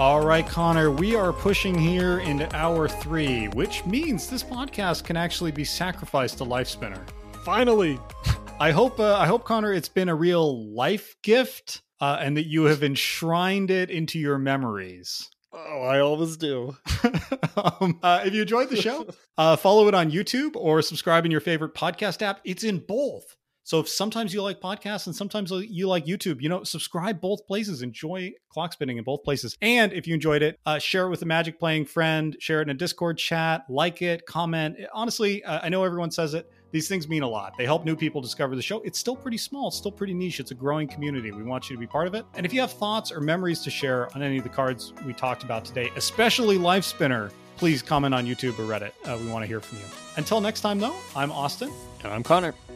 All 0.00 0.24
right, 0.24 0.46
Connor, 0.46 0.90
we 0.90 1.14
are 1.14 1.30
pushing 1.30 1.78
here 1.78 2.20
into 2.20 2.50
hour 2.56 2.88
three, 2.88 3.48
which 3.48 3.84
means 3.84 4.30
this 4.30 4.42
podcast 4.42 5.04
can 5.04 5.14
actually 5.14 5.52
be 5.52 5.62
sacrificed 5.62 6.38
to 6.38 6.44
Lifespinner. 6.46 7.06
Finally. 7.44 7.98
I 8.60 8.70
hope, 8.70 8.98
uh, 8.98 9.18
I 9.18 9.26
hope, 9.26 9.44
Connor, 9.44 9.74
it's 9.74 9.90
been 9.90 10.08
a 10.08 10.14
real 10.14 10.74
life 10.74 11.16
gift 11.22 11.82
uh, 12.00 12.16
and 12.18 12.34
that 12.38 12.46
you 12.46 12.64
have 12.64 12.82
enshrined 12.82 13.70
it 13.70 13.90
into 13.90 14.18
your 14.18 14.38
memories. 14.38 15.28
Oh, 15.52 15.82
I 15.82 16.00
always 16.00 16.38
do. 16.38 16.74
um, 17.58 18.00
uh, 18.02 18.22
if 18.24 18.32
you 18.32 18.40
enjoyed 18.40 18.70
the 18.70 18.76
show, 18.76 19.06
uh, 19.36 19.56
follow 19.56 19.86
it 19.86 19.94
on 19.94 20.10
YouTube 20.10 20.56
or 20.56 20.80
subscribe 20.80 21.26
in 21.26 21.30
your 21.30 21.42
favorite 21.42 21.74
podcast 21.74 22.22
app. 22.22 22.40
It's 22.44 22.64
in 22.64 22.78
both. 22.78 23.36
So 23.62 23.80
if 23.80 23.88
sometimes 23.88 24.34
you 24.34 24.42
like 24.42 24.60
podcasts 24.60 25.06
and 25.06 25.14
sometimes 25.14 25.50
you 25.50 25.86
like 25.86 26.06
YouTube, 26.06 26.40
you 26.40 26.48
know, 26.48 26.64
subscribe 26.64 27.20
both 27.20 27.46
places. 27.46 27.82
Enjoy 27.82 28.32
clock 28.48 28.72
spinning 28.72 28.98
in 28.98 29.04
both 29.04 29.22
places. 29.22 29.56
And 29.62 29.92
if 29.92 30.06
you 30.06 30.14
enjoyed 30.14 30.42
it, 30.42 30.58
uh, 30.66 30.78
share 30.78 31.06
it 31.06 31.10
with 31.10 31.22
a 31.22 31.26
magic 31.26 31.58
playing 31.58 31.84
friend, 31.84 32.36
share 32.40 32.60
it 32.60 32.64
in 32.64 32.70
a 32.70 32.74
Discord 32.74 33.18
chat, 33.18 33.64
like 33.68 34.02
it, 34.02 34.26
comment. 34.26 34.76
Honestly, 34.92 35.44
uh, 35.44 35.60
I 35.62 35.68
know 35.68 35.84
everyone 35.84 36.10
says 36.10 36.34
it. 36.34 36.50
These 36.72 36.88
things 36.88 37.08
mean 37.08 37.22
a 37.22 37.28
lot. 37.28 37.54
They 37.58 37.64
help 37.64 37.84
new 37.84 37.96
people 37.96 38.20
discover 38.20 38.54
the 38.54 38.62
show. 38.62 38.80
It's 38.80 38.98
still 38.98 39.16
pretty 39.16 39.38
small, 39.38 39.68
it's 39.68 39.76
still 39.76 39.90
pretty 39.92 40.14
niche. 40.14 40.40
It's 40.40 40.52
a 40.52 40.54
growing 40.54 40.86
community. 40.86 41.32
We 41.32 41.42
want 41.42 41.68
you 41.68 41.76
to 41.76 41.80
be 41.80 41.86
part 41.86 42.06
of 42.06 42.14
it. 42.14 42.24
And 42.34 42.46
if 42.46 42.52
you 42.52 42.60
have 42.60 42.72
thoughts 42.72 43.10
or 43.10 43.20
memories 43.20 43.60
to 43.62 43.70
share 43.70 44.14
on 44.14 44.22
any 44.22 44.38
of 44.38 44.44
the 44.44 44.50
cards 44.50 44.92
we 45.04 45.12
talked 45.12 45.42
about 45.42 45.64
today, 45.64 45.90
especially 45.96 46.58
Lifespinner, 46.58 47.32
please 47.56 47.82
comment 47.82 48.14
on 48.14 48.24
YouTube 48.24 48.58
or 48.58 48.62
Reddit. 48.62 48.92
Uh, 49.04 49.18
we 49.18 49.28
want 49.28 49.42
to 49.42 49.46
hear 49.46 49.60
from 49.60 49.78
you. 49.78 49.84
Until 50.16 50.40
next 50.40 50.60
time, 50.60 50.78
though, 50.78 50.96
I'm 51.16 51.32
Austin. 51.32 51.72
And 52.04 52.12
I'm 52.12 52.22
Connor. 52.22 52.54